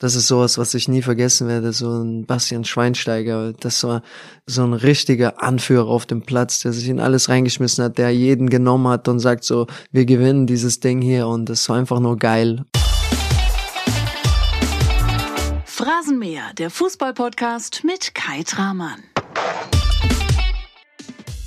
Das 0.00 0.14
ist 0.14 0.28
sowas, 0.28 0.58
was 0.58 0.74
ich 0.74 0.86
nie 0.86 1.02
vergessen 1.02 1.48
werde, 1.48 1.72
so 1.72 1.90
ein 1.90 2.24
Bastian 2.24 2.64
Schweinsteiger. 2.64 3.52
Das 3.58 3.82
war 3.82 4.02
so 4.46 4.62
ein 4.62 4.72
richtiger 4.72 5.42
Anführer 5.42 5.88
auf 5.88 6.06
dem 6.06 6.22
Platz, 6.22 6.60
der 6.60 6.72
sich 6.72 6.88
in 6.88 7.00
alles 7.00 7.28
reingeschmissen 7.28 7.82
hat, 7.82 7.98
der 7.98 8.14
jeden 8.14 8.48
genommen 8.48 8.86
hat 8.86 9.08
und 9.08 9.18
sagt 9.18 9.42
so, 9.42 9.66
wir 9.90 10.04
gewinnen 10.04 10.46
dieses 10.46 10.78
Ding 10.78 11.02
hier 11.02 11.26
und 11.26 11.48
das 11.48 11.68
war 11.68 11.78
einfach 11.78 11.98
nur 11.98 12.16
geil. 12.16 12.64
Phrasenmäher, 15.64 16.52
der 16.56 16.70
Fußballpodcast 16.70 17.82
mit 17.82 18.14
Kai 18.14 18.44
Tramann. 18.44 19.02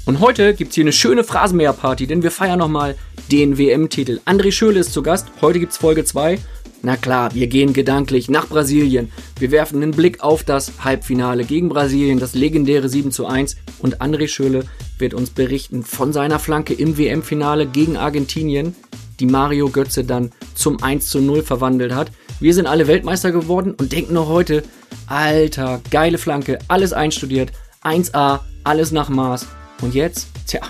Und 0.05 0.19
heute 0.19 0.55
gibt's 0.55 0.75
hier 0.75 0.83
eine 0.83 0.91
schöne 0.91 1.23
Phrasenmäher-Party, 1.23 2.05
denn 2.05 2.21
wir 2.21 2.31
feiern 2.31 2.59
nochmal 2.59 2.97
den 3.31 3.57
WM-Titel. 3.57 4.19
André 4.25 4.51
Schöle 4.51 4.81
ist 4.81 4.91
zu 4.91 5.01
Gast. 5.03 5.27
Heute 5.39 5.61
gibt's 5.61 5.77
Folge 5.77 6.03
2 6.03 6.37
na 6.83 6.97
klar, 6.97 7.33
wir 7.35 7.47
gehen 7.47 7.73
gedanklich 7.73 8.29
nach 8.29 8.47
Brasilien. 8.47 9.11
Wir 9.39 9.51
werfen 9.51 9.81
einen 9.81 9.91
Blick 9.91 10.23
auf 10.23 10.43
das 10.43 10.71
Halbfinale 10.83 11.43
gegen 11.43 11.69
Brasilien, 11.69 12.19
das 12.19 12.33
legendäre 12.33 12.89
7 12.89 13.11
zu 13.11 13.27
1. 13.27 13.57
Und 13.79 14.01
André 14.01 14.27
Schöle 14.27 14.63
wird 14.97 15.13
uns 15.13 15.29
berichten 15.29 15.83
von 15.83 16.11
seiner 16.11 16.39
Flanke 16.39 16.73
im 16.73 16.97
WM-Finale 16.97 17.67
gegen 17.67 17.97
Argentinien, 17.97 18.75
die 19.19 19.27
Mario 19.27 19.69
Götze 19.69 20.03
dann 20.03 20.31
zum 20.55 20.81
1 20.81 21.07
zu 21.07 21.21
0 21.21 21.43
verwandelt 21.43 21.93
hat. 21.93 22.11
Wir 22.39 22.55
sind 22.55 22.65
alle 22.65 22.87
Weltmeister 22.87 23.31
geworden 23.31 23.75
und 23.77 23.91
denken 23.91 24.15
noch 24.15 24.27
heute, 24.27 24.63
alter, 25.05 25.81
geile 25.91 26.17
Flanke, 26.17 26.57
alles 26.67 26.93
einstudiert, 26.93 27.51
1A, 27.83 28.39
alles 28.63 28.91
nach 28.91 29.09
Maß. 29.09 29.45
Und 29.81 29.93
jetzt, 29.93 30.27
tja, 30.47 30.61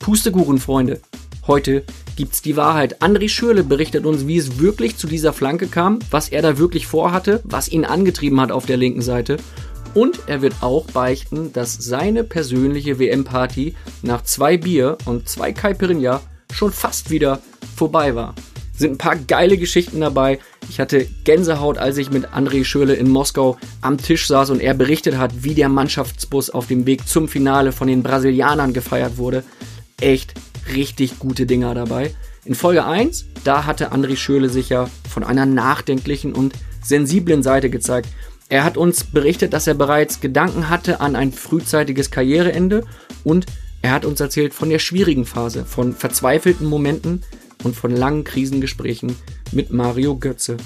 Pustekuchen, 0.00 0.58
Freunde. 0.58 1.00
Heute 1.46 1.84
gibt's 2.16 2.42
die 2.42 2.56
Wahrheit. 2.56 3.02
André 3.02 3.28
Schürle 3.28 3.64
berichtet 3.64 4.06
uns, 4.06 4.26
wie 4.26 4.36
es 4.36 4.58
wirklich 4.58 4.96
zu 4.96 5.06
dieser 5.06 5.32
Flanke 5.32 5.66
kam, 5.66 5.98
was 6.10 6.28
er 6.28 6.42
da 6.42 6.58
wirklich 6.58 6.86
vorhatte, 6.86 7.40
was 7.44 7.68
ihn 7.68 7.84
angetrieben 7.84 8.40
hat 8.40 8.52
auf 8.52 8.66
der 8.66 8.76
linken 8.76 9.02
Seite. 9.02 9.36
Und 9.94 10.20
er 10.26 10.42
wird 10.42 10.54
auch 10.60 10.86
beichten, 10.86 11.52
dass 11.52 11.74
seine 11.74 12.24
persönliche 12.24 12.98
WM-Party 12.98 13.74
nach 14.02 14.22
zwei 14.24 14.56
Bier 14.56 14.98
und 15.04 15.28
zwei 15.28 15.52
Caipirinha 15.52 16.20
schon 16.52 16.72
fast 16.72 17.10
wieder 17.10 17.40
vorbei 17.76 18.14
war. 18.14 18.34
Sind 18.76 18.94
ein 18.94 18.98
paar 18.98 19.14
geile 19.14 19.56
Geschichten 19.56 20.00
dabei. 20.00 20.40
Ich 20.68 20.80
hatte 20.80 21.06
Gänsehaut, 21.22 21.78
als 21.78 21.96
ich 21.96 22.10
mit 22.10 22.30
André 22.30 22.64
Schürle 22.64 22.94
in 22.94 23.08
Moskau 23.08 23.56
am 23.82 23.98
Tisch 23.98 24.26
saß 24.26 24.50
und 24.50 24.60
er 24.60 24.74
berichtet 24.74 25.16
hat, 25.16 25.44
wie 25.44 25.54
der 25.54 25.68
Mannschaftsbus 25.68 26.50
auf 26.50 26.66
dem 26.66 26.84
Weg 26.84 27.06
zum 27.06 27.28
Finale 27.28 27.70
von 27.70 27.86
den 27.86 28.02
Brasilianern 28.02 28.72
gefeiert 28.72 29.16
wurde. 29.16 29.44
Echt 30.00 30.34
richtig 30.72 31.18
gute 31.18 31.46
Dinger 31.46 31.74
dabei. 31.74 32.14
In 32.44 32.54
Folge 32.54 32.84
1, 32.84 33.26
da 33.44 33.64
hatte 33.64 33.92
André 33.92 34.16
Schöle 34.16 34.48
sich 34.48 34.68
ja 34.68 34.88
von 35.08 35.24
einer 35.24 35.46
nachdenklichen 35.46 36.34
und 36.34 36.54
sensiblen 36.82 37.42
Seite 37.42 37.70
gezeigt. 37.70 38.08
Er 38.48 38.64
hat 38.64 38.76
uns 38.76 39.04
berichtet, 39.04 39.52
dass 39.52 39.66
er 39.66 39.74
bereits 39.74 40.20
Gedanken 40.20 40.68
hatte 40.68 41.00
an 41.00 41.16
ein 41.16 41.32
frühzeitiges 41.32 42.10
Karriereende 42.10 42.84
und 43.24 43.46
er 43.80 43.92
hat 43.92 44.04
uns 44.04 44.20
erzählt 44.20 44.52
von 44.54 44.68
der 44.70 44.78
schwierigen 44.78 45.24
Phase, 45.24 45.64
von 45.64 45.94
verzweifelten 45.94 46.66
Momenten 46.66 47.22
und 47.64 47.74
von 47.74 47.90
langen 47.90 48.24
Krisengesprächen 48.24 49.16
mit 49.52 49.72
Mario 49.72 50.16
Götze. 50.16 50.56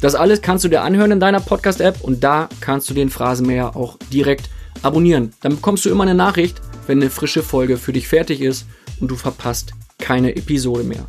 Das 0.00 0.14
alles 0.14 0.42
kannst 0.42 0.64
du 0.64 0.68
dir 0.68 0.82
anhören 0.82 1.12
in 1.12 1.20
deiner 1.20 1.40
Podcast-App 1.40 2.00
und 2.02 2.24
da 2.24 2.48
kannst 2.60 2.88
du 2.90 2.94
den 2.94 3.10
Phrasenmäher 3.10 3.76
auch 3.76 3.98
direkt 4.12 4.50
abonnieren. 4.82 5.32
Dann 5.40 5.56
bekommst 5.56 5.84
du 5.84 5.90
immer 5.90 6.02
eine 6.02 6.14
Nachricht, 6.14 6.60
wenn 6.86 7.00
eine 7.00 7.10
frische 7.10 7.42
Folge 7.42 7.76
für 7.76 7.92
dich 7.92 8.08
fertig 8.08 8.40
ist 8.40 8.66
und 9.00 9.10
du 9.10 9.16
verpasst 9.16 9.72
keine 9.98 10.36
Episode 10.36 10.84
mehr. 10.84 11.06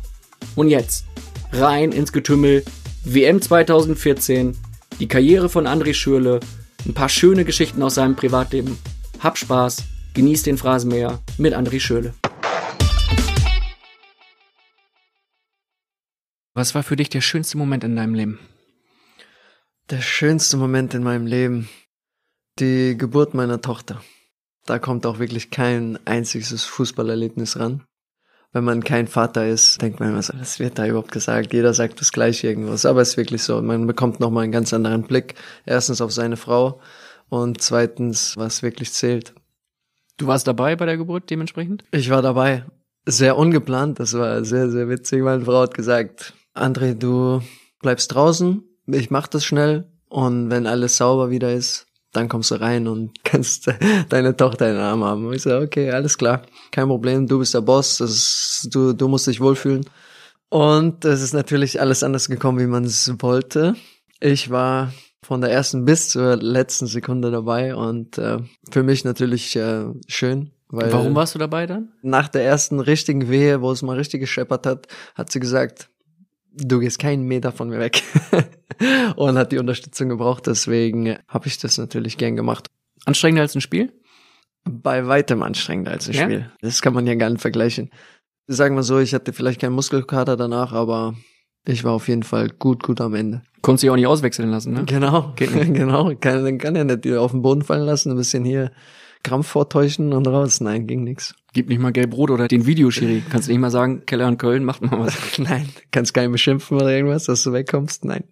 Und 0.56 0.68
jetzt 0.68 1.04
rein 1.52 1.92
ins 1.92 2.12
Getümmel 2.12 2.64
WM 3.04 3.40
2014, 3.40 4.56
die 5.00 5.08
Karriere 5.08 5.48
von 5.48 5.66
André 5.66 5.94
Schürle, 5.94 6.40
ein 6.86 6.94
paar 6.94 7.08
schöne 7.08 7.44
Geschichten 7.44 7.82
aus 7.82 7.94
seinem 7.94 8.16
Privatleben. 8.16 8.78
Hab 9.20 9.38
Spaß, 9.38 9.84
genieß 10.14 10.42
den 10.42 10.58
Phrasenmäher 10.58 11.20
mit 11.38 11.54
André 11.54 11.80
Schürle. 11.80 12.14
Was 16.54 16.74
war 16.74 16.82
für 16.82 16.96
dich 16.96 17.08
der 17.08 17.20
schönste 17.20 17.56
Moment 17.56 17.84
in 17.84 17.94
deinem 17.94 18.14
Leben? 18.14 18.38
Der 19.90 20.00
schönste 20.00 20.56
Moment 20.56 20.92
in 20.92 21.02
meinem 21.02 21.26
Leben, 21.26 21.68
die 22.58 22.96
Geburt 22.98 23.32
meiner 23.32 23.60
Tochter. 23.60 24.02
Da 24.68 24.78
kommt 24.78 25.06
auch 25.06 25.18
wirklich 25.18 25.50
kein 25.50 25.98
einziges 26.04 26.64
Fußballerlebnis 26.64 27.58
ran. 27.58 27.84
Wenn 28.52 28.64
man 28.64 28.84
kein 28.84 29.06
Vater 29.06 29.46
ist, 29.46 29.80
denkt 29.80 29.98
man 29.98 30.10
immer 30.10 30.22
so, 30.22 30.34
was 30.38 30.58
wird 30.58 30.78
da 30.78 30.86
überhaupt 30.86 31.10
gesagt? 31.10 31.54
Jeder 31.54 31.72
sagt 31.72 32.00
das 32.00 32.12
gleiche 32.12 32.48
irgendwas. 32.48 32.84
Aber 32.84 33.00
es 33.00 33.10
ist 33.10 33.16
wirklich 33.16 33.42
so. 33.42 33.62
Man 33.62 33.86
bekommt 33.86 34.20
nochmal 34.20 34.44
einen 34.44 34.52
ganz 34.52 34.74
anderen 34.74 35.04
Blick. 35.04 35.36
Erstens 35.64 36.02
auf 36.02 36.12
seine 36.12 36.36
Frau 36.36 36.80
und 37.30 37.62
zweitens, 37.62 38.36
was 38.36 38.62
wirklich 38.62 38.92
zählt. 38.92 39.34
Du 40.18 40.26
warst 40.26 40.46
dabei 40.46 40.76
bei 40.76 40.84
der 40.84 40.98
Geburt 40.98 41.30
dementsprechend? 41.30 41.84
Ich 41.90 42.10
war 42.10 42.20
dabei. 42.20 42.64
Sehr 43.06 43.38
ungeplant. 43.38 44.00
Das 44.00 44.12
war 44.14 44.44
sehr, 44.44 44.70
sehr 44.70 44.90
witzig. 44.90 45.22
Meine 45.22 45.46
Frau 45.46 45.62
hat 45.62 45.72
gesagt, 45.72 46.34
André, 46.54 46.92
du 46.92 47.40
bleibst 47.80 48.12
draußen. 48.14 48.62
Ich 48.86 49.10
mach 49.10 49.28
das 49.28 49.46
schnell. 49.46 49.90
Und 50.08 50.50
wenn 50.50 50.66
alles 50.66 50.98
sauber 50.98 51.30
wieder 51.30 51.52
ist, 51.52 51.87
dann 52.12 52.28
kommst 52.28 52.50
du 52.50 52.56
rein 52.56 52.88
und 52.88 53.12
kannst 53.24 53.72
deine 54.08 54.36
Tochter 54.36 54.68
in 54.68 54.74
den 54.74 54.82
Arm 54.82 55.04
haben. 55.04 55.26
Und 55.26 55.34
ich 55.34 55.42
so, 55.42 55.56
okay, 55.56 55.90
alles 55.90 56.18
klar, 56.18 56.42
kein 56.70 56.88
Problem, 56.88 57.26
du 57.26 57.38
bist 57.38 57.54
der 57.54 57.60
Boss, 57.60 58.00
ist, 58.00 58.68
du, 58.70 58.92
du 58.92 59.08
musst 59.08 59.26
dich 59.26 59.40
wohlfühlen. 59.40 59.84
Und 60.50 61.04
es 61.04 61.22
ist 61.22 61.34
natürlich 61.34 61.80
alles 61.80 62.02
anders 62.02 62.28
gekommen, 62.28 62.58
wie 62.58 62.66
man 62.66 62.84
es 62.84 63.12
wollte. 63.18 63.74
Ich 64.20 64.50
war 64.50 64.92
von 65.22 65.42
der 65.42 65.50
ersten 65.50 65.84
bis 65.84 66.08
zur 66.08 66.36
letzten 66.36 66.86
Sekunde 66.86 67.30
dabei 67.30 67.74
und 67.74 68.16
äh, 68.16 68.38
für 68.70 68.82
mich 68.82 69.04
natürlich 69.04 69.54
äh, 69.56 69.84
schön. 70.06 70.52
Weil 70.70 70.92
Warum 70.92 71.14
warst 71.14 71.34
du 71.34 71.38
dabei 71.38 71.66
dann? 71.66 71.92
Nach 72.02 72.28
der 72.28 72.44
ersten 72.44 72.80
richtigen 72.80 73.28
Wehe, 73.28 73.60
wo 73.60 73.70
es 73.70 73.82
mal 73.82 73.96
richtig 73.96 74.20
gescheppert 74.20 74.66
hat, 74.66 74.86
hat 75.14 75.30
sie 75.30 75.40
gesagt, 75.40 75.88
du 76.58 76.80
gehst 76.80 76.98
keinen 76.98 77.24
Meter 77.24 77.52
von 77.52 77.68
mir 77.68 77.78
weg. 77.78 78.02
und 79.16 79.38
hat 79.38 79.52
die 79.52 79.58
Unterstützung 79.58 80.08
gebraucht, 80.08 80.46
deswegen 80.46 81.18
habe 81.28 81.46
ich 81.46 81.58
das 81.58 81.78
natürlich 81.78 82.16
gern 82.18 82.36
gemacht. 82.36 82.66
Anstrengender 83.04 83.42
als 83.42 83.54
ein 83.54 83.60
Spiel? 83.60 83.92
Bei 84.64 85.06
weitem 85.06 85.42
anstrengender 85.42 85.92
als 85.92 86.08
ein 86.08 86.14
ja? 86.14 86.24
Spiel. 86.24 86.52
Das 86.60 86.82
kann 86.82 86.94
man 86.94 87.06
ja 87.06 87.14
gar 87.14 87.30
nicht 87.30 87.40
vergleichen. 87.40 87.90
Sagen 88.46 88.76
wir 88.76 88.82
so, 88.82 88.98
ich 88.98 89.14
hatte 89.14 89.32
vielleicht 89.32 89.60
keinen 89.60 89.74
Muskelkater 89.74 90.36
danach, 90.36 90.72
aber 90.72 91.14
ich 91.66 91.84
war 91.84 91.92
auf 91.92 92.08
jeden 92.08 92.22
Fall 92.22 92.48
gut, 92.48 92.82
gut 92.82 93.00
am 93.00 93.14
Ende. 93.14 93.42
Konntest 93.62 93.84
du 93.84 93.92
auch 93.92 93.96
nicht 93.96 94.06
auswechseln 94.06 94.50
lassen, 94.50 94.72
ne? 94.72 94.84
Genau, 94.86 95.32
genau. 95.36 96.14
Kann, 96.20 96.58
kann 96.58 96.76
ja 96.76 96.84
nicht 96.84 97.06
auf 97.12 97.32
den 97.32 97.42
Boden 97.42 97.62
fallen 97.62 97.84
lassen, 97.84 98.10
ein 98.10 98.16
bisschen 98.16 98.44
hier 98.44 98.72
Krampf 99.22 99.48
vortäuschen 99.48 100.12
und 100.12 100.26
raus. 100.26 100.60
Nein, 100.60 100.86
ging 100.86 101.04
nix. 101.04 101.34
Gib 101.52 101.68
nicht 101.68 101.80
mal 101.80 101.92
gelb-rot 101.92 102.30
oder 102.30 102.46
den 102.46 102.66
Videoschiri. 102.66 103.22
Kannst 103.30 103.48
du 103.48 103.52
nicht 103.52 103.60
mal 103.60 103.70
sagen, 103.70 104.04
Keller 104.04 104.28
und 104.28 104.38
Köln, 104.38 104.64
macht 104.64 104.82
mal 104.82 104.98
was. 104.98 105.16
Nein, 105.38 105.68
kannst 105.90 106.12
keinen 106.12 106.32
beschimpfen 106.32 106.76
oder 106.76 106.90
irgendwas, 106.90 107.24
dass 107.24 107.42
du 107.42 107.52
wegkommst. 107.52 108.04
Nein. 108.04 108.24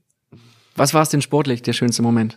Was 0.74 0.92
war 0.92 1.02
es 1.02 1.08
denn 1.08 1.22
sportlich, 1.22 1.62
der 1.62 1.72
schönste 1.72 2.02
Moment? 2.02 2.36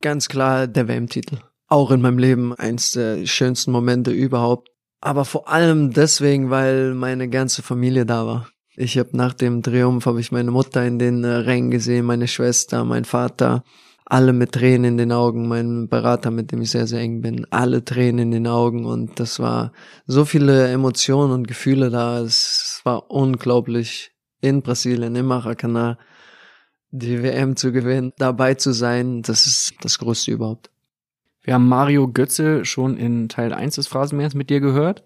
Ganz 0.00 0.28
klar 0.28 0.66
der 0.68 0.86
WM-Titel. 0.86 1.38
Auch 1.66 1.90
in 1.90 2.00
meinem 2.00 2.18
Leben 2.18 2.54
eins 2.54 2.92
der 2.92 3.26
schönsten 3.26 3.72
Momente 3.72 4.12
überhaupt. 4.12 4.68
Aber 5.00 5.24
vor 5.24 5.48
allem 5.48 5.92
deswegen, 5.92 6.50
weil 6.50 6.94
meine 6.94 7.28
ganze 7.28 7.62
Familie 7.62 8.06
da 8.06 8.26
war. 8.26 8.48
Ich 8.76 8.96
habe 8.98 9.16
nach 9.16 9.34
dem 9.34 9.62
Triumph 9.62 10.06
habe 10.06 10.20
ich 10.20 10.32
meine 10.32 10.50
Mutter 10.50 10.86
in 10.86 10.98
den 10.98 11.24
Rängen 11.24 11.70
gesehen, 11.70 12.06
meine 12.06 12.28
Schwester, 12.28 12.84
mein 12.84 13.04
Vater, 13.04 13.64
alle 14.10 14.32
mit 14.32 14.52
Tränen 14.52 14.84
in 14.84 14.96
den 14.96 15.12
Augen, 15.12 15.46
mein 15.46 15.88
Berater, 15.88 16.30
mit 16.30 16.50
dem 16.50 16.62
ich 16.62 16.70
sehr, 16.70 16.86
sehr 16.86 17.00
eng 17.00 17.20
bin, 17.20 17.46
alle 17.50 17.84
Tränen 17.84 18.18
in 18.18 18.30
den 18.32 18.46
Augen 18.48 18.84
und 18.84 19.20
das 19.20 19.38
war 19.38 19.72
so 20.06 20.24
viele 20.24 20.68
Emotionen 20.68 21.32
und 21.32 21.46
Gefühle 21.46 21.90
da. 21.90 22.20
Es 22.20 22.80
war 22.84 23.10
unglaublich 23.10 24.10
in 24.40 24.62
Brasilien, 24.62 25.14
im 25.14 25.26
Maracanã, 25.26 25.96
die 26.90 27.22
WM 27.22 27.54
zu 27.54 27.70
gewinnen, 27.70 28.12
dabei 28.18 28.54
zu 28.54 28.72
sein, 28.72 29.22
das 29.22 29.46
ist 29.46 29.74
das 29.82 29.98
Größte 29.98 30.32
überhaupt. 30.32 30.70
Wir 31.42 31.54
haben 31.54 31.68
Mario 31.68 32.08
Götze 32.08 32.64
schon 32.64 32.96
in 32.96 33.28
Teil 33.28 33.52
1 33.52 33.76
des 33.76 33.86
Phrasenmeers 33.86 34.34
mit 34.34 34.50
dir 34.50 34.60
gehört. 34.60 35.04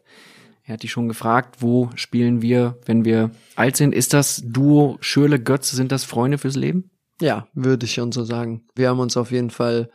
Er 0.64 0.74
hat 0.74 0.82
dich 0.82 0.92
schon 0.92 1.08
gefragt, 1.08 1.56
wo 1.60 1.90
spielen 1.94 2.40
wir, 2.40 2.78
wenn 2.86 3.04
wir 3.04 3.32
alt 3.54 3.76
sind? 3.76 3.94
Ist 3.94 4.14
das 4.14 4.42
Duo 4.46 4.96
Schürle 5.00 5.38
Götze, 5.38 5.76
sind 5.76 5.92
das 5.92 6.04
Freunde 6.04 6.38
fürs 6.38 6.56
Leben? 6.56 6.90
Ja, 7.20 7.46
würde 7.55 7.87
ich 7.87 7.94
schon 7.94 8.12
so 8.12 8.25
sagen. 8.25 8.66
Wir 8.75 8.88
haben 8.88 9.00
uns 9.00 9.16
auf 9.16 9.31
jeden 9.31 9.50
Fall 9.50 9.88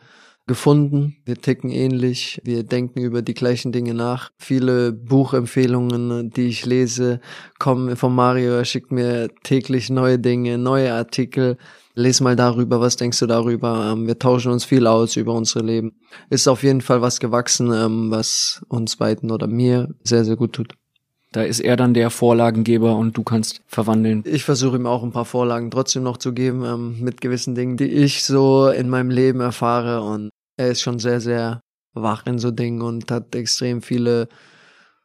gefunden. 0.46 1.16
Wir 1.24 1.36
ticken 1.36 1.70
ähnlich. 1.70 2.40
Wir 2.44 2.64
denken 2.64 3.00
über 3.00 3.22
die 3.22 3.34
gleichen 3.34 3.72
Dinge 3.72 3.94
nach. 3.94 4.30
Viele 4.38 4.92
Buchempfehlungen, 4.92 6.30
die 6.30 6.48
ich 6.48 6.66
lese, 6.66 7.20
kommen 7.58 7.94
von 7.96 8.14
Mario. 8.14 8.54
Er 8.54 8.64
schickt 8.64 8.90
mir 8.90 9.28
täglich 9.44 9.90
neue 9.90 10.18
Dinge, 10.18 10.58
neue 10.58 10.92
Artikel. 10.92 11.56
Les 11.94 12.20
mal 12.20 12.34
darüber, 12.36 12.80
was 12.80 12.96
denkst 12.96 13.20
du 13.20 13.26
darüber? 13.26 13.92
Ähm, 13.92 14.06
wir 14.06 14.18
tauschen 14.18 14.50
uns 14.50 14.64
viel 14.64 14.86
aus 14.86 15.16
über 15.16 15.34
unsere 15.34 15.64
Leben. 15.64 16.00
Ist 16.30 16.48
auf 16.48 16.62
jeden 16.62 16.80
Fall 16.80 17.00
was 17.00 17.20
gewachsen, 17.20 17.72
ähm, 17.72 18.10
was 18.10 18.60
uns 18.68 18.96
beiden 18.96 19.30
oder 19.30 19.46
mir 19.46 19.94
sehr, 20.02 20.24
sehr 20.24 20.36
gut 20.36 20.52
tut. 20.54 20.79
Da 21.32 21.42
ist 21.42 21.60
er 21.60 21.76
dann 21.76 21.94
der 21.94 22.10
Vorlagengeber 22.10 22.96
und 22.96 23.16
du 23.16 23.22
kannst 23.22 23.62
verwandeln. 23.66 24.24
Ich 24.26 24.44
versuche 24.44 24.76
ihm 24.76 24.86
auch 24.86 25.04
ein 25.04 25.12
paar 25.12 25.24
Vorlagen 25.24 25.70
trotzdem 25.70 26.02
noch 26.02 26.16
zu 26.16 26.32
geben 26.32 26.64
ähm, 26.64 27.00
mit 27.00 27.20
gewissen 27.20 27.54
Dingen, 27.54 27.76
die 27.76 27.88
ich 27.88 28.24
so 28.24 28.68
in 28.68 28.88
meinem 28.88 29.10
Leben 29.10 29.40
erfahre. 29.40 30.02
Und 30.02 30.30
er 30.56 30.68
ist 30.68 30.80
schon 30.80 30.98
sehr, 30.98 31.20
sehr 31.20 31.60
wach 31.94 32.26
in 32.26 32.38
so 32.38 32.50
Dingen 32.50 32.82
und 32.82 33.10
hat 33.12 33.34
extrem 33.36 33.80
viele 33.80 34.28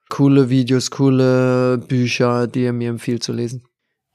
coole 0.10 0.50
Videos, 0.50 0.90
coole 0.90 1.78
Bücher, 1.78 2.48
die 2.48 2.64
er 2.64 2.74
mir 2.74 2.90
empfiehlt 2.90 3.24
zu 3.24 3.34
lesen. 3.34 3.64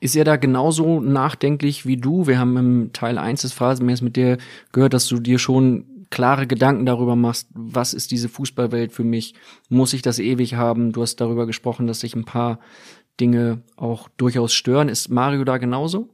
Ist 0.01 0.17
er 0.17 0.25
da 0.25 0.37
genauso 0.37 1.01
nachdenklich 1.01 1.87
wie 1.87 1.97
du? 1.97 2.27
Wir 2.27 2.39
haben 2.39 2.57
im 2.57 2.93
Teil 2.93 3.19
1 3.19 3.43
des 3.43 3.53
Phrasenmeers 3.53 4.01
mit 4.01 4.17
dir 4.17 4.39
gehört, 4.73 4.95
dass 4.95 5.07
du 5.07 5.21
dir 5.21 5.39
schon 5.39 6.00
klare 6.11 6.47
Gedanken 6.47 6.87
darüber 6.87 7.17
machst, 7.17 7.49
was 7.55 7.95
ist 7.95 8.11
diese 8.11 8.29
Fußballwelt 8.29 8.93
für 8.93 9.05
mich? 9.05 9.35
Muss 9.69 9.93
ich 9.93 10.03
das 10.03 10.19
ewig 10.19 10.55
haben? 10.55 10.93
Du 10.93 11.03
hast 11.03 11.17
darüber 11.17 11.47
gesprochen, 11.47 11.87
dass 11.87 12.01
sich 12.01 12.15
ein 12.15 12.25
paar 12.25 12.59
Dinge 13.21 13.63
auch 13.77 14.09
durchaus 14.17 14.53
stören. 14.53 14.89
Ist 14.89 15.09
Mario 15.09 15.45
da 15.45 15.59
genauso? 15.59 16.09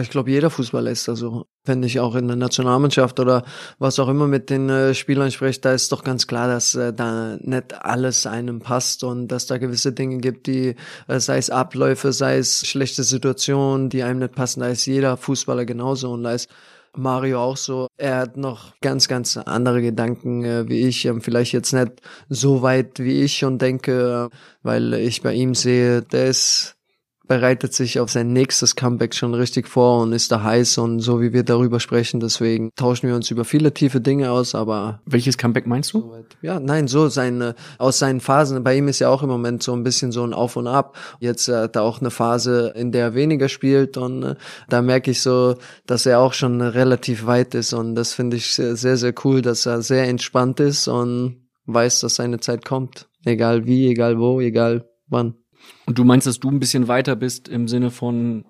Ich 0.00 0.10
glaube, 0.10 0.32
jeder 0.32 0.50
Fußballer 0.50 0.90
ist 0.90 1.06
da 1.06 1.14
so. 1.14 1.46
Wenn 1.64 1.84
ich 1.84 2.00
auch 2.00 2.16
in 2.16 2.26
der 2.26 2.36
Nationalmannschaft 2.36 3.20
oder 3.20 3.44
was 3.78 4.00
auch 4.00 4.08
immer 4.08 4.26
mit 4.26 4.50
den 4.50 4.68
äh, 4.68 4.94
Spielern 4.94 5.30
spreche, 5.30 5.60
da 5.60 5.72
ist 5.72 5.92
doch 5.92 6.02
ganz 6.02 6.26
klar, 6.26 6.48
dass 6.48 6.74
äh, 6.74 6.92
da 6.92 7.38
nicht 7.40 7.84
alles 7.84 8.26
einem 8.26 8.58
passt 8.58 9.04
und 9.04 9.28
dass 9.28 9.46
da 9.46 9.58
gewisse 9.58 9.92
Dinge 9.92 10.18
gibt, 10.18 10.48
die, 10.48 10.74
äh, 11.06 11.20
sei 11.20 11.38
es 11.38 11.50
Abläufe, 11.50 12.12
sei 12.12 12.38
es 12.38 12.66
schlechte 12.66 13.04
Situationen, 13.04 13.88
die 13.88 14.02
einem 14.02 14.18
nicht 14.18 14.34
passen. 14.34 14.60
Da 14.60 14.66
ist 14.66 14.86
jeder 14.86 15.16
Fußballer 15.16 15.64
genauso 15.66 16.12
und 16.12 16.24
da 16.24 16.32
ist 16.32 16.48
Mario 16.98 17.40
auch 17.40 17.56
so. 17.56 17.88
Er 17.96 18.18
hat 18.18 18.36
noch 18.36 18.74
ganz, 18.80 19.08
ganz 19.08 19.36
andere 19.36 19.82
Gedanken 19.82 20.44
äh, 20.44 20.68
wie 20.68 20.86
ich. 20.86 21.04
Ähm, 21.04 21.20
vielleicht 21.20 21.52
jetzt 21.52 21.72
nicht 21.72 21.92
so 22.28 22.62
weit 22.62 22.98
wie 22.98 23.22
ich 23.22 23.44
und 23.44 23.60
denke, 23.60 24.30
weil 24.62 24.94
ich 24.94 25.22
bei 25.22 25.34
ihm 25.34 25.54
sehe, 25.54 26.02
der 26.02 26.26
ist 26.26 26.75
bereitet 27.26 27.74
sich 27.74 28.00
auf 28.00 28.10
sein 28.10 28.32
nächstes 28.32 28.76
Comeback 28.76 29.14
schon 29.14 29.34
richtig 29.34 29.68
vor 29.68 30.02
und 30.02 30.12
ist 30.12 30.30
da 30.30 30.42
heiß 30.42 30.78
und 30.78 31.00
so 31.00 31.20
wie 31.20 31.32
wir 31.32 31.42
darüber 31.42 31.80
sprechen, 31.80 32.20
deswegen 32.20 32.70
tauschen 32.76 33.08
wir 33.08 33.16
uns 33.16 33.30
über 33.30 33.44
viele 33.44 33.72
tiefe 33.72 34.00
Dinge 34.00 34.30
aus, 34.30 34.54
aber 34.54 35.00
welches 35.04 35.38
Comeback 35.38 35.66
meinst 35.66 35.92
du? 35.92 36.12
Ja, 36.42 36.60
nein, 36.60 36.88
so 36.88 37.08
seine 37.08 37.54
aus 37.78 37.98
seinen 37.98 38.20
Phasen. 38.20 38.62
Bei 38.62 38.76
ihm 38.76 38.88
ist 38.88 39.00
ja 39.00 39.08
auch 39.08 39.22
im 39.22 39.28
Moment 39.28 39.62
so 39.62 39.72
ein 39.72 39.82
bisschen 39.82 40.12
so 40.12 40.22
ein 40.24 40.32
Auf 40.32 40.56
und 40.56 40.66
Ab. 40.66 40.96
Jetzt 41.20 41.48
äh, 41.48 41.56
hat 41.56 41.76
er 41.76 41.82
auch 41.82 42.00
eine 42.00 42.10
Phase, 42.10 42.72
in 42.76 42.92
der 42.92 43.06
er 43.06 43.14
weniger 43.14 43.48
spielt 43.48 43.96
und 43.96 44.22
äh, 44.22 44.34
da 44.68 44.82
merke 44.82 45.10
ich 45.10 45.22
so, 45.22 45.56
dass 45.86 46.06
er 46.06 46.20
auch 46.20 46.32
schon 46.32 46.60
relativ 46.60 47.26
weit 47.26 47.54
ist 47.54 47.72
und 47.72 47.94
das 47.94 48.12
finde 48.12 48.36
ich 48.36 48.54
sehr, 48.54 48.96
sehr 48.96 49.14
cool, 49.24 49.42
dass 49.42 49.66
er 49.66 49.82
sehr 49.82 50.04
entspannt 50.08 50.60
ist 50.60 50.88
und 50.88 51.46
weiß, 51.66 52.00
dass 52.00 52.16
seine 52.16 52.40
Zeit 52.40 52.64
kommt, 52.64 53.08
egal 53.24 53.66
wie, 53.66 53.88
egal 53.88 54.18
wo, 54.18 54.40
egal 54.40 54.88
wann. 55.08 55.34
Und 55.86 55.98
du 55.98 56.04
meinst, 56.04 56.26
dass 56.26 56.40
du 56.40 56.50
ein 56.50 56.60
bisschen 56.60 56.88
weiter 56.88 57.16
bist 57.16 57.48
im 57.48 57.68
Sinne 57.68 57.90
von 57.90 58.44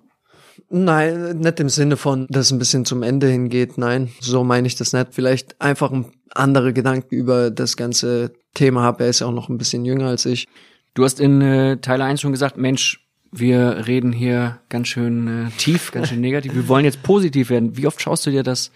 Nein, 0.69 1.37
nicht 1.37 1.59
im 1.59 1.69
Sinne 1.69 1.97
von, 1.97 2.27
dass 2.29 2.47
es 2.47 2.51
ein 2.51 2.59
bisschen 2.59 2.83
zum 2.83 3.03
Ende 3.03 3.27
hingeht. 3.27 3.77
Nein, 3.77 4.09
so 4.19 4.43
meine 4.43 4.67
ich 4.67 4.75
das 4.75 4.93
nicht. 4.93 5.09
Vielleicht 5.11 5.61
einfach 5.61 5.91
andere 6.31 6.73
Gedanken 6.73 7.13
über 7.15 7.51
das 7.51 7.77
ganze 7.77 8.33
Thema 8.53 8.81
habe. 8.81 9.03
Er 9.03 9.09
ist 9.09 9.19
ja 9.19 9.27
auch 9.27 9.33
noch 9.33 9.49
ein 9.49 9.57
bisschen 9.57 9.85
jünger 9.85 10.07
als 10.07 10.25
ich. 10.25 10.47
Du 10.93 11.03
hast 11.03 11.19
in 11.19 11.41
äh, 11.41 11.77
Teil 11.77 12.01
1 12.01 12.21
schon 12.21 12.31
gesagt, 12.31 12.57
Mensch, 12.57 13.07
wir 13.31 13.85
reden 13.87 14.11
hier 14.11 14.59
ganz 14.69 14.87
schön 14.87 15.47
äh, 15.47 15.49
tief, 15.57 15.91
ganz 15.91 16.09
schön 16.09 16.21
negativ. 16.21 16.55
Wir 16.55 16.67
wollen 16.67 16.85
jetzt 16.85 17.03
positiv 17.03 17.49
werden. 17.49 17.77
Wie 17.77 17.87
oft 17.87 18.01
schaust 18.01 18.25
du 18.25 18.31
dir 18.31 18.43
das 18.43 18.71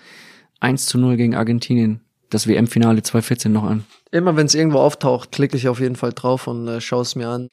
1 0.60 0.86
zu 0.86 1.00
0 1.00 1.18
gegen 1.18 1.36
Argentinien, 1.36 2.02
das 2.30 2.48
WM-Finale 2.48 3.02
2014 3.02 3.52
noch 3.52 3.64
an? 3.64 3.86
Immer 4.12 4.36
wenn 4.36 4.46
es 4.46 4.56
irgendwo 4.56 4.80
auftaucht, 4.80 5.32
klicke 5.32 5.58
ich 5.58 5.68
auf 5.68 5.80
jeden 5.80 5.96
Fall 5.96 6.14
drauf 6.14 6.48
und 6.48 6.68
äh, 6.68 6.80
schaue 6.80 7.02
es 7.02 7.16
mir 7.16 7.28
an. 7.28 7.48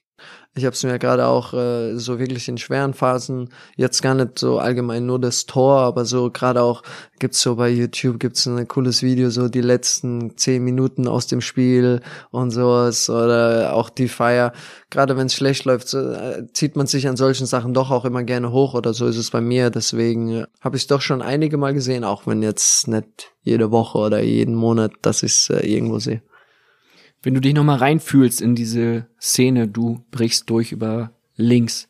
Ich 0.54 0.64
habe 0.64 0.74
es 0.74 0.82
mir 0.82 0.98
gerade 0.98 1.26
auch 1.26 1.54
äh, 1.54 1.96
so 1.96 2.18
wirklich 2.18 2.48
in 2.48 2.58
schweren 2.58 2.92
Phasen, 2.92 3.50
jetzt 3.76 4.02
gar 4.02 4.14
nicht 4.14 4.40
so 4.40 4.58
allgemein 4.58 5.06
nur 5.06 5.20
das 5.20 5.46
Tor, 5.46 5.78
aber 5.80 6.04
so 6.04 6.30
gerade 6.30 6.62
auch 6.62 6.82
gibt's 7.20 7.40
so 7.40 7.54
bei 7.54 7.68
YouTube 7.68 8.18
gibt's 8.18 8.46
ein 8.46 8.66
cooles 8.66 9.02
Video, 9.02 9.30
so 9.30 9.48
die 9.48 9.60
letzten 9.60 10.36
zehn 10.36 10.64
Minuten 10.64 11.06
aus 11.06 11.28
dem 11.28 11.40
Spiel 11.40 12.00
und 12.30 12.50
sowas 12.50 13.08
oder 13.08 13.74
auch 13.74 13.88
die 13.88 14.08
Feier. 14.08 14.52
Gerade 14.90 15.16
wenn 15.16 15.26
es 15.26 15.34
schlecht 15.34 15.64
läuft, 15.64 15.88
so, 15.88 15.98
äh, 15.98 16.46
zieht 16.52 16.74
man 16.74 16.88
sich 16.88 17.06
an 17.06 17.16
solchen 17.16 17.46
Sachen 17.46 17.72
doch 17.72 17.92
auch 17.92 18.04
immer 18.04 18.24
gerne 18.24 18.50
hoch 18.50 18.74
oder 18.74 18.94
so 18.94 19.06
ist 19.06 19.16
es 19.16 19.30
bei 19.30 19.40
mir. 19.40 19.70
Deswegen 19.70 20.30
äh, 20.30 20.46
habe 20.60 20.76
ich 20.76 20.88
doch 20.88 21.02
schon 21.02 21.22
einige 21.22 21.56
Mal 21.56 21.74
gesehen, 21.74 22.02
auch 22.02 22.26
wenn 22.26 22.42
jetzt 22.42 22.88
nicht 22.88 23.32
jede 23.42 23.70
Woche 23.70 23.98
oder 23.98 24.20
jeden 24.20 24.56
Monat, 24.56 24.92
dass 25.02 25.22
ich 25.22 25.48
äh, 25.50 25.72
irgendwo 25.72 26.00
sehe 26.00 26.22
wenn 27.22 27.34
du 27.34 27.40
dich 27.40 27.54
nochmal 27.54 27.78
reinfühlst 27.78 28.40
in 28.40 28.54
diese 28.54 29.06
Szene, 29.20 29.68
du 29.68 30.04
brichst 30.10 30.48
durch 30.50 30.72
über 30.72 31.12
links 31.36 31.88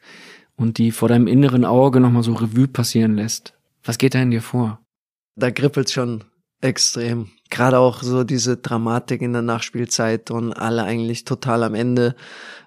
und 0.56 0.78
die 0.78 0.90
vor 0.90 1.08
deinem 1.08 1.26
inneren 1.26 1.64
Auge 1.64 2.00
nochmal 2.00 2.22
so 2.22 2.34
Revue 2.34 2.68
passieren 2.68 3.16
lässt, 3.16 3.54
was 3.84 3.98
geht 3.98 4.14
da 4.14 4.22
in 4.22 4.30
dir 4.30 4.42
vor? 4.42 4.80
Da 5.36 5.50
kribbelt 5.50 5.90
schon 5.90 6.24
extrem 6.60 7.30
gerade 7.50 7.78
auch 7.78 8.02
so 8.02 8.24
diese 8.24 8.56
Dramatik 8.56 9.22
in 9.22 9.32
der 9.32 9.42
Nachspielzeit 9.42 10.30
und 10.30 10.52
alle 10.52 10.84
eigentlich 10.84 11.24
total 11.24 11.62
am 11.62 11.74
Ende 11.74 12.14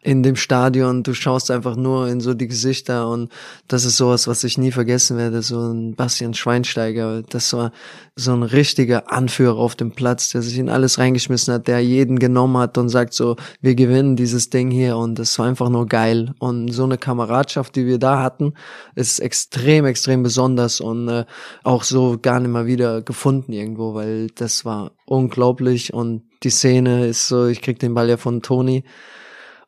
in 0.01 0.24
dem 0.24 0.36
Stadion. 0.36 1.04
Du 1.04 1.13
schaust 1.13 1.51
einfach 1.51 1.75
nur 1.75 2.07
in 2.07 2.22
so 2.22 2.33
die 2.33 2.48
Gesichter 2.48 3.07
und 3.07 3.31
das 3.68 3.86
ist 3.86 3.98
sowas, 3.98 4.28
was 4.28 4.44
ich 4.44 4.57
nie 4.57 4.72
vergessen 4.72 5.18
werde. 5.18 5.42
So 5.42 5.60
ein 5.60 5.95
Bastian 5.95 6.33
Schweinsteiger, 6.33 7.22
das 7.22 7.54
war 7.54 7.72
so 8.16 8.33
ein 8.33 8.44
richtiger 8.44 9.12
Anführer 9.12 9.57
auf 9.57 9.75
dem 9.75 9.92
Platz, 9.92 10.30
der 10.30 10.42
sich 10.42 10.57
in 10.57 10.69
alles 10.69 10.98
reingeschmissen 10.98 11.54
hat, 11.54 11.68
der 11.68 11.80
jeden 11.81 12.19
genommen 12.19 12.57
hat 12.57 12.77
und 12.77 12.89
sagt 12.89 13.13
so, 13.13 13.36
wir 13.62 13.75
gewinnen 13.75 14.16
dieses 14.16 14.50
Ding 14.50 14.72
hier 14.72 14.98
und 14.98 15.19
das 15.19 15.38
war 15.39 15.45
einfach 15.45 15.69
nur 15.69 15.88
geil. 15.88 16.34
Und 16.39 16.69
so 16.69 16.84
eine 16.84 16.98
Kameradschaft, 16.98 17.75
die 17.75 17.86
wir 17.86 18.00
da 18.00 18.22
hatten, 18.22 18.54
ist 18.95 19.19
extrem, 19.19 19.86
extrem 19.86 20.24
besonders 20.24 20.81
und 20.81 21.07
äh, 21.07 21.25
auch 21.63 21.84
so 21.84 22.18
gar 22.22 22.39
nicht 22.39 22.51
mal 22.51 22.66
wieder 22.66 23.01
gefunden 23.01 23.54
irgendwo, 23.54 23.94
weil 23.94 24.27
das 24.31 24.66
war 24.66 24.71
war 24.72 24.92
unglaublich 25.06 25.94
und 25.94 26.24
die 26.44 26.50
Szene 26.50 27.06
ist 27.08 27.28
so, 27.28 27.48
ich 27.48 27.62
krieg 27.62 27.80
den 27.80 27.94
Ball 27.94 28.10
ja 28.10 28.18
von 28.18 28.42
Toni 28.42 28.84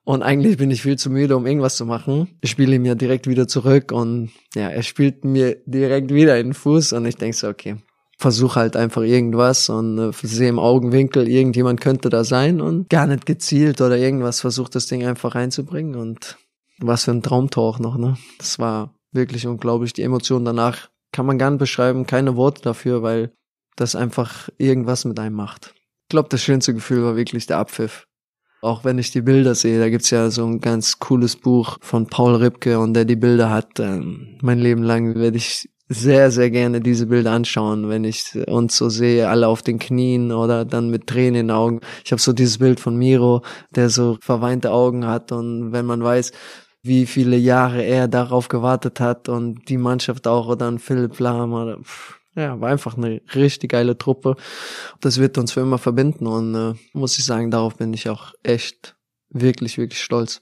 und 0.06 0.24
eigentlich 0.24 0.58
bin 0.58 0.72
ich 0.72 0.82
viel 0.82 0.98
zu 0.98 1.10
müde, 1.10 1.36
um 1.36 1.46
irgendwas 1.46 1.76
zu 1.76 1.86
machen. 1.86 2.38
Ich 2.42 2.50
spiele 2.50 2.76
ihm 2.76 2.86
ja 2.86 2.96
direkt 2.96 3.28
wieder 3.28 3.48
zurück 3.48 3.92
und 3.92 4.32
ja, 4.56 4.70
er 4.70 4.84
spielt 4.84 5.26
mir 5.26 5.58
direkt 5.66 6.14
wieder 6.14 6.38
in 6.40 6.48
den 6.48 6.54
Fuß 6.54 6.94
und 6.94 7.06
ich 7.06 7.16
denk 7.16 7.36
so, 7.36 7.48
okay, 7.48 7.78
versuche 8.18 8.60
halt 8.60 8.76
einfach 8.76 9.02
irgendwas 9.02 9.70
und 9.70 10.00
äh, 10.00 10.12
sehe 10.22 10.50
im 10.50 10.60
Augenwinkel, 10.60 11.28
irgendjemand 11.28 11.82
könnte 11.82 12.10
da 12.10 12.24
sein 12.24 12.62
und 12.62 12.90
gar 12.90 13.08
nicht 13.08 13.26
gezielt 13.26 13.82
oder 13.82 13.98
irgendwas 13.98 14.42
versucht 14.42 14.76
das 14.76 14.88
Ding 14.88 15.06
einfach 15.06 15.36
reinzubringen 15.36 15.96
und 15.96 16.38
was 16.80 17.04
für 17.06 17.12
ein 17.12 17.22
Traumtor 17.22 17.64
auch 17.64 17.80
noch, 17.80 17.98
ne? 17.98 18.18
Das 18.40 18.60
war 18.60 18.96
wirklich 19.12 19.48
unglaublich. 19.48 19.94
Die 19.94 20.02
Emotionen 20.02 20.46
danach 20.46 20.90
kann 21.12 21.26
man 21.26 21.38
gar 21.38 21.52
nicht 21.52 21.60
beschreiben, 21.60 22.08
keine 22.08 22.36
Worte 22.36 22.62
dafür, 22.62 23.04
weil 23.04 23.32
das 23.76 23.96
einfach 23.96 24.50
irgendwas 24.58 25.06
mit 25.06 25.20
einem 25.20 25.36
macht. 25.36 25.74
Ich 26.04 26.10
glaube, 26.10 26.30
das 26.30 26.42
schönste 26.42 26.74
Gefühl 26.74 27.04
war 27.04 27.16
wirklich 27.16 27.48
der 27.48 27.58
Abpfiff. 27.58 28.08
Auch 28.62 28.86
wenn 28.86 28.98
ich 28.98 29.12
die 29.12 29.22
Bilder 29.22 29.56
sehe, 29.56 29.80
da 29.80 29.90
gibt's 29.90 30.10
ja 30.10 30.30
so 30.30 30.46
ein 30.46 30.62
ganz 30.62 31.00
cooles 31.00 31.36
Buch 31.36 31.78
von 31.82 32.08
Paul 32.08 32.36
Ripke 32.36 32.80
und 32.80 32.94
der 32.94 33.04
die 33.04 33.18
Bilder 33.18 33.50
hat. 33.50 33.80
Ähm, 33.80 34.38
mein 34.42 34.60
Leben 34.60 34.84
lang 34.84 35.16
werde 35.16 35.38
ich 35.38 35.70
sehr, 35.90 36.32
sehr 36.32 36.50
gerne 36.50 36.82
diese 36.82 37.08
Bilder 37.08 37.32
anschauen, 37.32 37.90
wenn 37.90 38.04
ich 38.04 38.36
uns 38.48 38.78
so 38.78 38.90
sehe, 38.90 39.28
alle 39.30 39.48
auf 39.48 39.62
den 39.62 39.80
Knien 39.80 40.32
oder 40.32 40.66
dann 40.66 40.90
mit 40.90 41.08
Tränen 41.08 41.36
in 41.36 41.48
den 41.48 41.52
Augen. 41.52 41.82
Ich 42.06 42.12
habe 42.12 42.22
so 42.22 42.34
dieses 42.34 42.58
Bild 42.58 42.80
von 42.80 42.96
Miro, 42.96 43.44
der 43.76 43.90
so 43.90 44.18
verweinte 44.22 44.72
Augen 44.72 45.06
hat 45.06 45.32
und 45.32 45.72
wenn 45.72 45.86
man 45.86 46.04
weiß, 46.04 46.32
wie 46.84 47.06
viele 47.06 47.38
Jahre 47.38 47.84
er 47.84 48.08
darauf 48.08 48.50
gewartet 48.50 49.00
hat 49.00 49.30
und 49.30 49.70
die 49.70 49.78
Mannschaft 49.78 50.28
auch 50.28 50.48
oder 50.48 50.58
dann 50.58 50.80
Philipp 50.80 51.20
Lahm 51.20 51.54
oder 51.54 51.80
pff, 51.80 52.20
ja, 52.36 52.60
war 52.60 52.70
einfach 52.70 52.98
eine 52.98 53.22
richtig 53.36 53.72
geile 53.72 53.98
Truppe. 53.98 54.36
Das 55.02 55.20
wird 55.20 55.38
uns 55.38 55.52
für 55.52 55.62
immer 55.62 55.78
verbinden 55.78 56.28
und 56.28 56.56
äh, 56.56 56.74
muss 56.94 57.18
ich 57.18 57.26
sagen, 57.26 57.52
darauf 57.52 57.76
bin 57.78 57.94
ich 57.94 58.10
auch 58.10 58.34
echt 58.44 58.96
wirklich, 59.30 59.78
wirklich 59.78 60.02
stolz. 60.02 60.42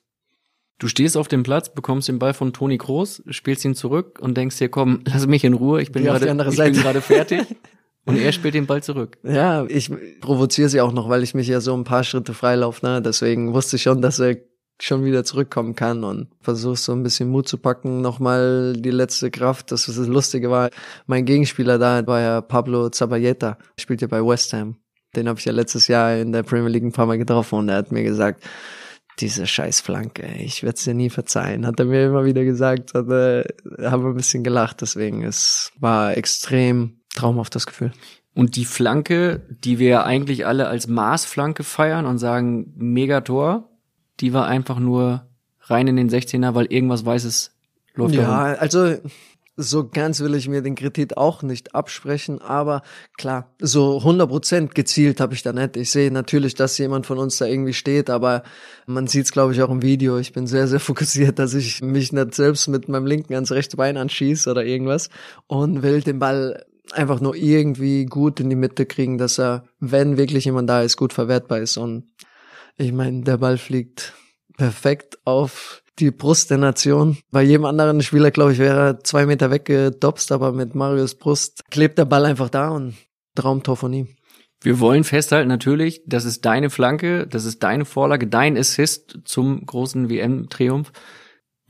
Du 0.80 0.88
stehst 0.88 1.16
auf 1.16 1.28
dem 1.28 1.44
Platz, 1.44 1.74
bekommst 1.74 2.08
den 2.08 2.18
Ball 2.18 2.34
von 2.34 2.54
Toni 2.54 2.78
Groß, 2.78 3.24
spielst 3.30 3.64
ihn 3.66 3.76
zurück 3.76 4.20
und 4.20 4.36
denkst 4.36 4.58
dir, 4.58 4.70
komm, 4.70 5.02
lass 5.06 5.28
mich 5.28 5.44
in 5.44 5.54
Ruhe, 5.54 5.82
ich 5.82 5.92
bin 5.92 6.04
gerade 6.04 6.26
ich 6.26 6.58
bin 6.58 6.74
gerade 6.74 7.02
fertig. 7.02 7.42
Und 8.04 8.18
er 8.18 8.32
spielt 8.32 8.56
den 8.56 8.66
Ball 8.66 8.82
zurück. 8.82 9.20
Ja, 9.22 9.64
ich 9.68 9.92
provoziere 10.22 10.70
sie 10.70 10.82
auch 10.82 10.92
noch, 10.92 11.08
weil 11.08 11.22
ich 11.22 11.36
mich 11.36 11.48
ja 11.48 11.62
so 11.62 11.76
ein 11.76 11.84
paar 11.84 12.04
Schritte 12.04 12.34
freilaufe. 12.34 12.84
Ne? 12.84 13.00
Deswegen 13.00 13.54
wusste 13.54 13.76
ich 13.76 13.84
schon, 13.84 14.02
dass 14.02 14.18
er 14.18 14.38
schon 14.80 15.06
wieder 15.06 15.24
zurückkommen 15.24 15.76
kann 15.76 16.04
und 16.04 16.30
versuchst 16.42 16.86
so 16.86 16.92
ein 16.92 17.04
bisschen 17.04 17.30
Mut 17.30 17.48
zu 17.48 17.58
packen, 17.58 18.02
nochmal 18.02 18.74
die 18.74 18.92
letzte 18.92 19.30
Kraft. 19.30 19.72
Das, 19.72 19.88
was 19.88 19.96
das 19.96 20.08
Lustige 20.08 20.50
war, 20.50 20.70
mein 21.06 21.26
Gegenspieler 21.26 21.78
da 21.78 22.06
war 22.08 22.20
ja 22.22 22.42
Pablo 22.42 22.90
Zabayeta, 22.90 23.58
spielt 23.78 24.02
ja 24.02 24.08
bei 24.08 24.26
West 24.26 24.54
Ham. 24.54 24.78
Den 25.16 25.28
habe 25.28 25.40
ich 25.40 25.46
ja 25.46 25.52
letztes 25.52 25.88
Jahr 25.88 26.16
in 26.16 26.32
der 26.32 26.44
Premier 26.44 26.70
League 26.70 26.84
ein 26.84 26.94
paar 26.94 27.06
Mal 27.06 27.18
getroffen 27.18 27.60
und 27.60 27.70
er 27.70 27.78
hat 27.78 27.92
mir 27.92 28.04
gesagt, 28.04 28.44
diese 29.20 29.46
scheiß 29.46 29.82
Flanke, 29.82 30.26
ich 30.40 30.64
werde 30.64 30.78
es 30.78 30.84
dir 30.84 30.94
nie 30.94 31.10
verzeihen, 31.10 31.68
hat 31.68 31.80
er 31.80 31.86
mir 31.86 32.06
immer 32.06 32.26
wieder 32.26 32.44
gesagt, 32.44 32.94
hat, 32.94 33.10
äh, 33.10 33.44
haben 33.84 34.04
wir 34.04 34.10
ein 34.10 34.16
bisschen 34.16 34.44
gelacht, 34.44 34.82
deswegen 34.82 35.24
es 35.24 35.72
war 35.80 36.16
extrem 36.18 37.02
traumhaft 37.14 37.54
das 37.56 37.68
Gefühl. 37.68 37.92
Und 38.34 38.56
die 38.56 38.66
Flanke, 38.66 39.46
die 39.50 39.78
wir 39.78 40.06
eigentlich 40.06 40.46
alle 40.46 40.68
als 40.68 40.88
Maßflanke 40.88 41.64
feiern 41.64 42.06
und 42.06 42.18
sagen 42.18 42.74
Megator, 42.78 43.70
die 44.22 44.34
war 44.34 44.48
einfach 44.48 44.80
nur 44.80 45.26
rein 45.62 45.88
in 45.88 45.96
den 45.96 46.10
16er, 46.10 46.54
weil 46.56 46.66
irgendwas 46.68 47.06
Weißes 47.06 47.52
läuft 47.96 48.16
Ja, 48.16 48.22
darum. 48.22 48.56
also 48.60 48.96
so 49.58 49.88
ganz 49.88 50.22
will 50.22 50.34
ich 50.36 50.48
mir 50.48 50.62
den 50.62 50.76
Kredit 50.76 51.18
auch 51.18 51.44
nicht 51.44 51.76
absprechen, 51.76 52.42
aber 52.42 52.82
klar, 53.18 53.54
so 53.60 53.98
100% 54.00 54.74
gezielt 54.74 55.20
habe 55.20 55.34
ich 55.34 55.44
da 55.44 55.54
nicht. 55.54 55.76
Ich 55.78 55.92
sehe 55.92 56.10
natürlich, 56.10 56.56
dass 56.56 56.78
jemand 56.78 57.06
von 57.06 57.18
uns 57.18 57.38
da 57.38 57.46
irgendwie 57.46 57.74
steht, 57.74 58.10
aber 58.10 58.44
man 58.86 59.08
sieht 59.08 59.26
es, 59.26 59.32
glaube 59.32 59.54
ich, 59.54 59.62
auch 59.62 59.70
im 59.70 59.82
Video. 59.82 60.18
Ich 60.18 60.34
bin 60.34 60.48
sehr, 60.48 60.68
sehr 60.68 60.80
fokussiert, 60.90 61.38
dass 61.38 61.54
ich 61.54 61.82
mich 61.82 62.12
nicht 62.14 62.34
selbst 62.34 62.68
mit 62.70 62.88
meinem 62.88 63.06
linken 63.06 63.34
ans 63.34 63.52
rechte 63.52 63.78
Bein 63.78 63.98
anschieße 63.98 64.50
oder 64.50 64.64
irgendwas 64.66 65.10
und 65.48 65.84
will 65.84 66.02
den 66.02 66.20
Ball 66.20 66.66
einfach 66.94 67.20
nur 67.22 67.36
irgendwie 67.36 68.06
gut 68.06 68.40
in 68.40 68.50
die 68.50 68.56
Mitte 68.56 68.86
kriegen, 68.86 69.18
dass 69.18 69.38
er, 69.38 69.66
wenn 69.80 70.18
wirklich 70.18 70.46
jemand 70.46 70.70
da 70.70 70.82
ist, 70.82 70.98
gut 70.98 71.14
verwertbar 71.14 71.60
ist. 71.60 71.78
Und 71.78 72.06
ich 72.78 72.92
meine, 72.92 73.22
der 73.22 73.38
Ball 73.38 73.58
fliegt 73.58 74.14
perfekt 74.58 75.18
auf 75.26 75.84
die 76.00 76.12
Brust 76.12 76.50
der 76.50 76.58
Nation. 76.58 77.18
Bei 77.32 77.42
jedem 77.42 77.66
anderen 77.66 78.02
Spieler, 78.02 78.32
glaube 78.32 78.54
ich, 78.54 78.58
wäre 78.58 78.80
er 78.80 79.04
zwei 79.04 79.26
Meter 79.26 79.52
weggedopst, 79.52 80.32
aber 80.32 80.52
mit 80.52 80.76
Marius 80.76 81.16
Brust 81.16 81.64
klebt 81.70 81.98
der 81.98 82.06
Ball 82.06 82.26
einfach 82.26 82.50
da 82.50 82.70
und 82.70 82.96
Traumtor 83.36 83.78
von 83.78 83.94
ihm. 83.94 84.08
Wir 84.64 84.80
wollen 84.80 85.04
festhalten 85.04 85.48
natürlich, 85.48 86.04
das 86.06 86.26
ist 86.26 86.46
deine 86.46 86.70
Flanke, 86.70 87.26
das 87.26 87.46
ist 87.46 87.64
deine 87.64 87.86
Vorlage, 87.86 88.28
dein 88.28 88.58
Assist 88.58 89.20
zum 89.26 89.66
großen 89.66 90.10
WM-Triumph. 90.10 90.92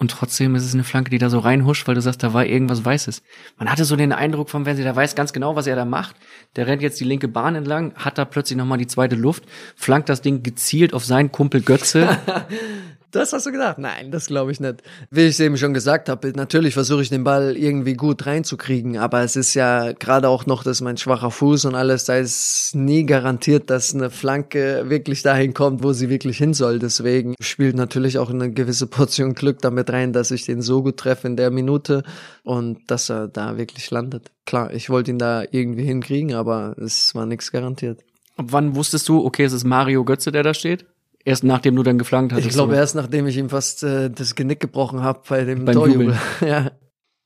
Und 0.01 0.10
trotzdem 0.10 0.55
ist 0.55 0.65
es 0.65 0.74
eine 0.74 0.84
Flanke, 0.84 1.12
die 1.12 1.20
da 1.20 1.29
so 1.29 1.38
reinhuscht, 1.38 1.88
weil 1.88 1.93
du 1.93 2.01
sagst, 2.01 2.24
da 2.24 2.34
war 2.34 2.43
irgendwas 2.43 2.84
Weißes. 2.84 3.22
Man 3.60 3.70
hatte 3.70 3.86
so 3.86 3.96
den 3.96 4.12
Eindruck 4.12 4.50
vom 4.50 4.63
Fernseher, 4.63 4.86
der 4.86 4.96
weiß 4.96 5.13
ganz 5.13 5.31
genau, 5.31 5.55
was 5.55 5.67
er 5.67 5.75
da 5.75 5.86
macht. 5.86 6.15
Der 6.55 6.65
rennt 6.65 6.81
jetzt 6.81 7.00
die 7.00 7.03
linke 7.03 7.27
Bahn 7.27 7.53
entlang, 7.53 7.93
hat 7.93 8.17
da 8.17 8.25
plötzlich 8.25 8.58
nochmal 8.58 8.79
die 8.79 8.88
zweite 8.88 9.15
Luft, 9.15 9.43
flankt 9.75 10.10
das 10.10 10.24
Ding 10.24 10.41
gezielt 10.41 10.96
auf 10.96 11.05
seinen 11.05 11.31
Kumpel 11.31 11.62
Götze. 11.62 12.17
Das 13.11 13.33
hast 13.33 13.45
du 13.45 13.51
gedacht? 13.51 13.77
Nein, 13.77 14.09
das 14.09 14.27
glaube 14.27 14.53
ich 14.53 14.61
nicht. 14.61 14.81
Wie 15.09 15.21
ich 15.21 15.31
es 15.31 15.39
eben 15.41 15.57
schon 15.57 15.73
gesagt 15.73 16.07
habe, 16.07 16.31
natürlich 16.33 16.73
versuche 16.73 17.01
ich 17.01 17.09
den 17.09 17.25
Ball 17.25 17.57
irgendwie 17.57 17.95
gut 17.95 18.25
reinzukriegen, 18.25 18.97
aber 18.97 19.21
es 19.21 19.35
ist 19.35 19.53
ja 19.53 19.91
gerade 19.91 20.29
auch 20.29 20.45
noch, 20.45 20.63
dass 20.63 20.79
mein 20.79 20.95
schwacher 20.95 21.29
Fuß 21.29 21.65
und 21.65 21.75
alles, 21.75 22.05
da 22.05 22.15
ist 22.15 22.71
nie 22.73 23.05
garantiert, 23.05 23.69
dass 23.69 23.93
eine 23.93 24.09
Flanke 24.09 24.85
wirklich 24.87 25.23
dahin 25.23 25.53
kommt, 25.53 25.83
wo 25.83 25.91
sie 25.91 26.09
wirklich 26.09 26.37
hin 26.37 26.53
soll. 26.53 26.79
Deswegen 26.79 27.35
spielt 27.41 27.75
natürlich 27.75 28.17
auch 28.17 28.29
eine 28.29 28.51
gewisse 28.51 28.87
Portion 28.87 29.33
Glück 29.33 29.59
damit 29.59 29.89
rein, 29.89 30.13
dass 30.13 30.31
ich 30.31 30.45
den 30.45 30.61
so 30.61 30.81
gut 30.81 30.95
treffe 30.95 31.27
in 31.27 31.35
der 31.35 31.51
Minute 31.51 32.03
und 32.43 32.79
dass 32.89 33.09
er 33.09 33.27
da 33.27 33.57
wirklich 33.57 33.91
landet. 33.91 34.31
Klar, 34.45 34.73
ich 34.73 34.89
wollte 34.89 35.11
ihn 35.11 35.19
da 35.19 35.43
irgendwie 35.51 35.83
hinkriegen, 35.83 36.33
aber 36.33 36.75
es 36.77 37.13
war 37.13 37.25
nichts 37.25 37.51
garantiert. 37.51 37.99
Ab 38.37 38.45
wann 38.49 38.75
wusstest 38.75 39.09
du, 39.09 39.25
okay, 39.25 39.43
es 39.43 39.53
ist 39.53 39.65
Mario 39.65 40.05
Götze, 40.05 40.31
der 40.31 40.43
da 40.43 40.53
steht? 40.53 40.85
Erst 41.23 41.43
nachdem 41.43 41.75
du 41.75 41.83
dann 41.83 41.97
geflankt 41.97 42.33
hattest. 42.33 42.47
Ich 42.47 42.53
glaube 42.53 42.75
erst 42.75 42.95
nachdem 42.95 43.27
ich 43.27 43.37
ihm 43.37 43.49
fast 43.49 43.83
äh, 43.83 44.09
das 44.09 44.35
Genick 44.35 44.59
gebrochen 44.59 45.01
habe 45.03 45.21
bei 45.27 45.43
dem 45.43 45.65
Beim 45.65 45.75
Torjubel. 45.75 46.17
Ja. 46.45 46.71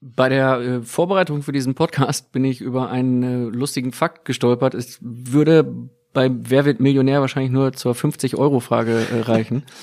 Bei 0.01 0.29
der 0.29 0.59
äh, 0.59 0.81
Vorbereitung 0.83 1.41
für 1.41 1.51
diesen 1.51 1.73
Podcast 1.73 2.31
bin 2.31 2.43
ich 2.45 2.61
über 2.61 2.89
einen 2.89 3.23
äh, 3.23 3.55
lustigen 3.55 3.91
Fakt 3.91 4.25
gestolpert. 4.25 4.73
Es 4.75 4.99
würde 5.01 5.63
bei 6.13 6.29
Wer 6.31 6.65
wird 6.65 6.79
Millionär 6.79 7.21
wahrscheinlich 7.21 7.51
nur 7.51 7.73
zur 7.73 7.93
50-Euro-Frage 7.93 9.07
äh, 9.13 9.21
reichen. 9.21 9.63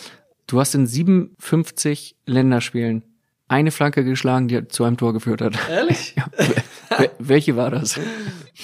Du 0.48 0.58
hast 0.60 0.74
in 0.74 0.86
57 0.88 2.16
Länderspielen 2.26 3.04
eine 3.48 3.70
Flanke 3.70 4.04
geschlagen, 4.04 4.48
die 4.48 4.66
zu 4.68 4.84
einem 4.84 4.96
Tor 4.96 5.12
geführt 5.12 5.40
hat. 5.40 5.54
Ehrlich? 5.70 6.14
Ja. 6.90 6.98
Wel- 6.98 7.10
welche 7.20 7.56
war 7.56 7.70
das? 7.70 7.98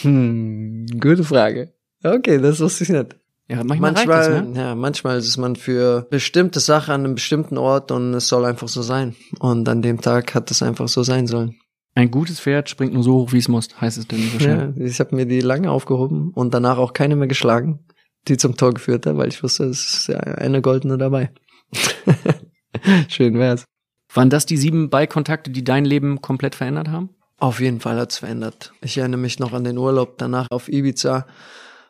Hm, 0.02 0.86
gute 1.00 1.24
Frage. 1.24 1.72
Okay, 2.02 2.38
das 2.40 2.60
wusste 2.60 2.84
ich 2.84 2.90
nicht. 2.90 3.16
Ja, 3.50 3.64
manchmal, 3.64 3.92
Manchmal, 3.92 4.20
es, 4.20 4.44
ne? 4.44 4.60
ja, 4.60 4.74
manchmal 4.74 5.18
ist 5.18 5.36
man 5.38 5.56
für 5.56 6.06
bestimmte 6.10 6.60
Sachen 6.60 6.92
an 6.92 7.04
einem 7.04 7.14
bestimmten 7.14 7.56
Ort 7.56 7.90
und 7.90 8.12
es 8.12 8.28
soll 8.28 8.44
einfach 8.44 8.68
so 8.68 8.82
sein. 8.82 9.16
Und 9.40 9.66
an 9.70 9.80
dem 9.80 10.02
Tag 10.02 10.34
hat 10.34 10.50
es 10.50 10.62
einfach 10.62 10.88
so 10.88 11.02
sein 11.02 11.26
sollen. 11.26 11.56
Ein 11.94 12.10
gutes 12.10 12.40
Pferd 12.40 12.68
springt 12.68 12.92
nur 12.92 13.02
so 13.02 13.14
hoch, 13.14 13.32
wie 13.32 13.38
es 13.38 13.48
muss, 13.48 13.68
heißt 13.80 13.96
es 13.96 14.06
denn 14.06 14.20
so 14.30 14.38
schön. 14.38 14.74
Ja, 14.76 14.84
ich 14.84 15.00
habe 15.00 15.16
mir 15.16 15.24
die 15.24 15.40
lange 15.40 15.70
aufgehoben 15.70 16.30
und 16.34 16.52
danach 16.52 16.76
auch 16.76 16.92
keine 16.92 17.16
mehr 17.16 17.26
geschlagen, 17.26 17.86
die 18.28 18.36
zum 18.36 18.56
Tor 18.56 18.74
geführt 18.74 19.06
hat, 19.06 19.16
weil 19.16 19.28
ich 19.28 19.42
wusste, 19.42 19.64
es 19.64 19.94
ist 19.94 20.08
ja 20.08 20.18
eine 20.18 20.60
goldene 20.60 20.98
dabei. 20.98 21.30
Schön 23.08 23.38
wär's. 23.38 23.64
Waren 24.12 24.30
das 24.30 24.46
die 24.46 24.58
sieben 24.58 24.90
Ballkontakte, 24.90 25.50
die 25.50 25.64
dein 25.64 25.86
Leben 25.86 26.20
komplett 26.20 26.54
verändert 26.54 26.88
haben? 26.88 27.10
Auf 27.38 27.60
jeden 27.60 27.80
Fall 27.80 27.98
hat's 27.98 28.18
verändert. 28.18 28.72
Ich 28.82 28.98
erinnere 28.98 29.20
mich 29.20 29.38
noch 29.38 29.52
an 29.52 29.64
den 29.64 29.78
Urlaub 29.78 30.18
danach 30.18 30.48
auf 30.50 30.68
Ibiza, 30.68 31.26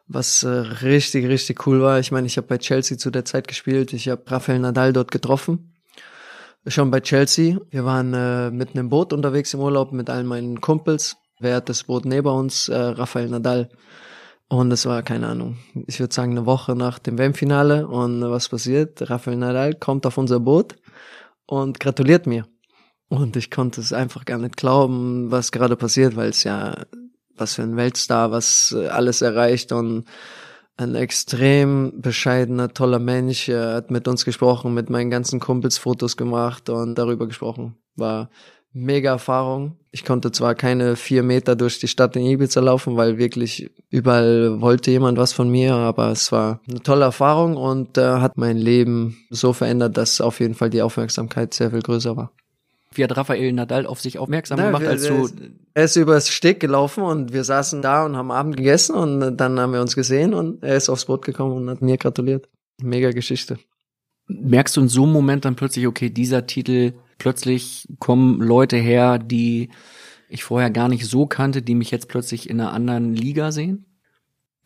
was 0.08 0.42
äh, 0.42 0.48
richtig, 0.48 1.26
richtig 1.26 1.66
cool 1.66 1.82
war. 1.82 1.98
Ich 2.00 2.10
meine, 2.10 2.26
ich 2.26 2.36
habe 2.38 2.46
bei 2.46 2.58
Chelsea 2.58 2.96
zu 2.96 3.10
der 3.10 3.24
Zeit 3.24 3.46
gespielt. 3.46 3.92
Ich 3.92 4.08
habe 4.08 4.22
Rafael 4.26 4.58
Nadal 4.58 4.92
dort 4.92 5.10
getroffen. 5.10 5.74
Schon 6.66 6.90
bei 6.90 7.00
Chelsea. 7.00 7.58
Wir 7.70 7.84
waren 7.84 8.14
äh, 8.14 8.50
mit 8.50 8.70
einem 8.74 8.88
Boot 8.88 9.12
unterwegs 9.12 9.54
im 9.54 9.60
Urlaub 9.60 9.92
mit 9.92 10.10
allen 10.10 10.26
meinen 10.26 10.60
Kumpels. 10.60 11.16
Wer 11.38 11.56
hat 11.56 11.68
das 11.68 11.84
Boot 11.84 12.04
neben 12.04 12.28
uns? 12.28 12.68
Äh, 12.68 12.76
Rafael 12.76 13.28
Nadal. 13.28 13.68
Und 14.48 14.72
es 14.72 14.86
war, 14.86 15.02
keine 15.02 15.28
Ahnung, 15.28 15.58
ich 15.86 16.00
würde 16.00 16.14
sagen, 16.14 16.32
eine 16.32 16.46
Woche 16.46 16.74
nach 16.74 16.98
dem 16.98 17.18
WM-Finale. 17.18 17.86
Und 17.86 18.22
äh, 18.22 18.30
was 18.30 18.48
passiert? 18.48 19.08
Rafael 19.10 19.36
Nadal 19.36 19.74
kommt 19.74 20.06
auf 20.06 20.16
unser 20.16 20.40
Boot 20.40 20.74
und 21.46 21.80
gratuliert 21.80 22.26
mir. 22.26 22.46
Und 23.08 23.36
ich 23.36 23.50
konnte 23.50 23.80
es 23.80 23.92
einfach 23.92 24.24
gar 24.24 24.38
nicht 24.38 24.56
glauben, 24.56 25.30
was 25.30 25.52
gerade 25.52 25.76
passiert, 25.76 26.16
weil 26.16 26.30
es 26.30 26.44
ja, 26.44 26.84
was 27.40 27.54
für 27.54 27.62
ein 27.62 27.76
Weltstar, 27.76 28.30
was 28.30 28.74
äh, 28.76 28.88
alles 28.88 29.22
erreicht 29.22 29.72
und 29.72 30.04
ein 30.76 30.94
extrem 30.94 32.00
bescheidener, 32.00 32.72
toller 32.72 33.00
Mensch, 33.00 33.48
er 33.48 33.74
hat 33.74 33.90
mit 33.90 34.06
uns 34.06 34.24
gesprochen, 34.24 34.74
mit 34.74 34.90
meinen 34.90 35.10
ganzen 35.10 35.40
Kumpels 35.40 35.76
Fotos 35.76 36.16
gemacht 36.16 36.70
und 36.70 36.96
darüber 36.96 37.26
gesprochen. 37.26 37.76
War 37.96 38.30
mega 38.72 39.10
Erfahrung. 39.10 39.76
Ich 39.90 40.04
konnte 40.04 40.30
zwar 40.30 40.54
keine 40.54 40.94
vier 40.94 41.22
Meter 41.22 41.56
durch 41.56 41.80
die 41.80 41.88
Stadt 41.88 42.14
in 42.14 42.24
Ibiza 42.24 42.60
laufen, 42.60 42.96
weil 42.96 43.18
wirklich 43.18 43.70
überall 43.90 44.60
wollte 44.60 44.90
jemand 44.90 45.18
was 45.18 45.32
von 45.32 45.48
mir, 45.48 45.74
aber 45.74 46.10
es 46.12 46.30
war 46.30 46.60
eine 46.68 46.80
tolle 46.80 47.06
Erfahrung 47.06 47.56
und 47.56 47.98
äh, 47.98 48.02
hat 48.02 48.36
mein 48.36 48.56
Leben 48.56 49.16
so 49.30 49.52
verändert, 49.52 49.96
dass 49.96 50.20
auf 50.20 50.38
jeden 50.40 50.54
Fall 50.54 50.70
die 50.70 50.82
Aufmerksamkeit 50.82 51.54
sehr 51.54 51.70
viel 51.70 51.82
größer 51.82 52.16
war. 52.16 52.32
Wie 52.94 53.04
hat 53.04 53.16
Rafael 53.16 53.52
Nadal 53.52 53.86
auf 53.86 54.00
sich 54.00 54.18
aufmerksam 54.18 54.58
Na, 54.58 54.66
gemacht, 54.66 54.82
wir- 54.82 54.90
als 54.90 55.06
du 55.06 55.28
Er 55.74 55.84
ist 55.84 55.96
übers 55.96 56.30
Steg 56.30 56.58
gelaufen 56.60 57.02
und 57.04 57.32
wir 57.32 57.44
saßen 57.44 57.82
da 57.82 58.04
und 58.06 58.16
haben 58.16 58.30
Abend 58.30 58.56
gegessen 58.56 58.94
und 58.96 59.36
dann 59.36 59.60
haben 59.60 59.72
wir 59.72 59.80
uns 59.80 59.94
gesehen 59.94 60.34
und 60.34 60.62
er 60.64 60.76
ist 60.76 60.88
aufs 60.88 61.04
Boot 61.04 61.24
gekommen 61.24 61.52
und 61.56 61.70
hat 61.70 61.82
mir 61.82 61.96
gratuliert. 61.98 62.48
Mega 62.82 63.10
Geschichte. 63.10 63.58
merkst 64.26 64.76
du 64.76 64.82
in 64.82 64.88
so 64.88 65.04
einem 65.04 65.12
Moment 65.12 65.44
dann 65.44 65.56
plötzlich, 65.56 65.86
okay, 65.86 66.10
dieser 66.10 66.46
Titel, 66.46 66.92
plötzlich 67.18 67.88
kommen 67.98 68.40
Leute 68.42 68.76
her, 68.76 69.18
die 69.18 69.70
ich 70.28 70.44
vorher 70.44 70.70
gar 70.70 70.88
nicht 70.88 71.06
so 71.06 71.26
kannte, 71.26 71.62
die 71.62 71.74
mich 71.74 71.90
jetzt 71.90 72.08
plötzlich 72.08 72.48
in 72.50 72.60
einer 72.60 72.72
anderen 72.72 73.14
Liga 73.14 73.52
sehen? 73.52 73.86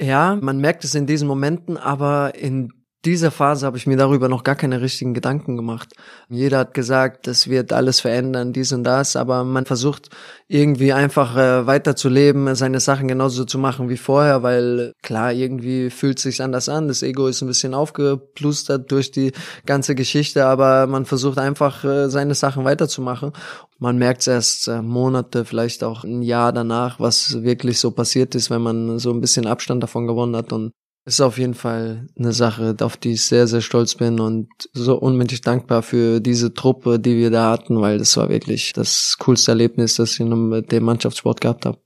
Ja, 0.00 0.37
man 0.41 0.59
merkt 0.59 0.83
es 0.85 0.95
in 0.97 1.07
diesen 1.07 1.29
Momenten, 1.29 1.76
aber 1.76 2.35
in 2.35 2.73
dieser 3.04 3.32
Phase 3.32 3.66
habe 3.66 3.76
ich 3.76 3.87
mir 3.87 3.97
darüber 3.97 4.28
noch 4.28 4.44
gar 4.44 4.54
keine 4.54 4.80
richtigen 4.80 5.12
Gedanken 5.12 5.56
gemacht. 5.56 5.92
Jeder 6.28 6.59
hat 6.59 6.75
gesagt, 6.75 7.26
das 7.26 7.49
wird 7.49 7.73
alles 7.73 8.00
verändern, 8.00 8.52
dies 8.52 8.73
und 8.73 8.85
das, 8.85 9.16
aber 9.16 9.42
man 9.42 9.66
versucht 9.66 10.11
irgendwie 10.47 10.92
einfach 10.92 11.37
äh, 11.37 11.66
weiterzuleben, 11.66 12.54
seine 12.54 12.78
Sachen 12.78 13.09
genauso 13.09 13.44
zu 13.44 13.59
machen 13.59 13.88
wie 13.88 13.97
vorher, 13.97 14.44
weil 14.44 14.92
klar, 15.02 15.32
irgendwie 15.32 15.90
fühlt 15.90 16.21
sich 16.21 16.42
anders 16.42 16.68
an. 16.68 16.87
Das 16.87 17.02
Ego 17.02 17.26
ist 17.26 17.42
ein 17.42 17.49
bisschen 17.49 17.75
aufgeplustert 17.75 18.90
durch 18.92 19.11
die 19.11 19.32
ganze 19.66 19.97
Geschichte, 19.97 20.47
aber 20.47 20.87
man 20.87 21.04
versucht 21.04 21.38
einfach 21.38 21.82
äh, 21.85 22.09
seine 22.09 22.35
Sachen 22.35 22.64
weiterzumachen. 22.64 23.32
Man 23.78 23.99
merkt 23.99 24.21
es 24.21 24.28
erst 24.28 24.68
äh, 24.68 24.80
Monate, 24.80 25.44
vielleicht 25.44 25.82
auch 25.82 26.04
ein 26.04 26.23
Jahr 26.23 26.52
danach, 26.52 27.00
was 27.00 27.42
wirklich 27.42 27.80
so 27.80 27.90
passiert 27.90 28.37
ist, 28.37 28.49
wenn 28.49 28.62
man 28.62 29.00
so 29.00 29.11
ein 29.11 29.21
bisschen 29.21 29.49
Abstand 29.49 29.82
davon 29.82 30.06
gewonnen 30.06 30.37
hat 30.37 30.52
und 30.52 30.73
ist 31.04 31.21
auf 31.21 31.38
jeden 31.38 31.54
Fall 31.54 32.06
eine 32.16 32.32
Sache, 32.32 32.76
auf 32.80 32.97
die 32.97 33.12
ich 33.12 33.25
sehr, 33.25 33.47
sehr 33.47 33.61
stolz 33.61 33.97
bin 33.97 34.21
und 34.21 34.49
so 34.73 34.97
unendlich 34.97 35.40
dankbar 35.40 35.82
für 35.82 36.21
diese 36.21 36.54
Truppe, 36.54 37.00
die 37.00 37.16
wir 37.16 37.30
da 37.30 37.50
hatten, 37.50 37.80
weil 37.80 37.99
das 37.99 38.16
war 38.16 38.28
wirklich 38.28 38.73
das 38.73 39.16
coolste 39.18 39.50
Erlebnis, 39.50 39.97
das 39.97 40.14
ich 40.14 40.21
in 40.21 40.30
dem 40.30 40.85
Mannschaftssport 40.85 41.40
gehabt 41.40 41.66
habe. 41.66 41.78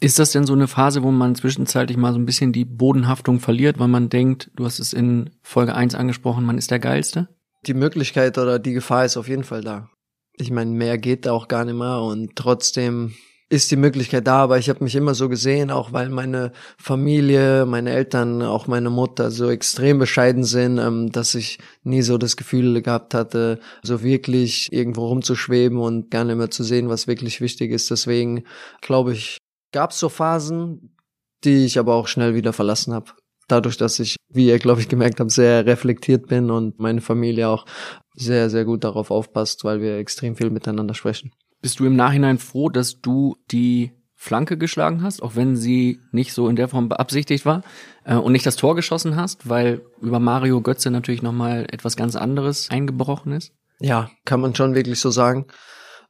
Ist 0.00 0.18
das 0.18 0.32
denn 0.32 0.44
so 0.44 0.52
eine 0.52 0.68
Phase, 0.68 1.02
wo 1.02 1.10
man 1.10 1.34
zwischenzeitlich 1.34 1.96
mal 1.96 2.12
so 2.12 2.18
ein 2.18 2.26
bisschen 2.26 2.52
die 2.52 2.64
Bodenhaftung 2.64 3.40
verliert, 3.40 3.78
weil 3.78 3.88
man 3.88 4.08
denkt, 4.08 4.50
du 4.54 4.64
hast 4.64 4.78
es 4.78 4.92
in 4.92 5.30
Folge 5.42 5.74
1 5.74 5.94
angesprochen, 5.94 6.44
man 6.44 6.58
ist 6.58 6.70
der 6.70 6.78
Geilste? 6.78 7.28
Die 7.66 7.74
Möglichkeit 7.74 8.36
oder 8.38 8.58
die 8.58 8.72
Gefahr 8.72 9.04
ist 9.04 9.16
auf 9.16 9.28
jeden 9.28 9.44
Fall 9.44 9.62
da. 9.62 9.88
Ich 10.36 10.50
meine, 10.50 10.70
mehr 10.70 10.98
geht 10.98 11.26
da 11.26 11.32
auch 11.32 11.48
gar 11.48 11.64
nicht 11.64 11.76
mehr 11.76 12.00
und 12.00 12.36
trotzdem 12.36 13.14
ist 13.54 13.70
die 13.70 13.76
Möglichkeit 13.76 14.26
da, 14.26 14.42
aber 14.42 14.58
ich 14.58 14.68
habe 14.68 14.82
mich 14.82 14.96
immer 14.96 15.14
so 15.14 15.28
gesehen, 15.28 15.70
auch 15.70 15.92
weil 15.92 16.08
meine 16.08 16.52
Familie, 16.76 17.66
meine 17.66 17.90
Eltern, 17.92 18.42
auch 18.42 18.66
meine 18.66 18.90
Mutter 18.90 19.30
so 19.30 19.48
extrem 19.48 19.98
bescheiden 20.00 20.42
sind, 20.42 20.78
ähm, 20.78 21.12
dass 21.12 21.36
ich 21.36 21.58
nie 21.84 22.02
so 22.02 22.18
das 22.18 22.36
Gefühl 22.36 22.82
gehabt 22.82 23.14
hatte, 23.14 23.60
so 23.82 24.02
wirklich 24.02 24.72
irgendwo 24.72 25.06
rumzuschweben 25.06 25.78
und 25.78 26.10
gar 26.10 26.24
nicht 26.24 26.36
mehr 26.36 26.50
zu 26.50 26.64
sehen, 26.64 26.88
was 26.88 27.06
wirklich 27.06 27.40
wichtig 27.40 27.70
ist. 27.70 27.90
Deswegen 27.90 28.44
glaube 28.80 29.12
ich, 29.12 29.38
gab 29.72 29.92
es 29.92 30.00
so 30.00 30.08
Phasen, 30.08 30.96
die 31.44 31.64
ich 31.64 31.78
aber 31.78 31.94
auch 31.94 32.08
schnell 32.08 32.34
wieder 32.34 32.52
verlassen 32.52 32.92
habe. 32.92 33.12
dadurch, 33.46 33.76
dass 33.76 34.00
ich, 34.00 34.16
wie 34.32 34.48
ihr 34.48 34.58
glaube 34.58 34.80
ich 34.80 34.88
gemerkt 34.88 35.20
habt, 35.20 35.30
sehr 35.30 35.66
reflektiert 35.66 36.26
bin 36.28 36.50
und 36.50 36.80
meine 36.80 37.02
Familie 37.02 37.48
auch 37.48 37.66
sehr, 38.14 38.50
sehr 38.50 38.64
gut 38.64 38.84
darauf 38.84 39.10
aufpasst, 39.10 39.64
weil 39.64 39.80
wir 39.80 39.98
extrem 39.98 40.34
viel 40.34 40.50
miteinander 40.50 40.94
sprechen. 40.94 41.30
Bist 41.64 41.80
du 41.80 41.86
im 41.86 41.96
Nachhinein 41.96 42.36
froh, 42.36 42.68
dass 42.68 43.00
du 43.00 43.38
die 43.50 43.92
Flanke 44.14 44.58
geschlagen 44.58 45.02
hast, 45.02 45.22
auch 45.22 45.34
wenn 45.34 45.56
sie 45.56 45.98
nicht 46.12 46.34
so 46.34 46.46
in 46.50 46.56
der 46.56 46.68
Form 46.68 46.90
beabsichtigt 46.90 47.46
war 47.46 47.62
äh, 48.04 48.16
und 48.16 48.32
nicht 48.32 48.44
das 48.44 48.56
Tor 48.56 48.76
geschossen 48.76 49.16
hast, 49.16 49.48
weil 49.48 49.80
über 50.02 50.18
Mario 50.20 50.60
Götze 50.60 50.90
natürlich 50.90 51.22
nochmal 51.22 51.66
etwas 51.70 51.96
ganz 51.96 52.16
anderes 52.16 52.68
eingebrochen 52.68 53.32
ist? 53.32 53.54
Ja, 53.80 54.10
kann 54.26 54.42
man 54.42 54.54
schon 54.54 54.74
wirklich 54.74 55.00
so 55.00 55.10
sagen. 55.10 55.46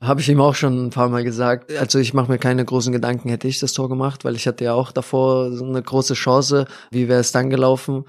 Habe 0.00 0.22
ich 0.22 0.28
ihm 0.28 0.40
auch 0.40 0.56
schon 0.56 0.86
ein 0.86 0.90
paar 0.90 1.08
Mal 1.08 1.22
gesagt. 1.22 1.72
Also 1.78 2.00
ich 2.00 2.14
mache 2.14 2.32
mir 2.32 2.38
keine 2.38 2.64
großen 2.64 2.92
Gedanken, 2.92 3.28
hätte 3.28 3.46
ich 3.46 3.60
das 3.60 3.74
Tor 3.74 3.88
gemacht, 3.88 4.24
weil 4.24 4.34
ich 4.34 4.48
hatte 4.48 4.64
ja 4.64 4.74
auch 4.74 4.90
davor 4.90 5.52
so 5.52 5.64
eine 5.64 5.80
große 5.80 6.14
Chance. 6.14 6.66
Wie 6.90 7.06
wäre 7.06 7.20
es 7.20 7.30
dann 7.30 7.48
gelaufen? 7.48 8.06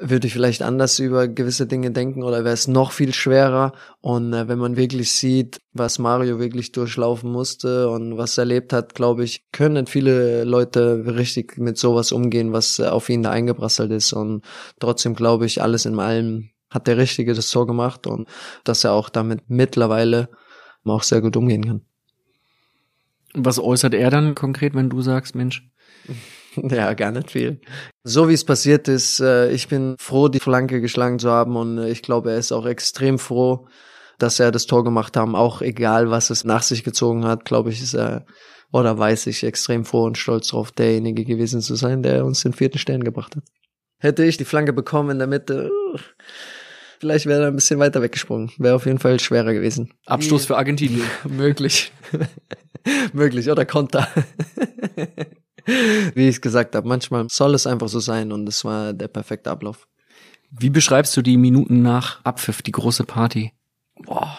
Würde 0.00 0.28
ich 0.28 0.32
vielleicht 0.32 0.62
anders 0.62 1.00
über 1.00 1.26
gewisse 1.26 1.66
Dinge 1.66 1.90
denken 1.90 2.22
oder 2.22 2.44
wäre 2.44 2.54
es 2.54 2.68
noch 2.68 2.92
viel 2.92 3.12
schwerer? 3.12 3.72
Und 4.00 4.32
äh, 4.32 4.46
wenn 4.46 4.58
man 4.58 4.76
wirklich 4.76 5.10
sieht, 5.10 5.60
was 5.72 5.98
Mario 5.98 6.38
wirklich 6.38 6.70
durchlaufen 6.70 7.32
musste 7.32 7.90
und 7.90 8.16
was 8.16 8.38
er 8.38 8.42
erlebt 8.42 8.72
hat, 8.72 8.94
glaube 8.94 9.24
ich, 9.24 9.50
können 9.50 9.88
viele 9.88 10.44
Leute 10.44 11.04
richtig 11.16 11.58
mit 11.58 11.78
sowas 11.78 12.12
umgehen, 12.12 12.52
was 12.52 12.78
äh, 12.78 12.86
auf 12.86 13.08
ihn 13.08 13.24
da 13.24 13.30
eingeprasselt 13.30 13.90
ist. 13.90 14.12
Und 14.12 14.44
trotzdem 14.78 15.14
glaube 15.14 15.46
ich, 15.46 15.62
alles 15.62 15.84
in 15.84 15.98
allem 15.98 16.50
hat 16.70 16.86
der 16.86 16.96
Richtige 16.96 17.34
das 17.34 17.50
Tor 17.50 17.66
gemacht 17.66 18.06
und 18.06 18.28
dass 18.62 18.84
er 18.84 18.92
auch 18.92 19.08
damit 19.08 19.48
mittlerweile 19.48 20.28
auch 20.84 21.02
sehr 21.02 21.20
gut 21.20 21.36
umgehen 21.36 21.64
kann. 21.64 21.82
Was 23.34 23.58
äußert 23.58 23.94
er 23.94 24.10
dann 24.10 24.34
konkret, 24.34 24.74
wenn 24.74 24.88
du 24.88 25.02
sagst, 25.02 25.34
Mensch? 25.34 25.68
Ja, 26.70 26.94
gar 26.94 27.10
nicht 27.10 27.30
viel. 27.30 27.60
So 28.04 28.28
wie 28.28 28.34
es 28.34 28.44
passiert 28.44 28.88
ist, 28.88 29.20
äh, 29.20 29.50
ich 29.50 29.68
bin 29.68 29.96
froh, 29.98 30.28
die 30.28 30.40
Flanke 30.40 30.80
geschlagen 30.80 31.18
zu 31.18 31.30
haben 31.30 31.56
und 31.56 31.78
äh, 31.78 31.90
ich 31.90 32.02
glaube, 32.02 32.32
er 32.32 32.38
ist 32.38 32.52
auch 32.52 32.66
extrem 32.66 33.18
froh, 33.18 33.66
dass 34.18 34.40
er 34.40 34.50
das 34.50 34.66
Tor 34.66 34.84
gemacht 34.84 35.16
haben. 35.16 35.34
Auch 35.34 35.62
egal, 35.62 36.10
was 36.10 36.30
es 36.30 36.44
nach 36.44 36.62
sich 36.62 36.84
gezogen 36.84 37.24
hat, 37.24 37.44
glaube 37.44 37.70
ich, 37.70 37.82
ist 37.82 37.94
er 37.94 38.26
oder 38.70 38.98
weiß 38.98 39.28
ich 39.28 39.44
extrem 39.44 39.84
froh 39.84 40.04
und 40.04 40.18
stolz 40.18 40.48
darauf, 40.48 40.72
derjenige 40.72 41.24
gewesen 41.24 41.62
zu 41.62 41.74
sein, 41.74 42.02
der 42.02 42.24
uns 42.24 42.42
den 42.42 42.52
vierten 42.52 42.78
Stern 42.78 43.02
gebracht 43.02 43.36
hat. 43.36 43.44
Hätte 43.98 44.24
ich 44.24 44.36
die 44.36 44.44
Flanke 44.44 44.72
bekommen 44.72 45.10
in 45.10 45.18
der 45.18 45.26
Mitte, 45.26 45.70
Vielleicht 47.00 47.26
wäre 47.26 47.42
er 47.42 47.48
ein 47.48 47.54
bisschen 47.54 47.78
weiter 47.78 48.02
weggesprungen. 48.02 48.50
Wäre 48.58 48.74
auf 48.74 48.86
jeden 48.86 48.98
Fall 48.98 49.20
schwerer 49.20 49.52
gewesen. 49.52 49.92
Abstoß 50.06 50.46
für 50.46 50.56
Argentinien. 50.56 51.06
Möglich. 51.28 51.92
Möglich. 53.12 53.50
Oder 53.50 53.64
Konter. 53.64 54.08
Wie 56.14 56.28
ich 56.28 56.36
es 56.36 56.40
gesagt 56.40 56.74
habe, 56.74 56.88
manchmal 56.88 57.26
soll 57.30 57.54
es 57.54 57.66
einfach 57.66 57.88
so 57.88 58.00
sein 58.00 58.32
und 58.32 58.48
es 58.48 58.64
war 58.64 58.94
der 58.94 59.08
perfekte 59.08 59.50
Ablauf. 59.50 59.86
Wie 60.50 60.70
beschreibst 60.70 61.14
du 61.16 61.22
die 61.22 61.36
Minuten 61.36 61.82
nach 61.82 62.24
Abpfiff, 62.24 62.62
die 62.62 62.72
große 62.72 63.04
Party? 63.04 63.52
Boah. 63.96 64.38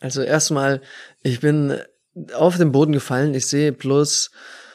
Also 0.00 0.22
erstmal, 0.22 0.82
ich 1.22 1.40
bin 1.40 1.78
auf 2.34 2.56
den 2.58 2.72
Boden 2.72 2.92
gefallen. 2.92 3.34
Ich 3.34 3.46
sehe 3.46 3.72
bloß, 3.72 4.32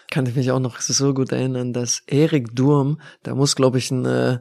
kann 0.09 0.25
ich 0.25 0.35
mich 0.35 0.49
auch 0.51 0.59
noch 0.59 0.79
so 0.79 1.13
gut 1.13 1.33
erinnern, 1.33 1.73
dass 1.73 2.03
Erik 2.07 2.55
Durm, 2.55 3.01
da 3.23 3.35
muss 3.35 3.55
glaube 3.55 3.77
ich 3.79 3.91
ein 3.91 4.05
äh, 4.05 4.39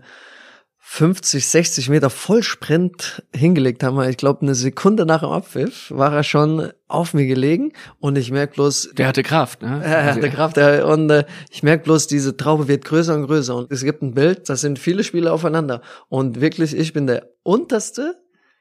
50, 0.89 1.47
60 1.47 1.89
Meter 1.91 2.11
Vollsprint 2.11 3.23
hingelegt 3.35 3.83
haben. 3.83 4.01
Ich 4.09 4.17
glaube, 4.17 4.43
eine 4.43 4.55
Sekunde 4.55 5.05
nach 5.05 5.21
dem 5.21 5.31
Abpfiff 5.31 5.91
war 5.91 6.15
er 6.15 6.23
schon 6.23 6.71
auf 6.87 7.13
mir 7.13 7.27
gelegen 7.27 7.73
und 7.99 8.17
ich 8.17 8.31
merk 8.31 8.55
bloß... 8.55 8.93
Der 8.97 9.09
hatte 9.09 9.25
Kraft, 9.25 9.63
ne? 9.63 9.83
Er 9.85 10.15
hatte 10.15 10.31
Kraft 10.31 10.57
und 10.57 11.11
äh, 11.11 11.25
ich 11.51 11.65
merk 11.65 11.83
bloß, 11.83 12.07
diese 12.07 12.37
Traube 12.37 12.69
wird 12.69 12.85
größer 12.85 13.15
und 13.15 13.27
größer 13.27 13.57
und 13.57 13.73
es 13.73 13.83
gibt 13.83 14.01
ein 14.01 14.15
Bild, 14.15 14.49
das 14.49 14.61
sind 14.61 14.79
viele 14.79 15.03
Spieler 15.03 15.35
aufeinander 15.35 15.83
und 16.09 16.41
wirklich, 16.41 16.75
ich 16.75 16.93
bin 16.93 17.09
der 17.09 17.31
unterste 17.43 18.15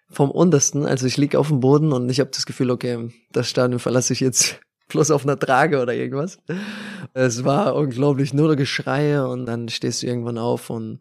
vom 0.10 0.32
untersten, 0.32 0.86
also 0.86 1.06
ich 1.06 1.18
lieg 1.18 1.36
auf 1.36 1.50
dem 1.50 1.60
Boden 1.60 1.94
und 1.94 2.10
ich 2.10 2.20
habe 2.20 2.32
das 2.34 2.48
Gefühl, 2.48 2.72
okay, 2.72 3.08
das 3.32 3.48
Stadion 3.48 3.80
verlasse 3.80 4.14
ich 4.14 4.20
jetzt 4.20 4.60
bloß 4.90 5.12
auf 5.12 5.24
einer 5.24 5.40
Trage 5.40 5.80
oder 5.80 5.94
irgendwas. 5.94 6.40
Es 7.14 7.46
war 7.46 7.76
unglaublich, 7.76 8.34
nur 8.34 8.56
Geschreie 8.56 9.28
und 9.28 9.46
dann 9.46 9.70
stehst 9.70 10.02
du 10.02 10.08
irgendwann 10.08 10.40
auf 10.40 10.72
und 10.72 11.00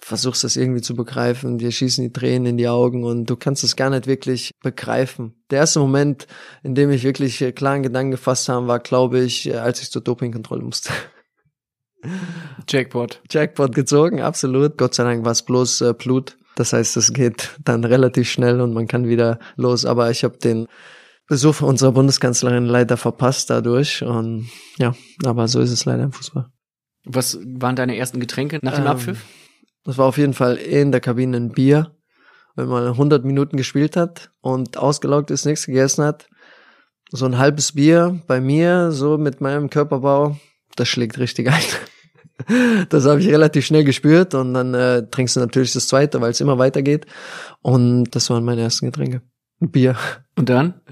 versuchst 0.00 0.44
das 0.44 0.56
irgendwie 0.56 0.80
zu 0.80 0.94
begreifen, 0.94 1.58
dir 1.58 1.70
schießen 1.70 2.04
die 2.04 2.12
Tränen 2.12 2.46
in 2.46 2.56
die 2.56 2.68
Augen 2.68 3.04
und 3.04 3.26
du 3.26 3.36
kannst 3.36 3.64
es 3.64 3.76
gar 3.76 3.90
nicht 3.90 4.06
wirklich 4.06 4.52
begreifen. 4.62 5.34
Der 5.50 5.58
erste 5.58 5.80
Moment, 5.80 6.26
in 6.62 6.74
dem 6.74 6.90
ich 6.90 7.04
wirklich 7.04 7.44
klaren 7.54 7.82
Gedanken 7.82 8.12
gefasst 8.12 8.48
habe, 8.48 8.66
war, 8.68 8.78
glaube 8.78 9.20
ich, 9.20 9.54
als 9.58 9.82
ich 9.82 9.90
zur 9.90 10.02
Dopingkontrolle 10.02 10.62
musste. 10.62 10.92
Jackpot. 12.68 13.20
Jackpot 13.30 13.74
gezogen, 13.74 14.20
absolut. 14.20 14.78
Gott 14.78 14.94
sei 14.94 15.04
Dank 15.04 15.24
war 15.24 15.32
es 15.32 15.42
bloß 15.42 15.80
äh, 15.82 15.94
Blut. 15.94 16.36
Das 16.54 16.72
heißt, 16.72 16.96
es 16.96 17.12
geht 17.12 17.56
dann 17.64 17.84
relativ 17.84 18.30
schnell 18.30 18.60
und 18.60 18.72
man 18.72 18.86
kann 18.86 19.08
wieder 19.08 19.38
los. 19.56 19.84
Aber 19.84 20.10
ich 20.10 20.24
habe 20.24 20.38
den 20.38 20.66
Besuch 21.26 21.60
unserer 21.60 21.92
Bundeskanzlerin 21.92 22.64
leider 22.64 22.96
verpasst 22.96 23.50
dadurch. 23.50 24.02
Und 24.02 24.48
ja, 24.78 24.94
aber 25.24 25.48
so 25.48 25.60
ist 25.60 25.70
es 25.70 25.84
leider 25.84 26.04
im 26.04 26.12
Fußball. 26.12 26.46
Was 27.04 27.38
waren 27.44 27.76
deine 27.76 27.96
ersten 27.96 28.20
Getränke 28.20 28.58
nach 28.62 28.74
dem 28.74 28.84
ähm, 28.84 28.90
Abpfiff? 28.90 29.24
Das 29.88 29.96
war 29.96 30.04
auf 30.04 30.18
jeden 30.18 30.34
Fall 30.34 30.56
in 30.56 30.92
der 30.92 31.00
Kabine 31.00 31.38
ein 31.38 31.48
Bier. 31.48 31.96
Wenn 32.56 32.68
man 32.68 32.86
100 32.88 33.24
Minuten 33.24 33.56
gespielt 33.56 33.96
hat 33.96 34.30
und 34.42 34.76
ausgelaugt 34.76 35.30
ist, 35.30 35.46
nichts 35.46 35.64
gegessen 35.64 36.04
hat, 36.04 36.28
so 37.10 37.24
ein 37.24 37.38
halbes 37.38 37.72
Bier 37.72 38.20
bei 38.26 38.38
mir, 38.38 38.92
so 38.92 39.16
mit 39.16 39.40
meinem 39.40 39.70
Körperbau, 39.70 40.36
das 40.76 40.88
schlägt 40.88 41.18
richtig 41.18 41.48
ein. 41.48 42.84
das 42.90 43.06
habe 43.06 43.20
ich 43.20 43.28
relativ 43.28 43.64
schnell 43.64 43.82
gespürt 43.82 44.34
und 44.34 44.52
dann 44.52 44.74
äh, 44.74 45.08
trinkst 45.08 45.36
du 45.36 45.40
natürlich 45.40 45.72
das 45.72 45.88
zweite, 45.88 46.20
weil 46.20 46.32
es 46.32 46.42
immer 46.42 46.58
weitergeht. 46.58 47.06
Und 47.62 48.14
das 48.14 48.28
waren 48.28 48.44
meine 48.44 48.60
ersten 48.60 48.84
Getränke. 48.84 49.22
Ein 49.58 49.70
Bier. 49.70 49.96
Und 50.36 50.50
dann? 50.50 50.82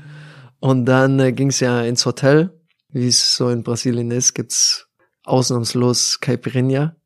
Und 0.59 0.87
dann 0.87 1.21
äh, 1.21 1.33
ging 1.33 1.49
es 1.49 1.61
ja 1.61 1.83
ins 1.83 2.07
Hotel, 2.07 2.59
wie 2.89 3.09
es 3.09 3.37
so 3.37 3.51
in 3.51 3.63
Brasilien 3.63 4.11
ist, 4.11 4.33
gibt's 4.33 4.89
ausnahmslos 5.23 6.19
Caipirinha. 6.19 6.97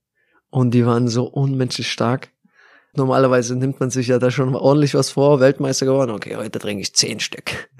Und 0.50 0.72
die 0.72 0.84
waren 0.84 1.08
so 1.08 1.24
unmenschlich 1.24 1.90
stark. 1.90 2.30
Normalerweise 2.94 3.54
nimmt 3.54 3.78
man 3.78 3.90
sich 3.90 4.08
ja 4.08 4.18
da 4.18 4.30
schon 4.30 4.54
ordentlich 4.54 4.94
was 4.94 5.10
vor, 5.10 5.40
Weltmeister 5.40 5.86
geworden. 5.86 6.10
Okay, 6.10 6.36
heute 6.36 6.58
trinke 6.58 6.82
ich 6.82 6.94
zehn 6.94 7.20
Stück. 7.20 7.70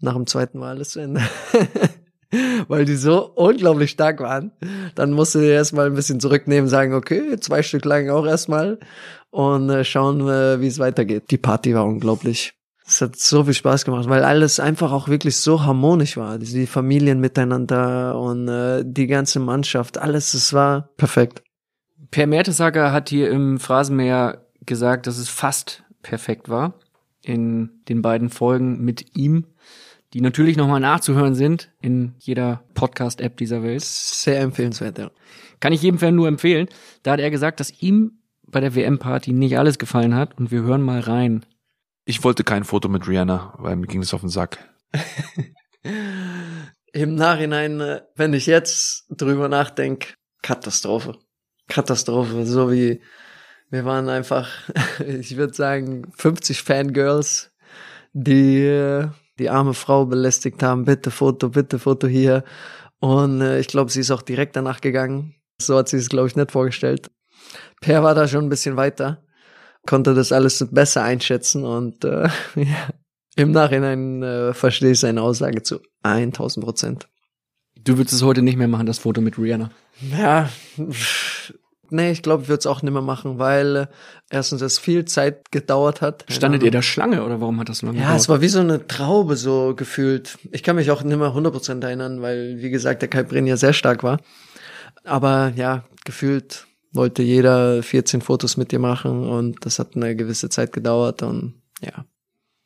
Nach 0.00 0.14
dem 0.14 0.26
zweiten 0.26 0.58
Mal 0.58 0.70
alles 0.70 0.90
zu 0.90 1.00
Ende. 1.00 1.20
Weil 2.68 2.84
die 2.84 2.94
so 2.94 3.26
unglaublich 3.34 3.90
stark 3.90 4.20
waren. 4.20 4.52
Dann 4.94 5.10
musste 5.10 5.42
ich 5.42 5.50
erstmal 5.50 5.86
ein 5.86 5.94
bisschen 5.94 6.20
zurücknehmen, 6.20 6.68
sagen, 6.68 6.94
okay, 6.94 7.36
zwei 7.40 7.62
Stück 7.64 7.84
lang 7.84 8.08
auch 8.08 8.24
erstmal 8.24 8.78
und 9.30 9.68
äh, 9.68 9.84
schauen, 9.84 10.20
äh, 10.28 10.60
wie 10.60 10.68
es 10.68 10.78
weitergeht. 10.78 11.24
Die 11.32 11.38
Party 11.38 11.74
war 11.74 11.84
unglaublich. 11.84 12.54
Es 12.86 13.00
hat 13.00 13.16
so 13.16 13.44
viel 13.44 13.54
Spaß 13.54 13.84
gemacht, 13.84 14.08
weil 14.08 14.24
alles 14.24 14.60
einfach 14.60 14.92
auch 14.92 15.08
wirklich 15.08 15.36
so 15.36 15.64
harmonisch 15.64 16.16
war. 16.16 16.38
Die 16.38 16.66
Familien 16.66 17.20
miteinander 17.20 18.18
und 18.18 18.48
äh, 18.48 18.84
die 18.84 19.08
ganze 19.08 19.40
Mannschaft, 19.40 19.98
alles, 19.98 20.34
es 20.34 20.52
war 20.52 20.90
perfekt. 20.96 21.42
Per 22.10 22.26
Mertesacker 22.26 22.92
hat 22.92 23.08
hier 23.08 23.30
im 23.30 23.60
Phrasenmäher 23.60 24.44
gesagt, 24.66 25.06
dass 25.06 25.18
es 25.18 25.28
fast 25.28 25.84
perfekt 26.02 26.48
war 26.48 26.74
in 27.22 27.70
den 27.88 28.02
beiden 28.02 28.30
Folgen 28.30 28.80
mit 28.84 29.16
ihm, 29.16 29.46
die 30.12 30.20
natürlich 30.20 30.56
nochmal 30.56 30.80
nachzuhören 30.80 31.36
sind 31.36 31.70
in 31.80 32.14
jeder 32.18 32.64
Podcast-App 32.74 33.36
dieser 33.36 33.62
Welt. 33.62 33.82
Sehr 33.82 34.40
empfehlenswert, 34.40 34.98
ja. 34.98 35.10
Kann 35.60 35.72
ich 35.72 35.82
jedem 35.82 35.98
Fan 35.98 36.16
nur 36.16 36.26
empfehlen. 36.26 36.68
Da 37.02 37.12
hat 37.12 37.20
er 37.20 37.30
gesagt, 37.30 37.60
dass 37.60 37.80
ihm 37.80 38.18
bei 38.46 38.60
der 38.60 38.74
WM-Party 38.74 39.32
nicht 39.32 39.56
alles 39.56 39.78
gefallen 39.78 40.14
hat 40.14 40.36
und 40.36 40.50
wir 40.50 40.62
hören 40.62 40.82
mal 40.82 41.00
rein. 41.00 41.46
Ich 42.06 42.24
wollte 42.24 42.42
kein 42.42 42.64
Foto 42.64 42.88
mit 42.88 43.06
Rihanna, 43.06 43.54
weil 43.58 43.76
mir 43.76 43.86
ging 43.86 44.02
es 44.02 44.12
auf 44.12 44.22
den 44.22 44.30
Sack. 44.30 44.58
Im 46.92 47.14
Nachhinein, 47.14 47.80
äh, 47.80 48.00
wenn 48.16 48.34
ich 48.34 48.46
jetzt 48.46 49.06
drüber 49.10 49.48
nachdenke, 49.48 50.14
Katastrophe. 50.42 51.16
Katastrophe, 51.70 52.44
so 52.44 52.70
wie 52.70 53.00
wir 53.70 53.84
waren 53.84 54.08
einfach, 54.08 54.48
ich 55.06 55.36
würde 55.36 55.54
sagen, 55.54 56.10
50 56.16 56.62
Fangirls, 56.62 57.50
die 58.12 59.08
die 59.40 59.48
arme 59.48 59.74
Frau 59.74 60.04
belästigt 60.04 60.62
haben, 60.62 60.84
bitte 60.84 61.10
Foto, 61.10 61.48
bitte 61.48 61.78
Foto 61.78 62.06
hier. 62.06 62.44
Und 63.00 63.40
äh, 63.40 63.58
ich 63.58 63.68
glaube, 63.68 63.90
sie 63.90 64.00
ist 64.00 64.10
auch 64.10 64.22
direkt 64.22 64.54
danach 64.54 64.82
gegangen. 64.82 65.34
So 65.60 65.78
hat 65.78 65.88
sie 65.88 65.96
es, 65.96 66.10
glaube 66.10 66.28
ich, 66.28 66.36
nicht 66.36 66.52
vorgestellt. 66.52 67.10
Per 67.80 68.02
war 68.02 68.14
da 68.14 68.28
schon 68.28 68.44
ein 68.44 68.50
bisschen 68.50 68.76
weiter, 68.76 69.24
konnte 69.86 70.14
das 70.14 70.30
alles 70.30 70.66
besser 70.70 71.02
einschätzen 71.02 71.64
und 71.64 72.04
äh, 72.04 72.28
ja, 72.54 72.90
im 73.36 73.52
Nachhinein 73.52 74.22
äh, 74.22 74.52
verstehe 74.52 74.92
ich 74.92 75.00
seine 75.00 75.22
Aussage 75.22 75.62
zu 75.62 75.80
1000 76.02 76.64
Prozent. 76.64 77.08
Du 77.82 77.96
würdest 77.96 78.14
es 78.14 78.22
heute 78.22 78.42
nicht 78.42 78.58
mehr 78.58 78.68
machen, 78.68 78.86
das 78.86 78.98
Foto 78.98 79.22
mit 79.22 79.38
Rihanna. 79.38 79.70
Ja, 80.12 80.50
nee, 81.90 82.10
ich 82.10 82.22
glaube, 82.22 82.42
ich 82.44 82.48
würde 82.48 82.60
es 82.60 82.66
auch 82.66 82.82
nicht 82.82 82.92
mehr 82.92 83.02
machen, 83.02 83.38
weil 83.38 83.76
äh, 83.76 83.86
erstens 84.30 84.60
es 84.62 84.78
viel 84.78 85.04
Zeit 85.04 85.50
gedauert 85.50 86.00
hat. 86.00 86.24
Standet 86.28 86.62
ihr 86.62 86.70
da 86.70 86.82
Schlange 86.82 87.24
oder 87.24 87.40
warum 87.40 87.58
hat 87.60 87.68
das 87.68 87.78
so 87.78 87.86
lange 87.86 87.98
Ja, 87.98 88.04
gedauert? 88.04 88.20
es 88.20 88.28
war 88.28 88.40
wie 88.40 88.48
so 88.48 88.60
eine 88.60 88.86
Traube 88.86 89.36
so 89.36 89.74
gefühlt. 89.76 90.38
Ich 90.52 90.62
kann 90.62 90.76
mich 90.76 90.90
auch 90.90 91.02
nicht 91.02 91.16
mehr 91.18 91.28
100% 91.34 91.82
erinnern, 91.84 92.22
weil, 92.22 92.58
wie 92.58 92.70
gesagt, 92.70 93.02
der 93.02 93.08
Kalbrin 93.08 93.46
ja 93.46 93.56
sehr 93.56 93.72
stark 93.72 94.02
war. 94.02 94.20
Aber 95.04 95.52
ja, 95.56 95.84
gefühlt 96.04 96.66
wollte 96.92 97.22
jeder 97.22 97.82
14 97.82 98.20
Fotos 98.20 98.56
mit 98.56 98.72
dir 98.72 98.78
machen 98.80 99.26
und 99.28 99.64
das 99.64 99.78
hat 99.78 99.94
eine 99.96 100.16
gewisse 100.16 100.48
Zeit 100.48 100.72
gedauert 100.72 101.22
und 101.22 101.54
ja. 101.80 102.04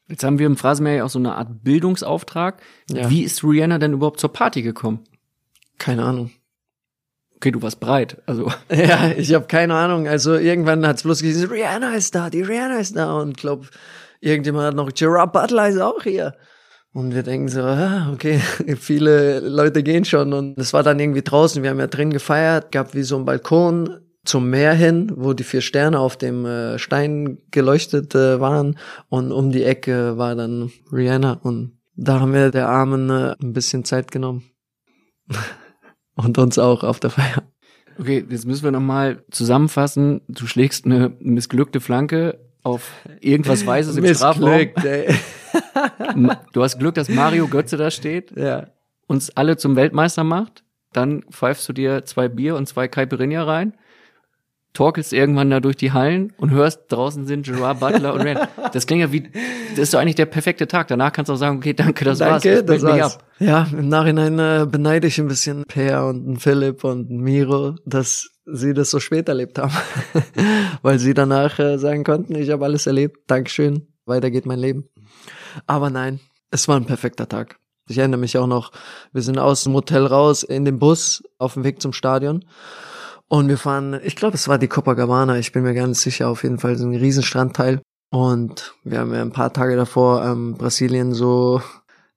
Jetzt 0.09 0.23
haben 0.25 0.39
wir 0.39 0.47
im 0.47 0.57
Phrasenmeer 0.57 0.95
ja 0.97 1.05
auch 1.05 1.11
so 1.11 1.19
eine 1.19 1.35
Art 1.35 1.63
Bildungsauftrag. 1.65 2.61
Ja. 2.91 3.09
Wie 3.09 3.23
ist 3.23 3.43
Rihanna 3.43 3.79
denn 3.79 3.95
überhaupt 3.95 4.21
zur 4.21 4.33
Party 4.33 4.61
gekommen? 4.63 5.01
Keine 5.79 6.05
Ahnung. 6.05 6.31
Okay, 7.45 7.51
du 7.51 7.61
warst 7.61 7.79
breit. 7.79 8.23
Also 8.25 8.51
Ja, 8.71 9.11
ich 9.15 9.35
habe 9.35 9.45
keine 9.47 9.75
Ahnung. 9.75 10.09
Also 10.09 10.35
irgendwann 10.35 10.87
hat's 10.87 11.03
bloß 11.03 11.21
gesagt, 11.21 11.53
Rihanna 11.53 11.95
ist 11.95 12.15
da, 12.15 12.31
die 12.31 12.41
Rihanna 12.41 12.79
ist 12.79 12.97
da 12.97 13.19
und 13.21 13.37
glaub, 13.37 13.69
irgendjemand 14.23 14.69
hat 14.69 14.75
noch, 14.75 14.91
Gerard 14.95 15.35
Butler 15.35 15.69
ist 15.69 15.79
auch 15.79 16.03
hier. 16.03 16.35
Und 16.95 17.15
wir 17.15 17.23
denken 17.23 17.49
so, 17.49 17.61
ah, 17.61 18.11
okay, 18.15 18.39
viele 18.81 19.41
Leute 19.41 19.83
gehen 19.83 20.07
schon 20.07 20.33
und 20.33 20.59
es 20.59 20.73
war 20.73 20.83
dann 20.83 20.99
irgendwie 20.99 21.21
draußen, 21.21 21.63
wir 21.63 21.69
haben 21.69 21.81
ja 21.81 21.87
drin 21.87 22.15
gefeiert, 22.15 22.73
gab 22.73 22.95
wie 22.95 23.03
so 23.03 23.19
ein 23.19 23.27
Balkon 23.27 23.95
zum 24.25 24.49
Meer 24.49 24.73
hin, 24.73 25.13
wo 25.15 25.35
die 25.35 25.45
vier 25.45 25.61
Sterne 25.61 25.99
auf 25.99 26.17
dem 26.17 26.47
äh, 26.47 26.79
Stein 26.79 27.43
geleuchtet 27.51 28.15
äh, 28.15 28.41
waren 28.41 28.79
und 29.11 29.33
um 29.33 29.53
die 29.53 29.65
Ecke 29.65 30.17
war 30.17 30.35
dann 30.35 30.73
Rihanna 30.91 31.41
und 31.43 31.79
da 31.95 32.21
haben 32.21 32.33
wir 32.33 32.51
der 32.51 32.71
Armen 32.71 33.11
äh, 33.11 33.35
ein 33.39 33.53
bisschen 33.53 33.85
Zeit 33.85 34.11
genommen. 34.11 34.45
und 36.15 36.39
uns 36.39 36.59
auch 36.59 36.85
auf 36.85 37.01
der 37.01 37.11
Feier. 37.11 37.43
Okay, 37.99 38.25
jetzt 38.29 38.47
müssen 38.47 38.65
wir 38.65 38.73
nochmal 38.73 39.23
zusammenfassen. 39.31 40.21
Du 40.29 40.47
schlägst 40.47 40.85
eine 40.85 41.13
missglückte 41.21 41.81
Flanke 41.81 42.41
auf 42.63 42.91
irgendwas 43.21 43.67
Weißes 43.67 43.97
im 43.97 44.15
Strafraum. 44.15 44.51
Ey. 44.51 45.15
Du 46.53 46.63
hast 46.63 46.79
Glück, 46.79 46.95
dass 46.97 47.09
Mario 47.09 47.47
Götze 47.47 47.77
da 47.77 47.91
steht, 47.91 48.37
ja. 48.37 48.69
uns 49.07 49.31
alle 49.31 49.57
zum 49.57 49.77
Weltmeister 49.77 50.25
macht. 50.25 50.65
Dann 50.93 51.23
pfeifst 51.31 51.69
du 51.69 51.73
dir 51.73 52.05
zwei 52.05 52.29
Bier 52.29 52.57
und 52.57 52.67
zwei 52.67 52.89
Caipirinha 52.89 53.45
rein, 53.45 53.75
torkelst 54.75 55.13
irgendwann 55.13 55.51
da 55.51 55.61
durch 55.61 55.77
die 55.77 55.93
Hallen 55.93 56.33
und 56.37 56.51
hörst, 56.51 56.83
draußen 56.89 57.27
sind 57.27 57.47
Gerard 57.47 57.81
Butler 57.81 58.13
und 58.13 58.23
Rand. 58.23 58.49
Das 58.73 58.87
klingt 58.87 59.01
ja 59.01 59.13
wie, 59.13 59.31
das 59.71 59.79
ist 59.79 59.95
doch 59.95 60.01
eigentlich 60.01 60.17
der 60.17 60.27
perfekte 60.27 60.67
Tag. 60.67 60.89
Danach 60.89 61.13
kannst 61.13 61.29
du 61.29 61.35
auch 61.35 61.39
sagen, 61.39 61.59
okay, 61.59 61.73
danke, 61.73 62.05
das 62.05 62.21
war's. 62.21 62.43
Danke, 62.43 62.61
Ich 62.61 62.67
das 62.67 62.83
war's. 62.83 63.19
Ja, 63.39 63.67
im 63.73 63.89
Nachhinein 63.89 64.39
äh, 64.39 64.67
beneide 64.69 65.07
ich 65.07 65.19
ein 65.19 65.29
bisschen 65.29 65.65
Per 65.65 66.07
und 66.07 66.27
einen 66.27 66.37
Philipp 66.39 66.85
und 66.85 67.09
einen 67.09 67.21
Miro, 67.21 67.77
dass 67.87 68.29
sie 68.45 68.75
das 68.75 68.91
so 68.91 69.01
spät 69.01 69.29
erlebt 69.29 69.59
haben. 69.59 69.73
Weil 70.83 70.99
sie 70.99 71.15
danach 71.15 71.59
äh, 71.61 71.79
sagen 71.79 72.05
konnten, 72.05 72.35
ich 72.35 72.51
habe 72.51 72.65
alles 72.65 72.87
erlebt, 72.87 73.19
Dankeschön, 73.29 73.87
weiter 74.07 74.31
geht 74.31 74.45
mein 74.45 74.59
Leben. 74.59 74.89
Aber 75.67 75.89
nein, 75.89 76.19
es 76.51 76.67
war 76.67 76.77
ein 76.77 76.85
perfekter 76.85 77.29
Tag. 77.29 77.59
Ich 77.89 77.99
erinnere 77.99 78.21
mich 78.21 78.39
auch 78.39 78.47
noch, 78.47 78.73
wir 79.13 79.23
sind 79.23 79.39
aus 79.39 79.65
dem 79.65 79.75
Hotel 79.75 80.07
raus 80.07 80.43
in 80.43 80.65
den 80.65 80.79
Bus 80.79 81.23
auf 81.39 81.55
dem 81.55 81.65
Weg 81.65 81.81
zum 81.81 81.93
Stadion. 81.93 82.45
Und 83.35 83.49
wir 83.49 83.59
fahren, 83.59 83.99
ich 84.05 84.15
glaube, 84.15 84.37
es 84.37 84.47
war 84.47 84.59
die 84.59 84.69
Copacabana, 84.69 85.39
ich 85.39 85.51
bin 85.51 85.65
mir 85.65 85.75
gar 85.75 85.89
nicht 85.89 85.99
sicher, 85.99 86.29
auf 86.29 86.45
jeden 86.45 86.61
Fall 86.61 86.77
so 86.77 86.87
ein 86.87 86.95
riesen 86.95 87.25
Strandteil. 87.25 87.83
Und 88.13 88.77
wir 88.85 89.01
haben 89.01 89.13
ja 89.13 89.23
ein 89.23 89.33
paar 89.33 89.53
Tage 89.53 89.75
davor 89.75 90.25
ähm, 90.25 90.55
Brasilien 90.55 91.13
so 91.13 91.61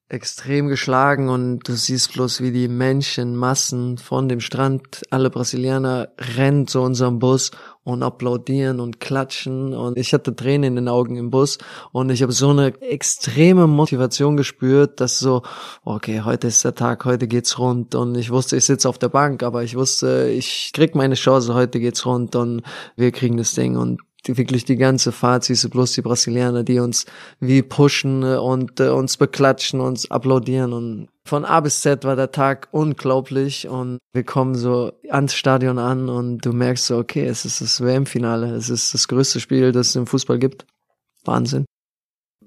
extrem 0.09 0.69
geschlagen 0.69 1.27
und 1.27 1.67
du 1.67 1.73
siehst 1.73 2.13
bloß, 2.13 2.41
wie 2.41 2.51
die 2.51 2.69
Menschenmassen 2.69 3.97
von 3.97 4.29
dem 4.29 4.39
Strand, 4.39 5.01
alle 5.09 5.29
Brasilianer 5.29 6.07
rennen 6.37 6.65
zu 6.65 6.79
unserem 6.79 7.19
Bus 7.19 7.51
und 7.83 8.03
applaudieren 8.03 8.79
und 8.79 9.01
klatschen. 9.01 9.73
Und 9.73 9.97
ich 9.97 10.13
hatte 10.13 10.33
Tränen 10.33 10.63
in 10.63 10.75
den 10.75 10.87
Augen 10.87 11.17
im 11.17 11.29
Bus 11.29 11.57
und 11.91 12.09
ich 12.09 12.21
habe 12.21 12.31
so 12.31 12.49
eine 12.49 12.79
extreme 12.81 13.67
Motivation 13.67 14.37
gespürt, 14.37 15.01
dass 15.01 15.19
so, 15.19 15.41
okay, 15.83 16.21
heute 16.21 16.47
ist 16.47 16.63
der 16.63 16.75
Tag, 16.75 17.03
heute 17.03 17.27
geht's 17.27 17.59
rund. 17.59 17.93
Und 17.93 18.15
ich 18.15 18.31
wusste, 18.31 18.55
ich 18.55 18.65
sitze 18.65 18.87
auf 18.87 18.97
der 18.97 19.09
Bank, 19.09 19.43
aber 19.43 19.63
ich 19.63 19.75
wusste, 19.75 20.29
ich 20.29 20.71
krieg 20.73 20.95
meine 20.95 21.15
Chance, 21.15 21.53
heute 21.53 21.81
geht's 21.81 22.05
rund 22.05 22.33
und 22.37 22.61
wir 22.95 23.11
kriegen 23.11 23.35
das 23.35 23.53
Ding. 23.53 23.75
Und 23.75 23.99
die, 24.25 24.37
wirklich 24.37 24.65
die 24.65 24.77
ganze 24.77 25.11
Fahrt 25.11 25.43
siehst 25.43 25.63
du 25.63 25.69
bloß 25.69 25.93
die 25.93 26.01
Brasilianer, 26.01 26.63
die 26.63 26.79
uns 26.79 27.05
wie 27.39 27.61
pushen 27.61 28.23
äh, 28.23 28.37
und 28.37 28.79
äh, 28.79 28.89
uns 28.89 29.17
beklatschen, 29.17 29.79
uns 29.79 30.09
applaudieren 30.09 30.73
und 30.73 31.07
von 31.27 31.43
A 31.43 31.59
bis 31.59 31.81
Z 31.81 32.05
war 32.05 32.15
der 32.15 32.31
Tag 32.31 32.69
unglaublich 32.71 33.67
und 33.67 33.99
wir 34.13 34.23
kommen 34.23 34.55
so 34.55 34.93
ans 35.09 35.35
Stadion 35.35 35.77
an 35.77 36.07
und 36.07 36.45
du 36.45 36.53
merkst 36.53 36.85
so, 36.85 36.97
okay, 36.97 37.25
es 37.25 37.43
ist 37.43 37.59
das 37.59 37.81
WM-Finale, 37.81 38.55
es 38.55 38.69
ist 38.69 38.93
das 38.93 39.09
größte 39.09 39.41
Spiel, 39.41 39.73
das 39.73 39.89
es 39.89 39.95
im 39.97 40.07
Fußball 40.07 40.39
gibt. 40.39 40.65
Wahnsinn. 41.25 41.65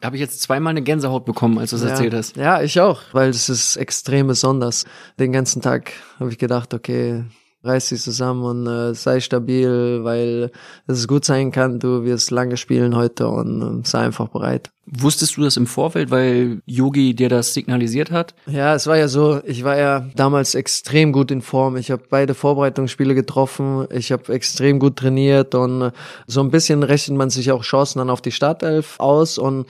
Habe 0.02 0.16
ich 0.16 0.20
jetzt 0.20 0.40
zweimal 0.40 0.70
eine 0.70 0.80
Gänsehaut 0.80 1.26
bekommen, 1.26 1.58
als 1.58 1.70
du 1.70 1.76
es 1.76 1.82
erzählt 1.82 2.14
hast. 2.14 2.36
Ja, 2.36 2.62
ich 2.62 2.80
auch, 2.80 3.02
weil 3.12 3.28
es 3.28 3.50
ist 3.50 3.76
extrem 3.76 4.28
besonders. 4.28 4.86
Den 5.18 5.30
ganzen 5.30 5.60
Tag 5.60 5.92
habe 6.18 6.30
ich 6.30 6.38
gedacht, 6.38 6.72
okay, 6.72 7.24
reiß 7.62 7.90
dich 7.90 8.02
zusammen 8.02 8.42
und 8.42 8.66
äh, 8.66 8.94
sei 8.94 9.20
stabil, 9.20 10.00
weil 10.02 10.50
es 10.86 11.06
gut 11.06 11.24
sein 11.24 11.50
kann, 11.52 11.78
du 11.78 12.04
wirst 12.04 12.30
lange 12.30 12.56
spielen 12.56 12.96
heute 12.96 13.28
und 13.28 13.80
äh, 13.80 13.86
sei 13.86 14.00
einfach 14.00 14.28
bereit. 14.28 14.70
Wusstest 14.86 15.36
du 15.36 15.42
das 15.42 15.56
im 15.56 15.66
Vorfeld, 15.66 16.10
weil 16.10 16.62
Yogi 16.66 17.14
dir 17.14 17.28
das 17.28 17.54
signalisiert 17.54 18.10
hat? 18.10 18.34
Ja, 18.46 18.74
es 18.74 18.86
war 18.86 18.96
ja 18.96 19.06
so, 19.06 19.40
ich 19.44 19.62
war 19.62 19.78
ja 19.78 20.08
damals 20.16 20.56
extrem 20.56 21.12
gut 21.12 21.30
in 21.30 21.42
Form. 21.42 21.76
Ich 21.76 21.92
habe 21.92 22.02
beide 22.08 22.34
Vorbereitungsspiele 22.34 23.14
getroffen, 23.14 23.86
ich 23.92 24.10
habe 24.10 24.32
extrem 24.32 24.80
gut 24.80 24.96
trainiert 24.96 25.54
und 25.54 25.82
äh, 25.82 25.90
so 26.26 26.40
ein 26.40 26.50
bisschen 26.50 26.82
rechnet 26.82 27.18
man 27.18 27.30
sich 27.30 27.52
auch 27.52 27.62
Chancen 27.62 27.98
dann 27.98 28.10
auf 28.10 28.22
die 28.22 28.32
Startelf 28.32 28.98
aus 28.98 29.38
und 29.38 29.66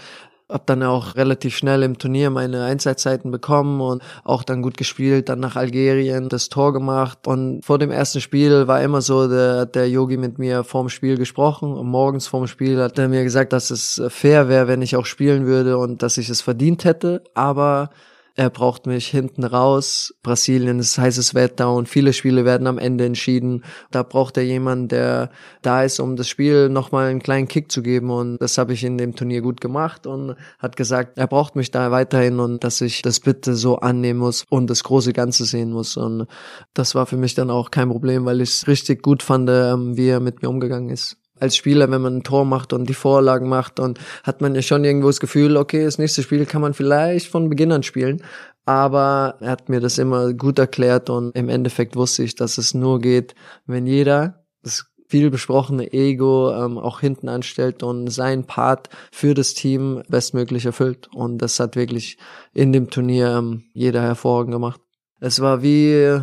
hab 0.50 0.66
dann 0.66 0.82
auch 0.82 1.16
relativ 1.16 1.56
schnell 1.56 1.82
im 1.82 1.98
Turnier 1.98 2.30
meine 2.30 2.64
Einsatzzeiten 2.64 3.30
bekommen 3.30 3.80
und 3.80 4.02
auch 4.24 4.42
dann 4.42 4.62
gut 4.62 4.76
gespielt, 4.76 5.28
dann 5.28 5.40
nach 5.40 5.56
Algerien 5.56 6.28
das 6.28 6.48
Tor 6.48 6.72
gemacht. 6.72 7.26
Und 7.26 7.64
vor 7.64 7.78
dem 7.78 7.90
ersten 7.90 8.20
Spiel 8.20 8.66
war 8.66 8.82
immer 8.82 9.00
so, 9.00 9.28
der, 9.28 9.66
der 9.66 9.88
Yogi 9.88 10.16
mit 10.16 10.38
mir 10.38 10.64
vorm 10.64 10.88
Spiel 10.88 11.16
gesprochen 11.16 11.72
und 11.72 11.86
morgens 11.86 12.26
vorm 12.26 12.46
Spiel 12.46 12.80
hat 12.80 12.98
er 12.98 13.08
mir 13.08 13.22
gesagt, 13.22 13.52
dass 13.52 13.70
es 13.70 14.02
fair 14.08 14.48
wäre, 14.48 14.68
wenn 14.68 14.82
ich 14.82 14.96
auch 14.96 15.06
spielen 15.06 15.46
würde 15.46 15.78
und 15.78 16.02
dass 16.02 16.18
ich 16.18 16.28
es 16.28 16.40
verdient 16.40 16.84
hätte, 16.84 17.22
aber 17.34 17.90
er 18.36 18.50
braucht 18.50 18.86
mich 18.86 19.08
hinten 19.08 19.44
raus. 19.44 20.14
Brasilien 20.22 20.78
ist 20.78 20.98
heißes 20.98 21.34
Wetter 21.34 21.72
und 21.72 21.88
viele 21.88 22.12
Spiele 22.12 22.44
werden 22.44 22.66
am 22.66 22.78
Ende 22.78 23.04
entschieden. 23.04 23.64
Da 23.90 24.02
braucht 24.02 24.36
er 24.36 24.44
jemanden, 24.44 24.88
der 24.88 25.30
da 25.62 25.82
ist, 25.82 26.00
um 26.00 26.16
das 26.16 26.28
Spiel 26.28 26.68
nochmal 26.68 27.08
einen 27.08 27.22
kleinen 27.22 27.48
Kick 27.48 27.70
zu 27.70 27.82
geben. 27.82 28.10
Und 28.10 28.38
das 28.38 28.58
habe 28.58 28.72
ich 28.72 28.84
in 28.84 28.98
dem 28.98 29.14
Turnier 29.14 29.42
gut 29.42 29.60
gemacht 29.60 30.06
und 30.06 30.36
hat 30.58 30.76
gesagt, 30.76 31.18
er 31.18 31.26
braucht 31.26 31.56
mich 31.56 31.70
da 31.70 31.90
weiterhin 31.90 32.40
und 32.40 32.64
dass 32.64 32.80
ich 32.80 33.02
das 33.02 33.20
bitte 33.20 33.54
so 33.54 33.76
annehmen 33.78 34.20
muss 34.20 34.44
und 34.48 34.70
das 34.70 34.84
große 34.84 35.12
Ganze 35.12 35.44
sehen 35.44 35.72
muss. 35.72 35.96
Und 35.96 36.26
das 36.74 36.94
war 36.94 37.06
für 37.06 37.16
mich 37.16 37.34
dann 37.34 37.50
auch 37.50 37.70
kein 37.70 37.88
Problem, 37.88 38.24
weil 38.24 38.40
ich 38.40 38.50
es 38.50 38.68
richtig 38.68 39.02
gut 39.02 39.22
fand, 39.22 39.50
ähm, 39.50 39.96
wie 39.96 40.08
er 40.08 40.20
mit 40.20 40.42
mir 40.42 40.48
umgegangen 40.48 40.90
ist 40.90 41.16
als 41.40 41.56
Spieler, 41.56 41.90
wenn 41.90 42.02
man 42.02 42.18
ein 42.18 42.22
Tor 42.22 42.44
macht 42.44 42.72
und 42.72 42.88
die 42.88 42.94
Vorlagen 42.94 43.48
macht 43.48 43.80
und 43.80 43.98
hat 44.22 44.40
man 44.40 44.54
ja 44.54 44.62
schon 44.62 44.84
irgendwo 44.84 45.08
das 45.08 45.20
Gefühl, 45.20 45.56
okay, 45.56 45.84
das 45.84 45.98
nächste 45.98 46.22
Spiel 46.22 46.46
kann 46.46 46.62
man 46.62 46.74
vielleicht 46.74 47.28
von 47.28 47.48
Beginn 47.48 47.72
an 47.72 47.82
spielen. 47.82 48.22
Aber 48.66 49.36
er 49.40 49.50
hat 49.50 49.68
mir 49.68 49.80
das 49.80 49.98
immer 49.98 50.32
gut 50.34 50.58
erklärt 50.58 51.10
und 51.10 51.34
im 51.34 51.48
Endeffekt 51.48 51.96
wusste 51.96 52.22
ich, 52.22 52.36
dass 52.36 52.58
es 52.58 52.74
nur 52.74 53.00
geht, 53.00 53.34
wenn 53.66 53.86
jeder 53.86 54.44
das 54.62 54.84
viel 55.08 55.30
besprochene 55.30 55.92
Ego 55.92 56.52
ähm, 56.52 56.78
auch 56.78 57.00
hinten 57.00 57.28
anstellt 57.28 57.82
und 57.82 58.08
seinen 58.10 58.44
Part 58.44 58.88
für 59.10 59.34
das 59.34 59.54
Team 59.54 60.02
bestmöglich 60.08 60.66
erfüllt. 60.66 61.08
Und 61.12 61.38
das 61.38 61.58
hat 61.58 61.74
wirklich 61.74 62.16
in 62.52 62.72
dem 62.72 62.90
Turnier 62.90 63.36
ähm, 63.36 63.64
jeder 63.72 64.02
hervorragend 64.02 64.52
gemacht. 64.52 64.80
Es 65.18 65.40
war 65.40 65.62
wie 65.62 66.20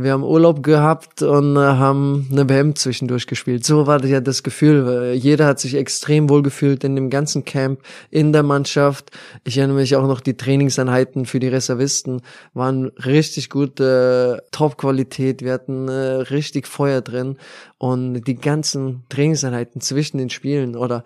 wir 0.00 0.12
haben 0.12 0.22
Urlaub 0.22 0.62
gehabt 0.62 1.22
und 1.22 1.56
äh, 1.56 1.58
haben 1.58 2.28
eine 2.30 2.48
WM 2.48 2.76
zwischendurch 2.76 3.26
gespielt. 3.26 3.64
So 3.64 3.88
war 3.88 4.04
ja 4.04 4.20
das 4.20 4.44
Gefühl. 4.44 5.14
Jeder 5.14 5.46
hat 5.46 5.58
sich 5.58 5.74
extrem 5.74 6.28
wohl 6.28 6.42
gefühlt 6.42 6.84
in 6.84 6.94
dem 6.94 7.10
ganzen 7.10 7.44
Camp, 7.44 7.80
in 8.10 8.32
der 8.32 8.44
Mannschaft. 8.44 9.10
Ich 9.42 9.58
erinnere 9.58 9.78
mich 9.78 9.96
auch 9.96 10.06
noch, 10.06 10.20
die 10.20 10.36
Trainingseinheiten 10.36 11.26
für 11.26 11.40
die 11.40 11.48
Reservisten 11.48 12.22
waren 12.54 12.86
richtig 13.04 13.50
gute 13.50 14.44
Top-Qualität. 14.52 15.42
Wir 15.42 15.52
hatten 15.54 15.88
äh, 15.88 15.92
richtig 15.92 16.68
Feuer 16.68 17.00
drin. 17.00 17.36
Und 17.78 18.22
die 18.22 18.36
ganzen 18.36 19.02
Trainingseinheiten 19.08 19.80
zwischen 19.80 20.18
den 20.18 20.30
Spielen 20.30 20.76
oder 20.76 21.02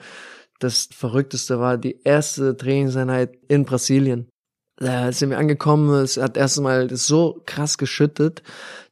das 0.60 0.90
Verrückteste 0.94 1.58
war 1.58 1.78
die 1.78 1.96
erste 2.04 2.58
Trainingseinheit 2.58 3.38
in 3.48 3.64
Brasilien 3.64 4.28
da 4.82 5.12
sind 5.12 5.30
wir 5.30 5.38
angekommen, 5.38 6.02
es 6.02 6.16
hat 6.16 6.36
erstmal 6.36 6.94
so 6.96 7.40
krass 7.46 7.78
geschüttet, 7.78 8.42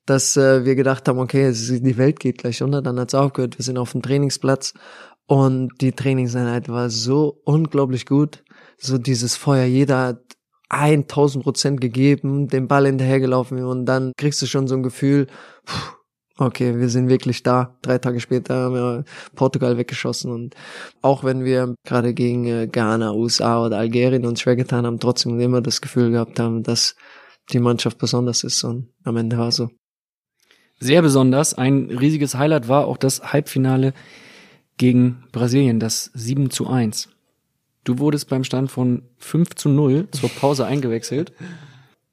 dass 0.06 0.36
äh, 0.36 0.64
wir 0.64 0.74
gedacht 0.74 1.08
haben, 1.08 1.18
okay, 1.18 1.52
die 1.52 1.96
Welt 1.96 2.20
geht 2.20 2.38
gleich 2.38 2.62
unter, 2.62 2.82
dann 2.82 2.98
hat's 2.98 3.14
aufgehört, 3.14 3.58
wir 3.58 3.64
sind 3.64 3.78
auf 3.78 3.92
dem 3.92 4.02
Trainingsplatz 4.02 4.74
und 5.26 5.70
die 5.80 5.92
Trainingseinheit 5.92 6.68
war 6.68 6.90
so 6.90 7.40
unglaublich 7.44 8.06
gut, 8.06 8.42
so 8.78 8.98
dieses 8.98 9.36
Feuer, 9.36 9.64
jeder 9.64 10.06
hat 10.06 10.20
1000 10.70 11.44
Prozent 11.44 11.80
gegeben, 11.80 12.48
den 12.48 12.68
Ball 12.68 12.86
hinterhergelaufen 12.86 13.62
und 13.64 13.86
dann 13.86 14.12
kriegst 14.16 14.40
du 14.40 14.46
schon 14.46 14.68
so 14.68 14.76
ein 14.76 14.82
Gefühl, 14.82 15.26
puh, 15.64 16.44
okay, 16.44 16.78
wir 16.78 16.88
sind 16.88 17.08
wirklich 17.08 17.42
da. 17.42 17.76
Drei 17.82 17.98
Tage 17.98 18.20
später 18.20 18.54
haben 18.54 18.74
wir 18.74 19.04
Portugal 19.34 19.76
weggeschossen 19.76 20.32
und 20.32 20.54
auch 21.02 21.24
wenn 21.24 21.44
wir 21.44 21.74
gerade 21.84 22.14
gegen 22.14 22.46
äh, 22.46 22.68
Ghana, 22.68 23.12
USA 23.12 23.64
oder 23.64 23.78
Algerien 23.78 24.26
uns 24.26 24.40
schwer 24.40 24.56
getan 24.56 24.86
haben, 24.86 25.00
trotzdem 25.00 25.38
immer 25.40 25.60
das 25.60 25.80
Gefühl 25.80 26.10
gehabt 26.10 26.38
haben, 26.38 26.62
dass 26.62 26.96
die 27.52 27.58
Mannschaft 27.58 27.98
besonders 27.98 28.44
ist 28.44 28.62
und 28.64 28.92
am 29.04 29.16
Ende 29.16 29.38
war 29.38 29.52
so. 29.52 29.70
Sehr 30.80 31.02
besonders. 31.02 31.54
Ein 31.54 31.90
riesiges 31.90 32.34
Highlight 32.34 32.68
war 32.68 32.86
auch 32.86 32.96
das 32.96 33.32
Halbfinale 33.32 33.92
gegen 34.78 35.24
Brasilien, 35.30 35.78
das 35.78 36.10
7 36.14 36.50
zu 36.50 36.66
1. 36.66 37.10
Du 37.84 37.98
wurdest 37.98 38.28
beim 38.28 38.44
Stand 38.44 38.70
von 38.70 39.02
5 39.18 39.54
zu 39.54 39.68
0 39.68 40.08
zur 40.10 40.30
Pause 40.30 40.66
eingewechselt. 40.66 41.32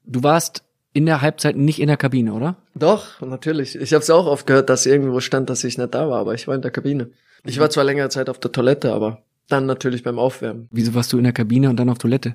Du 0.04 0.22
warst 0.22 0.64
in 0.92 1.06
der 1.06 1.20
Halbzeit 1.20 1.56
nicht 1.56 1.80
in 1.80 1.88
der 1.88 1.96
Kabine, 1.96 2.32
oder? 2.32 2.56
Doch, 2.74 3.20
natürlich. 3.20 3.76
Ich 3.76 3.92
habe 3.92 4.02
es 4.02 4.10
auch 4.10 4.26
oft 4.26 4.46
gehört, 4.46 4.70
dass 4.70 4.86
irgendwo 4.86 5.20
stand, 5.20 5.50
dass 5.50 5.64
ich 5.64 5.78
nicht 5.78 5.94
da 5.94 6.08
war, 6.08 6.20
aber 6.20 6.34
ich 6.34 6.48
war 6.48 6.54
in 6.54 6.62
der 6.62 6.70
Kabine. 6.70 7.10
Ich 7.44 7.60
war 7.60 7.70
zwar 7.70 7.84
längere 7.84 8.08
Zeit 8.08 8.28
auf 8.28 8.38
der 8.38 8.52
Toilette, 8.52 8.92
aber 8.92 9.22
dann 9.48 9.66
natürlich 9.66 10.02
beim 10.02 10.18
Aufwärmen. 10.18 10.68
Wieso 10.70 10.94
warst 10.94 11.12
du 11.12 11.18
in 11.18 11.24
der 11.24 11.32
Kabine 11.32 11.70
und 11.70 11.76
dann 11.76 11.88
auf 11.88 11.98
Toilette? 11.98 12.34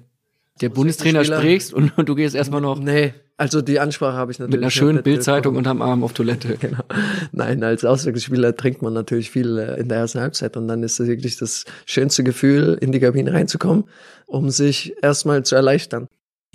Der 0.62 0.70
Bundestrainer 0.70 1.26
sprichst 1.26 1.74
und, 1.74 1.98
und 1.98 2.10
du 2.10 2.16
gehst 2.16 2.36
erstmal 2.36 2.62
noch 2.62 2.80
Nee, 2.80 3.14
also 3.38 3.62
die 3.62 3.80
Ansprache 3.80 4.16
habe 4.16 4.32
ich 4.32 4.40
natürlich 4.40 4.58
mit 4.58 4.64
einer 4.64 4.72
schönen 4.72 5.04
Bildzeitung 5.04 5.56
unterm 5.56 5.82
Arm 5.82 6.04
auf 6.04 6.14
Toilette. 6.14 6.58
Genau. 6.64 6.84
Nein, 7.32 7.64
als 7.64 7.84
Auswechselspieler 7.84 8.56
trinkt 8.56 8.82
man 8.82 8.94
natürlich 8.94 9.32
viel 9.32 9.58
äh, 9.58 9.80
in 9.80 9.90
der 9.90 9.98
ersten 9.98 10.20
Halbzeit 10.20 10.56
und 10.56 10.68
dann 10.68 10.84
ist 10.84 11.00
es 11.00 11.08
wirklich 11.08 11.38
das 11.38 11.66
schönste 11.86 12.24
Gefühl, 12.24 12.78
in 12.80 12.92
die 12.92 13.00
Kabine 13.00 13.34
reinzukommen, 13.34 13.86
um 14.28 14.50
sich 14.50 14.96
erstmal 15.02 15.44
zu 15.44 15.56
erleichtern. 15.56 16.08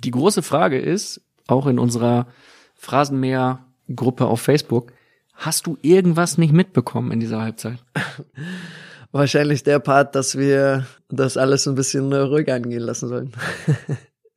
Die 0.03 0.11
große 0.11 0.41
Frage 0.41 0.79
ist, 0.79 1.21
auch 1.47 1.67
in 1.67 1.79
unserer 1.79 2.27
Phrasenmäher-Gruppe 2.75 4.25
auf 4.25 4.41
Facebook, 4.41 4.93
hast 5.33 5.67
du 5.67 5.77
irgendwas 5.81 6.37
nicht 6.37 6.53
mitbekommen 6.53 7.11
in 7.11 7.19
dieser 7.19 7.41
Halbzeit? 7.41 7.79
Wahrscheinlich 9.11 9.63
der 9.63 9.79
Part, 9.79 10.15
dass 10.15 10.37
wir 10.37 10.85
das 11.09 11.35
alles 11.37 11.67
ein 11.67 11.75
bisschen 11.75 12.11
äh, 12.11 12.17
ruhig 12.17 12.51
angehen 12.51 12.81
lassen 12.81 13.07
sollen. 13.07 13.31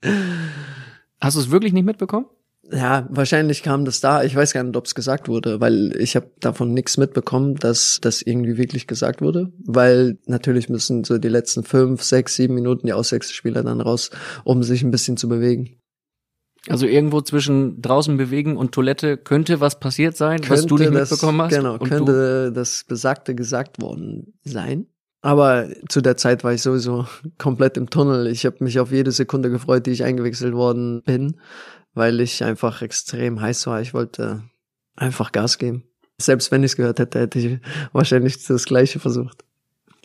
Hast 1.21 1.37
du 1.37 1.41
es 1.41 1.51
wirklich 1.51 1.73
nicht 1.73 1.85
mitbekommen? 1.85 2.27
Ja, 2.71 3.07
wahrscheinlich 3.11 3.63
kam 3.63 3.85
das 3.85 4.01
da. 4.01 4.23
Ich 4.23 4.35
weiß 4.35 4.55
gar 4.55 4.63
nicht, 4.63 4.77
ob 4.77 4.87
es 4.87 4.95
gesagt 4.95 5.29
wurde, 5.29 5.61
weil 5.61 5.95
ich 6.01 6.17
habe 6.17 6.31
davon 6.41 6.73
nichts 6.73 6.97
mitbekommen, 6.97 7.57
dass 7.57 7.99
das 8.01 8.23
irgendwie 8.23 8.57
wirklich 8.57 8.87
gesagt 8.87 9.21
wurde. 9.21 9.53
Weil 9.59 10.19
natürlich 10.27 10.71
müssen 10.71 11.05
so 11.05 11.19
die 11.19 11.29
letzten 11.29 11.65
fünf, 11.65 12.03
sechs, 12.03 12.37
sieben 12.37 12.55
Minuten 12.55 12.87
die 12.87 12.95
Auswechselspieler 12.95 13.63
dann 13.63 13.83
raus, 13.83 14.11
um 14.45 14.63
sich 14.63 14.83
ein 14.83 14.91
bisschen 14.91 15.19
zu 15.19 15.29
bewegen. 15.29 15.82
Also 16.69 16.87
irgendwo 16.87 17.21
zwischen 17.21 17.83
draußen 17.83 18.17
bewegen 18.17 18.57
und 18.57 18.73
Toilette 18.73 19.17
könnte 19.17 19.61
was 19.61 19.81
passiert 19.81 20.17
sein, 20.17 20.41
was 20.49 20.67
du 20.67 20.77
nicht 20.79 20.95
das, 20.95 21.11
mitbekommen 21.11 21.43
hast. 21.43 21.51
Genau, 21.51 21.73
und 21.75 21.83
du, 21.83 21.89
könnte 21.89 22.53
das 22.53 22.85
Besagte 22.85 23.35
gesagt 23.35 23.83
worden 23.83 24.35
sein. 24.45 24.87
Aber 25.23 25.69
zu 25.89 26.01
der 26.01 26.17
Zeit 26.17 26.45
war 26.45 26.53
ich 26.53 26.63
sowieso 26.63 27.07
komplett 27.39 27.77
im 27.77 27.91
Tunnel. 27.91 28.27
Ich 28.29 28.47
habe 28.47 28.63
mich 28.63 28.79
auf 28.79 28.93
jede 28.93 29.11
Sekunde 29.11 29.51
gefreut, 29.51 29.87
die 29.87 29.91
ich 29.91 30.05
eingewechselt 30.05 30.55
worden 30.55 31.03
bin, 31.03 31.41
weil 31.95 32.21
ich 32.21 32.45
einfach 32.45 32.83
extrem 32.83 33.41
heiß 33.41 33.67
war. 33.67 33.81
Ich 33.81 33.93
wollte 33.93 34.45
einfach 34.95 35.33
Gas 35.33 35.59
geben. 35.59 35.85
Selbst 36.19 36.53
wenn 36.53 36.63
ich 36.63 36.73
es 36.73 36.77
gehört 36.77 37.01
hätte, 37.01 37.19
hätte 37.21 37.39
ich 37.41 37.59
wahrscheinlich 37.93 38.45
das 38.47 38.65
Gleiche 38.67 39.01
versucht. 39.01 39.45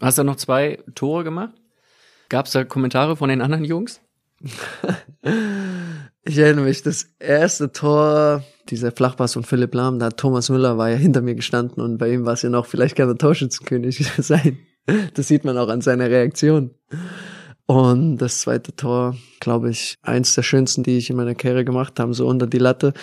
hast 0.01 0.17
du 0.17 0.23
noch 0.23 0.37
zwei 0.37 0.79
Tore 0.95 1.23
gemacht? 1.23 1.53
Gab 2.29 2.47
es 2.47 2.51
da 2.51 2.63
Kommentare 2.63 3.15
von 3.15 3.29
den 3.29 3.41
anderen 3.41 3.63
Jungs? 3.63 4.01
Ich 6.27 6.37
erinnere 6.37 6.65
mich, 6.65 6.83
das 6.83 7.07
erste 7.19 7.71
Tor, 7.71 8.43
dieser 8.67 8.91
Flachpass 8.91 9.31
von 9.31 9.45
Philipp 9.45 9.73
Lahm, 9.73 9.97
da 9.97 10.09
Thomas 10.09 10.49
Müller 10.49 10.77
war 10.77 10.89
ja 10.89 10.97
hinter 10.97 11.21
mir 11.21 11.35
gestanden 11.35 11.81
und 11.81 11.97
bei 11.97 12.11
ihm 12.11 12.25
war 12.25 12.33
es 12.33 12.41
ja 12.41 12.49
noch, 12.49 12.65
vielleicht 12.65 12.97
kann 12.97 13.07
er 13.07 13.17
Torschützenkönig 13.17 14.05
sein. 14.17 14.57
Das 15.13 15.29
sieht 15.29 15.45
man 15.45 15.57
auch 15.57 15.69
an 15.69 15.79
seiner 15.79 16.09
Reaktion. 16.09 16.71
Und 17.65 18.17
das 18.17 18.41
zweite 18.41 18.75
Tor, 18.75 19.15
glaube 19.39 19.69
ich, 19.69 19.95
eins 20.01 20.35
der 20.35 20.43
schönsten, 20.43 20.83
die 20.83 20.97
ich 20.97 21.09
in 21.09 21.15
meiner 21.15 21.33
Karriere 21.33 21.63
gemacht 21.63 21.97
habe, 21.97 22.13
so 22.13 22.27
unter 22.27 22.45
die 22.45 22.57
Latte. 22.57 22.93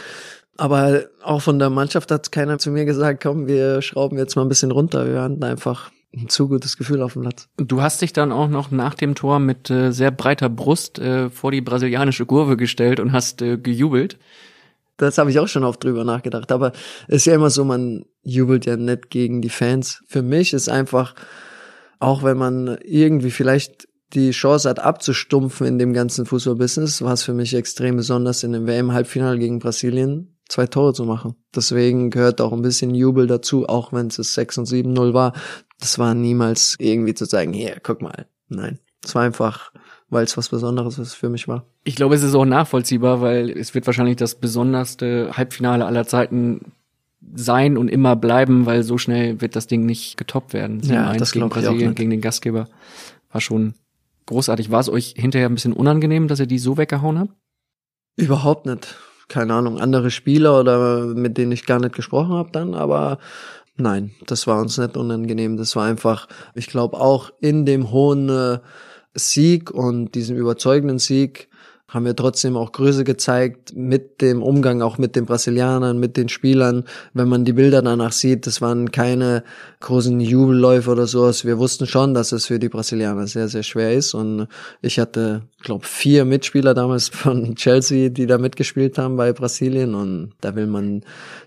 Aber 0.59 1.05
auch 1.23 1.41
von 1.41 1.59
der 1.59 1.71
Mannschaft 1.71 2.11
hat 2.11 2.31
keiner 2.31 2.59
zu 2.59 2.71
mir 2.71 2.85
gesagt, 2.85 3.23
komm, 3.23 3.47
wir 3.47 3.81
schrauben 3.81 4.19
jetzt 4.19 4.37
mal 4.37 4.43
ein 4.43 4.51
bisschen 4.51 4.71
runter. 4.71 5.07
Wir 5.07 5.23
hatten 5.23 5.43
einfach 5.45 5.91
ein 6.17 6.29
zu 6.29 6.49
gutes 6.49 6.77
Gefühl 6.77 7.03
auf 7.03 7.15
dem 7.15 7.23
Platz. 7.23 7.49
Du 7.57 7.83
hast 7.83 8.01
dich 8.03 8.13
dann 8.13 8.33
auch 8.33 8.49
noch 8.49 8.71
nach 8.71 8.95
dem 8.95 9.15
Tor 9.15 9.39
mit 9.39 9.71
äh, 9.71 9.93
sehr 9.93 10.11
breiter 10.11 10.49
Brust 10.49 10.99
äh, 10.99 11.31
vor 11.31 11.51
die 11.51 11.61
brasilianische 11.61 12.27
Kurve 12.27 12.57
gestellt 12.57 13.01
und 13.01 13.13
hast 13.13 13.43
äh, 13.43 13.59
gejubelt. 13.59 14.19
Das 14.97 15.19
habe 15.19 15.31
ich 15.31 15.39
auch 15.39 15.49
schon 15.49 15.65
oft 15.65 15.83
drüber 15.83 16.05
nachgedacht. 16.05 16.53
Aber 16.53 16.73
es 17.09 17.17
ist 17.17 17.25
ja 17.27 17.35
immer 17.35 17.51
so, 17.51 17.65
man 17.65 18.05
jubelt 18.23 18.65
ja 18.67 18.77
nicht 18.77 19.11
gegen 19.11 19.43
die 19.43 19.49
Fans. 19.49 20.03
Für 20.07 20.23
mich 20.23 20.53
ist 20.53 20.69
einfach, 20.69 21.15
auch 21.99 22.23
wenn 22.23 22.37
man 22.37 22.79
irgendwie 22.83 23.31
vielleicht 23.31 23.89
die 24.13 24.31
Chance 24.31 24.69
hat 24.69 24.79
abzustumpfen 24.79 25.67
in 25.67 25.79
dem 25.79 25.93
ganzen 25.93 26.27
Fußballbusiness, 26.27 27.03
war 27.03 27.15
es 27.15 27.25
für 27.25 27.35
mich 27.35 27.55
extrem 27.55 27.97
besonders 27.97 28.45
in 28.45 28.53
dem 28.53 28.67
WM-Halbfinale 28.69 29.39
gegen 29.39 29.59
Brasilien 29.59 30.34
zwei 30.49 30.67
Tore 30.67 30.93
zu 30.93 31.05
machen. 31.05 31.35
Deswegen 31.55 32.11
gehört 32.11 32.41
auch 32.41 32.53
ein 32.53 32.63
bisschen 32.63 32.95
Jubel 32.95 33.27
dazu, 33.27 33.67
auch 33.69 33.93
wenn 33.93 34.09
es 34.09 34.17
6 34.17 34.59
und 34.59 34.69
7-0 34.69 35.15
war. 35.15 35.33
Das 35.81 35.99
war 35.99 36.15
niemals 36.15 36.77
irgendwie 36.79 37.15
zu 37.15 37.25
sagen, 37.25 37.53
hier, 37.53 37.79
guck 37.83 38.03
mal. 38.03 38.27
Nein. 38.49 38.79
Es 39.05 39.15
war 39.15 39.23
einfach, 39.23 39.73
weil 40.09 40.25
es 40.25 40.37
was 40.37 40.49
Besonderes 40.49 40.99
ist 40.99 41.15
für 41.15 41.29
mich 41.29 41.49
war. 41.49 41.67
Ich 41.85 41.97
glaube, 41.97 42.15
es 42.15 42.23
ist 42.23 42.35
auch 42.35 42.45
nachvollziehbar, 42.45 43.21
weil 43.21 43.51
es 43.51 43.75
wird 43.75 43.87
wahrscheinlich 43.87 44.17
das 44.17 44.35
besonderste 44.35 45.33
Halbfinale 45.37 45.85
aller 45.85 46.07
Zeiten 46.07 46.73
sein 47.35 47.77
und 47.77 47.89
immer 47.89 48.17
bleiben, 48.17 48.67
weil 48.67 48.83
so 48.83 48.99
schnell 48.99 49.41
wird 49.41 49.57
das 49.57 49.67
Ding 49.67 49.87
nicht 49.87 50.17
getoppt 50.17 50.53
werden. 50.53 50.81
Ja, 50.81 51.13
7-1 51.13 51.19
das 51.19 51.33
gegen 51.33 51.41
glaub 51.41 51.53
ich 51.53 51.67
auch 51.67 51.71
Brasilien, 51.71 51.95
gegen 51.95 52.11
den 52.11 52.21
Gastgeber. 52.21 52.69
War 53.33 53.41
schon 53.41 53.75
großartig. 54.27 54.71
War 54.71 54.81
es 54.81 54.89
euch 54.89 55.15
hinterher 55.17 55.49
ein 55.49 55.55
bisschen 55.55 55.73
unangenehm, 55.73 56.29
dass 56.29 56.41
ihr 56.41 56.47
die 56.47 56.59
so 56.59 56.77
weggehauen 56.77 57.19
habt? 57.19 57.33
Überhaupt 58.17 58.67
nicht. 58.67 58.97
Keine 59.29 59.55
Ahnung, 59.55 59.81
andere 59.81 60.11
Spieler 60.11 60.61
oder 60.61 61.07
mit 61.07 61.39
denen 61.39 61.53
ich 61.53 61.67
gar 61.67 61.81
nicht 61.81 61.95
gesprochen 61.95 62.35
habe 62.35 62.51
dann, 62.53 62.75
aber 62.75 63.19
nein, 63.77 64.13
das 64.27 64.47
war 64.47 64.61
uns 64.61 64.79
nicht 64.79 64.97
unangenehm. 64.97 65.57
Das 65.57 65.77
war 65.77 65.87
einfach, 65.87 66.29
ich 66.55 66.67
glaube 66.67 66.99
auch 66.99 67.33
in 67.41 67.67
dem 67.67 67.91
hohen 67.91 68.29
äh, 68.29 68.59
Sieg 69.15 69.71
und 69.71 70.15
diesem 70.15 70.37
überzeugenden 70.37 70.99
Sieg 70.99 71.49
haben 71.95 72.07
wir 72.07 72.17
trotzdem 72.17 72.57
auch 72.57 72.73
Größe 72.73 73.05
gezeigt 73.05 73.75
mit 73.77 74.21
dem 74.21 74.43
Umgang 74.43 74.83
auch 74.83 74.99
mit 74.99 75.15
den 75.15 75.27
Brasilianern, 75.27 75.97
mit 75.99 76.17
den 76.17 76.29
Spielern. 76.29 76.85
Wenn 77.13 77.29
man 77.29 77.45
die 77.45 77.53
Bilder 77.53 77.83
danach 77.83 78.11
sieht, 78.11 78.49
das 78.49 78.61
waren 78.61 78.91
keine 78.91 79.45
großen 79.79 80.19
Jubelläufe 80.19 80.91
oder 80.91 81.07
sowas. 81.07 81.45
Wir 81.45 81.57
wussten 81.59 81.87
schon, 81.87 82.13
dass 82.13 82.33
es 82.33 82.47
für 82.47 82.59
die 82.59 82.69
Brasilianer 82.69 83.29
sehr, 83.29 83.47
sehr 83.49 83.63
schwer 83.63 83.93
ist. 83.93 84.13
Und 84.13 84.49
ich 84.83 84.99
hatte, 84.99 85.43
glaube 85.63 85.87
vier 85.87 86.25
Mitspieler 86.25 86.75
damals 86.75 87.09
von 87.13 87.55
Chelsea, 87.55 88.09
die 88.09 88.27
da 88.27 88.39
mitgespielt 88.39 88.99
haben 88.99 89.17
bei 89.17 89.33
Brasilien. 89.33 89.95
Und 89.95 90.33
da 90.41 90.57
will 90.57 90.67
man 90.67 91.03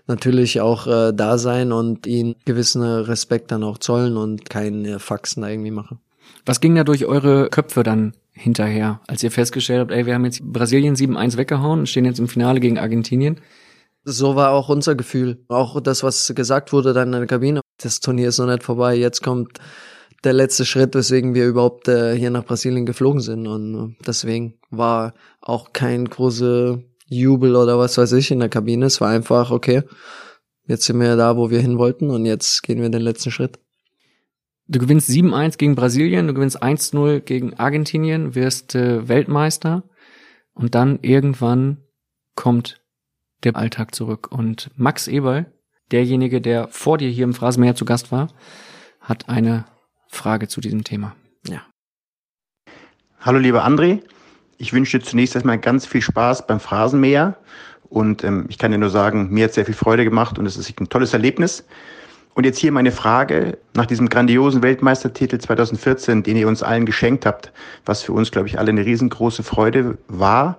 natürlich 0.06 0.62
auch 0.62 0.86
äh, 0.86 1.12
da 1.12 1.36
sein 1.36 1.72
und 1.72 2.06
ihnen 2.06 2.36
gewissen 2.46 2.82
Respekt 2.82 3.52
dann 3.52 3.62
auch 3.62 3.76
zollen 3.76 4.16
und 4.16 4.48
keine 4.48 4.98
Faxen 4.98 5.42
da 5.42 5.50
irgendwie 5.50 5.70
machen. 5.72 6.00
Was 6.46 6.60
ging 6.60 6.74
da 6.74 6.84
durch 6.84 7.04
eure 7.04 7.50
Köpfe 7.50 7.82
dann 7.82 8.14
hinterher, 8.38 9.00
als 9.06 9.22
ihr 9.22 9.30
festgestellt 9.30 9.80
habt, 9.80 9.92
ey, 9.92 10.06
wir 10.06 10.14
haben 10.14 10.24
jetzt 10.24 10.42
Brasilien 10.42 10.94
7-1 10.94 11.36
weggehauen 11.36 11.80
und 11.80 11.88
stehen 11.88 12.04
jetzt 12.04 12.20
im 12.20 12.28
Finale 12.28 12.60
gegen 12.60 12.78
Argentinien? 12.78 13.40
So 14.04 14.36
war 14.36 14.52
auch 14.52 14.68
unser 14.68 14.94
Gefühl. 14.94 15.44
Auch 15.48 15.80
das, 15.80 16.02
was 16.02 16.32
gesagt 16.34 16.72
wurde 16.72 16.92
dann 16.92 17.12
in 17.12 17.18
der 17.18 17.26
Kabine. 17.26 17.60
Das 17.82 18.00
Turnier 18.00 18.28
ist 18.28 18.38
noch 18.38 18.46
nicht 18.46 18.62
vorbei. 18.62 18.94
Jetzt 18.94 19.22
kommt 19.22 19.58
der 20.24 20.32
letzte 20.32 20.64
Schritt, 20.64 20.94
weswegen 20.94 21.34
wir 21.34 21.46
überhaupt 21.46 21.88
äh, 21.88 22.16
hier 22.16 22.30
nach 22.30 22.44
Brasilien 22.44 22.86
geflogen 22.86 23.20
sind. 23.20 23.46
Und 23.46 23.74
äh, 23.74 23.96
deswegen 24.06 24.54
war 24.70 25.14
auch 25.40 25.72
kein 25.72 26.06
großer 26.06 26.78
Jubel 27.06 27.56
oder 27.56 27.78
was 27.78 27.98
weiß 27.98 28.12
ich 28.12 28.30
in 28.30 28.40
der 28.40 28.48
Kabine. 28.48 28.86
Es 28.86 29.00
war 29.00 29.10
einfach, 29.10 29.50
okay, 29.50 29.82
jetzt 30.66 30.84
sind 30.84 31.00
wir 31.00 31.16
da, 31.16 31.36
wo 31.36 31.50
wir 31.50 31.60
hin 31.60 31.78
wollten 31.78 32.10
und 32.10 32.24
jetzt 32.24 32.62
gehen 32.62 32.80
wir 32.80 32.88
den 32.88 33.02
letzten 33.02 33.30
Schritt. 33.30 33.58
Du 34.70 34.78
gewinnst 34.78 35.08
7-1 35.08 35.56
gegen 35.56 35.74
Brasilien, 35.74 36.26
du 36.26 36.34
gewinnst 36.34 36.62
1-0 36.62 37.20
gegen 37.20 37.54
Argentinien, 37.54 38.34
wirst 38.34 38.74
äh, 38.74 39.08
Weltmeister 39.08 39.82
und 40.52 40.74
dann 40.74 40.98
irgendwann 41.00 41.78
kommt 42.34 42.82
der 43.44 43.56
Alltag 43.56 43.94
zurück. 43.94 44.30
Und 44.30 44.70
Max 44.76 45.08
Eberl, 45.08 45.50
derjenige, 45.90 46.42
der 46.42 46.68
vor 46.68 46.98
dir 46.98 47.08
hier 47.08 47.24
im 47.24 47.32
Phrasenmäher 47.32 47.76
zu 47.76 47.86
Gast 47.86 48.12
war, 48.12 48.28
hat 49.00 49.30
eine 49.30 49.64
Frage 50.06 50.48
zu 50.48 50.60
diesem 50.60 50.84
Thema. 50.84 51.16
Hallo 53.20 53.38
lieber 53.38 53.66
André, 53.66 54.02
ich 54.58 54.74
wünsche 54.74 54.98
dir 54.98 55.04
zunächst 55.04 55.34
erstmal 55.34 55.58
ganz 55.58 55.86
viel 55.86 56.02
Spaß 56.02 56.46
beim 56.46 56.60
Phrasenmäher 56.60 57.38
und 57.84 58.22
ähm, 58.22 58.44
ich 58.50 58.58
kann 58.58 58.70
dir 58.70 58.78
nur 58.78 58.90
sagen, 58.90 59.30
mir 59.30 59.44
hat 59.44 59.54
sehr 59.54 59.64
viel 59.64 59.74
Freude 59.74 60.04
gemacht 60.04 60.38
und 60.38 60.44
es 60.44 60.58
ist 60.58 60.78
ein 60.78 60.90
tolles 60.90 61.14
Erlebnis. 61.14 61.64
Und 62.38 62.44
jetzt 62.44 62.60
hier 62.60 62.70
meine 62.70 62.92
Frage 62.92 63.58
nach 63.74 63.86
diesem 63.86 64.08
grandiosen 64.08 64.62
Weltmeistertitel 64.62 65.38
2014, 65.38 66.22
den 66.22 66.36
ihr 66.36 66.46
uns 66.46 66.62
allen 66.62 66.86
geschenkt 66.86 67.26
habt, 67.26 67.52
was 67.84 68.04
für 68.04 68.12
uns, 68.12 68.30
glaube 68.30 68.46
ich, 68.46 68.60
alle 68.60 68.68
eine 68.68 68.84
riesengroße 68.84 69.42
Freude 69.42 69.98
war, 70.06 70.56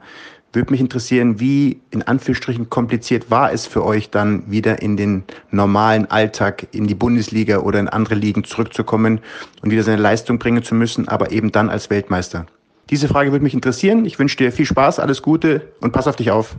würde 0.51 0.71
mich 0.71 0.81
interessieren, 0.81 1.39
wie 1.39 1.79
in 1.91 2.01
Anführungsstrichen 2.01 2.69
kompliziert 2.69 3.31
war 3.31 3.53
es 3.53 3.65
für 3.65 3.85
euch 3.85 4.09
dann 4.09 4.43
wieder 4.51 4.81
in 4.81 4.97
den 4.97 5.23
normalen 5.51 6.05
Alltag, 6.11 6.67
in 6.73 6.85
die 6.85 6.95
Bundesliga 6.95 7.59
oder 7.59 7.79
in 7.79 7.87
andere 7.87 8.15
Ligen 8.15 8.43
zurückzukommen 8.43 9.21
und 9.61 9.71
wieder 9.71 9.83
seine 9.83 10.01
Leistung 10.01 10.37
bringen 10.37 10.63
zu 10.63 10.75
müssen, 10.75 11.07
aber 11.07 11.31
eben 11.31 11.53
dann 11.53 11.69
als 11.69 11.89
Weltmeister. 11.89 12.45
Diese 12.89 13.07
Frage 13.07 13.31
würde 13.31 13.43
mich 13.43 13.53
interessieren. 13.53 14.03
Ich 14.03 14.19
wünsche 14.19 14.35
dir 14.35 14.51
viel 14.51 14.65
Spaß, 14.65 14.99
alles 14.99 15.21
Gute 15.21 15.71
und 15.79 15.93
pass 15.93 16.07
auf 16.09 16.17
dich 16.17 16.29
auf. 16.29 16.57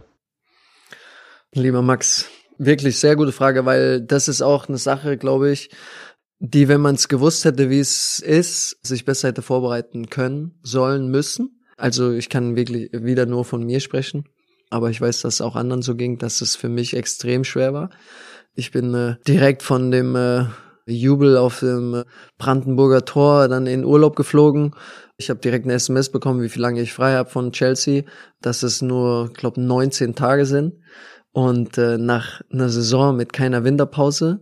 Lieber 1.52 1.82
Max, 1.82 2.30
Wirklich 2.62 2.98
sehr 2.98 3.16
gute 3.16 3.32
Frage, 3.32 3.64
weil 3.64 4.02
das 4.02 4.28
ist 4.28 4.42
auch 4.42 4.68
eine 4.68 4.76
Sache, 4.76 5.16
glaube 5.16 5.50
ich, 5.50 5.70
die, 6.40 6.68
wenn 6.68 6.82
man 6.82 6.94
es 6.94 7.08
gewusst 7.08 7.46
hätte, 7.46 7.70
wie 7.70 7.80
es 7.80 8.18
ist, 8.18 8.76
sich 8.82 9.06
besser 9.06 9.28
hätte 9.28 9.40
vorbereiten 9.40 10.10
können, 10.10 10.58
sollen, 10.62 11.10
müssen. 11.10 11.62
Also 11.78 12.12
ich 12.12 12.28
kann 12.28 12.56
wirklich 12.56 12.90
wieder 12.92 13.24
nur 13.24 13.46
von 13.46 13.64
mir 13.64 13.80
sprechen, 13.80 14.24
aber 14.68 14.90
ich 14.90 15.00
weiß, 15.00 15.22
dass 15.22 15.36
es 15.36 15.40
auch 15.40 15.56
anderen 15.56 15.80
so 15.80 15.94
ging, 15.94 16.18
dass 16.18 16.42
es 16.42 16.54
für 16.54 16.68
mich 16.68 16.94
extrem 16.94 17.44
schwer 17.44 17.72
war. 17.72 17.88
Ich 18.54 18.72
bin 18.72 18.92
äh, 18.92 19.14
direkt 19.26 19.62
von 19.62 19.90
dem 19.90 20.14
äh, 20.14 20.44
Jubel 20.84 21.38
auf 21.38 21.60
dem 21.60 21.94
äh, 21.94 22.04
Brandenburger 22.36 23.06
Tor 23.06 23.48
dann 23.48 23.66
in 23.66 23.86
Urlaub 23.86 24.16
geflogen. 24.16 24.74
Ich 25.16 25.30
habe 25.30 25.40
direkt 25.40 25.64
eine 25.64 25.72
SMS 25.72 26.10
bekommen, 26.10 26.42
wie 26.42 26.50
viel 26.50 26.60
lange 26.60 26.82
ich 26.82 26.92
frei 26.92 27.14
habe 27.14 27.30
von 27.30 27.52
Chelsea, 27.52 28.02
dass 28.42 28.62
es 28.62 28.82
nur, 28.82 29.32
glaube 29.32 29.62
19 29.62 30.14
Tage 30.14 30.44
sind. 30.44 30.74
Und 31.32 31.78
äh, 31.78 31.98
nach 31.98 32.40
einer 32.52 32.68
Saison 32.68 33.16
mit 33.16 33.32
keiner 33.32 33.64
Winterpause, 33.64 34.40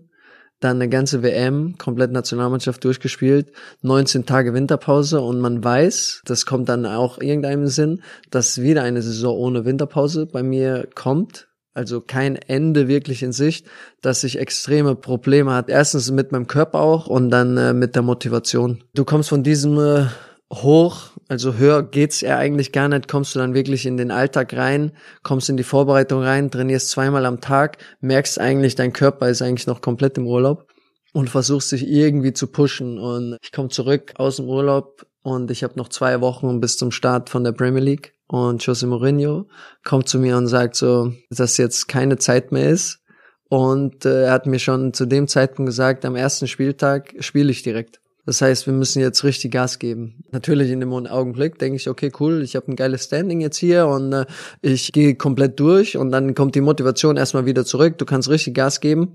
dann 0.60 0.76
eine 0.76 0.88
ganze 0.88 1.22
WM, 1.22 1.76
komplett 1.78 2.10
Nationalmannschaft 2.10 2.82
durchgespielt, 2.82 3.52
19 3.82 4.26
Tage 4.26 4.54
Winterpause 4.54 5.20
und 5.20 5.40
man 5.40 5.62
weiß, 5.62 6.22
das 6.24 6.46
kommt 6.46 6.68
dann 6.68 6.84
auch 6.84 7.20
irgendeinem 7.20 7.68
Sinn, 7.68 8.02
dass 8.30 8.60
wieder 8.60 8.82
eine 8.82 9.02
Saison 9.02 9.36
ohne 9.36 9.64
Winterpause 9.64 10.26
bei 10.26 10.42
mir 10.42 10.88
kommt, 10.94 11.48
also 11.74 12.00
kein 12.00 12.34
Ende 12.34 12.88
wirklich 12.88 13.22
in 13.22 13.32
Sicht, 13.32 13.66
dass 14.02 14.24
ich 14.24 14.38
extreme 14.38 14.96
Probleme 14.96 15.54
hat. 15.54 15.68
Erstens 15.68 16.10
mit 16.10 16.32
meinem 16.32 16.48
Körper 16.48 16.80
auch 16.80 17.06
und 17.06 17.30
dann 17.30 17.56
äh, 17.56 17.72
mit 17.72 17.94
der 17.94 18.02
Motivation. 18.02 18.82
Du 18.94 19.04
kommst 19.04 19.28
von 19.28 19.44
diesem 19.44 19.78
äh, 19.78 20.06
hoch, 20.52 21.10
also 21.28 21.54
höher 21.54 21.82
geht's 21.82 22.20
ja 22.20 22.38
eigentlich 22.38 22.72
gar 22.72 22.88
nicht, 22.88 23.08
kommst 23.08 23.34
du 23.34 23.38
dann 23.38 23.54
wirklich 23.54 23.84
in 23.84 23.96
den 23.96 24.10
Alltag 24.10 24.54
rein, 24.54 24.92
kommst 25.22 25.50
in 25.50 25.56
die 25.56 25.62
Vorbereitung 25.62 26.22
rein, 26.22 26.50
trainierst 26.50 26.90
zweimal 26.90 27.26
am 27.26 27.40
Tag, 27.40 27.78
merkst 28.00 28.40
eigentlich, 28.40 28.74
dein 28.74 28.92
Körper 28.92 29.28
ist 29.28 29.42
eigentlich 29.42 29.66
noch 29.66 29.82
komplett 29.82 30.16
im 30.16 30.26
Urlaub 30.26 30.66
und 31.12 31.28
versuchst 31.28 31.72
dich 31.72 31.86
irgendwie 31.86 32.32
zu 32.32 32.46
pushen 32.46 32.98
und 32.98 33.36
ich 33.42 33.52
komme 33.52 33.68
zurück 33.68 34.14
aus 34.16 34.36
dem 34.36 34.48
Urlaub 34.48 35.06
und 35.22 35.50
ich 35.50 35.62
habe 35.62 35.74
noch 35.76 35.88
zwei 35.88 36.20
Wochen 36.20 36.60
bis 36.60 36.76
zum 36.76 36.90
Start 36.90 37.28
von 37.28 37.44
der 37.44 37.52
Premier 37.52 37.82
League 37.82 38.14
und 38.28 38.64
Jose 38.64 38.86
Mourinho 38.86 39.46
kommt 39.84 40.08
zu 40.08 40.18
mir 40.18 40.36
und 40.36 40.46
sagt 40.46 40.76
so, 40.76 41.12
dass 41.30 41.56
jetzt 41.56 41.88
keine 41.88 42.18
Zeit 42.18 42.52
mehr 42.52 42.68
ist. 42.68 43.00
Und 43.48 44.04
äh, 44.04 44.24
er 44.24 44.32
hat 44.32 44.46
mir 44.46 44.58
schon 44.58 44.92
zu 44.92 45.06
dem 45.06 45.26
Zeitpunkt 45.26 45.68
gesagt, 45.68 46.04
am 46.04 46.14
ersten 46.14 46.46
Spieltag 46.46 47.14
spiele 47.20 47.50
ich 47.50 47.62
direkt. 47.62 48.00
Das 48.28 48.42
heißt, 48.42 48.66
wir 48.66 48.74
müssen 48.74 49.00
jetzt 49.00 49.24
richtig 49.24 49.52
Gas 49.52 49.78
geben. 49.78 50.22
Natürlich 50.32 50.70
in 50.70 50.80
dem 50.80 50.92
Augenblick 50.92 51.58
denke 51.58 51.76
ich, 51.76 51.88
okay, 51.88 52.12
cool, 52.20 52.42
ich 52.42 52.56
habe 52.56 52.70
ein 52.70 52.76
geiles 52.76 53.04
Standing 53.04 53.40
jetzt 53.40 53.56
hier 53.56 53.86
und 53.86 54.12
äh, 54.12 54.26
ich 54.60 54.92
gehe 54.92 55.14
komplett 55.14 55.58
durch 55.58 55.96
und 55.96 56.10
dann 56.10 56.34
kommt 56.34 56.54
die 56.54 56.60
Motivation 56.60 57.16
erstmal 57.16 57.46
wieder 57.46 57.64
zurück. 57.64 57.96
Du 57.96 58.04
kannst 58.04 58.28
richtig 58.28 58.52
Gas 58.52 58.80
geben. 58.80 59.14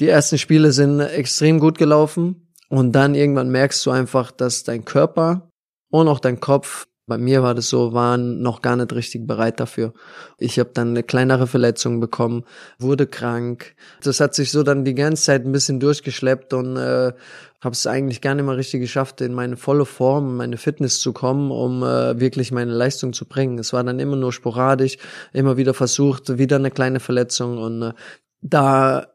Die 0.00 0.08
ersten 0.08 0.36
Spiele 0.36 0.72
sind 0.72 1.00
extrem 1.00 1.60
gut 1.60 1.78
gelaufen 1.78 2.52
und 2.68 2.92
dann 2.92 3.14
irgendwann 3.14 3.48
merkst 3.48 3.86
du 3.86 3.90
einfach, 3.90 4.32
dass 4.32 4.64
dein 4.64 4.84
Körper 4.84 5.48
und 5.88 6.06
auch 6.06 6.20
dein 6.20 6.40
Kopf 6.40 6.88
bei 7.10 7.18
mir 7.18 7.42
war 7.42 7.54
das 7.56 7.68
so, 7.68 7.92
waren 7.92 8.40
noch 8.40 8.62
gar 8.62 8.76
nicht 8.76 8.92
richtig 8.94 9.26
bereit 9.26 9.58
dafür. 9.58 9.92
Ich 10.38 10.60
habe 10.60 10.70
dann 10.72 10.90
eine 10.90 11.02
kleinere 11.02 11.48
Verletzung 11.48 11.98
bekommen, 11.98 12.44
wurde 12.78 13.08
krank. 13.08 13.74
Das 14.00 14.20
hat 14.20 14.34
sich 14.34 14.52
so 14.52 14.62
dann 14.62 14.84
die 14.84 14.94
ganze 14.94 15.24
Zeit 15.24 15.44
ein 15.44 15.50
bisschen 15.50 15.80
durchgeschleppt 15.80 16.54
und 16.54 16.76
äh, 16.76 17.12
habe 17.60 17.72
es 17.72 17.84
eigentlich 17.88 18.20
gar 18.20 18.36
nicht 18.36 18.44
mehr 18.44 18.56
richtig 18.56 18.80
geschafft, 18.80 19.20
in 19.20 19.34
meine 19.34 19.56
volle 19.56 19.86
Form, 19.86 20.36
meine 20.36 20.56
Fitness 20.56 21.00
zu 21.00 21.12
kommen, 21.12 21.50
um 21.50 21.82
äh, 21.82 22.20
wirklich 22.20 22.52
meine 22.52 22.72
Leistung 22.72 23.12
zu 23.12 23.26
bringen. 23.26 23.58
Es 23.58 23.72
war 23.72 23.82
dann 23.82 23.98
immer 23.98 24.16
nur 24.16 24.32
sporadisch, 24.32 24.96
immer 25.32 25.56
wieder 25.56 25.74
versucht, 25.74 26.38
wieder 26.38 26.56
eine 26.56 26.70
kleine 26.70 27.00
Verletzung 27.00 27.58
und 27.58 27.82
äh, 27.82 27.92
da 28.40 29.08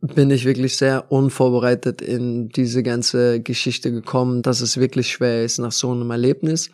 bin 0.00 0.30
ich 0.30 0.46
wirklich 0.46 0.78
sehr 0.78 1.12
unvorbereitet 1.12 2.00
in 2.00 2.48
diese 2.48 2.82
ganze 2.82 3.40
Geschichte 3.40 3.92
gekommen, 3.92 4.40
dass 4.40 4.62
es 4.62 4.78
wirklich 4.78 5.12
schwer 5.12 5.44
ist 5.44 5.58
nach 5.58 5.70
so 5.70 5.92
einem 5.92 6.10
Erlebnis 6.10 6.70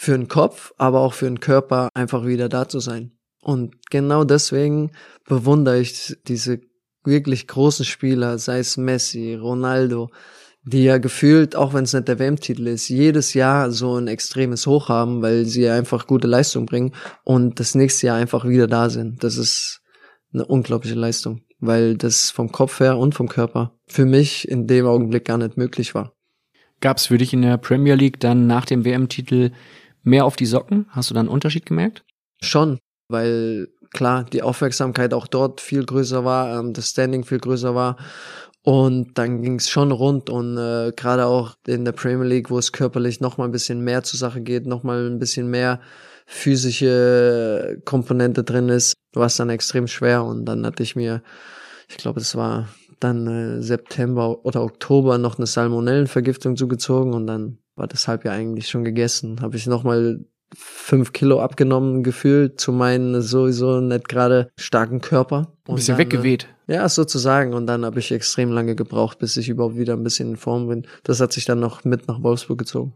für 0.00 0.12
den 0.16 0.28
Kopf, 0.28 0.72
aber 0.78 1.00
auch 1.00 1.12
für 1.12 1.26
den 1.26 1.40
Körper 1.40 1.90
einfach 1.92 2.24
wieder 2.24 2.48
da 2.48 2.66
zu 2.66 2.80
sein. 2.80 3.12
Und 3.42 3.74
genau 3.90 4.24
deswegen 4.24 4.92
bewundere 5.28 5.78
ich 5.78 6.16
diese 6.26 6.62
wirklich 7.04 7.46
großen 7.46 7.84
Spieler, 7.84 8.38
sei 8.38 8.60
es 8.60 8.78
Messi, 8.78 9.34
Ronaldo, 9.34 10.08
die 10.62 10.84
ja 10.84 10.96
gefühlt, 10.96 11.54
auch 11.54 11.74
wenn 11.74 11.84
es 11.84 11.92
nicht 11.92 12.08
der 12.08 12.18
WM-Titel 12.18 12.66
ist, 12.68 12.88
jedes 12.88 13.34
Jahr 13.34 13.70
so 13.72 13.96
ein 13.96 14.08
extremes 14.08 14.66
Hoch 14.66 14.88
haben, 14.88 15.20
weil 15.20 15.44
sie 15.44 15.68
einfach 15.68 16.06
gute 16.06 16.28
Leistung 16.28 16.64
bringen 16.64 16.94
und 17.22 17.60
das 17.60 17.74
nächste 17.74 18.06
Jahr 18.06 18.16
einfach 18.16 18.46
wieder 18.46 18.68
da 18.68 18.88
sind. 18.88 19.22
Das 19.22 19.36
ist 19.36 19.82
eine 20.32 20.46
unglaubliche 20.46 20.96
Leistung, 20.96 21.42
weil 21.58 21.98
das 21.98 22.30
vom 22.30 22.50
Kopf 22.50 22.80
her 22.80 22.96
und 22.96 23.14
vom 23.14 23.28
Körper 23.28 23.78
für 23.86 24.06
mich 24.06 24.48
in 24.48 24.66
dem 24.66 24.86
Augenblick 24.86 25.26
gar 25.26 25.36
nicht 25.36 25.58
möglich 25.58 25.94
war. 25.94 26.14
Gab 26.80 26.96
es 26.96 27.08
für 27.08 27.18
dich 27.18 27.34
in 27.34 27.42
der 27.42 27.58
Premier 27.58 27.96
League 27.96 28.18
dann 28.20 28.46
nach 28.46 28.64
dem 28.64 28.86
WM-Titel 28.86 29.50
mehr 30.02 30.24
auf 30.24 30.36
die 30.36 30.46
Socken? 30.46 30.86
Hast 30.90 31.10
du 31.10 31.14
da 31.14 31.20
einen 31.20 31.28
Unterschied 31.28 31.66
gemerkt? 31.66 32.04
Schon, 32.42 32.78
weil 33.08 33.68
klar, 33.92 34.24
die 34.24 34.42
Aufmerksamkeit 34.42 35.14
auch 35.14 35.26
dort 35.26 35.60
viel 35.60 35.84
größer 35.84 36.24
war, 36.24 36.58
ähm, 36.58 36.72
das 36.72 36.90
Standing 36.90 37.24
viel 37.24 37.38
größer 37.38 37.74
war. 37.74 37.96
Und 38.62 39.16
dann 39.16 39.42
ging 39.42 39.54
es 39.54 39.70
schon 39.70 39.90
rund 39.90 40.28
und 40.28 40.58
äh, 40.58 40.92
gerade 40.94 41.24
auch 41.24 41.54
in 41.66 41.86
der 41.86 41.92
Premier 41.92 42.26
League, 42.26 42.50
wo 42.50 42.58
es 42.58 42.72
körperlich 42.72 43.20
noch 43.20 43.38
mal 43.38 43.46
ein 43.46 43.52
bisschen 43.52 43.80
mehr 43.80 44.02
zur 44.02 44.18
Sache 44.18 44.42
geht, 44.42 44.66
noch 44.66 44.82
mal 44.82 45.06
ein 45.06 45.18
bisschen 45.18 45.48
mehr 45.48 45.80
physische 46.26 47.80
Komponente 47.86 48.44
drin 48.44 48.68
ist, 48.68 48.94
war 49.14 49.26
es 49.26 49.36
dann 49.36 49.48
extrem 49.48 49.86
schwer. 49.86 50.24
Und 50.24 50.44
dann 50.44 50.66
hatte 50.66 50.82
ich 50.82 50.94
mir, 50.94 51.22
ich 51.88 51.96
glaube, 51.96 52.20
es 52.20 52.36
war 52.36 52.68
dann 53.00 53.26
äh, 53.26 53.62
September 53.62 54.44
oder 54.44 54.62
Oktober 54.62 55.16
noch 55.16 55.38
eine 55.38 55.46
Salmonellenvergiftung 55.46 56.56
zugezogen 56.56 57.14
und 57.14 57.26
dann 57.26 57.58
war 57.80 57.88
deshalb 57.88 58.24
ja 58.24 58.32
eigentlich 58.32 58.68
schon 58.68 58.84
gegessen. 58.84 59.40
Habe 59.40 59.56
ich 59.56 59.66
nochmal 59.66 60.20
fünf 60.54 61.12
Kilo 61.12 61.40
abgenommen 61.40 62.02
gefühlt 62.02 62.60
zu 62.60 62.72
meinem 62.72 63.20
sowieso 63.22 63.80
nicht 63.80 64.08
gerade 64.08 64.50
starken 64.58 65.00
Körper. 65.00 65.52
Ein 65.66 65.76
bisschen 65.76 65.96
dann, 65.96 66.06
weggeweht. 66.06 66.48
Äh, 66.66 66.74
ja, 66.74 66.88
sozusagen. 66.88 67.54
Und 67.54 67.66
dann 67.66 67.84
habe 67.84 67.98
ich 67.98 68.12
extrem 68.12 68.52
lange 68.52 68.74
gebraucht, 68.74 69.18
bis 69.18 69.36
ich 69.36 69.48
überhaupt 69.48 69.76
wieder 69.76 69.94
ein 69.94 70.02
bisschen 70.02 70.30
in 70.30 70.36
Form 70.36 70.68
bin. 70.68 70.86
Das 71.04 71.20
hat 71.20 71.32
sich 71.32 71.44
dann 71.46 71.60
noch 71.60 71.84
mit 71.84 72.06
nach 72.06 72.22
Wolfsburg 72.22 72.58
gezogen. 72.58 72.94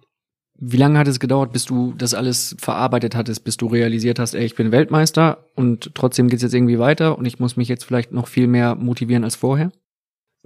Wie 0.56 0.76
lange 0.76 0.98
hat 0.98 1.08
es 1.08 1.18
gedauert, 1.18 1.52
bis 1.52 1.64
du 1.64 1.94
das 1.96 2.14
alles 2.14 2.54
verarbeitet 2.58 3.16
hattest, 3.16 3.42
bis 3.42 3.56
du 3.56 3.66
realisiert 3.66 4.20
hast, 4.20 4.34
ey, 4.34 4.44
ich 4.44 4.54
bin 4.54 4.70
Weltmeister 4.70 5.46
und 5.56 5.92
trotzdem 5.94 6.28
geht's 6.28 6.44
jetzt 6.44 6.54
irgendwie 6.54 6.78
weiter 6.78 7.18
und 7.18 7.24
ich 7.24 7.40
muss 7.40 7.56
mich 7.56 7.68
jetzt 7.68 7.84
vielleicht 7.84 8.12
noch 8.12 8.28
viel 8.28 8.46
mehr 8.46 8.76
motivieren 8.76 9.24
als 9.24 9.34
vorher? 9.34 9.72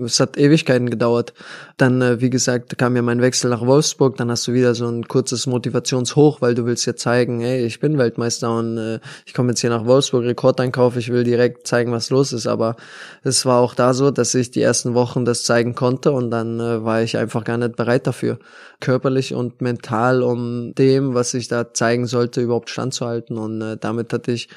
Es 0.00 0.20
hat 0.20 0.37
Ewigkeiten 0.38 0.90
gedauert. 0.90 1.34
Dann, 1.76 2.00
äh, 2.02 2.20
wie 2.20 2.30
gesagt, 2.30 2.78
kam 2.78 2.94
ja 2.94 3.02
mein 3.02 3.20
Wechsel 3.20 3.50
nach 3.50 3.66
Wolfsburg. 3.66 4.16
Dann 4.16 4.30
hast 4.30 4.46
du 4.46 4.52
wieder 4.52 4.76
so 4.76 4.87
ein 4.87 5.08
kurzes 5.08 5.48
Motivationshoch, 5.48 6.40
weil 6.40 6.54
du 6.54 6.66
willst 6.66 6.87
ja 6.87 6.94
zeigen, 6.94 7.40
hey, 7.40 7.66
ich 7.66 7.80
bin 7.80 7.98
Weltmeister 7.98 8.56
und 8.56 8.78
äh, 8.78 9.00
ich 9.26 9.34
komme 9.34 9.50
jetzt 9.50 9.61
hier 9.61 9.70
nach 9.70 9.87
Wolfsburg, 9.87 10.24
Rekordeinkauf, 10.24 10.96
ich 10.96 11.08
will 11.11 11.24
direkt 11.24 11.66
zeigen, 11.66 11.90
was 11.90 12.11
los 12.11 12.32
ist. 12.32 12.46
Aber 12.46 12.76
es 13.24 13.44
war 13.44 13.58
auch 13.61 13.74
da 13.74 13.92
so, 13.92 14.12
dass 14.12 14.37
ich 14.37 14.52
die 14.52 14.62
ersten 14.62 14.94
Wochen 14.94 15.24
das 15.24 15.42
zeigen 15.42 15.74
konnte 15.74 16.12
und 16.12 16.30
dann 16.30 16.61
äh, 16.61 16.84
war 16.84 17.02
ich 17.02 17.16
einfach 17.16 17.42
gar 17.42 17.58
nicht 17.58 17.74
bereit 17.74 18.06
dafür. 18.06 18.38
Körperlich 18.78 19.34
und 19.34 19.61
mental, 19.61 20.22
um 20.22 20.76
dem, 20.76 21.14
was 21.14 21.34
ich 21.34 21.48
da 21.48 21.74
zeigen 21.74 22.06
sollte, 22.06 22.40
überhaupt 22.40 22.70
standzuhalten. 22.70 23.37
Und 23.37 23.61
äh, 23.62 23.76
damit 23.76 24.12
hatte 24.12 24.30
ich 24.30 24.48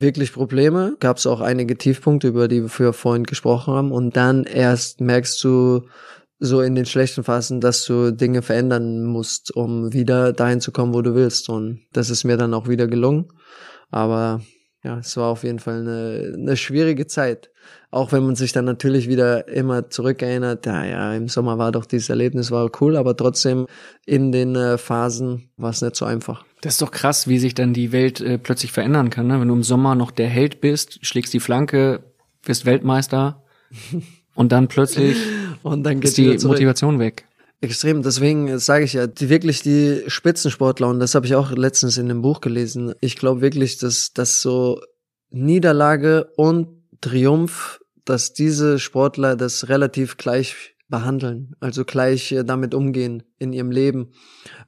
wirklich 0.00 0.32
Probleme. 0.32 0.96
Gab 0.98 1.18
es 1.18 1.26
auch 1.26 1.40
einige 1.40 1.76
Tiefpunkte, 1.76 2.28
über 2.28 2.48
die 2.48 2.62
wir 2.64 2.92
vorhin 2.92 3.24
gesprochen 3.24 3.74
haben. 3.74 3.92
Und 3.92 4.16
dann 4.16 4.44
erst 4.44 5.00
merkst 5.00 5.42
du 5.44 5.82
so 6.38 6.62
in 6.62 6.74
den 6.74 6.86
schlechten 6.86 7.22
Phasen, 7.22 7.60
dass 7.60 7.84
du 7.84 8.10
Dinge 8.10 8.40
verändern 8.42 9.04
musst, 9.04 9.54
um 9.54 9.92
wieder 9.92 10.32
dahin 10.32 10.60
zu 10.60 10.72
kommen, 10.72 10.94
wo 10.94 11.02
du 11.02 11.14
willst. 11.14 11.50
Und 11.50 11.82
das 11.92 12.08
ist 12.08 12.24
mir 12.24 12.38
dann 12.38 12.54
auch 12.54 12.66
wieder 12.66 12.86
gelungen. 12.86 13.28
Aber 13.90 14.40
ja, 14.82 14.98
es 14.98 15.16
war 15.16 15.28
auf 15.28 15.44
jeden 15.44 15.58
Fall 15.58 15.80
eine, 15.80 16.32
eine 16.34 16.56
schwierige 16.56 17.06
Zeit. 17.06 17.50
Auch 17.90 18.12
wenn 18.12 18.24
man 18.24 18.34
sich 18.34 18.52
dann 18.52 18.64
natürlich 18.64 19.08
wieder 19.08 19.48
immer 19.48 19.90
zurückerinnert, 19.90 20.64
ja, 20.64 20.84
ja, 20.84 21.14
im 21.14 21.28
Sommer 21.28 21.58
war 21.58 21.70
doch 21.72 21.84
dieses 21.84 22.08
Erlebnis, 22.08 22.50
war 22.50 22.70
cool, 22.80 22.96
aber 22.96 23.16
trotzdem 23.16 23.66
in 24.06 24.32
den 24.32 24.56
äh, 24.56 24.78
Phasen 24.78 25.50
war 25.56 25.70
es 25.70 25.82
nicht 25.82 25.96
so 25.96 26.06
einfach. 26.06 26.44
Das 26.62 26.74
ist 26.74 26.82
doch 26.82 26.92
krass, 26.92 27.28
wie 27.28 27.38
sich 27.38 27.54
dann 27.54 27.74
die 27.74 27.92
Welt 27.92 28.20
äh, 28.20 28.38
plötzlich 28.38 28.72
verändern 28.72 29.10
kann. 29.10 29.26
Ne? 29.26 29.40
Wenn 29.40 29.48
du 29.48 29.54
im 29.54 29.62
Sommer 29.62 29.94
noch 29.94 30.10
der 30.10 30.28
Held 30.28 30.60
bist, 30.60 31.04
schlägst 31.04 31.34
die 31.34 31.40
Flanke, 31.40 32.04
wirst 32.44 32.64
Weltmeister 32.64 33.42
und 34.34 34.52
dann 34.52 34.68
plötzlich 34.68 35.16
und 35.62 35.82
dann 35.82 36.00
ist 36.00 36.16
die 36.16 36.38
Motivation 36.38 36.98
weg. 36.98 37.26
Extrem, 37.62 38.02
deswegen 38.02 38.58
sage 38.58 38.84
ich 38.84 38.94
ja, 38.94 39.06
die 39.06 39.28
wirklich 39.28 39.62
die 39.62 40.04
Spitzensportler, 40.06 40.88
und 40.88 40.98
das 40.98 41.14
habe 41.14 41.26
ich 41.26 41.34
auch 41.34 41.50
letztens 41.52 41.98
in 41.98 42.08
dem 42.08 42.22
Buch 42.22 42.40
gelesen, 42.40 42.94
ich 43.00 43.16
glaube 43.16 43.42
wirklich, 43.42 43.76
dass, 43.76 44.14
dass 44.14 44.40
so 44.40 44.80
Niederlage 45.28 46.30
und 46.36 46.68
Triumph, 47.02 47.80
dass 48.06 48.32
diese 48.32 48.78
Sportler 48.78 49.36
das 49.36 49.68
relativ 49.68 50.16
gleich 50.16 50.74
behandeln, 50.88 51.54
also 51.60 51.84
gleich 51.84 52.32
äh, 52.32 52.44
damit 52.44 52.74
umgehen 52.74 53.22
in 53.38 53.52
ihrem 53.52 53.70
Leben, 53.70 54.10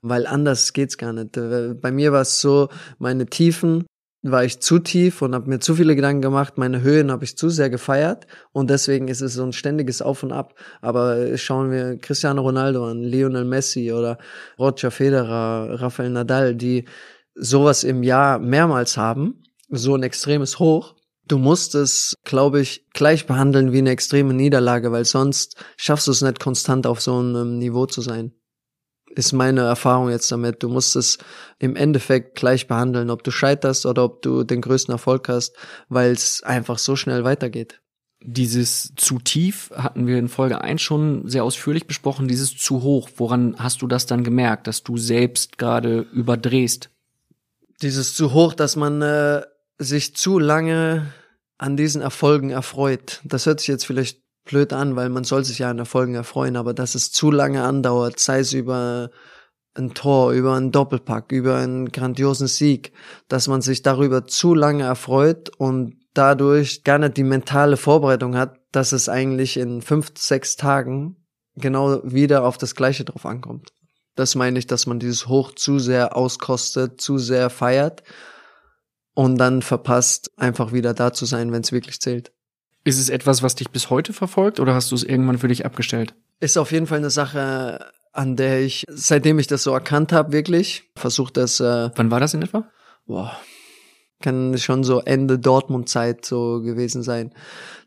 weil 0.03 0.26
anders 0.26 0.72
geht's 0.72 0.97
gar 0.97 1.12
nicht. 1.12 1.36
Äh, 1.36 1.74
bei 1.74 1.90
mir 1.90 2.12
war 2.12 2.22
es 2.22 2.40
so, 2.40 2.68
meine 2.99 3.26
Tiefen 3.26 3.84
war 4.23 4.45
ich 4.45 4.61
zu 4.61 4.79
tief 4.79 5.20
und 5.20 5.35
habe 5.35 5.51
mir 5.51 5.59
zu 5.59 5.75
viele 5.75 5.97
Gedanken 5.97 6.23
gemacht. 6.23 6.57
Meine 6.57 6.81
Höhen 6.81 7.11
habe 7.11 7.25
ich 7.25 7.37
zu 7.37 7.51
sehr 7.51 7.70
gefeiert 7.70 8.27
und 8.53 8.70
deswegen 8.70 9.09
ist 9.09 9.20
es 9.20 9.35
so 9.35 9.43
ein 9.43 9.53
ständiges 9.53 10.01
Auf 10.01 10.23
und 10.23 10.33
Ab. 10.33 10.55
Aber 10.81 11.37
schauen 11.37 11.73
wir 11.73 11.99
Cristiano 11.99 12.43
Ronaldo 12.43 12.87
an, 12.87 13.03
Lionel 13.03 13.45
Messi 13.45 13.93
oder 13.93 14.18
Roger 14.59 14.93
Federer, 14.93 15.81
Rafael 15.81 16.11
Nadal, 16.11 16.55
die 16.55 16.87
sowas 17.35 17.83
im 17.83 18.03
Jahr 18.03 18.39
mehrmals 18.39 18.97
haben, 18.97 19.43
so 19.68 19.95
ein 19.97 20.03
extremes 20.05 20.59
Hoch. 20.61 20.95
Du 21.27 21.39
musst 21.39 21.75
es, 21.75 22.14
glaube 22.25 22.61
ich, 22.61 22.87
gleich 22.93 23.27
behandeln 23.27 23.73
wie 23.73 23.79
eine 23.79 23.91
extreme 23.91 24.35
Niederlage, 24.35 24.93
weil 24.93 25.05
sonst 25.05 25.57
schaffst 25.77 26.07
du 26.07 26.12
es 26.12 26.23
nicht 26.23 26.41
konstant 26.41 26.87
auf 26.87 27.01
so 27.01 27.18
einem 27.18 27.59
Niveau 27.59 27.87
zu 27.87 28.03
sein 28.03 28.33
ist 29.14 29.32
meine 29.32 29.62
Erfahrung 29.62 30.10
jetzt 30.10 30.30
damit. 30.32 30.62
Du 30.62 30.68
musst 30.68 30.96
es 30.96 31.18
im 31.58 31.76
Endeffekt 31.76 32.34
gleich 32.34 32.66
behandeln, 32.66 33.10
ob 33.10 33.22
du 33.22 33.30
scheiterst 33.30 33.86
oder 33.86 34.04
ob 34.04 34.22
du 34.22 34.44
den 34.44 34.60
größten 34.60 34.92
Erfolg 34.92 35.28
hast, 35.28 35.54
weil 35.88 36.12
es 36.12 36.42
einfach 36.42 36.78
so 36.78 36.96
schnell 36.96 37.24
weitergeht. 37.24 37.80
Dieses 38.24 38.92
zu 38.96 39.18
tief 39.18 39.70
hatten 39.74 40.06
wir 40.06 40.18
in 40.18 40.28
Folge 40.28 40.60
1 40.60 40.80
schon 40.80 41.28
sehr 41.28 41.44
ausführlich 41.44 41.86
besprochen, 41.86 42.28
dieses 42.28 42.56
zu 42.56 42.82
hoch. 42.82 43.10
Woran 43.16 43.56
hast 43.58 43.82
du 43.82 43.88
das 43.88 44.06
dann 44.06 44.22
gemerkt, 44.22 44.66
dass 44.66 44.82
du 44.82 44.96
selbst 44.96 45.58
gerade 45.58 46.06
überdrehst? 46.12 46.90
Dieses 47.82 48.14
zu 48.14 48.32
hoch, 48.32 48.54
dass 48.54 48.76
man 48.76 49.02
äh, 49.02 49.42
sich 49.78 50.14
zu 50.14 50.38
lange 50.38 51.12
an 51.58 51.76
diesen 51.76 52.00
Erfolgen 52.00 52.50
erfreut. 52.50 53.20
Das 53.24 53.46
hört 53.46 53.60
sich 53.60 53.68
jetzt 53.68 53.86
vielleicht 53.86 54.22
blöd 54.45 54.72
an, 54.72 54.97
weil 54.97 55.09
man 55.09 55.24
soll 55.24 55.45
sich 55.45 55.61
ja 55.61 55.70
an 55.70 55.78
Erfolgen 55.78 56.14
erfreuen, 56.14 56.57
aber 56.57 56.74
dass 56.74 56.95
es 56.95 57.12
zu 57.12 57.30
lange 57.30 57.62
andauert, 57.62 58.18
sei 58.18 58.40
es 58.40 58.53
über 58.53 59.11
ein 59.74 59.95
Tor, 59.95 60.32
über 60.32 60.55
einen 60.55 60.72
Doppelpack, 60.72 61.32
über 61.32 61.57
einen 61.57 61.90
grandiosen 61.90 62.47
Sieg, 62.47 62.93
dass 63.28 63.49
man 63.49 63.62
sich 63.62 63.82
darüber 63.82 64.26
zu 64.26 64.55
lange 64.55 64.84
erfreut 64.84 65.51
und 65.57 65.97
dadurch 66.14 66.84
gar 66.84 66.99
nicht 66.99 67.16
die 67.16 67.24
mentale 67.24 67.76
Vorbereitung 67.76 68.36
hat, 68.36 68.59
dass 68.70 68.93
es 68.93 69.09
eigentlich 69.09 69.57
in 69.57 69.80
fünf, 69.80 70.12
sechs 70.16 70.57
Tagen 70.57 71.16
genau 71.55 72.01
wieder 72.05 72.45
auf 72.45 72.59
das 72.59 72.74
Gleiche 72.74 73.05
drauf 73.05 73.24
ankommt. 73.24 73.72
Das 74.14 74.34
meine 74.34 74.59
ich, 74.59 74.66
dass 74.66 74.86
man 74.86 74.99
dieses 74.99 75.26
Hoch 75.26 75.55
zu 75.55 75.78
sehr 75.78 76.16
auskostet, 76.16 77.01
zu 77.01 77.16
sehr 77.16 77.49
feiert 77.49 78.03
und 79.14 79.38
dann 79.38 79.62
verpasst, 79.62 80.30
einfach 80.36 80.72
wieder 80.72 80.93
da 80.93 81.12
zu 81.12 81.24
sein, 81.24 81.53
wenn 81.53 81.62
es 81.62 81.72
wirklich 81.72 82.01
zählt. 82.01 82.32
Ist 82.85 82.99
es 82.99 83.09
etwas, 83.09 83.43
was 83.43 83.55
dich 83.55 83.70
bis 83.70 83.91
heute 83.91 84.12
verfolgt 84.12 84.59
oder 84.59 84.74
hast 84.74 84.91
du 84.91 84.95
es 84.95 85.05
irgendwann 85.05 85.39
für 85.39 85.49
dich 85.49 85.64
abgestellt? 85.64 86.14
Ist 86.41 86.59
auf 86.59 86.72
jeden 86.72 86.87
Fall 86.87 86.99
eine 86.99 87.11
Sache, 87.11 87.93
an 88.12 88.37
der 88.37 88.61
ich, 88.62 88.85
seitdem 88.89 89.39
ich 89.39 89.47
das 89.47 89.62
so 89.62 89.72
erkannt 89.72 90.12
habe, 90.12 90.33
wirklich, 90.33 90.91
versucht 90.97 91.37
das. 91.37 91.61
Äh, 91.61 91.91
Wann 91.95 92.11
war 92.11 92.20
das 92.20 92.35
in 92.35 92.43
etwa? 92.43 92.68
Boah, 93.07 93.37
kann 94.20 94.57
schon 94.59 94.83
so 94.83 95.01
Ende 95.01 95.39
Dortmund-Zeit 95.39 96.24
so 96.24 96.61
gewesen 96.61 97.03
sein. 97.03 97.33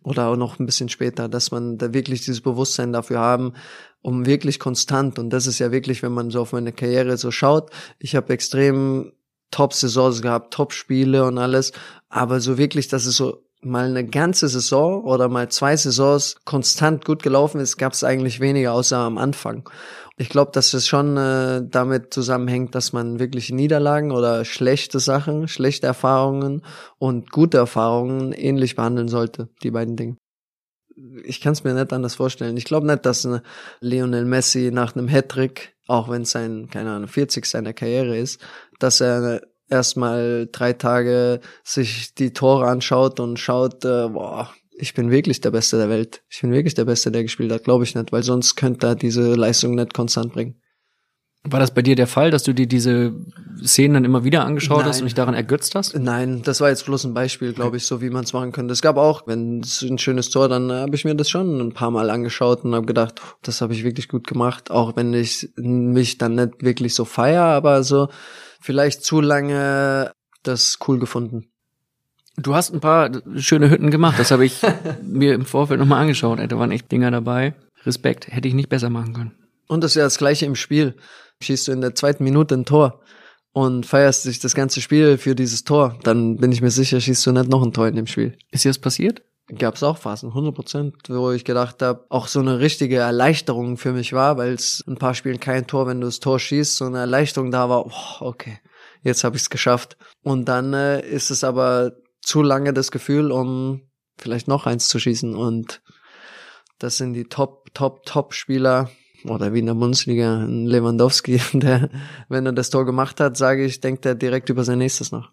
Oder 0.04 0.28
auch 0.28 0.36
noch 0.38 0.60
ein 0.60 0.66
bisschen 0.66 0.89
später, 0.89 1.28
dass 1.28 1.52
man 1.52 1.78
da 1.78 1.93
wirklich 1.93 2.24
dieses 2.24 2.41
Bewusstsein 2.41 2.93
dafür 2.93 3.20
haben, 3.20 3.54
um 4.02 4.26
wirklich 4.26 4.60
konstant, 4.60 5.18
und 5.18 5.32
das 5.32 5.48
ist 5.48 5.60
ja 5.60 5.72
wirklich, 5.72 6.04
wenn 6.04 6.12
man 6.12 6.30
so 6.30 6.41
auf 6.41 6.54
meine 6.54 6.72
Karriere 6.72 7.18
so 7.18 7.32
schaut, 7.32 7.72
ich 7.98 8.16
habe 8.16 8.32
extrem 8.34 9.14
Top-Saisons 9.52 10.22
gehabt, 10.22 10.54
Top-Spiele 10.54 11.26
und 11.26 11.38
alles, 11.38 11.72
aber 12.10 12.39
so 12.39 12.58
wirklich, 12.58 12.88
dass 12.88 13.06
es 13.06 13.18
so 13.18 13.45
mal 13.66 13.86
eine 13.86 14.05
ganze 14.05 14.47
Saison 14.47 15.03
oder 15.03 15.28
mal 15.28 15.49
zwei 15.49 15.76
Saisons 15.76 16.38
konstant 16.45 17.03
gut 17.05 17.24
gelaufen 17.24 17.59
ist, 17.59 17.78
gab 17.78 17.93
es 17.93 18.03
eigentlich 18.03 18.39
weniger, 18.39 18.74
außer 18.74 18.97
am 18.97 19.18
Anfang. 19.18 19.68
Ich 20.18 20.30
glaube, 20.30 20.51
dass 20.53 20.74
es 20.74 20.88
schon 20.88 21.18
äh, 21.18 21.61
damit 21.68 22.13
zusammenhängt, 22.13 22.74
dass 22.74 22.93
man 22.93 23.20
wirklich 23.20 23.51
Niederlagen 23.51 24.11
oder 24.11 24.45
schlechte 24.45 24.99
Sachen, 24.99 25.47
schlechte 25.49 25.88
Erfahrungen 25.88 26.61
und 26.97 27.32
gute 27.32 27.57
Erfahrungen 27.57 28.32
ähnlich 28.32 28.76
behandeln 28.76 29.09
sollte, 29.09 29.49
die 29.61 29.72
beiden 29.72 29.97
Dinge. 29.97 30.16
Ich 31.26 31.41
kann 31.41 31.51
es 31.51 31.66
mir 31.66 31.74
nicht 31.74 31.91
anders 31.91 32.16
vorstellen. 32.16 32.55
Ich 32.55 32.63
glaube 32.63 32.88
nicht, 32.88 33.05
dass 33.05 33.26
eine 33.26 33.43
Lionel 33.82 34.24
Messi 34.24 34.72
nach 34.72 34.95
einem 34.95 35.09
Hattrick, 35.09 35.76
auch 35.88 36.07
wenn 36.07 36.22
es 36.22 36.32
sein, 36.32 36.70
keine 36.72 36.91
Ahnung, 36.91 37.09
40 37.09 37.45
seiner 37.45 37.74
Karriere 37.74 38.18
ist, 38.18 38.39
dass 38.80 39.01
er 39.01 39.41
erstmal 39.70 40.47
drei 40.51 40.74
Tage 40.74 41.39
sich 41.63 42.13
die 42.13 42.34
Tore 42.34 42.68
anschaut 42.68 43.20
und 43.20 43.39
schaut, 43.39 43.86
äh, 43.86 44.09
boah, 44.09 44.49
ich 44.78 44.93
bin 44.93 45.09
wirklich 45.09 45.41
der 45.41 45.51
Beste 45.51 45.78
der 45.78 45.89
Welt. 45.89 46.22
Ich 46.30 46.41
bin 46.41 46.51
wirklich 46.51 46.74
der 46.74 46.86
Beste, 46.86 47.11
der 47.11 47.24
gespielt 47.24 47.51
hat, 47.51 47.63
glaube 47.63 47.86
ich 47.86 47.95
nicht, 47.95 48.11
weil 48.11 48.24
sonst 48.24 48.55
könnte 48.55 48.88
er 48.88 48.95
diese 48.95 49.36
Leistung 49.36 49.76
nicht 49.76 49.93
konstant 49.93 50.34
bringen. 50.34 50.61
War 51.47 51.59
das 51.59 51.74
bei 51.74 51.84
dir 51.84 51.95
der 51.95 52.07
Fall, 52.07 52.32
dass 52.32 52.41
du 52.41 52.53
dir 52.53 52.66
diese 52.66 53.13
Szenen 53.63 53.93
dann 53.93 54.05
immer 54.05 54.24
wieder 54.24 54.43
angeschaut 54.43 54.80
Nein. 54.80 54.88
hast 54.88 55.01
und 55.01 55.05
dich 55.05 55.13
daran 55.13 55.36
ergötzt 55.36 55.76
hast? 55.76 55.95
Nein, 55.95 56.41
das 56.43 56.59
war 56.59 56.70
jetzt 56.70 56.86
bloß 56.86 57.05
ein 57.05 57.13
Beispiel, 57.13 57.53
glaube 57.53 57.78
ich, 57.78 57.86
so 57.86 58.01
wie 58.01 58.09
man 58.09 58.24
es 58.24 58.34
machen 58.34 58.51
könnte. 58.51 58.74
Es 58.74 58.82
gab 58.82 58.97
auch, 58.97 59.28
wenn 59.28 59.59
es 59.59 59.84
ein 59.84 59.99
schönes 59.99 60.32
Tor, 60.32 60.49
dann 60.49 60.72
äh, 60.72 60.74
habe 60.74 60.95
ich 60.95 61.05
mir 61.05 61.13
das 61.13 61.30
schon 61.30 61.59
ein 61.61 61.74
paar 61.74 61.91
Mal 61.91 62.09
angeschaut 62.09 62.63
und 62.66 62.74
habe 62.74 62.88
gedacht, 62.88 63.22
das 63.43 63.61
habe 63.61 63.74
ich 63.74 63.84
wirklich 63.84 64.07
gut 64.07 64.26
gemacht, 64.26 64.72
auch 64.72 64.95
wenn 64.95 65.13
ich 65.13 65.49
mich 65.55 66.18
dann 66.18 66.34
nicht 66.34 66.63
wirklich 66.63 66.95
so 66.95 67.05
feier, 67.05 67.43
aber 67.43 67.84
so 67.84 68.09
vielleicht 68.66 69.03
zu 69.03 69.22
lange 69.22 70.11
das 70.43 70.80
cool 70.88 70.99
gefunden. 70.99 71.47
Du 72.38 72.55
hast 72.55 72.74
ein 72.74 72.82
paar 72.82 73.11
schöne 73.38 73.70
Hütten 73.70 73.91
gemacht, 73.91 74.20
das 74.20 74.32
habe 74.32 74.45
ich 74.45 74.61
mir 75.03 75.34
im 75.34 75.45
Vorfeld 75.45 75.80
nochmal 75.80 76.01
angeschaut. 76.01 76.39
Da 76.39 76.59
waren 76.59 76.72
echt 76.72 76.91
Dinger 76.91 77.11
dabei. 77.11 77.53
Respekt, 77.86 78.28
hätte 78.28 78.47
ich 78.47 78.55
nicht 78.55 78.70
besser 78.70 78.89
machen 78.89 79.13
können. 79.13 79.32
Und 79.68 79.84
das 79.84 79.91
ist 79.91 79.95
ja 79.95 80.03
das 80.03 80.18
gleiche 80.18 80.45
im 80.45 80.55
Spiel. 80.55 80.95
Schießt 81.41 81.68
du 81.68 81.72
in 81.72 81.82
der 81.82 81.95
zweiten 81.95 82.24
Minute 82.24 82.55
ein 82.55 82.66
Tor 82.66 83.01
und 83.53 83.86
feierst 83.86 84.24
sich 84.24 84.39
das 84.39 84.55
ganze 84.55 84.82
Spiel 84.82 85.18
für 85.18 85.36
dieses 85.36 85.63
Tor, 85.63 85.97
dann 86.03 86.38
bin 86.38 86.51
ich 86.51 86.61
mir 86.61 86.72
sicher, 86.72 86.99
schießt 86.99 87.26
du 87.26 87.32
nicht 87.32 87.49
noch 87.49 87.63
ein 87.63 87.72
Tor 87.72 87.88
in 87.88 87.95
dem 87.95 88.07
Spiel. 88.07 88.38
Ist 88.51 88.66
dir 88.66 88.70
das 88.70 88.80
passiert? 88.80 89.22
Gab 89.48 89.76
es 89.76 89.84
auch 89.84 89.98
Phasen, 89.98 90.30
100 90.30 90.56
Prozent, 90.56 90.96
wo 91.08 91.32
ich 91.32 91.46
gedacht 91.46 91.84
habe, 91.84 92.06
auch 92.10 92.28
so 92.28 92.39
eine 92.39 92.60
richtige 92.60 92.98
Erleichterung 92.98 93.78
für 93.78 93.91
mich 93.91 94.12
war, 94.12 94.38
weil 94.38 94.54
es 94.54 94.84
ein 94.88 94.98
paar 94.98 95.14
Spielen 95.14 95.39
kein 95.39 95.68
Tor, 95.68 95.86
wenn 95.86 96.02
du 96.02 96.08
das 96.08 96.20
Tor 96.20 96.39
schießt, 96.39 96.76
so 96.76 96.86
eine 96.86 96.98
Erleichterung 96.98 97.52
da 97.52 97.70
war, 97.70 97.86
oh, 97.86 98.26
okay, 98.26 98.60
jetzt 99.04 99.24
habe 99.24 99.36
ich 99.36 99.43
es 99.43 99.52
geschafft. 99.52 99.98
Und 100.24 100.46
dann 100.46 100.74
äh, 100.74 101.08
ist 101.08 101.30
es 101.30 101.43
aber 101.43 101.91
zu 102.22 102.41
lange 102.41 102.74
das 102.74 102.89
Gefühl, 102.89 103.32
um 103.32 103.84
vielleicht 104.18 104.48
noch 104.48 104.66
eins 104.66 104.88
zu 104.88 104.98
schießen. 104.98 105.36
Und 105.36 105.84
das 106.80 106.98
sind 106.98 107.14
die 107.14 107.26
Top, 107.26 107.72
Top, 107.76 108.04
Top-Spieler 108.04 108.89
oder 109.26 109.54
wie 109.54 109.60
in 109.60 109.68
der 109.68 109.76
Bundesliga, 109.76 110.43
Lewandowski, 110.48 111.39
der, 111.54 111.89
wenn 112.30 112.48
er 112.48 112.54
das 112.54 112.72
Tor 112.72 112.86
gemacht 112.86 113.20
hat, 113.20 113.38
sage 113.38 113.64
ich, 113.64 113.80
denkt 113.80 114.08
er 114.08 114.16
direkt 114.16 114.50
über 114.50 114.64
sein 114.64 114.80
nächstes 114.80 115.12
nach. 115.12 115.32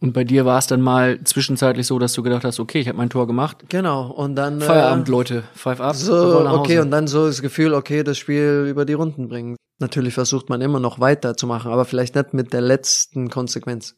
Und 0.00 0.12
bei 0.12 0.24
dir 0.24 0.44
war 0.44 0.58
es 0.58 0.66
dann 0.66 0.82
mal 0.82 1.22
zwischenzeitlich 1.24 1.86
so, 1.86 1.98
dass 1.98 2.12
du 2.12 2.22
gedacht 2.22 2.44
hast, 2.44 2.60
okay, 2.60 2.80
ich 2.80 2.88
habe 2.88 2.98
mein 2.98 3.08
Tor 3.08 3.26
gemacht. 3.26 3.64
Genau, 3.70 4.10
und 4.10 4.36
dann 4.36 4.60
Feierabend, 4.60 5.08
äh, 5.08 5.10
Leute, 5.10 5.44
five 5.54 5.80
up. 5.80 5.96
So, 5.96 6.46
okay, 6.50 6.80
und 6.80 6.90
dann 6.90 7.06
so 7.06 7.26
das 7.26 7.40
Gefühl, 7.40 7.72
okay, 7.72 8.02
das 8.02 8.18
Spiel 8.18 8.66
über 8.68 8.84
die 8.84 8.92
Runden 8.92 9.28
bringen. 9.28 9.56
Natürlich 9.78 10.14
versucht 10.14 10.50
man 10.50 10.60
immer 10.60 10.80
noch 10.80 11.00
weiterzumachen, 11.00 11.70
aber 11.72 11.86
vielleicht 11.86 12.14
nicht 12.14 12.34
mit 12.34 12.52
der 12.52 12.60
letzten 12.60 13.30
Konsequenz. 13.30 13.96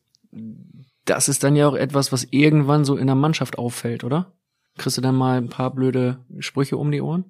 Das 1.05 1.29
ist 1.29 1.43
dann 1.43 1.57
ja 1.57 1.69
auch 1.69 1.75
etwas, 1.75 2.13
was 2.13 2.27
irgendwann 2.31 2.85
so 2.85 2.97
in 2.97 3.07
der 3.07 3.17
Mannschaft 3.17 3.59
auffällt, 3.59 4.05
oder? 4.05 4.33
Kriegst 4.77 4.99
du 4.99 5.03
dann 5.03 5.17
mal 5.17 5.39
ein 5.39 5.49
paar 5.49 5.75
blöde 5.75 6.19
Sprüche 6.39 6.77
um 6.77 6.93
die 6.93 7.01
Ohren? 7.01 7.25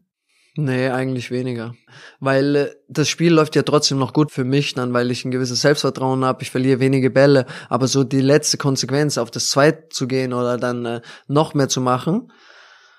Nee, 0.61 0.89
eigentlich 0.89 1.31
weniger. 1.31 1.77
Weil 2.19 2.57
äh, 2.57 2.71
das 2.89 3.09
Spiel 3.09 3.33
läuft 3.33 3.55
ja 3.55 3.63
trotzdem 3.63 3.97
noch 3.97 4.13
gut 4.13 4.33
für 4.33 4.43
mich 4.43 4.75
dann, 4.75 4.93
weil 4.93 5.13
ich 5.13 5.25
ein 5.25 5.31
gewisses 5.31 5.61
Selbstvertrauen 5.61 6.25
habe, 6.25 6.43
ich 6.43 6.51
verliere 6.51 6.81
wenige 6.81 7.11
Bälle, 7.11 7.47
aber 7.69 7.87
so 7.87 8.03
die 8.03 8.21
letzte 8.21 8.59
Konsequenz 8.59 9.19
auf 9.19 9.31
das 9.31 9.51
Zweit 9.51 9.93
zu 9.93 10.09
gehen 10.09 10.33
oder 10.33 10.57
dann 10.59 10.85
äh, 10.85 11.01
noch 11.29 11.55
mehr 11.55 11.69
zu 11.69 11.81
machen, 11.81 12.33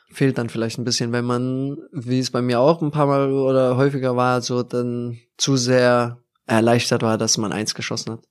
fehlt 0.10 0.38
dann 0.38 0.48
vielleicht 0.48 0.80
ein 0.80 0.86
bisschen, 0.86 1.12
wenn 1.12 1.26
man, 1.26 1.80
wie 1.92 2.20
es 2.20 2.32
bei 2.32 2.42
mir 2.42 2.62
auch 2.62 2.82
ein 2.82 2.92
paar 2.92 3.08
Mal 3.08 3.30
oder 3.34 3.76
häufiger 3.76 4.16
war, 4.16 4.42
so 4.42 4.64
dann 4.64 5.20
zu 5.36 5.58
sehr 5.58 6.24
erleichtert 6.46 7.02
war, 7.02 7.18
dass 7.18 7.38
man 7.38 7.52
eins 7.52 7.76
geschossen 7.76 8.14
hat. 8.14 8.24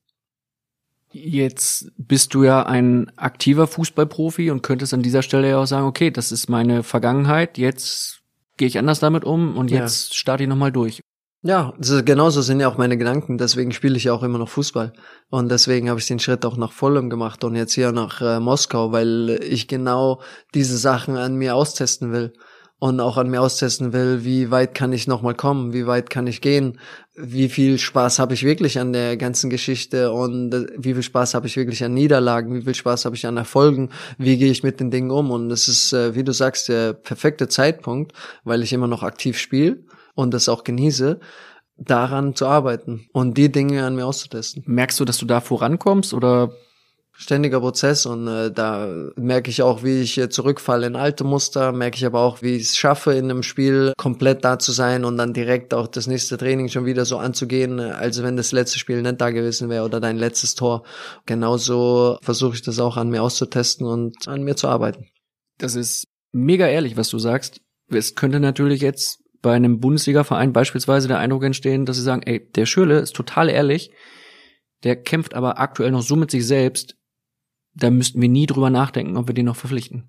Jetzt 1.10 1.92
bist 1.98 2.32
du 2.32 2.44
ja 2.44 2.64
ein 2.64 3.12
aktiver 3.18 3.66
Fußballprofi 3.66 4.50
und 4.50 4.62
könntest 4.62 4.94
an 4.94 5.02
dieser 5.02 5.20
Stelle 5.20 5.50
ja 5.50 5.58
auch 5.58 5.66
sagen, 5.66 5.86
okay, 5.86 6.10
das 6.10 6.32
ist 6.32 6.48
meine 6.48 6.82
Vergangenheit, 6.82 7.58
jetzt 7.58 8.17
gehe 8.59 8.68
ich 8.68 8.78
anders 8.78 9.00
damit 9.00 9.24
um 9.24 9.56
und 9.56 9.70
jetzt 9.70 10.11
ja. 10.11 10.14
starte 10.14 10.42
ich 10.42 10.48
nochmal 10.48 10.72
durch. 10.72 11.00
Ja, 11.42 11.72
genauso 12.04 12.42
sind 12.42 12.59
ja 12.59 12.68
auch 12.68 12.78
meine 12.78 12.98
Gedanken. 12.98 13.38
Deswegen 13.38 13.70
spiele 13.70 13.96
ich 13.96 14.04
ja 14.04 14.12
auch 14.12 14.24
immer 14.24 14.38
noch 14.38 14.48
Fußball. 14.48 14.92
Und 15.30 15.50
deswegen 15.50 15.88
habe 15.88 16.00
ich 16.00 16.06
den 16.06 16.18
Schritt 16.18 16.44
auch 16.44 16.56
nach 16.56 16.72
Fulham 16.72 17.11
gemacht 17.11 17.44
und 17.44 17.54
jetzt 17.54 17.74
hier 17.74 17.92
nach 17.92 18.20
äh, 18.20 18.40
Moskau, 18.40 18.90
weil 18.90 19.38
ich 19.42 19.68
genau 19.68 20.20
diese 20.54 20.76
Sachen 20.76 21.16
an 21.16 21.36
mir 21.36 21.54
austesten 21.54 22.12
will 22.12 22.32
und 22.78 23.00
auch 23.00 23.16
an 23.16 23.28
mir 23.28 23.42
austesten 23.42 23.92
will, 23.92 24.24
wie 24.24 24.50
weit 24.50 24.74
kann 24.74 24.92
ich 24.92 25.08
nochmal 25.08 25.34
kommen, 25.34 25.72
wie 25.72 25.86
weit 25.86 26.10
kann 26.10 26.26
ich 26.26 26.40
gehen, 26.40 26.78
wie 27.16 27.48
viel 27.48 27.78
Spaß 27.78 28.20
habe 28.20 28.34
ich 28.34 28.44
wirklich 28.44 28.78
an 28.78 28.92
der 28.92 29.16
ganzen 29.16 29.50
Geschichte 29.50 30.12
und 30.12 30.54
äh, 30.54 30.66
wie 30.76 30.94
viel 30.94 31.02
Spaß 31.02 31.34
habe 31.34 31.48
ich 31.48 31.56
wirklich 31.56 31.82
an 31.82 31.94
Niederlagen, 31.94 32.54
wie 32.54 32.62
viel 32.62 32.74
Spaß 32.74 33.04
habe 33.04 33.16
ich 33.16 33.26
an 33.26 33.36
Erfolgen, 33.36 33.90
wie 34.16 34.38
gehe 34.38 34.50
ich 34.50 34.62
mit 34.62 34.78
den 34.78 34.90
Dingen 34.90 35.10
um 35.10 35.30
und 35.30 35.48
das 35.48 35.66
ist, 35.66 35.92
äh, 35.92 36.14
wie 36.14 36.22
du 36.22 36.32
sagst, 36.32 36.68
der 36.68 36.92
perfekte 36.92 37.48
Zeitpunkt, 37.48 38.12
weil 38.44 38.62
ich 38.62 38.72
immer 38.72 38.88
noch 38.88 39.02
aktiv 39.02 39.38
spiele 39.38 39.80
und 40.14 40.32
das 40.32 40.48
auch 40.48 40.62
genieße, 40.62 41.18
daran 41.76 42.34
zu 42.34 42.46
arbeiten 42.46 43.08
und 43.12 43.38
die 43.38 43.50
Dinge 43.50 43.84
an 43.84 43.96
mir 43.96 44.06
auszutesten. 44.06 44.62
Merkst 44.66 44.98
du, 45.00 45.04
dass 45.04 45.18
du 45.18 45.26
da 45.26 45.40
vorankommst 45.40 46.12
oder 46.12 46.52
ständiger 47.20 47.58
Prozess 47.58 48.06
und 48.06 48.28
äh, 48.28 48.52
da 48.52 48.88
merke 49.16 49.50
ich 49.50 49.60
auch, 49.60 49.82
wie 49.82 50.02
ich 50.02 50.16
äh, 50.18 50.28
zurückfalle 50.28 50.86
in 50.86 50.94
alte 50.94 51.24
Muster, 51.24 51.72
merke 51.72 51.96
ich 51.96 52.06
aber 52.06 52.20
auch, 52.20 52.42
wie 52.42 52.54
ich 52.54 52.62
es 52.62 52.76
schaffe, 52.76 53.12
in 53.12 53.24
einem 53.24 53.42
Spiel 53.42 53.92
komplett 53.98 54.44
da 54.44 54.60
zu 54.60 54.70
sein 54.70 55.04
und 55.04 55.18
dann 55.18 55.34
direkt 55.34 55.74
auch 55.74 55.88
das 55.88 56.06
nächste 56.06 56.38
Training 56.38 56.68
schon 56.68 56.86
wieder 56.86 57.04
so 57.04 57.18
anzugehen, 57.18 57.80
äh, 57.80 57.90
als 57.90 58.22
wenn 58.22 58.36
das 58.36 58.52
letzte 58.52 58.78
Spiel 58.78 59.02
nicht 59.02 59.20
da 59.20 59.30
gewesen 59.30 59.68
wäre 59.68 59.84
oder 59.84 59.98
dein 59.98 60.16
letztes 60.16 60.54
Tor. 60.54 60.84
Genauso 61.26 62.18
versuche 62.22 62.54
ich 62.54 62.62
das 62.62 62.78
auch 62.78 62.96
an 62.96 63.10
mir 63.10 63.20
auszutesten 63.24 63.84
und 63.84 64.28
an 64.28 64.44
mir 64.44 64.54
zu 64.54 64.68
arbeiten. 64.68 65.08
Das 65.58 65.74
ist 65.74 66.06
mega 66.30 66.68
ehrlich, 66.68 66.96
was 66.96 67.08
du 67.08 67.18
sagst. 67.18 67.60
Es 67.88 68.14
könnte 68.14 68.38
natürlich 68.38 68.80
jetzt 68.80 69.18
bei 69.42 69.54
einem 69.54 69.80
Bundesliga-Verein 69.80 70.52
beispielsweise 70.52 71.08
der 71.08 71.18
Eindruck 71.18 71.42
entstehen, 71.42 71.84
dass 71.84 71.96
sie 71.96 72.02
sagen, 72.02 72.22
ey, 72.22 72.48
der 72.52 72.66
Schürle 72.66 73.00
ist 73.00 73.16
total 73.16 73.48
ehrlich, 73.48 73.90
der 74.84 74.94
kämpft 74.94 75.34
aber 75.34 75.58
aktuell 75.58 75.90
noch 75.90 76.02
so 76.02 76.14
mit 76.14 76.30
sich 76.30 76.46
selbst, 76.46 76.94
da 77.78 77.90
müssten 77.90 78.20
wir 78.20 78.28
nie 78.28 78.46
drüber 78.46 78.70
nachdenken, 78.70 79.16
ob 79.16 79.28
wir 79.28 79.34
den 79.34 79.46
noch 79.46 79.56
verpflichten. 79.56 80.04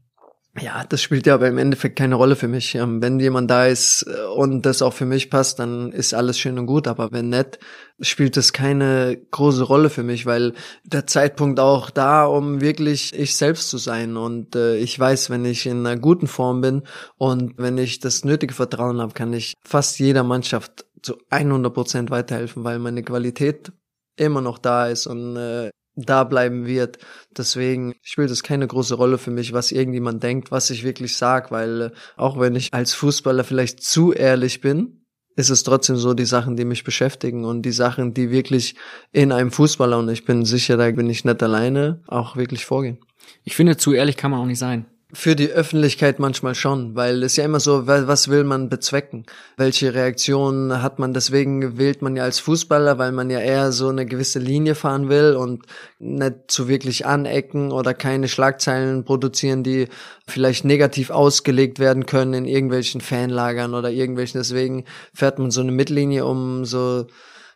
Ja, 0.59 0.83
das 0.83 1.01
spielt 1.01 1.27
ja 1.27 1.35
aber 1.35 1.47
im 1.47 1.59
Endeffekt 1.59 1.97
keine 1.97 2.15
Rolle 2.15 2.35
für 2.35 2.47
mich. 2.47 2.73
Ähm, 2.75 3.01
wenn 3.01 3.19
jemand 3.19 3.49
da 3.51 3.67
ist 3.67 4.05
äh, 4.07 4.25
und 4.35 4.65
das 4.65 4.81
auch 4.81 4.93
für 4.93 5.05
mich 5.05 5.29
passt, 5.29 5.59
dann 5.59 5.91
ist 5.91 6.13
alles 6.13 6.39
schön 6.39 6.57
und 6.57 6.65
gut. 6.65 6.87
Aber 6.87 7.11
wenn 7.11 7.29
nicht, 7.29 7.59
spielt 8.01 8.35
das 8.35 8.51
keine 8.51 9.21
große 9.31 9.63
Rolle 9.63 9.89
für 9.89 10.03
mich, 10.03 10.25
weil 10.25 10.53
der 10.83 11.05
Zeitpunkt 11.05 11.59
auch 11.59 11.91
da, 11.91 12.25
um 12.25 12.61
wirklich 12.61 13.13
ich 13.13 13.37
selbst 13.37 13.69
zu 13.69 13.77
sein. 13.77 14.17
Und 14.17 14.55
äh, 14.55 14.77
ich 14.77 14.99
weiß, 14.99 15.29
wenn 15.29 15.45
ich 15.45 15.65
in 15.65 15.85
einer 15.85 15.99
guten 15.99 16.27
Form 16.27 16.61
bin 16.61 16.81
und 17.17 17.53
wenn 17.57 17.77
ich 17.77 17.99
das 17.99 18.25
nötige 18.25 18.53
Vertrauen 18.53 18.99
habe, 18.99 19.13
kann 19.13 19.31
ich 19.33 19.53
fast 19.63 19.99
jeder 19.99 20.23
Mannschaft 20.23 20.85
zu 21.03 21.15
100 21.29 21.73
Prozent 21.73 22.09
weiterhelfen, 22.09 22.63
weil 22.63 22.79
meine 22.79 23.03
Qualität 23.03 23.71
immer 24.17 24.41
noch 24.41 24.57
da 24.57 24.87
ist 24.87 25.07
und 25.07 25.37
äh, 25.37 25.69
da 26.05 26.23
bleiben 26.23 26.65
wird. 26.65 26.99
Deswegen 27.37 27.93
spielt 28.01 28.31
es 28.31 28.43
keine 28.43 28.67
große 28.67 28.95
Rolle 28.95 29.17
für 29.17 29.31
mich, 29.31 29.53
was 29.53 29.71
irgendjemand 29.71 30.23
denkt, 30.23 30.51
was 30.51 30.69
ich 30.69 30.83
wirklich 30.83 31.17
sag, 31.17 31.51
weil 31.51 31.81
äh, 31.81 31.91
auch 32.17 32.39
wenn 32.39 32.55
ich 32.55 32.73
als 32.73 32.93
Fußballer 32.93 33.43
vielleicht 33.43 33.83
zu 33.83 34.13
ehrlich 34.13 34.61
bin, 34.61 35.05
ist 35.35 35.49
es 35.49 35.63
trotzdem 35.63 35.95
so 35.95 36.13
die 36.13 36.25
Sachen, 36.25 36.57
die 36.57 36.65
mich 36.65 36.83
beschäftigen 36.83 37.45
und 37.45 37.61
die 37.61 37.71
Sachen, 37.71 38.13
die 38.13 38.29
wirklich 38.29 38.75
in 39.11 39.31
einem 39.31 39.51
Fußballer, 39.51 39.97
und 39.97 40.09
ich 40.09 40.25
bin 40.25 40.43
sicher, 40.43 40.75
da 40.75 40.91
bin 40.91 41.09
ich 41.09 41.23
nicht 41.23 41.41
alleine, 41.41 42.01
auch 42.07 42.35
wirklich 42.35 42.65
vorgehen. 42.65 42.97
Ich 43.43 43.55
finde, 43.55 43.77
zu 43.77 43.93
ehrlich 43.93 44.17
kann 44.17 44.31
man 44.31 44.41
auch 44.41 44.45
nicht 44.45 44.59
sein. 44.59 44.85
Für 45.11 45.35
die 45.35 45.49
Öffentlichkeit 45.49 46.19
manchmal 46.19 46.53
schon, 46.53 46.95
weil 46.95 47.23
es 47.23 47.35
ja 47.35 47.43
immer 47.43 47.59
so, 47.59 47.87
was 47.87 48.27
will 48.27 48.43
man 48.43 48.69
bezwecken? 48.69 49.25
Welche 49.57 49.95
Reaktion 49.95 50.83
hat 50.83 50.99
man? 50.99 51.15
Deswegen 51.15 51.79
wählt 51.79 52.03
man 52.03 52.15
ja 52.15 52.21
als 52.21 52.37
Fußballer, 52.39 52.99
weil 52.99 53.11
man 53.11 53.31
ja 53.31 53.39
eher 53.39 53.71
so 53.71 53.89
eine 53.89 54.05
gewisse 54.05 54.37
Linie 54.37 54.75
fahren 54.75 55.09
will 55.09 55.35
und 55.35 55.65
nicht 55.97 56.35
zu 56.47 56.67
wirklich 56.67 57.07
anecken 57.07 57.71
oder 57.71 57.95
keine 57.95 58.27
Schlagzeilen 58.27 59.03
produzieren, 59.03 59.63
die 59.63 59.87
vielleicht 60.27 60.63
negativ 60.63 61.09
ausgelegt 61.09 61.79
werden 61.79 62.05
können 62.05 62.35
in 62.35 62.45
irgendwelchen 62.45 63.01
Fanlagern 63.01 63.73
oder 63.73 63.89
irgendwelchen. 63.89 64.39
Deswegen 64.39 64.85
fährt 65.15 65.39
man 65.39 65.49
so 65.49 65.61
eine 65.61 65.71
Mittellinie, 65.71 66.23
um 66.23 66.65
so 66.65 67.07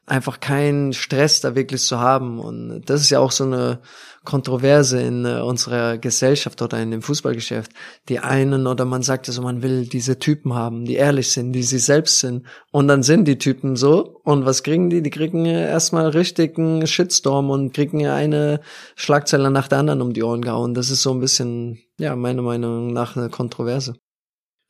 einfach 0.05 0.41
keinen 0.41 0.91
Stress 0.91 1.39
da 1.39 1.55
wirklich 1.55 1.81
zu 1.81 1.99
haben. 1.99 2.39
Und 2.39 2.81
das 2.85 3.01
ist 3.01 3.09
ja 3.09 3.19
auch 3.19 3.31
so 3.31 3.45
eine 3.45 3.79
Kontroverse 4.25 5.01
in 5.01 5.25
äh, 5.25 5.39
unserer 5.41 5.97
Gesellschaft 5.97 6.61
oder 6.61 6.81
in 6.81 6.91
dem 6.91 7.01
Fußballgeschäft. 7.01 7.71
Die 8.09 8.19
einen 8.19 8.67
oder 8.67 8.85
man 8.85 9.01
sagt 9.01 9.27
also, 9.27 9.41
man 9.41 9.61
will 9.63 9.85
diese 9.85 10.19
Typen 10.19 10.53
haben, 10.53 10.85
die 10.85 10.95
ehrlich 10.95 11.31
sind, 11.31 11.53
die 11.53 11.63
sie 11.63 11.79
selbst 11.79 12.19
sind. 12.19 12.45
Und 12.71 12.87
dann 12.89 13.03
sind 13.03 13.25
die 13.27 13.37
Typen 13.37 13.75
so. 13.75 14.19
Und 14.23 14.45
was 14.45 14.63
kriegen 14.63 14.89
die? 14.89 15.01
Die 15.01 15.09
kriegen 15.09 15.45
erstmal 15.45 16.09
richtigen 16.09 16.85
Shitstorm 16.85 17.49
und 17.49 17.73
kriegen 17.73 18.05
eine 18.05 18.59
Schlagzeile 18.95 19.51
nach 19.51 19.69
der 19.69 19.79
anderen 19.79 20.01
um 20.01 20.13
die 20.13 20.23
Ohren 20.23 20.41
gehauen. 20.41 20.73
Das 20.73 20.89
ist 20.89 21.01
so 21.01 21.11
ein 21.11 21.19
bisschen, 21.21 21.79
ja, 21.97 22.15
meiner 22.15 22.41
Meinung 22.41 22.91
nach 22.91 23.15
eine 23.15 23.29
Kontroverse. 23.29 23.95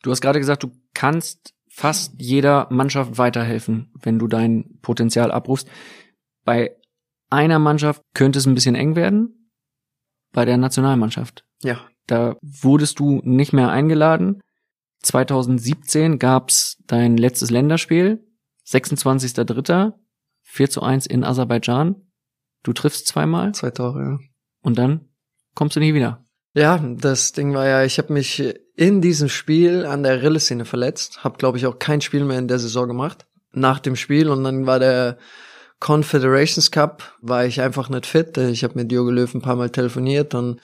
Du 0.03 0.11
hast 0.11 0.21
gerade 0.21 0.39
gesagt, 0.39 0.63
du 0.63 0.71
kannst 0.93 1.53
fast 1.76 2.13
jeder 2.21 2.67
Mannschaft 2.69 3.17
weiterhelfen, 3.17 3.91
wenn 3.99 4.19
du 4.19 4.28
dein 4.28 4.78
Potenzial 4.84 5.32
abrufst. 5.32 5.67
Bei 6.45 6.76
einer 7.32 7.57
Mannschaft 7.57 8.03
könnte 8.13 8.38
es 8.38 8.45
ein 8.45 8.53
bisschen 8.53 8.76
eng 8.76 8.95
werden, 8.95 9.49
bei 10.32 10.45
der 10.45 10.57
Nationalmannschaft. 10.57 11.45
Ja. 11.63 11.82
Da 12.05 12.36
wurdest 12.43 12.99
du 12.99 13.21
nicht 13.24 13.53
mehr 13.53 13.71
eingeladen. 13.71 14.39
2017 15.01 16.19
gab's 16.19 16.78
dein 16.86 17.17
letztes 17.17 17.49
Länderspiel, 17.49 18.24
26.03., 18.67 19.93
4 20.43 20.69
zu 20.69 20.84
1 20.84 21.07
in 21.07 21.24
Aserbaidschan. 21.24 21.95
Du 22.61 22.74
triffst 22.74 23.07
zweimal. 23.07 23.51
Zwei 23.55 23.71
Tore, 23.71 23.99
ja. 23.99 24.19
Und 24.61 24.78
dann 24.78 25.09
kommst 25.55 25.76
du 25.76 25.80
nie 25.80 25.95
wieder. 25.95 26.24
Ja, 26.53 26.78
das 26.78 27.32
Ding 27.32 27.55
war 27.55 27.67
ja, 27.67 27.84
ich 27.84 27.97
habe 27.97 28.13
mich 28.13 28.43
in 28.76 29.01
diesem 29.01 29.30
Spiel 29.30 29.86
an 29.86 30.03
der 30.03 30.21
Rilleszene 30.21 30.65
verletzt, 30.65 31.24
habe 31.24 31.38
glaube 31.38 31.57
ich 31.57 31.65
auch 31.65 31.80
kein 31.80 32.01
Spiel 32.01 32.24
mehr 32.26 32.39
in 32.39 32.47
der 32.47 32.59
Saison 32.59 32.88
gemacht. 32.88 33.26
Nach 33.51 33.80
dem 33.80 33.95
Spiel 33.95 34.30
und 34.30 34.43
dann 34.43 34.65
war 34.65 34.80
der 34.80 35.17
Confederations 35.80 36.71
Cup 36.71 37.03
war 37.21 37.45
ich 37.45 37.61
einfach 37.61 37.89
nicht 37.89 38.05
fit. 38.05 38.38
Ich 38.38 38.63
habe 38.63 38.76
mit 38.76 38.91
Jogi 38.91 39.11
Löw 39.11 39.34
ein 39.34 39.41
paar 39.41 39.57
Mal 39.57 39.69
telefoniert 39.69 40.34
und 40.34 40.61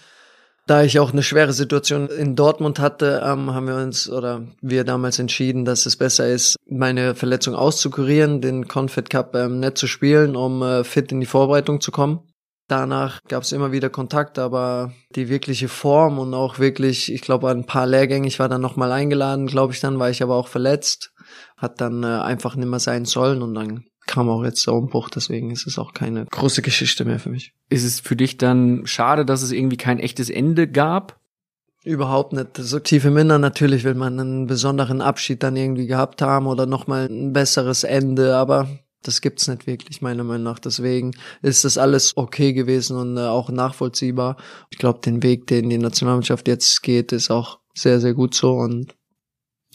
da 0.66 0.84
ich 0.84 0.99
auch 0.99 1.12
eine 1.12 1.24
schwere 1.24 1.51
Situation 1.51 2.07
in 2.10 2.36
Dortmund 2.36 2.80
hatte, 2.80 3.24
ähm, 3.26 3.53
haben 3.53 3.68
wir 3.68 3.76
uns 3.76 4.07
oder 4.10 4.43
wir 4.62 4.84
damals 4.84 5.18
entschieden, 5.18 5.66
dass 5.66 5.88
es 5.88 5.95
besser 5.95 6.28
ist, 6.28 6.57
meine 6.70 7.16
Verletzung 7.16 7.55
auszukurieren, 7.55 8.39
den 8.39 8.68
Confed 8.68 9.10
Cup 9.10 9.36
ähm, 9.36 9.60
nicht 9.60 9.80
zu 9.80 9.88
spielen, 9.88 10.36
um 10.36 10.62
äh, 10.62 10.84
fit 10.84 11.12
in 11.12 11.20
die 11.20 11.26
Vorbereitung 11.26 11.82
zu 11.82 11.91
kommen. 11.91 12.20
Danach 12.70 13.24
gab 13.28 13.41
es 13.41 13.51
immer 13.51 13.72
wieder 13.72 13.89
Kontakt, 13.89 14.38
aber 14.38 14.93
die 15.15 15.28
wirkliche 15.28 15.67
Form 15.67 16.20
und 16.20 16.36
auch 16.36 16.59
wirklich, 16.59 17.11
ich 17.11 17.22
glaube, 17.22 17.49
ein 17.49 17.65
paar 17.65 17.88
Lehrgänge, 17.88 18.28
ich 18.28 18.38
war 18.38 18.47
dann 18.47 18.61
nochmal 18.61 18.91
eingeladen, 18.91 19.47
glaube 19.47 19.74
ich 19.74 19.80
dann, 19.80 19.97
war 19.97 20.11
ich 20.11 20.22
aber 20.22 20.36
auch 20.36 20.47
verletzt, 20.47 21.11
hat 21.57 21.82
dann 21.82 22.03
äh, 22.03 22.05
einfach 22.05 22.55
nicht 22.55 22.70
mehr 22.70 22.80
sein 22.80 23.05
sollen 23.05 23.41
und 23.41 23.55
dann 23.55 23.86
kam 24.05 24.30
auch 24.30 24.43
jetzt 24.43 24.67
der 24.67 24.76
Umbruch, 24.76 25.09
deswegen 25.09 25.49
ist 25.49 25.65
es 25.65 25.80
auch 25.80 25.95
keine 25.95 26.26
große 26.26 26.61
Geschichte 26.61 27.05
mehr 27.05 27.17
für 27.20 27.30
mich. 27.30 27.53
Ist 27.70 27.84
es 27.84 27.99
für 28.01 28.15
dich 28.15 28.38
dann 28.38 28.86
schade, 28.86 29.26
dass 29.26 29.41
es 29.41 29.51
irgendwie 29.51 29.78
kein 29.78 29.99
echtes 29.99 30.30
Ende 30.30 30.67
gab? 30.67 31.20
Überhaupt 31.84 32.34
nicht. 32.34 32.55
So 32.55 32.78
tiefe 32.78 33.09
Minder, 33.09 33.39
natürlich 33.39 33.84
will 33.84 33.95
man 33.95 34.20
einen 34.20 34.45
besonderen 34.45 35.01
Abschied 35.01 35.41
dann 35.41 35.55
irgendwie 35.55 35.88
gehabt 35.88 36.22
haben 36.22 36.45
oder 36.45 36.67
nochmal 36.67 37.07
ein 37.07 37.34
besseres 37.34 37.84
Ende, 37.84 38.36
aber 38.36 38.67
das 39.04 39.22
gibt's 39.22 39.47
nicht 39.47 39.68
wirklich, 39.68 40.02
meiner 40.02 40.24
Meinung 40.24 40.43
nach. 40.43 40.60
Deswegen 40.60 41.16
ist 41.41 41.66
das 41.66 41.78
alles 41.78 42.18
okay 42.18 42.54
gewesen 42.54 42.97
und 42.97 43.18
äh, 43.18 43.22
auch 43.22 43.50
nachvollziehbar. 43.50 44.38
Ich 44.70 44.78
glaube, 44.78 45.00
den 45.00 45.24
Weg, 45.24 45.47
den 45.47 45.70
die 45.70 45.78
Nationalmannschaft 45.78 46.47
jetzt 46.47 46.82
geht, 46.84 47.12
ist 47.12 47.32
auch 47.32 47.60
sehr, 47.74 48.00
sehr 48.00 48.14
gut 48.14 48.34
so 48.36 48.54
und 48.54 48.95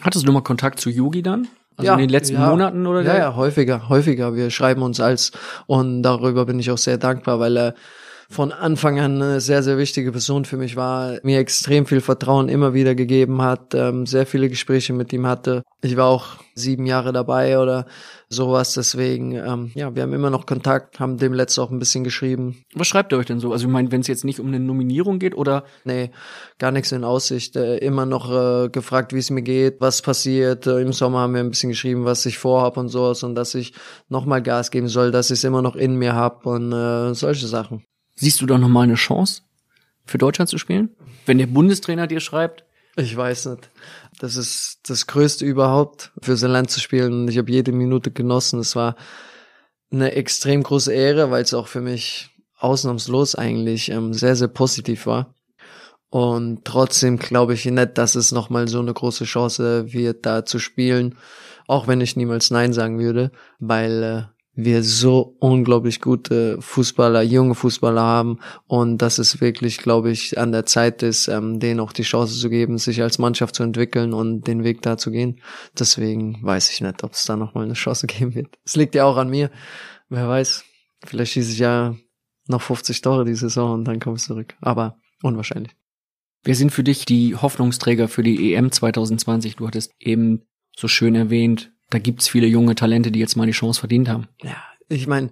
Hattest 0.00 0.26
du 0.26 0.32
mal 0.32 0.42
Kontakt 0.42 0.80
zu 0.80 0.90
Yugi 0.90 1.22
dann? 1.22 1.46
Also 1.76 1.86
Ja, 1.86 1.94
in 1.94 2.00
den 2.00 2.10
letzten 2.10 2.34
ja. 2.34 2.50
Monaten 2.50 2.86
oder 2.86 3.02
Ja, 3.02 3.16
ja, 3.16 3.36
häufiger, 3.36 3.88
häufiger. 3.88 4.34
Wir 4.34 4.50
schreiben 4.50 4.82
uns 4.82 5.00
als 5.00 5.32
und 5.66 6.02
darüber 6.02 6.46
bin 6.46 6.58
ich 6.58 6.70
auch 6.70 6.78
sehr 6.78 6.98
dankbar, 6.98 7.40
weil 7.40 7.56
er 7.56 7.74
von 8.34 8.52
Anfang 8.52 8.98
an 8.98 9.22
eine 9.22 9.40
sehr, 9.40 9.62
sehr 9.62 9.78
wichtige 9.78 10.10
Person 10.12 10.44
für 10.44 10.56
mich 10.56 10.76
war, 10.76 11.18
mir 11.22 11.38
extrem 11.38 11.86
viel 11.86 12.00
Vertrauen 12.00 12.48
immer 12.48 12.74
wieder 12.74 12.94
gegeben 12.94 13.40
hat, 13.40 13.74
ähm, 13.74 14.06
sehr 14.06 14.26
viele 14.26 14.48
Gespräche 14.48 14.92
mit 14.92 15.12
ihm 15.12 15.26
hatte. 15.26 15.62
Ich 15.82 15.96
war 15.96 16.06
auch 16.06 16.38
sieben 16.54 16.86
Jahre 16.86 17.12
dabei 17.12 17.58
oder 17.58 17.86
sowas, 18.28 18.74
deswegen, 18.74 19.32
ähm, 19.32 19.70
ja, 19.74 19.94
wir 19.94 20.02
haben 20.02 20.12
immer 20.12 20.30
noch 20.30 20.46
Kontakt, 20.46 20.98
haben 20.98 21.18
dem 21.18 21.32
letzten 21.32 21.60
auch 21.60 21.70
ein 21.70 21.78
bisschen 21.78 22.04
geschrieben. 22.04 22.62
Was 22.74 22.88
schreibt 22.88 23.12
ihr 23.12 23.18
euch 23.18 23.26
denn 23.26 23.40
so? 23.40 23.52
Also 23.52 23.66
ich 23.66 23.72
meine, 23.72 23.92
wenn 23.92 24.00
es 24.00 24.08
jetzt 24.08 24.24
nicht 24.24 24.40
um 24.40 24.48
eine 24.48 24.60
Nominierung 24.60 25.18
geht 25.18 25.36
oder 25.36 25.64
Nee, 25.84 26.10
gar 26.58 26.72
nichts 26.72 26.92
in 26.92 27.04
Aussicht. 27.04 27.56
Äh, 27.56 27.76
immer 27.78 28.06
noch 28.06 28.30
äh, 28.30 28.68
gefragt, 28.68 29.12
wie 29.12 29.18
es 29.18 29.30
mir 29.30 29.42
geht, 29.42 29.80
was 29.80 30.02
passiert. 30.02 30.66
Äh, 30.66 30.80
Im 30.80 30.92
Sommer 30.92 31.20
haben 31.20 31.34
wir 31.34 31.40
ein 31.40 31.50
bisschen 31.50 31.70
geschrieben, 31.70 32.04
was 32.04 32.26
ich 32.26 32.38
vorhab 32.38 32.76
und 32.76 32.88
sowas 32.88 33.22
und 33.22 33.34
dass 33.34 33.54
ich 33.54 33.74
nochmal 34.08 34.42
Gas 34.42 34.70
geben 34.70 34.88
soll, 34.88 35.10
dass 35.10 35.30
ich 35.30 35.38
es 35.38 35.44
immer 35.44 35.62
noch 35.62 35.76
in 35.76 35.96
mir 35.96 36.14
hab 36.14 36.46
und 36.46 36.72
äh, 36.72 37.14
solche 37.14 37.46
Sachen. 37.46 37.84
Siehst 38.14 38.40
du 38.40 38.46
da 38.46 38.58
noch 38.58 38.68
mal 38.68 38.82
eine 38.82 38.94
Chance 38.94 39.42
für 40.04 40.18
Deutschland 40.18 40.48
zu 40.48 40.58
spielen? 40.58 40.90
Wenn 41.26 41.38
der 41.38 41.46
Bundestrainer 41.46 42.06
dir 42.06 42.20
schreibt, 42.20 42.64
Ich 42.96 43.16
weiß 43.16 43.46
nicht. 43.46 43.70
Das 44.20 44.36
ist 44.36 44.78
das 44.88 45.06
Größte 45.06 45.44
überhaupt, 45.44 46.12
für 46.22 46.36
sein 46.36 46.52
Land 46.52 46.70
zu 46.70 46.80
spielen. 46.80 47.26
Ich 47.26 47.38
habe 47.38 47.50
jede 47.50 47.72
Minute 47.72 48.12
genossen. 48.12 48.60
Es 48.60 48.76
war 48.76 48.94
eine 49.90 50.12
extrem 50.12 50.62
große 50.62 50.92
Ehre, 50.92 51.30
weil 51.30 51.42
es 51.42 51.54
auch 51.54 51.66
für 51.66 51.80
mich 51.80 52.30
ausnahmslos 52.56 53.34
eigentlich 53.34 53.90
ähm, 53.90 54.14
sehr, 54.14 54.36
sehr 54.36 54.48
positiv 54.48 55.06
war. 55.06 55.34
Und 56.08 56.64
trotzdem 56.64 57.18
glaube 57.18 57.54
ich 57.54 57.64
nicht, 57.64 57.98
dass 57.98 58.14
es 58.14 58.30
nochmal 58.30 58.68
so 58.68 58.78
eine 58.78 58.94
große 58.94 59.24
Chance 59.24 59.92
wird, 59.92 60.24
da 60.24 60.44
zu 60.44 60.60
spielen. 60.60 61.16
Auch 61.66 61.88
wenn 61.88 62.00
ich 62.00 62.14
niemals 62.14 62.50
Nein 62.50 62.72
sagen 62.72 63.00
würde, 63.00 63.32
weil 63.58 64.02
äh, 64.02 64.22
wir 64.56 64.82
so 64.82 65.36
unglaublich 65.40 66.00
gute 66.00 66.60
Fußballer, 66.60 67.22
junge 67.22 67.54
Fußballer 67.54 68.02
haben 68.02 68.38
und 68.66 68.98
dass 68.98 69.18
es 69.18 69.40
wirklich, 69.40 69.78
glaube 69.78 70.10
ich, 70.10 70.38
an 70.38 70.52
der 70.52 70.64
Zeit 70.64 71.02
ist, 71.02 71.28
ähm, 71.28 71.58
denen 71.58 71.80
auch 71.80 71.92
die 71.92 72.02
Chance 72.02 72.38
zu 72.38 72.48
geben, 72.48 72.78
sich 72.78 73.02
als 73.02 73.18
Mannschaft 73.18 73.56
zu 73.56 73.64
entwickeln 73.64 74.12
und 74.12 74.46
den 74.46 74.62
Weg 74.62 74.82
da 74.82 74.96
zu 74.96 75.10
gehen. 75.10 75.40
Deswegen 75.78 76.38
weiß 76.42 76.70
ich 76.70 76.80
nicht, 76.80 77.02
ob 77.02 77.12
es 77.12 77.24
da 77.24 77.36
nochmal 77.36 77.64
eine 77.64 77.74
Chance 77.74 78.06
geben 78.08 78.34
wird. 78.34 78.56
Es 78.64 78.76
liegt 78.76 78.94
ja 78.94 79.04
auch 79.04 79.16
an 79.16 79.28
mir. 79.28 79.50
Wer 80.08 80.28
weiß, 80.28 80.64
vielleicht 81.04 81.32
schieße 81.32 81.52
ich 81.52 81.58
ja 81.58 81.96
noch 82.46 82.62
50 82.62 83.00
Tore 83.00 83.24
die 83.24 83.34
Saison 83.34 83.72
und 83.72 83.84
dann 83.84 83.98
kommst 83.98 84.28
du 84.28 84.34
zurück. 84.34 84.54
Aber 84.60 84.98
unwahrscheinlich. 85.22 85.74
Wer 86.44 86.54
sind 86.54 86.70
für 86.70 86.84
dich 86.84 87.06
die 87.06 87.34
Hoffnungsträger 87.34 88.06
für 88.06 88.22
die 88.22 88.54
EM 88.54 88.70
2020? 88.70 89.56
Du 89.56 89.66
hattest 89.66 89.92
eben 89.98 90.42
so 90.76 90.88
schön 90.88 91.14
erwähnt, 91.14 91.73
da 91.94 92.00
gibt's 92.00 92.28
viele 92.28 92.48
junge 92.48 92.74
Talente, 92.74 93.12
die 93.12 93.20
jetzt 93.20 93.36
mal 93.36 93.46
die 93.46 93.52
Chance 93.52 93.78
verdient 93.78 94.08
haben. 94.08 94.26
Ja, 94.42 94.56
ich 94.88 95.06
meine, 95.06 95.30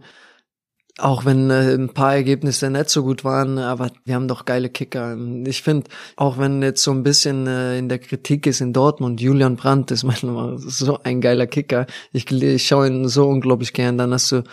auch 0.99 1.25
wenn 1.25 1.51
äh, 1.51 1.75
ein 1.75 1.93
paar 1.93 2.15
Ergebnisse 2.15 2.71
nicht 2.71 2.89
so 2.89 3.03
gut 3.03 3.25
waren, 3.25 3.59
aber 3.59 3.91
wir 4.05 4.15
haben 4.15 4.29
doch 4.29 4.45
geile 4.45 4.69
Kicker. 4.71 5.17
Ich 5.45 5.63
finde, 5.63 5.91
auch 6.17 6.39
wenn 6.39 6.63
jetzt 6.63 6.85
so 6.85 6.93
ein 6.93 7.03
bisschen 7.03 7.49
äh, 7.49 7.79
in 7.79 7.89
der 7.89 7.99
Kritik 7.99 8.47
ist 8.47 8.61
in 8.61 8.73
Dortmund, 8.73 9.21
Julian 9.21 9.57
Brandt 9.57 9.91
ist 9.91 10.05
manchmal 10.05 10.57
so 10.59 11.01
ein 11.03 11.21
geiler 11.21 11.49
Kicker. 11.49 11.87
Ich, 12.13 12.31
ich 12.31 12.67
schaue 12.67 12.87
ihn 12.87 13.09
so 13.09 13.27
unglaublich 13.27 13.73
gern. 13.73 13.99
Dann 13.99 14.13
hast 14.13 14.31
du 14.31 14.45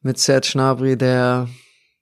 mit 0.00 0.18
Serge 0.18 0.48
Gnabry, 0.52 0.96
der 0.96 1.48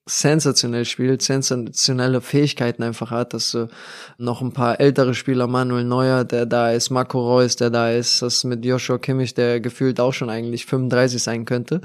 sensationell 0.09 0.85
spielt, 0.85 1.21
sensationelle 1.21 2.21
Fähigkeiten 2.21 2.85
einfach 2.85 3.11
hat, 3.11 3.35
dass 3.35 3.51
du 3.51 3.69
noch 4.19 4.41
ein 4.41 4.53
paar 4.53 4.79
ältere 4.79 5.15
Spieler, 5.15 5.49
Manuel 5.49 5.85
Neuer, 5.85 6.25
der 6.25 6.47
da 6.47 6.71
ist, 6.71 6.91
Marco 6.91 7.19
Reus, 7.21 7.57
der 7.57 7.71
da 7.71 7.91
ist, 7.91 8.23
das 8.23 8.45
mit 8.45 8.65
Joshua 8.65 8.99
Kimmich, 8.99 9.35
der 9.35 9.61
gefühlt 9.61 9.99
auch 9.99 10.13
schon 10.13 10.31
eigentlich 10.31 10.65
35 10.65 11.21
sein 11.21 11.45
könnte, 11.45 11.81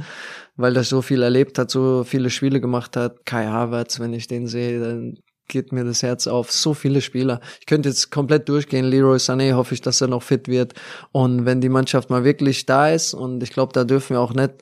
weil 0.55 0.77
er 0.77 0.83
so 0.83 1.01
viel 1.01 1.23
erlebt 1.23 1.57
hat, 1.57 1.71
so 1.71 2.03
viele 2.03 2.29
Spiele 2.29 2.61
gemacht 2.61 2.95
hat. 2.95 3.25
Kai 3.25 3.47
Havertz, 3.47 3.99
wenn 3.99 4.13
ich 4.13 4.27
den 4.27 4.45
sehe, 4.45 4.79
dann 4.79 5.17
geht 5.47 5.71
mir 5.71 5.83
das 5.83 6.03
Herz 6.03 6.27
auf. 6.27 6.51
So 6.51 6.75
viele 6.75 7.01
Spieler. 7.01 7.41
Ich 7.59 7.65
könnte 7.65 7.89
jetzt 7.89 8.11
komplett 8.11 8.47
durchgehen. 8.47 8.85
Leroy 8.85 9.17
Sané 9.17 9.53
hoffe 9.53 9.73
ich, 9.73 9.81
dass 9.81 9.99
er 9.99 10.07
noch 10.07 10.23
fit 10.23 10.47
wird. 10.47 10.75
Und 11.11 11.45
wenn 11.45 11.59
die 11.59 11.69
Mannschaft 11.69 12.09
mal 12.09 12.23
wirklich 12.23 12.67
da 12.67 12.89
ist, 12.89 13.13
und 13.13 13.41
ich 13.43 13.51
glaube, 13.51 13.73
da 13.73 13.83
dürfen 13.83 14.15
wir 14.15 14.21
auch 14.21 14.33
nicht 14.33 14.53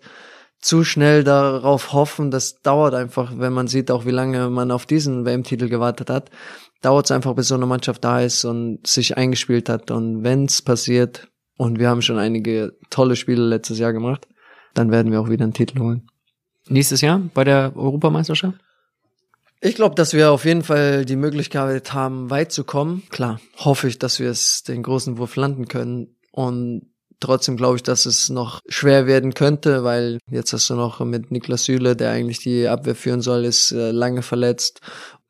zu 0.62 0.84
schnell 0.84 1.24
darauf 1.24 1.94
hoffen, 1.94 2.32
das 2.32 2.62
dauert 2.62 2.94
einfach, 2.94 3.34
wenn 3.38 3.54
man 3.54 3.68
sieht 3.68 3.92
auch, 3.92 4.06
wie 4.06 4.12
lange 4.12 4.50
man 4.50 4.72
auf 4.72 4.86
diesen 4.86 5.26
WM-Titel 5.26 5.70
gewartet 5.70 6.10
hat, 6.10 6.30
dauert 6.82 7.06
es 7.06 7.12
einfach, 7.12 7.34
bis 7.34 7.48
so 7.48 7.56
eine 7.56 7.66
Mannschaft 7.66 8.04
da 8.04 8.22
ist 8.22 8.46
und 8.46 8.86
sich 8.86 9.18
eingespielt 9.18 9.70
hat. 9.70 9.92
Und 9.92 10.24
wenn 10.24 10.46
es 10.46 10.62
passiert, 10.62 11.28
und 11.58 11.78
wir 11.78 11.90
haben 11.90 12.02
schon 12.02 12.18
einige 12.18 12.78
tolle 12.90 13.18
Spiele 13.18 13.44
letztes 13.44 13.80
Jahr 13.80 13.92
gemacht, 13.92 14.28
dann 14.74 14.92
werden 14.92 15.12
wir 15.12 15.20
auch 15.20 15.30
wieder 15.30 15.44
einen 15.44 15.54
Titel 15.54 15.80
holen. 15.80 16.08
Nächstes 16.68 17.02
Jahr 17.02 17.22
bei 17.34 17.44
der 17.44 17.74
Europameisterschaft? 17.76 18.58
Ich 19.62 19.76
glaube, 19.76 19.96
dass 19.96 20.14
wir 20.14 20.32
auf 20.32 20.46
jeden 20.46 20.64
Fall 20.64 21.04
die 21.04 21.18
Möglichkeit 21.18 21.94
haben, 21.94 22.30
weit 22.30 22.54
zu 22.54 22.64
kommen. 22.64 23.04
Klar, 23.10 23.42
hoffe 23.58 23.90
ich, 23.90 24.00
dass 24.00 24.20
wir 24.20 24.30
es 24.30 24.64
den 24.64 24.84
großen 24.84 25.18
Wurf 25.18 25.36
landen 25.36 25.68
können. 25.68 26.16
Und 26.32 26.94
Trotzdem 27.20 27.58
glaube 27.58 27.76
ich, 27.76 27.84
dass 27.84 28.06
es 28.06 28.30
noch 28.30 28.62
schwer 28.70 29.06
werden 29.06 29.34
könnte, 29.34 29.84
weil 29.84 30.20
jetzt 30.32 30.54
hast 30.54 30.70
du 30.70 30.76
noch 30.76 31.00
mit 31.02 31.32
Niklas 31.32 31.66
Süle, 31.66 31.96
der 31.96 32.12
eigentlich 32.12 32.40
die 32.40 32.68
Abwehr 32.68 32.96
führen 32.96 33.22
soll, 33.22 33.44
ist 33.44 33.72
äh, 33.72 33.92
lange 33.92 34.22
verletzt. 34.22 34.80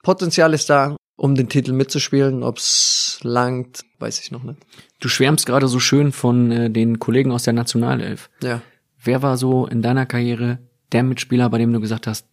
Potenzial 0.03 0.53
ist 0.53 0.69
da, 0.69 0.95
um 1.15 1.35
den 1.35 1.49
Titel 1.49 1.73
mitzuspielen. 1.73 2.43
Ob's 2.43 3.19
langt, 3.23 3.81
weiß 3.97 4.21
ich 4.21 4.31
noch 4.31 4.43
nicht. 4.43 4.59
Du 4.99 5.09
schwärmst 5.09 5.45
gerade 5.45 5.67
so 5.67 5.79
schön 5.79 6.11
von 6.11 6.51
äh, 6.51 6.69
den 6.69 6.99
Kollegen 6.99 7.31
aus 7.31 7.43
der 7.43 7.53
Nationalelf. 7.53 8.29
Ja. 8.43 8.61
Wer 9.01 9.21
war 9.23 9.37
so 9.37 9.65
in 9.65 9.81
deiner 9.81 10.05
Karriere 10.05 10.59
der 10.91 11.03
Mitspieler, 11.03 11.49
bei 11.49 11.57
dem 11.57 11.73
du 11.73 11.79
gesagt 11.79 12.05
hast, 12.05 12.27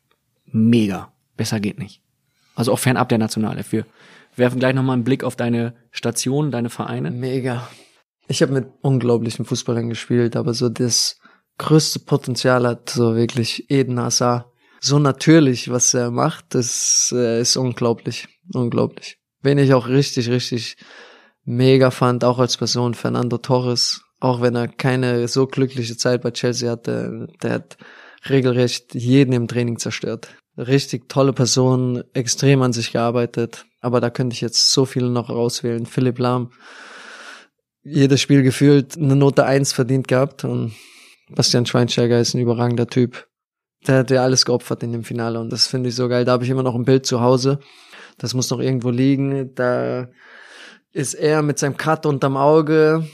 mega, 0.46 1.12
besser 1.36 1.60
geht 1.60 1.78
nicht? 1.78 2.02
Also 2.54 2.72
auch 2.72 2.78
fernab 2.78 3.08
der 3.08 3.18
Nationalelf. 3.18 3.72
Wir 3.72 3.86
werfen 4.36 4.58
gleich 4.58 4.74
nochmal 4.74 4.94
einen 4.94 5.04
Blick 5.04 5.24
auf 5.24 5.36
deine 5.36 5.74
Station, 5.92 6.50
deine 6.50 6.70
Vereine. 6.70 7.10
Mega. 7.10 7.68
Ich 8.28 8.42
habe 8.42 8.52
mit 8.52 8.66
unglaublichen 8.82 9.44
Fußballern 9.44 9.88
gespielt, 9.88 10.36
aber 10.36 10.52
so 10.52 10.68
das 10.68 11.18
größte 11.58 12.00
Potenzial 12.00 12.66
hat 12.66 12.90
so 12.90 13.14
wirklich 13.14 13.70
Eden 13.70 14.00
Hazard. 14.00 14.46
So 14.80 14.98
natürlich, 14.98 15.70
was 15.70 15.94
er 15.94 16.10
macht, 16.10 16.54
das 16.54 17.12
äh, 17.16 17.40
ist 17.40 17.56
unglaublich, 17.56 18.28
unglaublich. 18.52 19.18
Wen 19.42 19.58
ich 19.58 19.74
auch 19.74 19.88
richtig, 19.88 20.28
richtig 20.28 20.76
mega 21.44 21.90
fand, 21.90 22.24
auch 22.24 22.38
als 22.38 22.56
Person, 22.56 22.94
Fernando 22.94 23.38
Torres, 23.38 24.02
auch 24.20 24.40
wenn 24.42 24.54
er 24.54 24.68
keine 24.68 25.28
so 25.28 25.46
glückliche 25.46 25.96
Zeit 25.96 26.22
bei 26.22 26.30
Chelsea 26.30 26.70
hatte, 26.70 27.28
der 27.42 27.52
hat 27.52 27.78
regelrecht 28.28 28.94
jeden 28.94 29.32
im 29.32 29.48
Training 29.48 29.78
zerstört. 29.78 30.34
Richtig 30.58 31.08
tolle 31.08 31.32
Person, 31.32 32.02
extrem 32.12 32.62
an 32.62 32.72
sich 32.72 32.92
gearbeitet, 32.92 33.66
aber 33.80 34.00
da 34.00 34.10
könnte 34.10 34.34
ich 34.34 34.40
jetzt 34.40 34.72
so 34.72 34.84
viele 34.84 35.10
noch 35.10 35.28
rauswählen. 35.28 35.86
Philipp 35.86 36.18
Lahm, 36.18 36.50
jedes 37.88 38.20
Spiel 38.20 38.42
gefühlt 38.42 38.96
eine 38.96 39.14
Note 39.14 39.46
eins 39.46 39.72
verdient 39.72 40.08
gehabt 40.08 40.44
und 40.44 40.72
Bastian 41.30 41.66
Schweinsteiger 41.66 42.20
ist 42.20 42.34
ein 42.34 42.40
überragender 42.40 42.88
Typ. 42.88 43.28
Der 43.86 43.98
hat 43.98 44.10
ja 44.10 44.22
alles 44.22 44.44
geopfert 44.44 44.82
in 44.82 44.92
dem 44.92 45.04
Finale 45.04 45.38
und 45.40 45.50
das 45.50 45.68
finde 45.68 45.88
ich 45.88 45.94
so 45.94 46.08
geil. 46.08 46.24
Da 46.24 46.32
habe 46.32 46.44
ich 46.44 46.50
immer 46.50 46.64
noch 46.64 46.74
ein 46.74 46.84
Bild 46.84 47.06
zu 47.06 47.20
Hause. 47.20 47.60
Das 48.18 48.34
muss 48.34 48.50
noch 48.50 48.58
irgendwo 48.58 48.90
liegen. 48.90 49.54
Da 49.54 50.08
ist 50.92 51.14
er 51.14 51.42
mit 51.42 51.58
seinem 51.58 51.76
Cut 51.76 52.06
unterm 52.06 52.36
Auge 52.36 53.06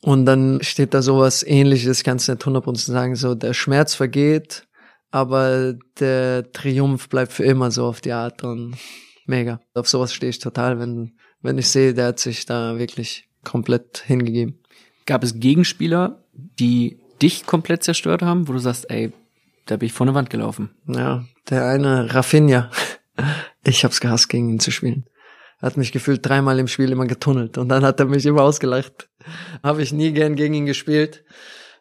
und 0.00 0.26
dann 0.26 0.62
steht 0.62 0.94
da 0.94 1.02
sowas 1.02 1.42
ähnliches, 1.42 1.98
ich 1.98 2.04
kann 2.04 2.18
es 2.18 2.28
nicht 2.28 2.42
100% 2.42 2.76
sagen, 2.76 3.16
so 3.16 3.34
der 3.34 3.54
Schmerz 3.54 3.94
vergeht, 3.94 4.68
aber 5.10 5.74
der 5.98 6.52
Triumph 6.52 7.08
bleibt 7.08 7.32
für 7.32 7.44
immer 7.44 7.70
so 7.70 7.86
auf 7.86 8.00
die 8.00 8.12
Art 8.12 8.44
und 8.44 8.76
mega. 9.26 9.60
Auf 9.74 9.88
sowas 9.88 10.12
stehe 10.12 10.30
ich 10.30 10.38
total, 10.38 10.78
wenn, 10.78 11.16
wenn 11.40 11.58
ich 11.58 11.68
sehe, 11.68 11.94
der 11.94 12.08
hat 12.08 12.20
sich 12.20 12.46
da 12.46 12.78
wirklich 12.78 13.28
komplett 13.44 14.02
hingegeben. 14.06 14.58
Gab 15.06 15.22
es 15.22 15.38
Gegenspieler, 15.38 16.22
die 16.32 16.98
dich 17.22 17.46
komplett 17.46 17.82
zerstört 17.84 18.22
haben, 18.22 18.48
wo 18.48 18.52
du 18.52 18.58
sagst, 18.58 18.90
ey, 18.90 19.12
da 19.66 19.76
bin 19.76 19.86
ich 19.86 19.92
vor 19.92 20.06
eine 20.06 20.14
Wand 20.14 20.30
gelaufen? 20.30 20.70
Ja, 20.86 21.24
der 21.50 21.66
eine 21.66 22.14
Rafinha. 22.14 22.70
Ich 23.66 23.82
hab's 23.82 24.00
gehasst, 24.02 24.28
gegen 24.28 24.50
ihn 24.50 24.60
zu 24.60 24.70
spielen. 24.70 25.06
Er 25.58 25.68
hat 25.68 25.78
mich 25.78 25.90
gefühlt 25.92 26.26
dreimal 26.26 26.58
im 26.58 26.68
Spiel 26.68 26.92
immer 26.92 27.06
getunnelt 27.06 27.56
und 27.56 27.70
dann 27.70 27.82
hat 27.82 27.98
er 27.98 28.04
mich 28.04 28.26
immer 28.26 28.42
ausgelacht. 28.42 29.08
Habe 29.62 29.82
ich 29.82 29.90
nie 29.90 30.12
gern 30.12 30.36
gegen 30.36 30.52
ihn 30.52 30.66
gespielt. 30.66 31.24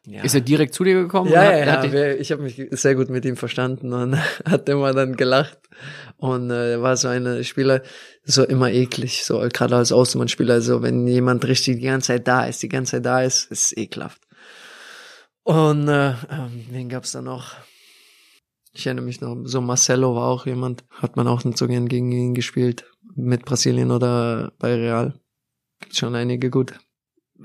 Ja. 0.06 0.22
Ist 0.24 0.36
er 0.36 0.42
direkt 0.42 0.74
zu 0.74 0.84
dir 0.84 0.96
gekommen? 0.96 1.32
Ja, 1.32 1.44
ja, 1.44 1.60
ja, 1.60 1.86
ja. 1.86 2.14
ich 2.16 2.32
habe 2.34 2.44
mich 2.44 2.62
sehr 2.72 2.96
gut 2.96 3.10
mit 3.10 3.24
ihm 3.24 3.38
verstanden 3.38 3.94
und 3.94 4.18
hat 4.46 4.68
immer 4.68 4.94
dann 4.94 5.16
gelacht 5.16 5.58
und 6.18 6.52
äh, 6.52 6.82
war 6.82 6.98
so 6.98 7.08
eine 7.08 7.44
Spieler, 7.46 7.84
so 8.26 8.44
immer 8.44 8.70
eklig, 8.70 9.24
so 9.24 9.40
gerade 9.52 9.78
als 9.78 9.94
Außenmannspieler, 9.94 10.62
so 10.62 10.82
wenn 10.82 11.08
jemand 11.08 11.46
richtig 11.48 11.78
die 11.78 11.86
ganze 11.86 12.08
Zeit 12.08 12.28
da 12.28 12.46
ist, 12.46 12.62
die 12.62 12.70
ganze 12.70 12.98
Zeit 12.98 13.06
da 13.06 13.22
ist, 13.22 13.50
ist 13.50 13.78
ekelhaft. 13.78 14.22
Und 15.44 15.88
äh, 15.88 16.10
ähm, 16.30 16.66
wen 16.70 16.90
gab's 16.90 17.14
da 17.14 17.22
noch? 17.22 17.56
Ich 18.74 18.86
erinnere 18.86 19.06
mich 19.06 19.22
noch, 19.22 19.38
so 19.46 19.62
Marcelo 19.62 20.16
war 20.16 20.28
auch 20.28 20.46
jemand, 20.46 20.84
hat 20.90 21.16
man 21.16 21.28
auch 21.28 21.46
nicht 21.46 21.58
so 21.58 21.68
gern 21.68 21.88
gegen 21.88 22.12
ihn 22.12 22.34
gespielt, 22.34 22.86
mit 23.16 23.46
Brasilien 23.46 23.92
oder 23.92 24.52
bei 24.60 24.74
Real. 24.74 25.14
Gibt 25.80 25.96
schon 25.96 26.16
einige 26.16 26.50
gut. 26.50 26.74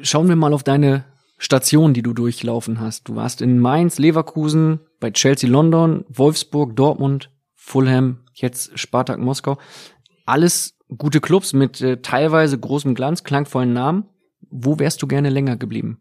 Schauen 0.00 0.28
wir 0.28 0.36
mal 0.36 0.54
auf 0.54 0.62
deine 0.62 1.04
Stationen, 1.38 1.94
die 1.94 2.02
du 2.02 2.12
durchlaufen 2.12 2.80
hast. 2.80 3.08
Du 3.08 3.14
warst 3.16 3.40
in 3.40 3.58
Mainz, 3.58 3.98
Leverkusen, 3.98 4.80
bei 5.00 5.10
Chelsea 5.12 5.48
London, 5.48 6.04
Wolfsburg, 6.08 6.74
Dortmund, 6.76 7.30
Fulham, 7.54 8.18
jetzt 8.34 8.78
Spartak 8.78 9.18
Moskau. 9.18 9.58
Alles 10.26 10.76
gute 10.96 11.20
Clubs 11.20 11.52
mit 11.52 11.80
äh, 11.80 12.02
teilweise 12.02 12.58
großem 12.58 12.94
Glanz, 12.94 13.24
klangvollen 13.24 13.72
Namen. 13.72 14.04
Wo 14.50 14.78
wärst 14.78 15.00
du 15.02 15.06
gerne 15.06 15.30
länger 15.30 15.56
geblieben? 15.56 16.00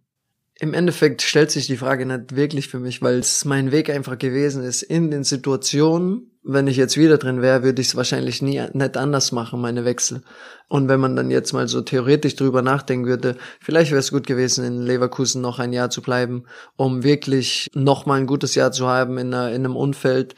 Im 0.60 0.74
Endeffekt 0.74 1.22
stellt 1.22 1.52
sich 1.52 1.68
die 1.68 1.78
Frage 1.78 2.06
nicht 2.06 2.36
wirklich 2.36 2.68
für 2.68 2.80
mich, 2.80 3.02
weil 3.04 3.20
es 3.20 3.46
mein 3.46 3.72
Weg 3.72 3.92
einfach 3.92 4.18
gewesen 4.18 4.64
ist 4.64 4.82
in 4.82 5.12
den 5.12 5.24
Situationen, 5.24 6.32
wenn 6.50 6.68
ich 6.68 6.78
jetzt 6.78 6.95
wieder 6.95 7.18
drin 7.18 7.41
wäre, 7.41 7.64
würde 7.64 7.82
ich 7.82 7.89
es 7.89 7.95
wahrscheinlich 7.95 8.41
nie 8.41 8.64
nicht 8.72 8.95
anders 8.95 9.34
machen, 9.34 9.60
meine 9.60 9.84
Wechsel. 9.84 10.22
Und 10.70 10.88
wenn 10.88 11.00
man 11.00 11.16
dann 11.16 11.30
jetzt 11.30 11.52
mal 11.52 11.68
so 11.68 11.82
theoretisch 11.82 12.36
drüber 12.36 12.62
nachdenken 12.62 13.06
würde, 13.06 13.36
vielleicht 13.60 13.91
wäre 13.91 14.00
es 14.00 14.12
gut 14.12 14.26
gewesen, 14.26 14.64
in 14.64 14.82
Leverkusen 14.82 15.41
noch 15.41 15.60
ein 15.60 15.74
Jahr 15.74 15.89
zu 15.89 16.02
bleiben, 16.02 16.45
um 16.78 17.04
wirklich 17.04 17.70
noch 17.74 18.06
mal 18.06 18.16
ein 18.16 18.28
gutes 18.28 18.56
Jahr 18.56 18.72
zu 18.72 18.88
haben 18.88 19.18
in, 19.18 19.34
einer, 19.34 19.50
in 19.50 19.66
einem 19.66 19.76
Umfeld, 19.76 20.36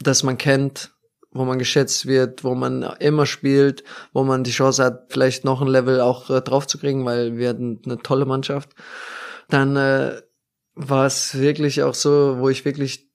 das 0.00 0.24
man 0.24 0.36
kennt, 0.36 0.90
wo 1.30 1.44
man 1.44 1.60
geschätzt 1.60 2.06
wird, 2.06 2.42
wo 2.42 2.56
man 2.56 2.82
immer 2.98 3.26
spielt, 3.26 3.84
wo 4.12 4.24
man 4.24 4.42
die 4.42 4.50
Chance 4.50 4.84
hat, 4.84 5.06
vielleicht 5.10 5.44
noch 5.44 5.62
ein 5.62 5.68
Level 5.68 6.00
auch 6.00 6.28
äh, 6.28 6.40
drauf 6.42 6.66
zu 6.66 6.78
kriegen, 6.78 7.04
weil 7.04 7.36
wir 7.36 7.50
hatten 7.50 7.80
eine 7.84 7.98
tolle 7.98 8.26
Mannschaft. 8.26 8.70
Dann 9.48 9.76
äh, 9.76 10.20
war 10.74 11.06
es 11.06 11.38
wirklich 11.38 11.82
auch 11.84 11.94
so, 11.94 12.38
wo 12.38 12.48
ich 12.48 12.64
wirklich 12.64 13.11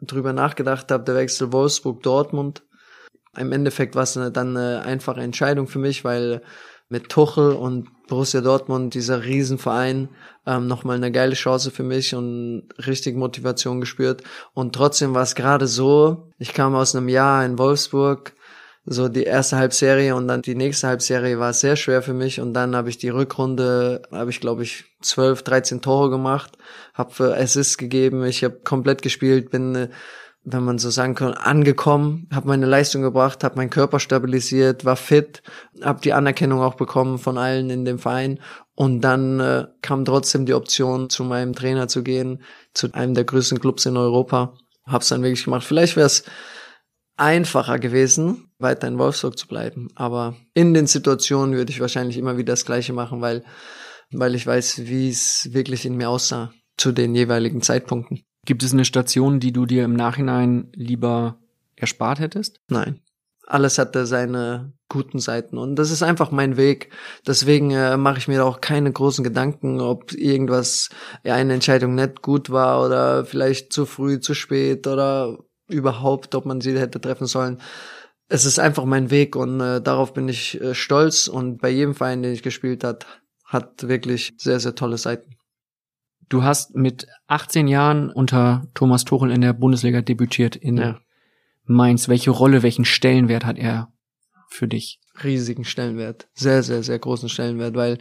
drüber 0.00 0.32
nachgedacht 0.32 0.90
habe, 0.90 1.04
der 1.04 1.16
Wechsel 1.16 1.52
Wolfsburg-Dortmund. 1.52 2.62
Im 3.36 3.52
Endeffekt 3.52 3.94
war 3.94 4.02
es 4.02 4.14
dann 4.14 4.56
eine 4.56 4.82
einfache 4.82 5.20
Entscheidung 5.20 5.66
für 5.66 5.78
mich, 5.78 6.04
weil 6.04 6.42
mit 6.88 7.10
Tuchel 7.10 7.52
und 7.52 7.88
Borussia 8.08 8.40
Dortmund, 8.40 8.94
dieser 8.94 9.24
Riesenverein, 9.24 10.08
ähm, 10.46 10.66
nochmal 10.66 10.96
eine 10.96 11.12
geile 11.12 11.34
Chance 11.34 11.70
für 11.70 11.82
mich 11.82 12.14
und 12.14 12.68
richtig 12.86 13.16
Motivation 13.16 13.80
gespürt. 13.80 14.22
Und 14.54 14.74
trotzdem 14.74 15.14
war 15.14 15.22
es 15.22 15.34
gerade 15.34 15.66
so, 15.66 16.32
ich 16.38 16.54
kam 16.54 16.74
aus 16.74 16.94
einem 16.94 17.08
Jahr 17.08 17.44
in 17.44 17.58
Wolfsburg, 17.58 18.32
so 18.90 19.08
die 19.08 19.24
erste 19.24 19.56
Halbserie 19.56 20.14
und 20.14 20.28
dann 20.28 20.42
die 20.42 20.54
nächste 20.54 20.88
Halbserie 20.88 21.38
war 21.38 21.52
sehr 21.52 21.76
schwer 21.76 22.02
für 22.02 22.14
mich 22.14 22.40
und 22.40 22.54
dann 22.54 22.74
habe 22.74 22.88
ich 22.88 22.98
die 22.98 23.10
Rückrunde, 23.10 24.02
habe 24.10 24.30
ich 24.30 24.40
glaube 24.40 24.62
ich 24.62 24.84
12, 25.02 25.42
13 25.42 25.80
Tore 25.82 26.10
gemacht, 26.10 26.56
habe 26.94 27.36
Assists 27.36 27.76
gegeben, 27.76 28.24
ich 28.24 28.44
habe 28.44 28.60
komplett 28.64 29.02
gespielt, 29.02 29.50
bin 29.50 29.88
wenn 30.44 30.64
man 30.64 30.78
so 30.78 30.90
sagen 30.90 31.14
kann, 31.14 31.34
angekommen, 31.34 32.28
habe 32.32 32.48
meine 32.48 32.66
Leistung 32.66 33.02
gebracht, 33.02 33.44
habe 33.44 33.56
meinen 33.56 33.70
Körper 33.70 34.00
stabilisiert, 34.00 34.84
war 34.84 34.96
fit, 34.96 35.42
habe 35.82 36.00
die 36.00 36.12
Anerkennung 36.12 36.60
auch 36.60 36.74
bekommen 36.74 37.18
von 37.18 37.38
allen 37.38 37.70
in 37.70 37.84
dem 37.84 37.98
Verein 37.98 38.40
und 38.74 39.00
dann 39.02 39.40
äh, 39.40 39.66
kam 39.82 40.04
trotzdem 40.04 40.46
die 40.46 40.54
Option, 40.54 41.10
zu 41.10 41.24
meinem 41.24 41.54
Trainer 41.54 41.88
zu 41.88 42.02
gehen, 42.02 42.42
zu 42.72 42.92
einem 42.92 43.14
der 43.14 43.24
größten 43.24 43.60
Clubs 43.60 43.86
in 43.86 43.96
Europa. 43.96 44.54
Hab's 44.86 45.08
dann 45.08 45.22
wirklich 45.22 45.44
gemacht. 45.44 45.64
Vielleicht 45.64 45.96
wäre 45.96 46.06
es 46.06 46.24
einfacher 47.18 47.78
gewesen, 47.78 48.50
weiter 48.58 48.88
in 48.88 48.98
Wolfsburg 48.98 49.38
zu 49.38 49.46
bleiben. 49.46 49.88
Aber 49.94 50.36
in 50.54 50.72
den 50.72 50.86
Situationen 50.86 51.54
würde 51.54 51.70
ich 51.70 51.80
wahrscheinlich 51.80 52.16
immer 52.16 52.38
wieder 52.38 52.52
das 52.52 52.64
Gleiche 52.64 52.92
machen, 52.92 53.20
weil, 53.20 53.44
weil 54.10 54.34
ich 54.34 54.46
weiß, 54.46 54.86
wie 54.86 55.08
es 55.08 55.48
wirklich 55.52 55.84
in 55.84 55.96
mir 55.96 56.08
aussah 56.08 56.52
zu 56.76 56.92
den 56.92 57.14
jeweiligen 57.14 57.60
Zeitpunkten. 57.60 58.22
Gibt 58.46 58.62
es 58.62 58.72
eine 58.72 58.84
Station, 58.84 59.40
die 59.40 59.52
du 59.52 59.66
dir 59.66 59.84
im 59.84 59.94
Nachhinein 59.94 60.70
lieber 60.74 61.38
erspart 61.76 62.20
hättest? 62.20 62.60
Nein. 62.68 63.00
Alles 63.46 63.78
hatte 63.78 64.04
seine 64.06 64.74
guten 64.90 65.20
Seiten 65.20 65.56
und 65.56 65.76
das 65.76 65.90
ist 65.90 66.02
einfach 66.02 66.30
mein 66.30 66.58
Weg. 66.58 66.90
Deswegen 67.26 67.70
äh, 67.70 67.96
mache 67.96 68.18
ich 68.18 68.28
mir 68.28 68.44
auch 68.44 68.60
keine 68.60 68.92
großen 68.92 69.24
Gedanken, 69.24 69.80
ob 69.80 70.12
irgendwas, 70.12 70.90
ja, 71.24 71.34
eine 71.34 71.54
Entscheidung 71.54 71.94
nicht 71.94 72.20
gut 72.20 72.50
war 72.50 72.84
oder 72.84 73.24
vielleicht 73.24 73.72
zu 73.72 73.86
früh, 73.86 74.20
zu 74.20 74.34
spät 74.34 74.86
oder 74.86 75.38
überhaupt, 75.68 76.34
ob 76.34 76.46
man 76.46 76.60
sie 76.60 76.78
hätte 76.78 77.00
treffen 77.00 77.26
sollen. 77.26 77.60
Es 78.28 78.44
ist 78.44 78.58
einfach 78.58 78.84
mein 78.84 79.10
Weg 79.10 79.36
und 79.36 79.60
äh, 79.60 79.80
darauf 79.80 80.12
bin 80.12 80.28
ich 80.28 80.60
äh, 80.60 80.74
stolz 80.74 81.28
und 81.28 81.58
bei 81.58 81.70
jedem 81.70 81.94
Verein, 81.94 82.22
den 82.22 82.32
ich 82.32 82.42
gespielt 82.42 82.84
hat, 82.84 83.06
hat 83.44 83.88
wirklich 83.88 84.34
sehr, 84.36 84.60
sehr 84.60 84.74
tolle 84.74 84.98
Seiten. 84.98 85.36
Du 86.28 86.42
hast 86.42 86.74
mit 86.74 87.06
18 87.28 87.68
Jahren 87.68 88.10
unter 88.10 88.66
Thomas 88.74 89.04
Tuchel 89.04 89.30
in 89.30 89.40
der 89.40 89.54
Bundesliga 89.54 90.02
debütiert 90.02 90.56
in 90.56 90.76
Ja. 90.76 91.00
Mainz. 91.64 92.08
Welche 92.08 92.30
Rolle, 92.30 92.62
welchen 92.62 92.84
Stellenwert 92.84 93.44
hat 93.46 93.58
er 93.58 93.92
für 94.48 94.68
dich? 94.68 95.00
riesigen 95.24 95.64
Stellenwert. 95.64 96.28
Sehr, 96.34 96.62
sehr, 96.62 96.82
sehr 96.82 96.98
großen 96.98 97.28
Stellenwert, 97.28 97.74
weil 97.74 97.98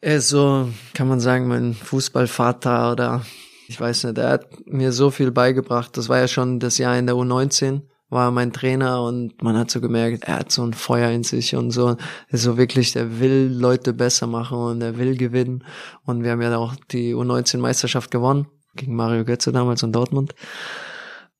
er 0.00 0.16
ist 0.16 0.28
so, 0.28 0.68
kann 0.92 1.08
man 1.08 1.20
sagen, 1.20 1.48
mein 1.48 1.74
Fußballvater 1.74 2.92
oder 2.92 3.24
ich 3.66 3.80
weiß 3.80 4.04
nicht, 4.04 4.18
er 4.18 4.30
hat 4.30 4.66
mir 4.66 4.92
so 4.92 5.10
viel 5.10 5.30
beigebracht. 5.30 5.96
Das 5.96 6.08
war 6.08 6.18
ja 6.18 6.28
schon 6.28 6.60
das 6.60 6.78
Jahr 6.78 6.98
in 6.98 7.06
der 7.06 7.16
U19, 7.16 7.82
war 8.10 8.30
mein 8.30 8.52
Trainer 8.52 9.02
und 9.02 9.42
man 9.42 9.56
hat 9.56 9.70
so 9.70 9.80
gemerkt, 9.80 10.24
er 10.24 10.40
hat 10.40 10.52
so 10.52 10.64
ein 10.64 10.74
Feuer 10.74 11.10
in 11.10 11.24
sich 11.24 11.56
und 11.56 11.70
so, 11.70 11.88
er 11.88 11.98
ist 12.28 12.42
so 12.42 12.56
wirklich, 12.56 12.92
der 12.92 13.18
will 13.20 13.50
Leute 13.52 13.92
besser 13.92 14.26
machen 14.26 14.58
und 14.58 14.82
er 14.82 14.98
will 14.98 15.16
gewinnen. 15.16 15.64
Und 16.04 16.22
wir 16.22 16.32
haben 16.32 16.42
ja 16.42 16.56
auch 16.56 16.74
die 16.90 17.14
U19-Meisterschaft 17.14 18.10
gewonnen 18.10 18.46
gegen 18.76 18.96
Mario 18.96 19.24
Götze 19.24 19.52
damals 19.52 19.82
in 19.82 19.92
Dortmund. 19.92 20.34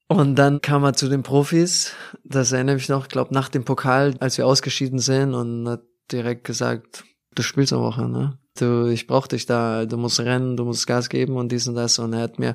Und 0.06 0.36
dann 0.36 0.60
kam 0.60 0.84
er 0.84 0.92
zu 0.92 1.08
den 1.08 1.22
Profis, 1.22 1.94
das 2.24 2.52
erinnere 2.52 2.76
ich 2.76 2.88
noch, 2.88 3.08
glaube 3.08 3.32
nach 3.32 3.48
dem 3.48 3.64
Pokal, 3.64 4.14
als 4.20 4.38
wir 4.38 4.46
ausgeschieden 4.46 4.98
sind 4.98 5.34
und 5.34 5.68
hat 5.68 5.82
direkt 6.12 6.44
gesagt, 6.44 7.04
du 7.34 7.42
spielst 7.42 7.72
am 7.72 7.80
Woche, 7.80 8.08
ne? 8.08 8.38
Du, 8.56 8.86
ich 8.86 9.08
brauch 9.08 9.26
dich 9.26 9.46
da, 9.46 9.84
du 9.84 9.96
musst 9.96 10.20
rennen, 10.20 10.56
du 10.56 10.64
musst 10.64 10.86
Gas 10.86 11.08
geben 11.08 11.36
und 11.36 11.50
dies 11.50 11.66
und 11.66 11.74
das. 11.74 11.98
Und 11.98 12.12
er 12.12 12.20
hat 12.20 12.38
mir 12.38 12.54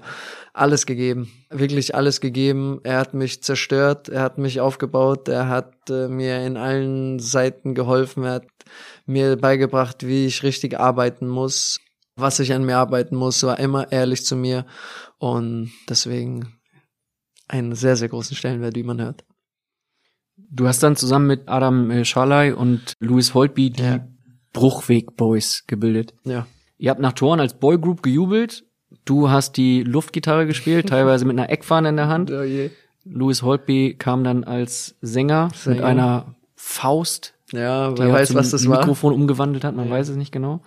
alles 0.54 0.86
gegeben, 0.86 1.30
wirklich 1.50 1.94
alles 1.94 2.22
gegeben. 2.22 2.80
Er 2.84 3.00
hat 3.00 3.14
mich 3.14 3.44
zerstört, 3.44 4.08
er 4.08 4.22
hat 4.22 4.38
mich 4.38 4.62
aufgebaut, 4.62 5.28
er 5.28 5.50
hat 5.50 5.90
äh, 5.90 6.08
mir 6.08 6.46
in 6.46 6.56
allen 6.56 7.20
Seiten 7.20 7.76
geholfen, 7.76 8.24
er 8.24 8.36
hat 8.36 8.48
mir 9.06 9.36
beigebracht, 9.36 10.08
wie 10.08 10.26
ich 10.26 10.44
richtig 10.44 10.80
arbeiten 10.80 11.28
muss, 11.28 11.82
was 12.16 12.40
ich 12.40 12.54
an 12.54 12.64
mir 12.64 12.78
arbeiten 12.78 13.18
muss, 13.18 13.44
war 13.44 13.60
immer 13.60 13.92
ehrlich 13.92 14.26
zu 14.26 14.38
mir 14.38 14.66
und 15.18 15.72
deswegen 15.90 16.60
einen 17.50 17.76
sehr, 17.76 17.98
sehr 17.98 18.08
großen 18.08 18.38
Stellenwert, 18.38 18.76
wie 18.76 18.84
man 18.84 19.02
hört. 19.02 19.26
Du 20.38 20.68
hast 20.68 20.82
dann 20.82 20.96
zusammen 20.96 21.28
mit 21.28 21.50
Adam 21.50 21.92
äh, 21.92 22.06
Scharley 22.06 22.54
und 22.54 22.94
Louis 23.00 23.34
Holtby 23.34 23.72
die 23.72 23.84
Ja. 23.84 24.08
Bruchweg 24.54 25.16
Boys 25.16 25.64
gebildet. 25.68 26.14
Ja. 26.24 26.48
Ihr 26.78 26.90
habt 26.92 27.02
nach 27.02 27.14
Toren 27.14 27.40
als 27.40 27.54
Boygroup 27.54 28.02
gejubelt. 28.04 28.64
Du 29.06 29.30
hast 29.30 29.58
die 29.58 29.84
Luftgitarre 29.84 30.46
gespielt, 30.48 30.90
teilweise 30.90 31.26
mit 31.26 31.38
einer 31.38 31.50
Eckfahne 31.50 31.90
in 31.90 31.96
der 31.98 32.08
Hand. 32.08 32.32
Oh 32.32 32.42
je. 32.44 32.70
Louis 33.06 33.42
Holtby 33.42 33.96
kam 33.98 34.24
dann 34.24 34.44
als 34.44 34.96
Sänger, 35.02 35.46
mit 35.46 35.56
Sänger. 35.56 35.86
einer 35.86 36.36
Faust, 36.56 37.34
Ja, 37.52 37.98
wer 37.98 38.08
er 38.08 38.14
weiß, 38.14 38.36
was 38.36 38.52
das 38.52 38.68
war. 38.68 38.80
Mikrofon 38.80 39.14
umgewandelt 39.14 39.64
hat, 39.64 39.76
man 39.76 39.86
Ja. 39.88 39.92
weiß 39.92 40.10
es 40.10 40.16
nicht 40.18 40.32
genau. 40.32 40.62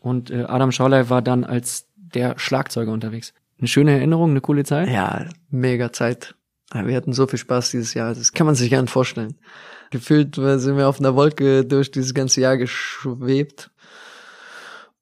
Und 0.00 0.30
äh, 0.30 0.44
Adam 0.46 0.72
Scharley 0.72 1.08
war 1.10 1.22
dann 1.22 1.44
als 1.44 1.86
der 1.96 2.38
Schlagzeuger 2.38 2.92
unterwegs. 2.92 3.32
Eine 3.58 3.68
schöne 3.68 3.92
Erinnerung, 3.92 4.30
eine 4.30 4.40
coole 4.40 4.64
Zeit. 4.64 4.88
Ja, 4.90 5.26
mega 5.50 5.92
Zeit. 5.92 6.34
Wir 6.74 6.96
hatten 6.96 7.12
so 7.12 7.26
viel 7.26 7.38
Spaß 7.38 7.70
dieses 7.70 7.94
Jahr, 7.94 8.14
das 8.14 8.32
kann 8.32 8.44
man 8.46 8.54
sich 8.56 8.70
gar 8.70 8.82
nicht 8.82 8.90
vorstellen. 8.90 9.36
Gefühlt 9.90 10.34
sind 10.36 10.76
wir 10.76 10.88
auf 10.88 11.00
einer 11.00 11.16
Wolke 11.16 11.64
durch 11.64 11.90
dieses 11.90 12.14
ganze 12.14 12.40
Jahr 12.40 12.56
geschwebt. 12.56 13.70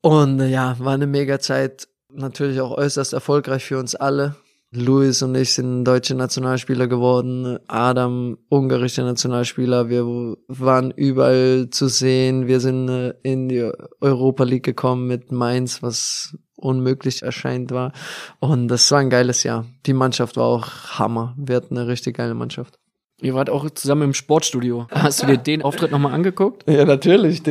Und 0.01 0.41
äh, 0.41 0.49
ja, 0.49 0.77
war 0.79 0.95
eine 0.95 1.07
mega 1.07 1.41
Zeit. 1.41 1.89
Natürlich 2.13 2.61
auch 2.61 2.77
äußerst 2.77 3.13
erfolgreich 3.13 3.65
für 3.65 3.79
uns 3.79 3.95
alle. 3.95 4.37
Luis 4.71 5.23
und 5.23 5.35
ich 5.37 5.55
sind 5.55 5.85
deutsche 5.85 6.15
Nationalspieler 6.15 6.89
geworden. 6.89 7.59
Adam, 7.69 8.37
ungarischer 8.49 9.05
Nationalspieler. 9.05 9.89
Wir 9.89 10.05
waren 10.49 10.91
überall 10.91 11.71
zu 11.71 11.89
sehen. 11.89 12.49
Wir 12.49 12.61
sind 12.61 12.89
äh, 12.89 13.15
in 13.23 13.49
die 13.49 13.71
Europa 14.01 14.45
League 14.45 14.65
gekommen 14.65 15.07
mit 15.07 15.33
Mainz, 15.33 15.83
was 15.83 16.37
unmöglich 16.57 17.23
erscheint 17.23 17.71
war. 17.71 17.93
Und 18.41 18.69
das 18.69 18.91
war 18.91 18.99
ein 18.99 19.11
geiles 19.11 19.43
Jahr. 19.43 19.65
Die 19.87 19.93
Mannschaft 19.93 20.37
war 20.37 20.45
auch 20.45 20.99
Hammer. 20.99 21.35
Wir 21.39 21.57
hatten 21.57 21.79
eine 21.79 21.87
richtig 21.87 22.17
geile 22.17 22.35
Mannschaft. 22.35 22.79
Ihr 23.21 23.35
wart 23.35 23.49
auch 23.49 23.69
zusammen 23.71 24.03
im 24.03 24.15
Sportstudio. 24.15 24.87
Hast 24.91 25.23
du 25.23 25.27
dir 25.27 25.37
den 25.39 25.63
Auftritt 25.63 25.91
nochmal 25.93 26.13
angeguckt? 26.13 26.69
Ja, 26.69 26.85
natürlich. 26.85 27.43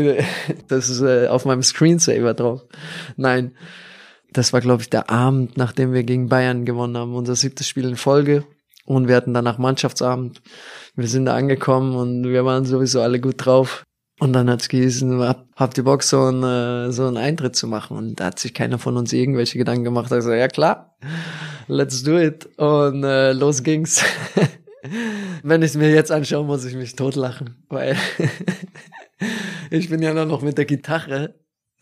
Das 0.67 0.89
ist 0.89 1.01
äh, 1.01 1.27
auf 1.27 1.45
meinem 1.45 1.63
Screensaver 1.63 2.33
drauf. 2.33 2.61
Nein, 3.15 3.55
das 4.33 4.51
war, 4.51 4.61
glaube 4.61 4.81
ich, 4.81 4.89
der 4.89 5.09
Abend, 5.09 5.57
nachdem 5.57 5.93
wir 5.93 6.03
gegen 6.03 6.27
Bayern 6.27 6.65
gewonnen 6.65 6.97
haben. 6.97 7.15
Unser 7.15 7.35
siebtes 7.35 7.67
Spiel 7.67 7.85
in 7.87 7.95
Folge. 7.95 8.43
Und 8.85 9.07
wir 9.07 9.15
hatten 9.15 9.33
danach 9.33 9.57
Mannschaftsabend. 9.57 10.41
Wir 10.95 11.07
sind 11.07 11.25
da 11.25 11.35
angekommen 11.35 11.95
und 11.95 12.25
wir 12.27 12.43
waren 12.43 12.65
sowieso 12.65 13.01
alle 13.01 13.21
gut 13.21 13.35
drauf. 13.37 13.83
Und 14.19 14.33
dann 14.33 14.49
hat's 14.49 14.67
gehießen, 14.69 15.21
hab- 15.21 15.47
habt 15.55 15.77
ihr 15.77 15.85
Bock, 15.85 16.03
so 16.03 16.21
einen, 16.23 16.43
äh, 16.43 16.91
so 16.91 17.07
einen 17.07 17.17
Eintritt 17.17 17.55
zu 17.55 17.67
machen? 17.67 17.97
Und 17.97 18.19
da 18.19 18.25
hat 18.25 18.39
sich 18.39 18.53
keiner 18.53 18.77
von 18.79 18.97
uns 18.97 19.13
irgendwelche 19.13 19.57
Gedanken 19.57 19.85
gemacht. 19.85 20.11
Also, 20.11 20.31
ja 20.33 20.47
klar, 20.49 20.97
let's 21.67 22.03
do 22.03 22.17
it. 22.19 22.45
Und 22.57 23.03
äh, 23.05 23.31
los 23.31 23.63
ging's. 23.63 24.03
Wenn 25.43 25.61
ich 25.61 25.75
mir 25.75 25.89
jetzt 25.91 26.11
anschaue, 26.11 26.45
muss 26.45 26.65
ich 26.65 26.75
mich 26.75 26.95
totlachen, 26.95 27.55
weil 27.69 27.95
ich 29.69 29.89
bin 29.89 30.01
ja 30.01 30.13
nur 30.13 30.25
noch 30.25 30.41
mit 30.41 30.57
der 30.57 30.65
Gitarre 30.65 31.35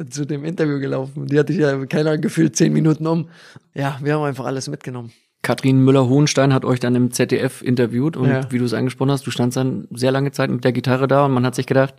zu 0.09 0.25
dem 0.25 0.45
Interview 0.45 0.79
gelaufen. 0.79 1.25
Die 1.27 1.37
hatte 1.37 1.53
ich 1.53 1.59
ja, 1.59 1.85
keine 1.85 2.09
Ahnung, 2.11 2.21
gefühlt 2.21 2.55
zehn 2.55 2.73
Minuten 2.73 3.05
um. 3.07 3.29
Ja, 3.73 3.99
wir 4.01 4.13
haben 4.15 4.23
einfach 4.23 4.45
alles 4.45 4.67
mitgenommen. 4.67 5.11
Katrin 5.43 5.83
Müller-Hohenstein 5.83 6.53
hat 6.53 6.65
euch 6.65 6.79
dann 6.79 6.93
im 6.95 7.11
ZDF 7.11 7.61
interviewt 7.63 8.15
und 8.15 8.29
Ja. 8.29 8.51
wie 8.51 8.59
du 8.59 8.65
es 8.65 8.73
angesprochen 8.73 9.09
hast, 9.11 9.25
du 9.25 9.31
standst 9.31 9.57
dann 9.57 9.87
sehr 9.91 10.11
lange 10.11 10.31
Zeit 10.31 10.51
mit 10.51 10.63
der 10.63 10.71
Gitarre 10.71 11.07
da 11.07 11.25
und 11.25 11.31
man 11.31 11.45
hat 11.45 11.55
sich 11.55 11.65
gedacht, 11.65 11.95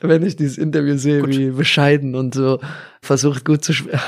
Wenn 0.00 0.22
ich 0.24 0.36
dieses 0.36 0.56
Interview 0.56 0.96
sehe, 0.96 1.20
Gut. 1.20 1.30
wie 1.30 1.50
bescheiden 1.50 2.14
und 2.14 2.34
so 2.34 2.58
versucht 3.02 3.44
gut 3.44 3.62
zu 3.62 3.74
spielen. 3.74 4.00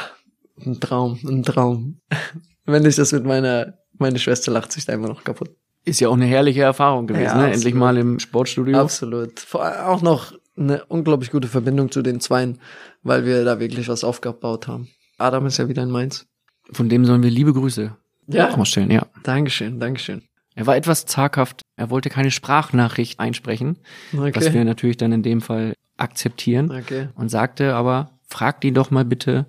Ein 0.64 0.80
Traum, 0.80 1.18
ein 1.26 1.42
Traum. 1.42 2.00
Wenn 2.64 2.84
ich 2.86 2.96
das 2.96 3.12
mit 3.12 3.24
meiner, 3.24 3.74
meine 3.98 4.18
Schwester 4.18 4.50
lacht 4.52 4.72
sich 4.72 4.86
da 4.86 4.94
immer 4.94 5.08
noch 5.08 5.22
kaputt. 5.24 5.50
Ist 5.88 6.00
ja 6.00 6.08
auch 6.08 6.14
eine 6.14 6.26
herrliche 6.26 6.62
Erfahrung 6.62 7.06
gewesen, 7.06 7.24
Ja, 7.24 7.34
ne? 7.34 7.38
absolut. 7.40 7.54
endlich 7.56 7.74
mal 7.74 7.96
im 7.96 8.18
Sportstudio. 8.18 8.78
Absolut. 8.78 9.40
Vor 9.40 9.64
allem 9.64 9.86
auch 9.86 10.02
noch 10.02 10.32
eine 10.56 10.84
unglaublich 10.86 11.30
gute 11.30 11.48
Verbindung 11.48 11.90
zu 11.90 12.02
den 12.02 12.20
Zweien, 12.20 12.58
weil 13.02 13.24
wir 13.24 13.44
da 13.44 13.60
wirklich 13.60 13.88
was 13.88 14.04
aufgebaut 14.04 14.66
haben. 14.68 14.88
Adam 15.18 15.46
ist 15.46 15.58
ja 15.58 15.68
wieder 15.68 15.82
in 15.82 15.90
Mainz. 15.90 16.26
Von 16.72 16.88
dem 16.88 17.04
sollen 17.04 17.22
wir 17.22 17.30
liebe 17.30 17.52
Grüße 17.52 17.96
Ja. 18.26 18.50
ausstellen, 18.54 18.90
ja. 18.90 19.06
Dankeschön, 19.22 19.80
Dankeschön. 19.80 20.22
Er 20.54 20.66
war 20.66 20.76
etwas 20.76 21.06
zaghaft, 21.06 21.62
er 21.76 21.88
wollte 21.90 22.10
keine 22.10 22.30
Sprachnachricht 22.32 23.20
einsprechen, 23.20 23.78
was 24.12 24.52
wir 24.52 24.64
natürlich 24.64 24.96
dann 24.96 25.12
in 25.12 25.22
dem 25.22 25.40
Fall 25.40 25.74
akzeptieren 25.96 26.70
Okay. 26.72 27.08
und 27.14 27.28
sagte 27.28 27.74
aber, 27.74 28.10
fragt 28.28 28.64
ihn 28.64 28.74
doch 28.74 28.90
mal 28.90 29.04
bitte, 29.04 29.46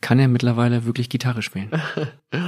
kann 0.00 0.18
er 0.18 0.28
mittlerweile 0.28 0.86
wirklich 0.86 1.10
Gitarre 1.10 1.42
spielen? 1.42 1.70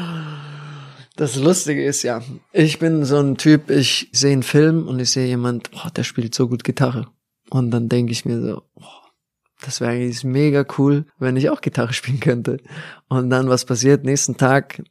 Das 1.22 1.36
Lustige 1.36 1.84
ist 1.84 2.02
ja, 2.02 2.20
ich 2.52 2.80
bin 2.80 3.04
so 3.04 3.16
ein 3.20 3.36
Typ, 3.36 3.70
ich 3.70 4.08
sehe 4.10 4.32
einen 4.32 4.42
Film 4.42 4.88
und 4.88 4.98
ich 4.98 5.12
sehe 5.12 5.28
jemand, 5.28 5.70
boah, 5.70 5.88
der 5.88 6.02
spielt 6.02 6.34
so 6.34 6.48
gut 6.48 6.64
Gitarre. 6.64 7.06
Und 7.48 7.70
dann 7.70 7.88
denke 7.88 8.10
ich 8.10 8.24
mir 8.24 8.40
so, 8.40 8.62
boah, 8.74 9.12
das 9.64 9.80
wäre 9.80 9.92
eigentlich 9.92 10.24
mega 10.24 10.66
cool, 10.78 11.06
wenn 11.20 11.36
ich 11.36 11.48
auch 11.48 11.60
Gitarre 11.60 11.92
spielen 11.92 12.18
könnte. 12.18 12.56
Und 13.08 13.30
dann, 13.30 13.48
was 13.48 13.64
passiert? 13.64 14.02
Nächsten 14.02 14.36
Tag, 14.36 14.82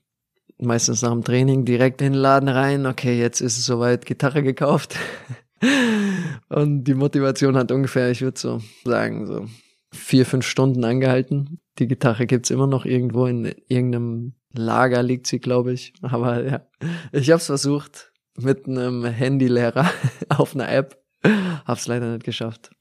meistens 0.58 1.02
nach 1.02 1.12
dem 1.12 1.26
Training, 1.26 1.66
direkt 1.66 2.02
in 2.02 2.14
den 2.14 2.22
Laden 2.22 2.48
rein, 2.48 2.86
okay, 2.86 3.20
jetzt 3.20 3.42
ist 3.42 3.58
es 3.58 3.66
soweit, 3.66 4.06
Gitarre 4.06 4.42
gekauft. 4.42 4.96
Und 6.48 6.86
die 6.86 6.94
Motivation 6.94 7.58
hat 7.58 7.74
ungefähr, 7.74 8.10
ich 8.10 8.22
würde 8.22 8.40
so 8.40 8.62
sagen, 8.86 9.28
so 9.28 9.48
vier, 9.92 10.26
fünf 10.26 10.46
Stunden 10.46 10.86
angehalten. 10.86 11.60
Die 11.78 11.90
Gitarre 11.90 12.26
gibt's 12.26 12.52
immer 12.52 12.68
noch 12.68 12.86
irgendwo 12.86 13.26
in 13.26 13.54
irgendeinem 13.68 14.36
Lager 14.54 15.04
liegt 15.04 15.28
sie, 15.28 15.40
glaube 15.40 15.74
ich. 15.74 15.94
Aber 16.02 16.44
ja, 16.44 16.62
ich 17.12 17.30
habe 17.30 17.38
es 17.40 17.46
versucht. 17.46 18.12
mit 18.38 18.68
einem 18.68 19.06
Handylehrer 19.06 19.90
auf 20.30 20.56
einer 20.56 20.72
App. 20.72 20.98
Hab's 21.66 21.88
leider 21.88 22.12
nicht 22.14 22.24
geschafft. 22.24 22.72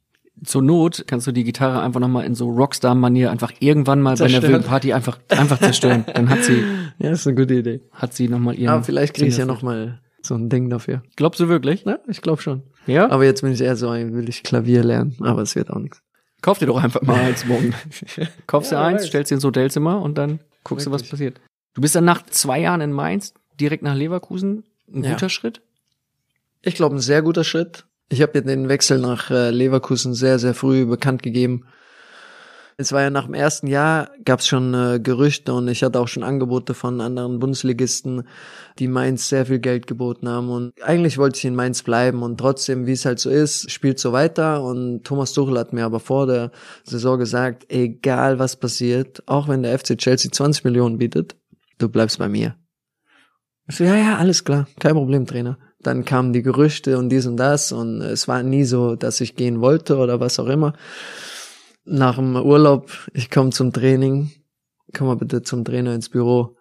Zur 0.43 0.63
Not 0.63 1.05
kannst 1.07 1.27
du 1.27 1.33
die 1.33 1.45
Gitarre 1.45 1.83
einfach 1.83 2.01
nochmal 2.01 2.25
in 2.25 2.35
so 2.35 2.49
Rockstar-Manier 2.49 3.31
einfach 3.31 3.53
irgendwann 3.61 4.01
mal 4.01 4.17
bei 4.17 4.25
einer 4.25 4.31
Zerstören. 4.33 4.53
wilden 4.55 4.65
Party 4.67 4.93
einfach, 4.95 5.19
einfach 5.29 5.59
zerstören. 5.59 6.05
Dann 6.15 6.31
hat 6.31 6.45
sie, 6.45 6.65
Ja, 6.99 7.11
ist 7.11 7.27
eine 7.27 7.37
gute 7.37 7.55
Idee. 7.55 7.81
hat 7.93 8.15
sie 8.15 8.29
nochmal 8.29 8.55
ihren. 8.59 8.71
Aber 8.73 8.83
vielleicht 8.83 9.15
kriege 9.15 9.29
ich 9.29 9.35
ja 9.35 9.41
Sinn 9.45 9.49
noch 9.49 9.61
mal 9.63 10.01
so 10.23 10.35
ein 10.35 10.49
Ding 10.49 10.71
dafür. 10.71 11.03
Glaubst 11.17 11.41
du 11.41 11.49
wirklich? 11.49 11.85
Ja, 11.85 11.99
ich 12.09 12.23
glaube 12.23 12.41
schon. 12.41 12.63
Ja? 12.87 13.11
Aber 13.11 13.25
jetzt 13.25 13.43
bin 13.43 13.53
ich 13.53 13.61
eher 13.61 13.77
so 13.77 13.89
ein, 13.91 14.15
will 14.15 14.29
ich 14.31 14.43
Klavier 14.43 14.83
lernen, 14.83 15.15
aber 15.21 15.43
es 15.43 15.55
wird 15.57 15.69
auch 15.71 15.79
nichts. 15.79 16.01
Kauf 16.41 16.59
dir 16.59 16.67
doch 16.67 16.83
einfach 16.83 17.03
mal 17.03 17.21
eins 17.21 17.45
morgen. 17.45 17.75
Kaufst 18.47 18.71
dir 18.73 18.77
Ja, 18.77 18.81
wer 18.83 18.89
eins, 18.89 19.01
weiß. 19.03 19.09
stellst 19.09 19.31
dir 19.31 19.35
ins 19.35 19.45
Hotelzimmer 19.45 20.01
und 20.01 20.17
dann 20.17 20.41
guckst 20.65 20.87
du, 20.87 20.91
was 20.91 21.01
Wirklich. 21.03 21.11
passiert. 21.11 21.41
Du 21.75 21.81
bist 21.81 21.95
dann 21.95 22.05
nach 22.05 22.25
zwei 22.27 22.61
Jahren 22.61 22.81
in 22.81 22.93
Mainz 22.93 23.35
direkt 23.61 23.83
nach 23.83 23.95
Leverkusen. 23.95 24.65
Ein 24.93 25.05
Ja. 25.05 25.13
guter 25.13 25.29
Schritt. 25.29 25.61
Ich 26.63 26.75
glaube, 26.75 26.97
ein 26.97 27.01
sehr 27.01 27.23
guter 27.23 27.45
Schritt. 27.45 27.87
Ich 28.09 28.23
habe 28.23 28.43
den 28.43 28.69
Wechsel 28.69 28.99
nach 28.99 29.31
äh, 29.31 29.51
Leverkusen 29.51 30.15
sehr, 30.15 30.39
sehr 30.39 30.55
früh 30.55 30.85
bekannt 30.85 31.23
gegeben. 31.23 31.65
Es 32.77 32.93
war 32.93 33.03
ja 33.03 33.11
nach 33.11 33.27
dem 33.27 33.35
ersten 33.35 33.67
Jahr, 33.67 34.11
gab 34.25 34.41
es 34.41 34.47
schon 34.49 34.73
äh, 34.73 34.99
Gerüchte 35.01 35.53
und 35.53 35.69
ich 35.69 35.83
hatte 35.83 36.01
auch 36.01 36.09
schon 36.09 36.23
Angebote 36.23 36.73
von 36.73 37.01
anderen 37.03 37.39
Bundesligisten, 37.39 38.27
die 38.79 38.89
Mainz 38.89 39.29
sehr 39.29 39.45
viel 39.47 39.59
Geld 39.59 39.87
geboten 39.87 40.29
haben. 40.29 40.49
Und 40.51 40.73
eigentlich 40.83 41.19
wollte 41.19 41.37
ich 41.37 41.45
in 41.45 41.55
Mainz 41.55 41.83
bleiben 41.83 42.23
und 42.23 42.39
trotzdem, 42.39 42.87
wie 42.87 42.93
es 42.93 43.05
halt 43.05 43.19
so 43.21 43.29
ist, 43.29 43.71
spielt 43.71 43.99
so 44.01 44.13
weiter. 44.13 44.65
Und 44.65 45.05
Thomas 45.05 45.35
Tuchel 45.35 45.59
hat 45.59 45.75
mir 45.75 45.85
aber 45.85 46.01
vor 46.01 46.27
der 46.27 46.53
Saison 46.83 47.19
gesagt, 47.19 47.67
egal 47.71 48.39
was 48.39 48.57
passiert, 48.57 49.23
auch 49.27 49.47
wenn 49.47 49.63
der 49.63 49.79
FC 49.79 49.99
Chelsea 49.99 50.33
20 50.33 50.65
Millionen 50.65 50.97
bietet, 50.97 51.37
du 51.81 51.89
bleibst 51.89 52.19
bei 52.19 52.29
mir. 52.29 52.57
Ich 53.69 53.77
so, 53.77 53.85
ja, 53.85 53.97
ja, 53.97 54.17
alles 54.19 54.45
klar, 54.45 54.67
kein 54.79 54.95
Problem, 54.95 55.27
Trainer. 55.27 55.59
Dann 55.81 56.05
kamen 56.05 56.33
die 56.33 56.43
Gerüchte 56.43 56.99
und 56.99 57.09
dies 57.09 57.27
und 57.27 57.37
das 57.37 57.73
und 57.73 58.03
es 58.03 58.29
war 58.29 58.43
nie 58.43 58.65
so, 58.65 58.97
dass 58.97 59.21
ich 59.21 59.37
gehen 59.37 59.61
wollte 59.61 59.97
oder 59.97 60.21
was 60.21 60.39
auch 60.39 60.49
immer. 60.49 60.75
Nach 61.85 62.17
dem 62.17 62.37
Urlaub, 62.37 62.91
ich 63.15 63.31
komme 63.31 63.51
zum 63.51 63.73
Training, 63.73 64.31
komm 64.95 65.07
mal 65.07 65.17
bitte 65.17 65.43
zum 65.43 65.65
Trainer 65.65 65.95
ins 65.95 66.11
Büro. 66.11 66.57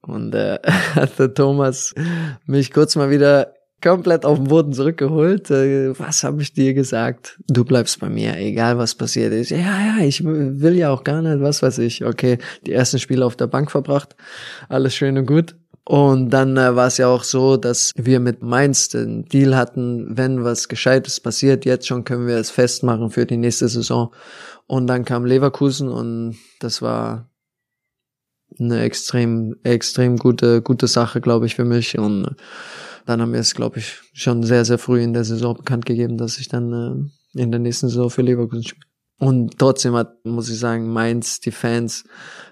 Und 0.00 0.34
äh, 0.34 0.58
hat 0.94 1.18
der 1.18 1.32
Thomas 1.32 1.94
mich 2.44 2.72
kurz 2.72 2.96
mal 2.96 3.10
wieder 3.10 3.54
komplett 3.82 4.24
auf 4.24 4.38
den 4.38 4.48
Boden 4.48 4.72
zurückgeholt. 4.72 5.50
Äh, 5.50 5.98
was 5.98 6.24
habe 6.24 6.42
ich 6.42 6.52
dir 6.52 6.74
gesagt? 6.74 7.38
Du 7.48 7.64
bleibst 7.64 8.00
bei 8.00 8.08
mir, 8.08 8.36
egal 8.36 8.78
was 8.78 8.94
passiert 8.94 9.32
ist. 9.32 9.50
Ja, 9.50 9.58
ja, 9.58 10.04
ich 10.04 10.24
will 10.24 10.76
ja 10.76 10.90
auch 10.90 11.04
gar 11.04 11.20
nicht, 11.22 11.40
was 11.40 11.62
weiß 11.62 11.78
ich. 11.78 12.04
Okay, 12.04 12.38
die 12.66 12.72
ersten 12.72 12.98
Spiele 12.98 13.26
auf 13.26 13.36
der 13.36 13.48
Bank 13.48 13.70
verbracht, 13.70 14.16
alles 14.68 14.94
schön 14.94 15.18
und 15.18 15.26
gut. 15.26 15.56
Und 15.84 16.30
dann 16.30 16.56
äh, 16.56 16.76
war 16.76 16.86
es 16.86 16.98
ja 16.98 17.08
auch 17.08 17.24
so, 17.24 17.56
dass 17.56 17.90
wir 17.96 18.20
mit 18.20 18.40
Mainz 18.40 18.88
den 18.88 19.24
Deal 19.24 19.56
hatten, 19.56 20.16
wenn 20.16 20.44
was 20.44 20.68
Gescheites 20.68 21.18
passiert, 21.18 21.64
jetzt 21.64 21.88
schon 21.88 22.04
können 22.04 22.26
wir 22.28 22.36
es 22.36 22.50
festmachen 22.50 23.10
für 23.10 23.26
die 23.26 23.36
nächste 23.36 23.68
Saison. 23.68 24.14
Und 24.68 24.86
dann 24.86 25.04
kam 25.04 25.24
Leverkusen 25.24 25.88
und 25.88 26.36
das 26.60 26.82
war 26.82 27.28
eine 28.60 28.80
extrem, 28.82 29.56
extrem 29.64 30.18
gute, 30.18 30.62
gute 30.62 30.86
Sache, 30.86 31.20
glaube 31.20 31.46
ich, 31.46 31.56
für 31.56 31.64
mich. 31.64 31.98
Und 31.98 32.36
dann 33.06 33.20
haben 33.20 33.32
wir 33.32 33.40
es, 33.40 33.54
glaube 33.54 33.78
ich, 33.78 34.00
schon 34.12 34.42
sehr, 34.42 34.64
sehr 34.64 34.78
früh 34.78 35.02
in 35.02 35.12
der 35.12 35.24
Saison 35.24 35.56
bekannt 35.56 35.86
gegeben, 35.86 36.18
dass 36.18 36.38
ich 36.38 36.48
dann 36.48 37.10
äh, 37.34 37.40
in 37.40 37.50
der 37.50 37.60
nächsten 37.60 37.88
Saison 37.88 38.10
für 38.10 38.22
Leverkusen 38.22 38.64
spiele. 38.64 38.86
Und 39.18 39.58
trotzdem 39.58 39.94
hat, 39.94 40.24
muss 40.24 40.50
ich 40.50 40.58
sagen, 40.58 40.92
Mainz, 40.92 41.38
die 41.38 41.52
Fans, 41.52 42.04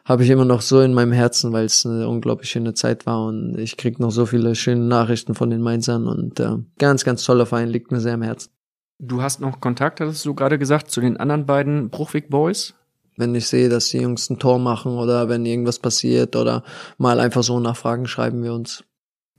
habe 0.05 0.23
ich 0.23 0.31
immer 0.31 0.45
noch 0.45 0.61
so 0.61 0.81
in 0.81 0.95
meinem 0.95 1.11
Herzen, 1.11 1.53
weil 1.53 1.65
es 1.65 1.85
eine 1.85 2.09
unglaublich 2.09 2.49
schöne 2.49 2.75
Zeit 2.75 3.07
war 3.07 3.27
und 3.27 3.59
ich 3.59 3.77
krieg 3.77 3.99
noch 3.99 4.13
so 4.13 4.25
viele 4.25 4.55
schöne 4.55 4.85
Nachrichten 4.85 5.35
von 5.35 5.51
den 5.51 5.63
Mainzern 5.63 6.07
und 6.07 6.39
äh, 6.39 6.59
ganz, 6.79 7.05
ganz 7.05 7.25
toller 7.25 7.47
Verein, 7.47 7.69
liegt 7.69 7.91
mir 7.91 7.99
sehr 7.99 8.15
am 8.15 8.23
Herzen. 8.23 8.53
Du 9.01 9.21
hast 9.21 9.41
noch 9.41 9.61
Kontakt, 9.61 10.01
hattest 10.01 10.25
du 10.25 10.35
gerade 10.35 10.59
gesagt, 10.59 10.93
zu 10.93 11.01
den 11.01 11.17
anderen 11.17 11.45
beiden 11.45 11.91
Bruchweg 11.91 12.31
Boys. 12.31 12.75
Wenn 13.17 13.35
ich 13.35 13.49
sehe, 13.49 13.69
dass 13.69 13.89
die 13.89 13.99
Jungs 13.99 14.31
ein 14.31 14.39
Tor 14.39 14.61
machen 14.61 14.93
oder 14.93 15.29
wenn 15.29 15.45
irgendwas 15.45 15.81
passiert 15.81 16.37
oder 16.37 16.63
mal 16.99 17.19
einfach 17.19 17.43
so 17.43 17.59
nachfragen, 17.59 18.07
schreiben 18.07 18.45
wir 18.45 18.53
uns. 18.53 18.85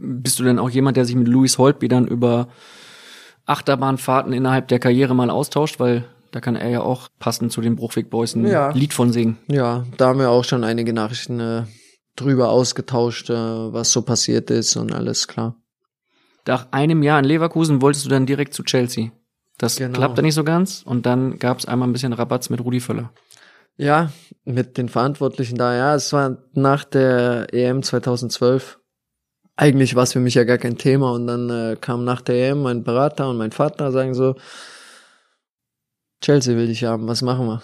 Bist 0.04 0.40
du 0.40 0.44
denn 0.44 0.58
auch 0.60 0.70
jemand, 0.70 0.98
der 0.98 1.06
sich 1.06 1.16
mit 1.16 1.28
Louis 1.28 1.58
Holtby 1.60 1.88
dann 1.88 2.08
über 2.08 2.48
Achterbahnfahrten 3.46 4.34
innerhalb 4.34 4.68
der 4.68 4.80
Karriere 4.80 5.16
mal 5.16 5.30
austauscht? 5.30 5.80
Weil 5.80 6.06
da 6.32 6.40
kann 6.40 6.56
er 6.56 6.70
ja 6.70 6.82
auch 6.82 7.10
passend 7.20 7.52
zu 7.52 7.62
den 7.62 7.76
Bruchweg 7.76 8.10
Boys 8.10 8.36
ein 8.36 8.48
Ja. 8.48 8.72
Lied 8.72 8.94
von 8.94 9.12
singen. 9.12 9.38
Ja, 9.48 9.86
da 9.98 10.08
haben 10.08 10.20
wir 10.20 10.30
auch 10.30 10.44
schon 10.46 10.64
einige 10.64 10.94
Nachrichten 10.94 11.40
äh, 11.40 11.64
drüber 12.16 12.50
ausgetauscht, 12.50 13.30
äh, 13.30 13.34
was 13.34 13.92
so 13.92 14.02
passiert 14.02 14.50
ist 14.50 14.76
und 14.76 14.94
alles 14.94 15.28
klar. 15.28 15.56
Nach 16.48 16.72
einem 16.72 17.04
Jahr 17.04 17.20
in 17.20 17.26
Leverkusen 17.26 17.82
wolltest 17.82 18.06
du 18.06 18.10
dann 18.10 18.26
direkt 18.26 18.54
zu 18.54 18.64
Chelsea. 18.64 19.12
Das 19.58 19.76
Genau. 19.76 19.94
klappte 19.96 20.24
nicht 20.24 20.34
so 20.34 20.44
ganz 20.44 20.82
und 20.84 21.06
dann 21.06 21.38
gab 21.38 21.60
es 21.60 21.66
einmal 21.66 21.88
ein 21.88 21.94
bisschen 21.94 22.14
Rabatz 22.14 22.50
mit 22.50 22.62
Rudi 22.62 22.80
Völler. 22.80 23.12
Ja, 23.78 24.12
mit 24.44 24.78
den 24.78 24.90
Verantwortlichen 24.90 25.56
da, 25.58 25.76
ja, 25.76 25.96
es 25.96 26.12
war 26.14 26.38
nach 26.54 26.84
der 26.84 27.54
EM 27.54 27.84
2012. 27.84 28.80
Eigentlich 29.56 29.96
war 29.96 30.04
es 30.04 30.14
für 30.14 30.20
mich 30.20 30.36
ja 30.36 30.44
gar 30.44 30.58
kein 30.58 30.78
Thema 30.78 31.12
und 31.12 31.28
dann 31.28 31.50
äh, 31.50 31.78
kam 31.80 32.04
nach 32.04 32.22
der 32.22 32.50
EM 32.50 32.62
mein 32.64 32.84
Berater 32.84 33.30
und 33.30 33.38
mein 33.38 33.52
Vater 33.52 33.92
sagen 33.92 34.14
so, 34.14 34.36
Chelsea 36.22 36.56
will 36.56 36.68
dich 36.68 36.84
haben, 36.84 37.08
was 37.08 37.22
machen 37.22 37.48
wir? 37.48 37.62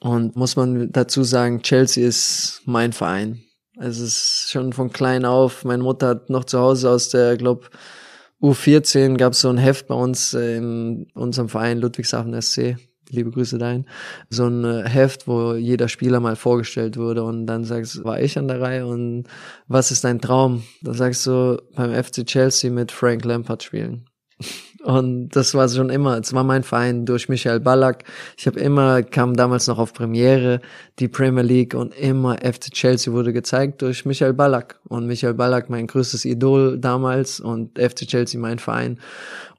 Und 0.00 0.36
muss 0.36 0.56
man 0.56 0.92
dazu 0.92 1.24
sagen, 1.24 1.62
Chelsea 1.62 2.06
ist 2.06 2.62
mein 2.66 2.92
Verein. 2.92 3.42
Es 3.80 3.98
ist 3.98 4.50
schon 4.50 4.72
von 4.72 4.92
klein 4.92 5.24
auf, 5.24 5.64
meine 5.64 5.82
Mutter 5.82 6.08
hat 6.08 6.30
noch 6.30 6.44
zu 6.44 6.58
Hause 6.58 6.90
aus 6.90 7.10
der, 7.10 7.36
glaub, 7.36 7.70
U14 8.40 9.16
gab 9.16 9.32
es 9.32 9.40
so 9.40 9.48
ein 9.48 9.58
Heft 9.58 9.88
bei 9.88 9.94
uns 9.94 10.34
äh, 10.34 10.56
in 10.56 11.06
unserem 11.14 11.48
Verein 11.48 11.78
Ludwigshafen 11.78 12.40
SC. 12.40 12.76
Liebe 13.10 13.30
Grüße 13.30 13.58
dahin. 13.58 13.86
So 14.30 14.46
ein 14.46 14.64
äh, 14.64 14.88
Heft, 14.88 15.26
wo 15.26 15.54
jeder 15.54 15.88
Spieler 15.88 16.20
mal 16.20 16.36
vorgestellt 16.36 16.96
wurde 16.96 17.22
und 17.22 17.46
dann 17.46 17.64
sagst 17.64 17.96
du, 17.96 18.04
war 18.04 18.20
ich 18.20 18.38
an 18.38 18.48
der 18.48 18.60
Reihe 18.60 18.86
und 18.86 19.24
was 19.66 19.90
ist 19.90 20.04
dein 20.04 20.20
Traum? 20.20 20.62
Da 20.82 20.94
sagst 20.94 21.26
du, 21.26 21.60
beim 21.74 21.92
FC 21.92 22.26
Chelsea 22.26 22.70
mit 22.70 22.92
Frank 22.92 23.24
Lampard 23.24 23.62
spielen. 23.62 24.04
Und 24.84 25.30
das 25.30 25.54
war 25.54 25.68
schon 25.68 25.90
immer, 25.90 26.18
es 26.18 26.32
war 26.32 26.44
mein 26.44 26.62
Verein 26.62 27.04
durch 27.04 27.28
Michael 27.28 27.60
Ballack. 27.60 28.04
Ich 28.36 28.46
habe 28.46 28.60
immer, 28.60 29.02
kam 29.02 29.34
damals 29.34 29.66
noch 29.66 29.78
auf 29.78 29.92
Premiere, 29.92 30.60
die 31.00 31.08
Premier 31.08 31.42
League 31.42 31.74
und 31.74 31.94
immer 31.98 32.36
FC 32.36 32.70
Chelsea 32.72 33.12
wurde 33.12 33.32
gezeigt 33.32 33.82
durch 33.82 34.06
Michael 34.06 34.34
Ballack. 34.34 34.78
Und 34.88 35.06
Michael 35.06 35.34
Ballack 35.34 35.68
mein 35.68 35.88
größtes 35.88 36.24
Idol 36.24 36.78
damals 36.78 37.40
und 37.40 37.78
FC 37.78 38.06
Chelsea 38.06 38.40
mein 38.40 38.60
Verein. 38.60 39.00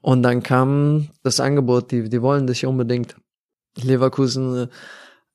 Und 0.00 0.22
dann 0.22 0.42
kam 0.42 1.08
das 1.22 1.38
Angebot, 1.38 1.90
die, 1.90 2.08
die 2.08 2.22
wollen 2.22 2.46
dich 2.46 2.64
unbedingt. 2.64 3.14
Leverkusen 3.76 4.64
äh, 4.64 4.68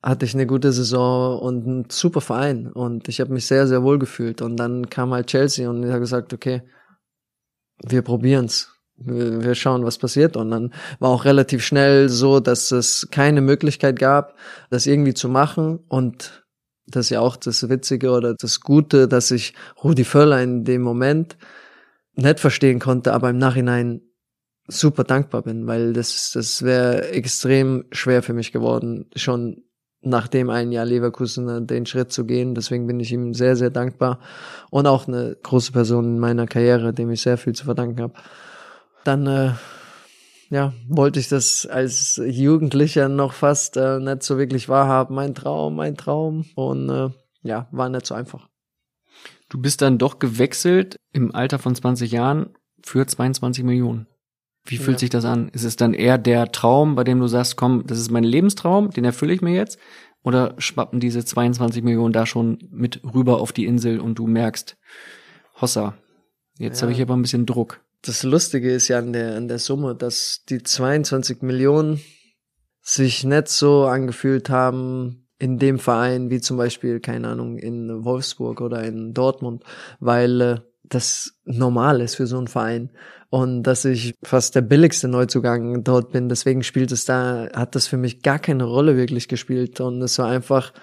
hatte 0.02 0.26
ich 0.26 0.36
eine 0.36 0.46
gute 0.46 0.72
Saison 0.72 1.40
und 1.40 1.66
einen 1.66 1.86
super 1.90 2.22
Verein 2.22 2.72
und 2.72 3.10
ich 3.10 3.20
habe 3.20 3.34
mich 3.34 3.48
sehr, 3.48 3.68
sehr 3.68 3.82
wohl 3.82 3.98
gefühlt. 3.98 4.42
Und 4.42 4.58
dann 4.58 4.90
kam 4.90 5.14
halt 5.14 5.28
Chelsea 5.28 5.68
und 5.68 5.84
ich 5.84 5.90
habe 5.90 6.02
gesagt, 6.02 6.32
okay, 6.32 6.62
wir 7.84 8.02
probieren's. 8.04 8.72
Wir 8.98 9.42
wir 9.42 9.56
schauen, 9.56 9.84
was 9.84 9.98
passiert. 9.98 10.38
Und 10.38 10.52
dann 10.52 10.74
war 11.00 11.10
auch 11.10 11.26
relativ 11.26 11.66
schnell 11.66 12.08
so, 12.08 12.40
dass 12.40 12.72
es 12.72 13.08
keine 13.12 13.42
Möglichkeit 13.42 14.00
gab, 14.00 14.36
das 14.70 14.86
irgendwie 14.86 15.14
zu 15.16 15.28
machen. 15.28 15.80
Und 15.90 16.46
das 16.86 17.08
ist 17.08 17.10
ja 17.10 17.20
auch 17.20 17.36
das 17.36 17.68
Witzige 17.68 18.12
oder 18.12 18.36
das 18.36 18.62
Gute, 18.62 19.08
dass 19.08 19.32
ich 19.32 19.56
Rudi 19.84 20.04
Völler 20.04 20.42
in 20.42 20.64
dem 20.64 20.82
Moment 20.82 21.36
nicht 22.14 22.40
verstehen 22.40 22.80
konnte, 22.80 23.12
aber 23.12 23.32
im 23.32 23.38
Nachhinein 23.38 24.02
super 24.68 25.04
dankbar 25.04 25.44
bin, 25.44 25.68
weil 25.68 25.94
das, 25.94 26.32
das 26.34 26.64
wäre 26.64 27.10
extrem 27.10 27.86
schwer 27.92 28.24
für 28.24 28.34
mich 28.34 28.52
geworden, 28.52 29.10
schon 29.16 29.64
nach 30.02 30.28
dem 30.28 30.50
einen 30.50 30.72
Jahr 30.72 30.86
Leverkusen 30.86 31.50
äh, 31.50 31.66
den 31.66 31.86
Schritt 31.86 32.12
zu 32.12 32.26
gehen. 32.26 32.56
Deswegen 32.56 32.88
bin 32.88 33.00
ich 33.00 33.12
ihm 33.12 33.34
sehr, 33.34 33.56
sehr 33.56 33.72
dankbar 33.72 34.20
und 34.70 34.88
auch 34.88 35.08
eine 35.08 35.36
große 35.42 35.72
Person 35.72 36.06
in 36.06 36.20
meiner 36.20 36.46
Karriere, 36.46 36.94
dem 36.94 37.10
ich 37.10 37.22
sehr 37.22 37.38
viel 37.38 37.54
zu 37.54 37.66
verdanken 37.66 38.02
habe. 38.02 38.14
Dann 39.04 39.28
äh, 39.28 39.52
ja, 40.50 40.74
wollte 40.88 41.20
ich 41.20 41.28
das 41.28 41.66
als 41.66 42.22
Jugendlicher 42.24 43.10
noch 43.10 43.34
fast 43.34 43.78
äh, 43.78 44.00
nicht 44.00 44.24
so 44.24 44.38
wirklich 44.38 44.70
wahrhaben. 44.70 45.16
Mein 45.16 45.34
Traum, 45.34 45.76
mein 45.76 45.98
Traum. 45.98 46.46
Und 46.56 46.90
äh, 46.90 47.10
ja, 47.42 47.68
war 47.72 47.90
nicht 47.90 48.06
so 48.06 48.16
einfach. 48.16 48.48
Du 49.50 49.60
bist 49.60 49.82
dann 49.82 49.98
doch 49.98 50.20
gewechselt 50.20 51.00
im 51.12 51.34
Alter 51.34 51.60
von 51.60 51.76
20 51.76 52.12
Jahren 52.12 52.50
für 52.84 53.06
22 53.06 53.64
Millionen. 53.64 54.08
Wie 54.66 54.78
fühlt 54.78 54.98
Ja. 54.98 55.00
sich 55.00 55.10
das 55.12 55.26
an? 55.26 55.50
Ist 55.50 55.64
es 55.64 55.76
dann 55.76 55.94
eher 55.94 56.18
der 56.18 56.52
Traum, 56.52 56.96
bei 56.96 57.04
dem 57.04 57.20
du 57.20 57.28
sagst, 57.28 57.56
komm, 57.56 57.86
das 57.86 58.00
ist 58.00 58.10
mein 58.12 58.24
Lebenstraum, 58.24 58.90
den 58.90 59.06
erfülle 59.06 59.34
ich 59.34 59.42
mir 59.42 59.54
jetzt? 59.54 59.78
Oder 60.24 60.56
schwappen 60.58 61.00
diese 61.00 61.24
22 61.24 61.84
Millionen 61.84 62.12
da 62.14 62.26
schon 62.26 62.58
mit 62.72 63.02
rüber 63.14 63.40
auf 63.40 63.52
die 63.54 63.66
Insel 63.66 64.00
und 64.00 64.16
du 64.18 64.26
merkst, 64.26 64.76
Hossa, 65.62 65.96
jetzt 66.58 66.80
Ja. 66.82 66.84
habe 66.88 66.94
ich 66.94 67.02
aber 67.02 67.16
ein 67.16 67.22
bisschen 67.22 67.46
Druck. 67.46 67.82
Das 68.02 68.24
Lustige 68.24 68.72
ist 68.74 68.88
ja 68.88 68.98
an 69.00 69.14
der, 69.14 69.36
an 69.36 69.48
der 69.48 69.60
Summe, 69.60 69.96
dass 69.96 70.44
die 70.50 70.64
22 70.64 71.42
Millionen 71.44 72.02
sich 72.82 73.24
nicht 73.24 73.48
so 73.48 73.86
angefühlt 73.86 74.50
haben 74.50 75.28
in 75.38 75.58
dem 75.60 75.80
Verein 75.80 76.30
wie 76.30 76.40
zum 76.40 76.58
Beispiel, 76.58 77.00
keine 77.00 77.28
Ahnung, 77.30 77.58
in 77.58 78.04
Wolfsburg 78.06 78.62
oder 78.62 78.84
in 78.84 79.14
Dortmund, 79.14 79.64
weil 80.00 80.42
äh, 80.42 80.60
das 80.90 81.34
normal 81.46 82.02
ist 82.02 82.16
für 82.16 82.28
so 82.28 82.38
einen 82.38 82.48
Verein 82.48 82.92
und 83.30 83.64
dass 83.64 83.86
ich 83.86 84.14
fast 84.24 84.56
der 84.56 84.62
billigste 84.62 85.08
Neuzugang 85.08 85.84
dort 85.84 86.12
bin. 86.12 86.30
Deswegen 86.30 86.64
spielt 86.64 86.92
es 86.92 87.06
da, 87.06 87.50
hat 87.54 87.76
das 87.76 87.88
für 87.88 87.98
mich 87.98 88.22
gar 88.22 88.40
keine 88.40 88.64
Rolle 88.64 88.98
wirklich 88.98 89.28
gespielt 89.28 89.80
und 89.82 90.02
es 90.02 90.18
war 90.20 90.28
einfach 90.28 90.74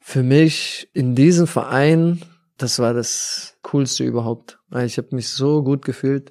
für 0.00 0.22
mich 0.22 0.88
in 0.92 1.14
diesem 1.14 1.46
Verein, 1.46 2.22
das 2.58 2.78
war 2.78 2.94
das 2.94 3.56
Coolste 3.62 4.04
überhaupt. 4.04 4.58
Ich 4.84 4.98
habe 4.98 5.14
mich 5.16 5.30
so 5.30 5.62
gut 5.62 5.84
gefühlt, 5.84 6.30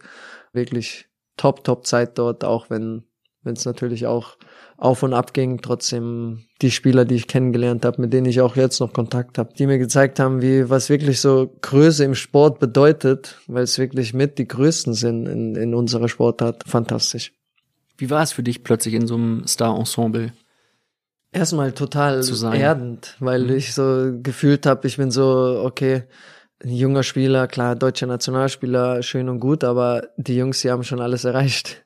wirklich 0.53 1.07
top, 1.37 1.63
top 1.63 1.85
Zeit 1.85 2.17
dort, 2.17 2.43
auch 2.43 2.69
wenn 2.69 3.03
es 3.43 3.65
natürlich 3.65 4.07
auch 4.07 4.37
auf 4.77 5.03
und 5.03 5.13
ab 5.13 5.33
ging, 5.33 5.61
trotzdem 5.61 6.43
die 6.61 6.71
Spieler, 6.71 7.05
die 7.05 7.15
ich 7.15 7.27
kennengelernt 7.27 7.85
habe, 7.85 8.01
mit 8.01 8.11
denen 8.11 8.25
ich 8.25 8.41
auch 8.41 8.55
jetzt 8.55 8.79
noch 8.79 8.91
Kontakt 8.91 9.37
habe, 9.37 9.53
die 9.53 9.67
mir 9.67 9.77
gezeigt 9.77 10.19
haben, 10.19 10.41
wie 10.41 10.69
was 10.69 10.89
wirklich 10.89 11.21
so 11.21 11.53
Größe 11.61 12.03
im 12.03 12.15
Sport 12.15 12.59
bedeutet, 12.59 13.39
weil 13.47 13.63
es 13.63 13.77
wirklich 13.77 14.13
mit 14.13 14.37
die 14.37 14.47
größten 14.47 14.93
sind 14.93 15.27
in, 15.27 15.55
in 15.55 15.73
unserer 15.73 16.09
Sportart. 16.09 16.63
Fantastisch. 16.67 17.31
Wie 17.97 18.09
war 18.09 18.23
es 18.23 18.33
für 18.33 18.43
dich 18.43 18.63
plötzlich 18.63 18.93
in 18.93 19.07
so 19.07 19.15
einem 19.15 19.47
Star-Ensemble? 19.47 20.33
Erstmal 21.31 21.71
total 21.71 22.21
erdend, 22.53 23.15
weil 23.19 23.43
mhm. 23.43 23.55
ich 23.55 23.73
so 23.73 24.11
gefühlt 24.21 24.65
habe, 24.65 24.87
ich 24.87 24.97
bin 24.97 25.11
so, 25.11 25.61
okay, 25.63 26.03
ein 26.63 26.71
junger 26.71 27.03
Spieler, 27.03 27.47
klar, 27.47 27.75
deutscher 27.75 28.07
Nationalspieler, 28.07 29.03
schön 29.03 29.29
und 29.29 29.39
gut, 29.39 29.63
aber 29.63 30.07
die 30.17 30.35
Jungs, 30.35 30.61
die 30.61 30.71
haben 30.71 30.83
schon 30.83 31.01
alles 31.01 31.23
erreicht 31.25 31.84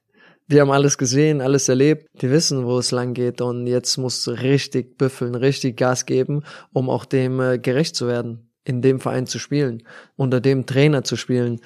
die 0.49 0.59
haben 0.59 0.71
alles 0.71 0.97
gesehen, 0.97 1.41
alles 1.41 1.69
erlebt, 1.69 2.07
die 2.21 2.29
wissen, 2.29 2.65
wo 2.65 2.79
es 2.79 2.91
lang 2.91 3.13
geht 3.13 3.39
und 3.41 3.67
jetzt 3.67 3.97
musst 3.97 4.25
du 4.25 4.31
richtig 4.31 4.97
büffeln, 4.97 5.35
richtig 5.35 5.77
Gas 5.77 6.05
geben, 6.05 6.43
um 6.73 6.89
auch 6.89 7.05
dem 7.05 7.39
äh, 7.39 7.59
gerecht 7.59 7.95
zu 7.95 8.07
werden, 8.07 8.51
in 8.63 8.81
dem 8.81 8.99
Verein 8.99 9.27
zu 9.27 9.37
spielen, 9.37 9.83
unter 10.15 10.41
dem 10.41 10.65
Trainer 10.65 11.03
zu 11.03 11.15
spielen. 11.15 11.61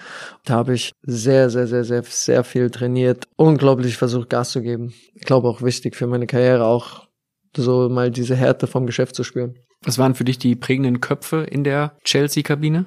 Da 0.45 0.55
habe 0.55 0.73
ich 0.73 0.91
sehr, 1.01 1.49
sehr, 1.49 1.67
sehr, 1.67 1.86
sehr, 1.86 2.03
sehr 2.03 2.43
viel 2.43 2.69
trainiert, 2.69 3.25
unglaublich 3.38 3.95
versucht, 3.95 4.29
Gas 4.29 4.51
zu 4.51 4.61
geben. 4.61 4.93
Ich 5.13 5.23
glaube 5.23 5.47
auch 5.47 5.61
wichtig 5.61 5.95
für 5.95 6.07
meine 6.07 6.27
Karriere, 6.27 6.65
auch 6.65 7.07
so 7.55 7.88
mal 7.88 8.11
diese 8.11 8.36
Härte 8.36 8.67
vom 8.67 8.86
Geschäft 8.86 9.15
zu 9.15 9.23
spüren. 9.23 9.55
Was 9.84 9.97
waren 9.97 10.15
für 10.15 10.23
dich 10.25 10.39
die 10.39 10.55
prägenden 10.55 11.01
Köpfe 11.01 11.45
in 11.49 11.63
der 11.63 11.97
Chelsea-Kabine? 12.03 12.86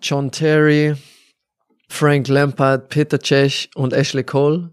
John 0.00 0.30
Terry, 0.30 0.94
Frank 1.88 2.28
Lampard, 2.28 2.88
Peter 2.88 3.20
Cech 3.20 3.70
und 3.74 3.92
Ashley 3.92 4.24
Cole 4.24 4.70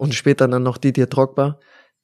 und 0.00 0.14
später 0.14 0.48
dann 0.48 0.62
noch 0.62 0.78
Didier 0.78 1.06
Drogba, 1.06 1.58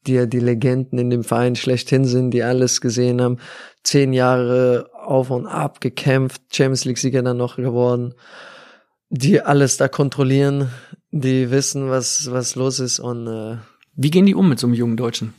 die 0.06 0.12
ja 0.12 0.26
die 0.26 0.38
Legenden 0.38 0.98
in 0.98 1.08
dem 1.08 1.24
Verein 1.24 1.56
schlechthin 1.56 2.04
sind, 2.04 2.30
die 2.30 2.42
alles 2.42 2.82
gesehen 2.82 3.22
haben, 3.22 3.38
zehn 3.84 4.12
Jahre 4.12 4.90
auf 4.92 5.30
und 5.30 5.46
ab 5.46 5.80
gekämpft, 5.80 6.42
Champions 6.52 6.84
League 6.84 6.98
Sieger 6.98 7.22
dann 7.22 7.38
noch 7.38 7.56
geworden, 7.56 8.12
die 9.08 9.40
alles 9.40 9.78
da 9.78 9.88
kontrollieren, 9.88 10.68
die 11.10 11.50
wissen, 11.50 11.88
was 11.88 12.30
was 12.30 12.54
los 12.54 12.80
ist 12.80 12.98
und 12.98 13.28
äh, 13.28 13.56
wie 13.94 14.10
gehen 14.10 14.26
die 14.26 14.34
um 14.34 14.50
mit 14.50 14.58
so 14.58 14.66
einem 14.66 14.74
jungen 14.74 14.98
Deutschen? 14.98 15.32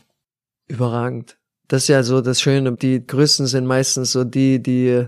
Überragend. 0.67 1.37
Das 1.67 1.83
ist 1.83 1.89
ja 1.89 2.01
so 2.01 2.21
das 2.21 2.41
Schöne. 2.41 2.71
Die 2.75 3.05
Größten 3.05 3.45
sind 3.45 3.67
meistens 3.67 4.13
so 4.13 4.23
die, 4.23 4.63
die 4.63 5.05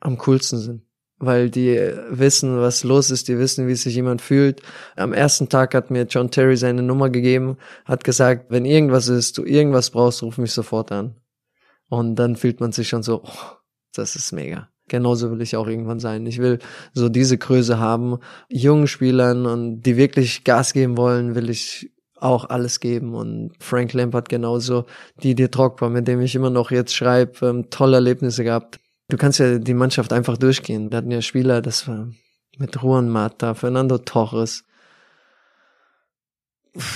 am 0.00 0.18
coolsten 0.18 0.58
sind 0.58 0.85
weil 1.18 1.50
die 1.50 1.78
wissen, 2.10 2.60
was 2.60 2.84
los 2.84 3.10
ist, 3.10 3.28
die 3.28 3.38
wissen, 3.38 3.66
wie 3.66 3.74
sich 3.74 3.94
jemand 3.94 4.20
fühlt. 4.20 4.62
Am 4.96 5.12
ersten 5.12 5.48
Tag 5.48 5.74
hat 5.74 5.90
mir 5.90 6.02
John 6.04 6.30
Terry 6.30 6.56
seine 6.56 6.82
Nummer 6.82 7.10
gegeben, 7.10 7.56
hat 7.84 8.04
gesagt, 8.04 8.46
wenn 8.50 8.64
irgendwas 8.64 9.08
ist, 9.08 9.38
du 9.38 9.44
irgendwas 9.44 9.90
brauchst, 9.90 10.22
ruf 10.22 10.38
mich 10.38 10.52
sofort 10.52 10.92
an. 10.92 11.16
Und 11.88 12.16
dann 12.16 12.36
fühlt 12.36 12.60
man 12.60 12.72
sich 12.72 12.88
schon 12.88 13.02
so, 13.02 13.22
oh, 13.24 13.56
das 13.94 14.16
ist 14.16 14.32
mega. 14.32 14.68
Genauso 14.88 15.30
will 15.30 15.40
ich 15.40 15.56
auch 15.56 15.66
irgendwann 15.66 15.98
sein. 15.98 16.26
Ich 16.26 16.38
will 16.38 16.58
so 16.92 17.08
diese 17.08 17.38
Größe 17.38 17.78
haben. 17.78 18.18
Jungen 18.48 18.86
Spielern 18.86 19.46
und 19.46 19.82
die 19.82 19.96
wirklich 19.96 20.44
Gas 20.44 20.72
geben 20.72 20.96
wollen, 20.96 21.34
will 21.34 21.50
ich 21.50 21.90
auch 22.18 22.48
alles 22.48 22.80
geben 22.80 23.14
und 23.14 23.52
Frank 23.58 23.92
Lampard 23.92 24.28
genauso, 24.28 24.86
die 25.22 25.34
Drogba, 25.34 25.88
mit 25.88 26.08
dem 26.08 26.20
ich 26.20 26.34
immer 26.34 26.50
noch 26.50 26.70
jetzt 26.70 26.94
schreibe, 26.94 27.46
ähm, 27.46 27.68
tolle 27.70 27.96
Erlebnisse 27.96 28.42
gehabt. 28.42 28.80
Du 29.08 29.16
kannst 29.16 29.38
ja 29.38 29.58
die 29.58 29.74
Mannschaft 29.74 30.12
einfach 30.12 30.36
durchgehen. 30.36 30.90
Wir 30.90 30.98
hatten 30.98 31.10
ja 31.10 31.22
Spieler, 31.22 31.62
das 31.62 31.86
war 31.86 32.08
mit 32.58 32.74
Juan 32.82 33.08
Mata, 33.08 33.54
Fernando 33.54 33.98
Torres, 33.98 34.64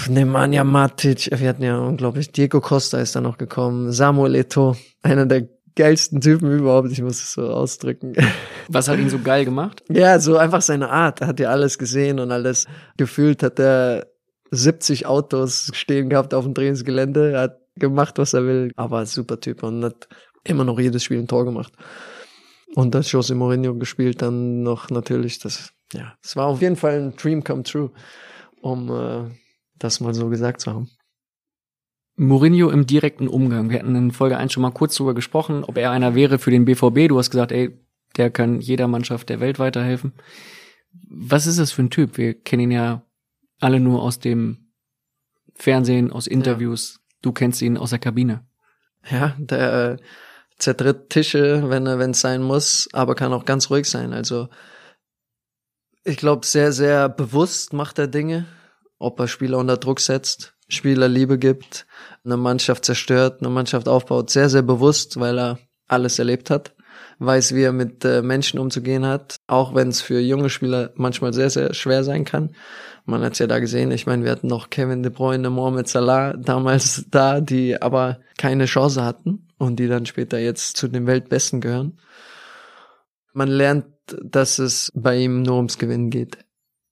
Nemanja 0.08 0.64
Matic, 0.64 1.30
wir 1.32 1.48
hatten 1.48 1.62
ja 1.62 1.78
unglaublich, 1.78 2.32
Diego 2.32 2.60
Costa 2.60 2.98
ist 2.98 3.16
da 3.16 3.20
noch 3.20 3.38
gekommen, 3.38 3.92
Samuel 3.92 4.34
Eto, 4.34 4.76
einer 5.02 5.26
der 5.26 5.48
geilsten 5.74 6.20
Typen 6.20 6.50
überhaupt, 6.58 6.90
ich 6.90 7.00
muss 7.00 7.22
es 7.22 7.32
so 7.32 7.48
ausdrücken. 7.48 8.14
Was 8.68 8.88
hat 8.88 8.98
ihn 8.98 9.08
so 9.08 9.18
geil 9.18 9.44
gemacht? 9.44 9.82
Ja, 9.88 10.18
so 10.18 10.36
einfach 10.36 10.62
seine 10.62 10.90
Art. 10.90 11.22
Er 11.22 11.28
hat 11.28 11.40
ja 11.40 11.50
alles 11.50 11.78
gesehen 11.78 12.20
und 12.20 12.30
alles 12.30 12.66
gefühlt, 12.96 13.42
hat 13.42 13.58
er 13.58 14.06
70 14.50 15.06
Autos 15.06 15.70
stehen 15.72 16.10
gehabt 16.10 16.34
auf 16.34 16.44
dem 16.44 16.54
Trainingsgelände, 16.54 17.32
er 17.32 17.40
hat 17.42 17.60
gemacht, 17.76 18.18
was 18.18 18.34
er 18.34 18.44
will, 18.44 18.72
aber 18.76 19.06
super 19.06 19.40
Typ 19.40 19.62
und 19.62 19.84
hat 19.84 20.08
immer 20.44 20.64
noch 20.64 20.78
jedes 20.78 21.04
Spiel 21.04 21.18
ein 21.18 21.28
Tor 21.28 21.44
gemacht. 21.44 21.72
Und 22.74 22.94
das 22.94 23.10
Jose 23.10 23.34
Mourinho 23.34 23.74
gespielt, 23.74 24.22
dann 24.22 24.62
noch 24.62 24.90
natürlich 24.90 25.38
das, 25.38 25.72
ja, 25.92 26.14
es 26.22 26.36
war 26.36 26.46
auf 26.46 26.62
jeden 26.62 26.76
Fall 26.76 27.00
ein 27.00 27.16
Dream 27.16 27.42
come 27.42 27.64
true, 27.64 27.90
um 28.60 28.90
äh, 28.90 29.30
das 29.78 30.00
mal 30.00 30.14
so 30.14 30.28
gesagt 30.28 30.60
zu 30.60 30.72
haben. 30.72 30.88
Mourinho 32.16 32.70
im 32.70 32.86
direkten 32.86 33.28
Umgang. 33.28 33.70
Wir 33.70 33.78
hatten 33.78 33.96
in 33.96 34.10
Folge 34.10 34.36
1 34.36 34.52
schon 34.52 34.62
mal 34.62 34.72
kurz 34.72 34.94
drüber 34.94 35.14
gesprochen, 35.14 35.64
ob 35.64 35.78
er 35.78 35.90
einer 35.90 36.14
wäre 36.14 36.38
für 36.38 36.50
den 36.50 36.64
BVB. 36.64 37.08
Du 37.08 37.18
hast 37.18 37.30
gesagt, 37.30 37.50
ey, 37.50 37.80
der 38.16 38.30
kann 38.30 38.60
jeder 38.60 38.88
Mannschaft 38.88 39.30
der 39.30 39.40
Welt 39.40 39.58
weiterhelfen. 39.58 40.12
Was 41.08 41.46
ist 41.46 41.58
das 41.58 41.72
für 41.72 41.82
ein 41.82 41.90
Typ? 41.90 42.18
Wir 42.18 42.34
kennen 42.34 42.64
ihn 42.64 42.70
ja 42.72 43.02
alle 43.58 43.80
nur 43.80 44.02
aus 44.02 44.18
dem 44.18 44.70
Fernsehen, 45.54 46.12
aus 46.12 46.26
Interviews. 46.26 46.94
Ja. 46.94 47.00
Du 47.22 47.32
kennst 47.32 47.62
ihn 47.62 47.76
aus 47.76 47.90
der 47.90 47.98
Kabine. 47.98 48.46
Ja, 49.10 49.34
der 49.38 49.98
zertritt 50.60 51.10
Tische, 51.10 51.68
wenn 51.68 51.86
er 51.86 51.98
es 51.98 52.20
sein 52.20 52.42
muss, 52.42 52.88
aber 52.92 53.14
kann 53.14 53.32
auch 53.32 53.44
ganz 53.44 53.70
ruhig 53.70 53.88
sein. 53.88 54.12
Also 54.12 54.48
ich 56.04 56.16
glaube, 56.16 56.46
sehr, 56.46 56.72
sehr 56.72 57.08
bewusst 57.08 57.72
macht 57.72 57.98
er 57.98 58.06
Dinge, 58.06 58.46
ob 58.98 59.18
er 59.20 59.28
Spieler 59.28 59.58
unter 59.58 59.76
Druck 59.76 60.00
setzt, 60.00 60.54
Spieler 60.68 61.08
Liebe 61.08 61.38
gibt, 61.38 61.86
eine 62.24 62.36
Mannschaft 62.36 62.84
zerstört, 62.84 63.40
eine 63.40 63.50
Mannschaft 63.50 63.88
aufbaut, 63.88 64.30
sehr, 64.30 64.48
sehr 64.48 64.62
bewusst, 64.62 65.18
weil 65.18 65.38
er 65.38 65.58
alles 65.88 66.18
erlebt 66.18 66.50
hat, 66.50 66.74
weiß, 67.20 67.54
wie 67.54 67.62
er 67.62 67.72
mit 67.72 68.04
äh, 68.04 68.22
Menschen 68.22 68.58
umzugehen 68.58 69.06
hat, 69.06 69.36
auch 69.46 69.74
wenn 69.74 69.88
es 69.88 70.00
für 70.00 70.18
junge 70.18 70.50
Spieler 70.50 70.90
manchmal 70.96 71.32
sehr, 71.32 71.50
sehr 71.50 71.74
schwer 71.74 72.02
sein 72.02 72.24
kann. 72.24 72.50
Man 73.04 73.22
hat 73.22 73.34
es 73.34 73.38
ja 73.38 73.46
da 73.46 73.58
gesehen. 73.58 73.92
Ich 73.92 74.06
meine, 74.06 74.24
wir 74.24 74.30
hatten 74.30 74.46
noch 74.46 74.70
Kevin 74.70 75.02
De 75.02 75.12
Bruyne, 75.12 75.50
Mohamed 75.50 75.86
Salah 75.86 76.32
damals 76.32 77.04
da, 77.10 77.40
die 77.40 77.80
aber 77.80 78.20
keine 78.38 78.64
Chance 78.64 79.04
hatten 79.04 79.48
und 79.58 79.76
die 79.76 79.86
dann 79.86 80.06
später 80.06 80.38
jetzt 80.38 80.76
zu 80.76 80.88
den 80.88 81.06
Weltbesten 81.06 81.60
gehören. 81.60 81.98
Man 83.34 83.48
lernt, 83.48 83.86
dass 84.22 84.58
es 84.58 84.90
bei 84.94 85.18
ihm 85.18 85.42
nur 85.42 85.56
ums 85.56 85.78
Gewinnen 85.78 86.10
geht. 86.10 86.38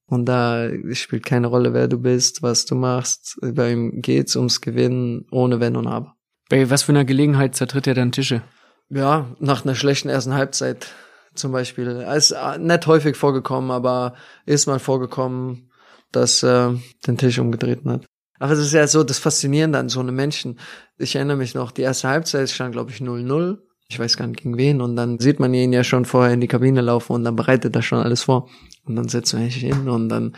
Und 0.07 0.27
da 0.27 0.69
spielt 0.93 1.25
keine 1.27 1.49
Rolle, 1.49 1.75
wer 1.75 1.89
du 1.89 1.99
bist, 1.99 2.43
was 2.43 2.65
du 2.65 2.75
machst. 2.75 3.39
Bei 3.43 3.73
ihm 3.73 4.01
geht's 4.01 4.37
ums 4.37 4.61
Gewinnen 4.61 5.27
ohne 5.31 5.61
Wenn 5.61 5.77
und 5.77 5.87
Aber. 5.87 6.15
Bei 6.49 6.71
was 6.71 6.85
für 6.85 6.93
einer 6.93 7.05
Gelegenheit 7.05 7.55
zertritt 7.57 7.87
er 7.87 7.95
dann 7.95 8.13
Tische? 8.13 8.43
Ja, 8.91 9.27
nach 9.39 9.65
einer 9.65 9.75
schlechten 9.75 10.09
ersten 10.09 10.35
Halbzeit 10.35 10.89
zum 11.35 11.53
Beispiel. 11.53 11.89
Ist 11.89 12.35
nicht 12.59 12.87
häufig 12.87 13.17
vorgekommen, 13.17 13.71
aber 13.71 14.15
ist 14.47 14.67
mal 14.67 14.79
vorgekommen, 14.79 15.71
das 16.11 16.43
äh, 16.43 16.71
den 17.07 17.19
Tisch 17.19 17.39
umgedreht 17.39 17.85
hat. 17.85 18.07
Aber 18.39 18.53
es 18.53 18.59
ist 18.61 18.73
ja 18.73 18.87
so 18.87 19.03
das 19.03 19.19
Faszinierende 19.19 19.79
an 19.79 19.89
so 19.89 20.01
einem 20.01 20.15
Menschen. 20.15 20.59
Ich 20.97 21.17
erinnere 21.17 21.37
mich 21.37 21.55
noch, 21.55 21.71
die 21.71 21.83
erste 21.83 22.09
Halbzeit 22.09 22.51
stand, 22.51 22.73
glaube 22.73 22.91
ich, 22.91 22.99
0-0. 22.99 23.59
Ich 23.89 23.99
weiß 23.99 24.17
gar 24.17 24.27
nicht 24.27 24.43
gegen 24.43 24.57
wen. 24.57 24.81
Und 24.81 24.97
dann 24.97 25.19
sieht 25.19 25.41
man 25.41 25.53
ihn 25.55 25.73
ja 25.73 25.83
schon 25.83 26.05
vorher 26.05 26.33
in 26.33 26.41
die 26.41 26.49
Kabine 26.49 26.81
laufen 26.81 27.13
und 27.13 27.25
dann 27.25 27.37
bereitet 27.37 27.75
er 27.75 27.83
schon 27.83 28.01
alles 28.01 28.23
vor. 28.23 28.49
Und 28.85 28.97
dann 28.97 29.09
setzt 29.09 29.35
er 29.35 29.41
sich 29.41 29.57
hin 29.57 29.89
und 29.89 30.09
dann, 30.09 30.37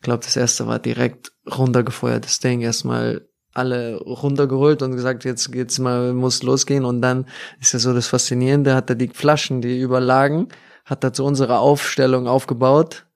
glaube 0.00 0.24
das 0.24 0.36
erste 0.36 0.66
war 0.66 0.78
direkt 0.78 1.32
runtergefeuert, 1.46 2.24
das 2.24 2.40
Ding 2.40 2.62
erstmal 2.62 3.28
alle 3.56 3.96
runtergeholt 3.96 4.82
und 4.82 4.92
gesagt, 4.92 5.24
jetzt 5.24 5.50
geht's 5.52 5.78
mal, 5.78 6.12
muss 6.12 6.42
losgehen. 6.42 6.84
Und 6.84 7.02
dann 7.02 7.26
ist 7.60 7.72
ja 7.72 7.78
so 7.78 7.94
das 7.94 8.06
Faszinierende, 8.06 8.74
hat 8.74 8.90
er 8.90 8.96
die 8.96 9.08
Flaschen, 9.08 9.60
die 9.60 9.80
überlagen, 9.80 10.48
hat 10.84 11.04
er 11.04 11.12
zu 11.12 11.24
unserer 11.24 11.60
Aufstellung 11.60 12.28
aufgebaut 12.28 13.06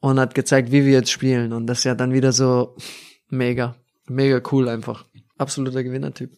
und 0.00 0.18
hat 0.18 0.34
gezeigt, 0.34 0.72
wie 0.72 0.84
wir 0.84 0.92
jetzt 0.92 1.10
spielen. 1.10 1.52
Und 1.52 1.66
das 1.66 1.78
ist 1.78 1.84
ja 1.84 1.94
dann 1.94 2.12
wieder 2.12 2.32
so 2.32 2.76
mega, 3.28 3.76
mega 4.08 4.40
cool 4.50 4.68
einfach. 4.68 5.04
Absoluter 5.38 5.84
Gewinnertyp. 5.84 6.30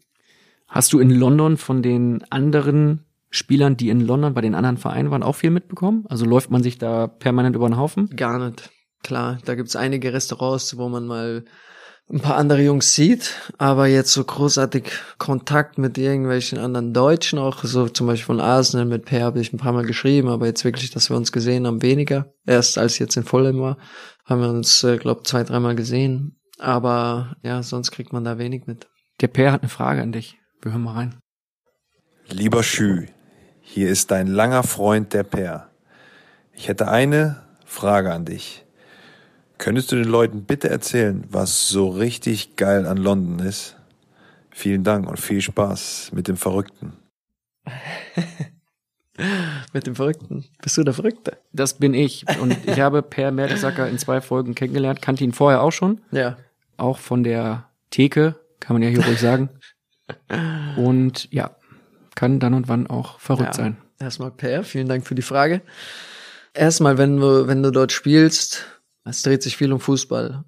Hast 0.69 0.93
du 0.93 1.01
in 1.01 1.11
London 1.11 1.57
von 1.57 1.83
den 1.83 2.25
anderen 2.31 3.05
Spielern, 3.31 3.77
die 3.77 3.89
in 3.89 4.01
London 4.01 4.35
bei 4.35 4.41
den 4.41 4.55
anderen 4.55 4.77
Vereinen 4.77 5.11
waren, 5.11 5.23
auch 5.23 5.35
viel 5.35 5.51
mitbekommen? 5.51 6.05
Also 6.09 6.25
läuft 6.25 6.51
man 6.51 6.63
sich 6.63 6.79
da 6.79 7.07
permanent 7.07 7.57
über 7.57 7.69
den 7.69 7.77
Haufen? 7.77 8.09
Gar 8.17 8.39
nicht. 8.39 8.71
Klar, 9.03 9.39
da 9.45 9.55
gibt's 9.55 9.77
einige 9.77 10.13
Restaurants, 10.13 10.77
wo 10.79 10.89
man 10.89 11.07
mal 11.07 11.45
ein 12.11 12.21
paar 12.21 12.37
andere 12.37 12.63
Jungs 12.63 12.95
sieht, 12.95 13.35
aber 13.59 13.87
jetzt 13.87 14.13
so 14.13 14.23
großartig 14.23 14.91
Kontakt 15.19 15.79
mit 15.79 15.97
irgendwelchen 15.97 16.59
anderen 16.59 16.93
Deutschen, 16.93 17.39
auch 17.39 17.65
so 17.65 17.89
zum 17.89 18.07
Beispiel 18.07 18.27
von 18.27 18.41
Arsenal 18.41 18.87
mit 18.87 19.07
Per 19.07 19.23
habe 19.23 19.41
ich 19.41 19.53
ein 19.53 19.59
paar 19.59 19.73
Mal 19.73 19.87
geschrieben, 19.87 20.29
aber 20.29 20.47
jetzt 20.47 20.65
wirklich, 20.65 20.91
dass 20.91 21.11
wir 21.11 21.17
uns 21.17 21.33
gesehen 21.33 21.67
haben, 21.67 21.81
weniger. 21.81 22.33
Erst 22.45 22.77
als 22.77 22.99
jetzt 22.99 23.17
in 23.17 23.25
Fulham 23.25 23.61
war, 23.61 23.79
haben 24.25 24.43
wir 24.43 24.51
uns, 24.51 24.85
äh, 24.85 24.99
glaube 24.99 25.23
zwei, 25.23 25.43
dreimal 25.43 25.75
gesehen. 25.75 26.39
Aber 26.59 27.37
ja, 27.43 27.63
sonst 27.63 27.91
kriegt 27.91 28.13
man 28.13 28.25
da 28.25 28.39
wenig 28.39 28.67
mit. 28.67 28.89
Der 29.21 29.29
Per 29.29 29.53
hat 29.53 29.63
eine 29.63 29.69
Frage 29.69 30.03
an 30.03 30.13
dich. 30.13 30.39
Wir 30.61 30.73
hören 30.73 30.83
mal 30.83 30.95
rein. 30.95 31.19
Lieber 32.29 32.63
Schü, 32.63 33.07
hier 33.61 33.89
ist 33.89 34.11
dein 34.11 34.27
langer 34.27 34.63
Freund 34.63 35.13
der 35.13 35.25
Per. 35.25 35.71
Ich 36.53 36.69
hätte 36.69 36.89
eine 36.89 37.43
Frage 37.65 38.13
an 38.13 38.25
dich. 38.25 38.65
Könntest 39.63 39.93
du 39.93 39.97
den 39.97 40.09
Leuten 40.09 40.43
bitte 40.43 40.71
erzählen, 40.71 41.23
was 41.31 41.69
so 41.69 41.89
richtig 41.89 42.57
geil 42.57 42.85
an 42.85 42.97
London 42.97 43.47
ist? 43.47 43.77
Vielen 44.51 44.83
Dank 44.83 45.09
und 45.09 45.21
viel 45.21 45.41
Spaß 45.41 46.11
mit 46.13 46.27
dem 46.27 46.37
Verrückten. 46.37 46.95
mit 49.73 49.87
dem 49.87 49.95
Verrückten. 49.95 50.47
Bist 50.61 50.79
du 50.79 50.83
der 50.83 50.95
Verrückte? 50.95 51.39
Das 51.53 51.75
bin 51.75 51.95
ich. 51.95 52.25
Und 52.41 52.57
ich 52.67 52.81
habe 52.81 53.03
Per 53.03 53.31
Mertesacker 53.31 53.89
in 53.89 53.99
zwei 53.99 54.21
Folgen 54.21 54.57
kennengelernt, 54.57 55.01
kannte 55.01 55.23
ihn 55.23 55.33
vorher 55.33 55.63
auch 55.63 55.71
schon. 55.71 56.01
Ja. 56.11 56.39
Auch 56.77 56.99
von 56.99 57.23
der 57.23 57.69
Theke, 57.91 58.35
kann 58.59 58.75
man 58.75 58.83
ja 58.83 58.89
hier 58.89 59.07
ruhig 59.07 59.21
sagen. 59.21 59.49
Und 60.77 61.33
ja, 61.33 61.55
kann 62.17 62.41
dann 62.41 62.55
und 62.55 62.67
wann 62.67 62.89
auch 62.89 63.21
verrückt 63.21 63.57
ja. 63.57 63.63
sein. 63.63 63.77
Erstmal 64.01 64.33
Per, 64.33 64.65
vielen 64.65 64.89
Dank 64.89 65.07
für 65.07 65.15
die 65.15 65.23
Frage. 65.23 65.63
Erstmal, 66.53 66.99
wenn 66.99 67.19
du, 67.19 67.47
wenn 67.47 67.63
du 67.63 67.71
dort 67.71 67.93
spielst, 67.93 68.67
es 69.05 69.23
dreht 69.23 69.43
sich 69.43 69.57
viel 69.57 69.73
um 69.73 69.81
Fußball. 69.81 70.45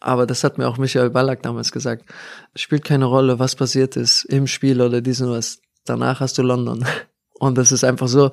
Aber 0.00 0.26
das 0.26 0.44
hat 0.44 0.56
mir 0.56 0.66
auch 0.66 0.78
Michael 0.78 1.10
Ballack 1.10 1.42
damals 1.42 1.72
gesagt. 1.72 2.06
Es 2.54 2.62
spielt 2.62 2.84
keine 2.84 3.04
Rolle, 3.04 3.38
was 3.38 3.54
passiert 3.54 3.96
ist 3.96 4.24
im 4.24 4.46
Spiel 4.46 4.80
oder 4.80 5.02
diesen 5.02 5.30
was. 5.30 5.60
Danach 5.84 6.20
hast 6.20 6.38
du 6.38 6.42
London. 6.42 6.84
Und 7.38 7.56
das 7.56 7.72
ist 7.72 7.84
einfach 7.84 8.08
so, 8.08 8.30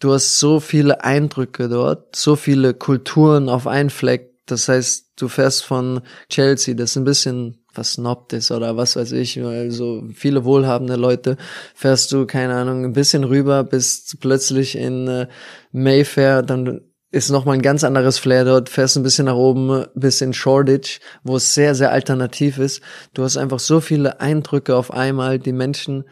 du 0.00 0.12
hast 0.12 0.38
so 0.38 0.58
viele 0.58 1.04
Eindrücke 1.04 1.68
dort, 1.68 2.16
so 2.16 2.34
viele 2.34 2.72
Kulturen 2.72 3.50
auf 3.50 3.66
einen 3.66 3.90
Fleck. 3.90 4.32
Das 4.46 4.68
heißt, 4.68 5.12
du 5.16 5.28
fährst 5.28 5.64
von 5.64 6.00
Chelsea, 6.30 6.74
das 6.74 6.96
ein 6.96 7.04
bisschen 7.04 7.58
versnobbt 7.72 8.32
ist 8.32 8.50
oder 8.50 8.76
was 8.76 8.96
weiß 8.96 9.12
ich, 9.12 9.42
weil 9.42 9.70
so 9.70 10.02
viele 10.14 10.44
wohlhabende 10.44 10.96
Leute, 10.96 11.36
fährst 11.74 12.10
du, 12.10 12.26
keine 12.26 12.54
Ahnung, 12.54 12.84
ein 12.84 12.94
bisschen 12.94 13.24
rüber, 13.24 13.62
bist 13.64 14.18
plötzlich 14.20 14.76
in 14.76 15.06
äh, 15.06 15.28
Mayfair, 15.72 16.42
dann 16.42 16.80
ist 17.10 17.30
nochmal 17.30 17.54
ein 17.54 17.62
ganz 17.62 17.84
anderes 17.84 18.18
Flair 18.18 18.44
dort, 18.44 18.68
fährst 18.68 18.96
ein 18.96 19.02
bisschen 19.02 19.26
nach 19.26 19.34
oben, 19.34 19.86
bis 19.94 20.20
in 20.20 20.34
Shoreditch, 20.34 21.00
wo 21.22 21.36
es 21.36 21.54
sehr, 21.54 21.74
sehr 21.74 21.90
alternativ 21.90 22.58
ist. 22.58 22.82
Du 23.14 23.22
hast 23.22 23.36
einfach 23.36 23.58
so 23.58 23.80
viele 23.80 24.20
Eindrücke 24.20 24.76
auf 24.76 24.92
einmal, 24.92 25.38
die 25.38 25.52
Menschen, 25.52 26.04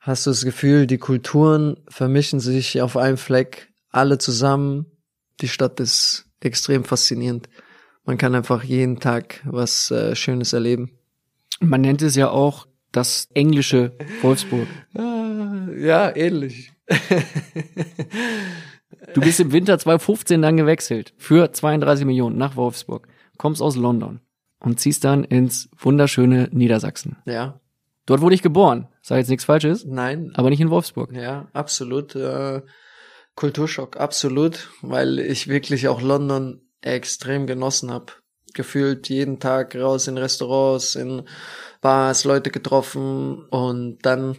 hast 0.00 0.26
du 0.26 0.30
das 0.30 0.44
Gefühl, 0.44 0.86
die 0.86 0.98
Kulturen 0.98 1.78
vermischen 1.88 2.40
sich 2.40 2.82
auf 2.82 2.96
einem 2.96 3.16
Fleck, 3.16 3.72
alle 3.90 4.18
zusammen. 4.18 4.86
Die 5.40 5.48
Stadt 5.48 5.80
ist 5.80 6.26
extrem 6.40 6.84
faszinierend. 6.84 7.48
Man 8.04 8.18
kann 8.18 8.34
einfach 8.34 8.62
jeden 8.62 9.00
Tag 9.00 9.40
was 9.44 9.90
äh, 9.90 10.14
Schönes 10.14 10.52
erleben. 10.52 10.98
Man 11.60 11.80
nennt 11.80 12.02
es 12.02 12.16
ja 12.16 12.28
auch 12.28 12.66
das 12.92 13.28
englische 13.32 13.92
Wolfsburg. 14.20 14.68
ja, 15.78 16.14
ähnlich. 16.14 16.72
Du 19.12 19.20
bist 19.20 19.40
im 19.40 19.52
Winter 19.52 19.78
2015 19.78 20.40
dann 20.40 20.56
gewechselt 20.56 21.12
für 21.18 21.52
32 21.52 22.06
Millionen 22.06 22.38
nach 22.38 22.56
Wolfsburg, 22.56 23.08
kommst 23.36 23.60
aus 23.60 23.76
London 23.76 24.20
und 24.60 24.80
ziehst 24.80 25.04
dann 25.04 25.24
ins 25.24 25.68
wunderschöne 25.78 26.48
Niedersachsen. 26.52 27.16
Ja. 27.26 27.60
Dort 28.06 28.20
wurde 28.20 28.34
ich 28.34 28.42
geboren. 28.42 28.88
Sei 29.02 29.18
jetzt 29.18 29.28
nichts 29.28 29.44
Falsches. 29.44 29.84
Nein. 29.84 30.32
Aber 30.34 30.50
nicht 30.50 30.60
in 30.60 30.70
Wolfsburg. 30.70 31.12
Ja, 31.12 31.48
absolut. 31.52 32.14
Äh, 32.14 32.62
Kulturschock, 33.34 33.96
absolut, 33.96 34.70
weil 34.82 35.18
ich 35.18 35.48
wirklich 35.48 35.88
auch 35.88 36.00
London 36.00 36.60
extrem 36.82 37.46
genossen 37.46 37.90
habe. 37.90 38.12
Gefühlt 38.54 39.08
jeden 39.08 39.40
Tag 39.40 39.74
raus 39.74 40.06
in 40.06 40.16
Restaurants, 40.16 40.94
in 40.94 41.22
Bars, 41.80 42.24
Leute 42.24 42.50
getroffen 42.50 43.44
und 43.50 43.98
dann 44.02 44.36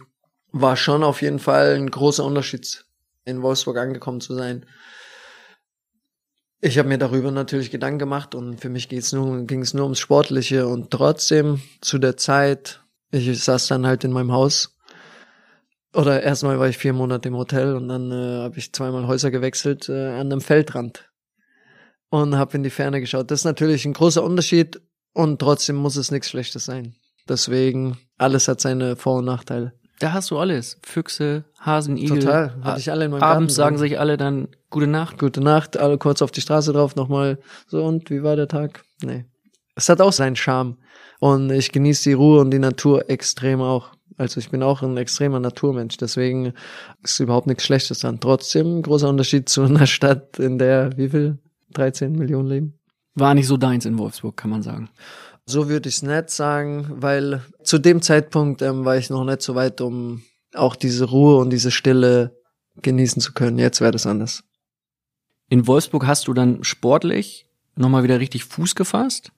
war 0.52 0.76
schon 0.76 1.04
auf 1.04 1.20
jeden 1.20 1.38
Fall 1.38 1.74
ein 1.74 1.90
großer 1.90 2.24
Unterschied 2.24 2.85
in 3.26 3.42
Wolfsburg 3.42 3.76
angekommen 3.76 4.20
zu 4.20 4.34
sein. 4.34 4.64
Ich 6.60 6.78
habe 6.78 6.88
mir 6.88 6.98
darüber 6.98 7.30
natürlich 7.30 7.70
Gedanken 7.70 7.98
gemacht 7.98 8.34
und 8.34 8.60
für 8.60 8.70
mich 8.70 8.88
ging 8.88 8.98
es 8.98 9.12
nur 9.12 9.84
ums 9.84 9.98
Sportliche 9.98 10.66
und 10.66 10.90
trotzdem 10.90 11.60
zu 11.82 11.98
der 11.98 12.16
Zeit, 12.16 12.82
ich 13.10 13.44
saß 13.44 13.66
dann 13.68 13.86
halt 13.86 14.04
in 14.04 14.12
meinem 14.12 14.32
Haus 14.32 14.76
oder 15.92 16.22
erstmal 16.22 16.58
war 16.58 16.68
ich 16.68 16.78
vier 16.78 16.92
Monate 16.92 17.28
im 17.28 17.36
Hotel 17.36 17.74
und 17.74 17.88
dann 17.88 18.10
äh, 18.10 18.42
habe 18.42 18.58
ich 18.58 18.72
zweimal 18.72 19.06
Häuser 19.06 19.30
gewechselt 19.30 19.88
äh, 19.88 20.08
an 20.08 20.32
einem 20.32 20.40
Feldrand 20.40 21.10
und 22.08 22.36
habe 22.36 22.56
in 22.56 22.62
die 22.62 22.70
Ferne 22.70 23.00
geschaut. 23.00 23.30
Das 23.30 23.40
ist 23.40 23.44
natürlich 23.44 23.84
ein 23.84 23.92
großer 23.92 24.22
Unterschied 24.22 24.80
und 25.12 25.38
trotzdem 25.38 25.76
muss 25.76 25.96
es 25.96 26.10
nichts 26.10 26.30
Schlechtes 26.30 26.64
sein. 26.64 26.96
Deswegen, 27.28 27.98
alles 28.18 28.48
hat 28.48 28.60
seine 28.60 28.96
Vor- 28.96 29.18
und 29.18 29.24
Nachteile. 29.24 29.72
Da 29.98 30.12
hast 30.12 30.30
du 30.30 30.38
alles. 30.38 30.78
Füchse, 30.82 31.44
Hasen, 31.58 31.96
Igel. 31.96 32.18
Total. 32.20 32.54
Hatte 32.62 32.80
ich 32.80 32.90
alle 32.90 33.06
in 33.06 33.10
meinem 33.12 33.22
Abends 33.22 33.54
sagen 33.54 33.78
sich 33.78 33.98
alle 33.98 34.16
dann 34.16 34.48
gute 34.70 34.86
Nacht. 34.86 35.18
Gute 35.18 35.40
Nacht, 35.40 35.76
alle 35.76 35.96
kurz 35.98 36.20
auf 36.22 36.30
die 36.30 36.40
Straße 36.40 36.72
drauf, 36.72 36.96
nochmal 36.96 37.38
so 37.66 37.84
und 37.84 38.10
wie 38.10 38.22
war 38.22 38.36
der 38.36 38.48
Tag? 38.48 38.84
Nee. 39.02 39.24
Es 39.74 39.88
hat 39.88 40.00
auch 40.00 40.12
seinen 40.12 40.36
Charme. 40.36 40.76
Und 41.18 41.50
ich 41.50 41.72
genieße 41.72 42.10
die 42.10 42.14
Ruhe 42.14 42.40
und 42.40 42.50
die 42.50 42.58
Natur 42.58 43.08
extrem 43.08 43.60
auch. 43.62 43.92
Also 44.18 44.40
ich 44.40 44.50
bin 44.50 44.62
auch 44.62 44.82
ein 44.82 44.96
extremer 44.96 45.40
Naturmensch, 45.40 45.96
deswegen 45.96 46.54
ist 47.02 47.20
überhaupt 47.20 47.46
nichts 47.46 47.64
Schlechtes 47.64 48.00
dran. 48.00 48.20
Trotzdem 48.20 48.82
großer 48.82 49.08
Unterschied 49.08 49.48
zu 49.48 49.62
einer 49.62 49.86
Stadt, 49.86 50.38
in 50.38 50.58
der 50.58 50.96
wie 50.96 51.08
viel? 51.08 51.38
13 51.74 52.12
Millionen 52.12 52.48
leben. 52.48 52.78
War 53.14 53.34
nicht 53.34 53.46
so 53.46 53.56
deins 53.56 53.86
in 53.86 53.98
Wolfsburg, 53.98 54.36
kann 54.36 54.50
man 54.50 54.62
sagen. 54.62 54.88
So 55.46 55.68
würde 55.68 55.88
ich 55.88 55.96
es 55.96 56.02
nicht 56.02 56.30
sagen, 56.30 56.86
weil 56.90 57.40
zu 57.62 57.78
dem 57.78 58.02
Zeitpunkt 58.02 58.62
ähm, 58.62 58.84
war 58.84 58.96
ich 58.96 59.10
noch 59.10 59.24
nicht 59.24 59.42
so 59.42 59.54
weit, 59.54 59.80
um 59.80 60.22
auch 60.54 60.74
diese 60.74 61.04
Ruhe 61.04 61.36
und 61.36 61.50
diese 61.50 61.70
Stille 61.70 62.36
genießen 62.82 63.22
zu 63.22 63.32
können. 63.32 63.58
Jetzt 63.58 63.80
wäre 63.80 63.92
das 63.92 64.06
anders. 64.06 64.42
In 65.48 65.68
Wolfsburg 65.68 66.06
hast 66.06 66.26
du 66.26 66.34
dann 66.34 66.64
sportlich 66.64 67.46
nochmal 67.76 68.02
wieder 68.02 68.18
richtig 68.18 68.44
Fuß 68.44 68.74
gefasst. 68.74 69.30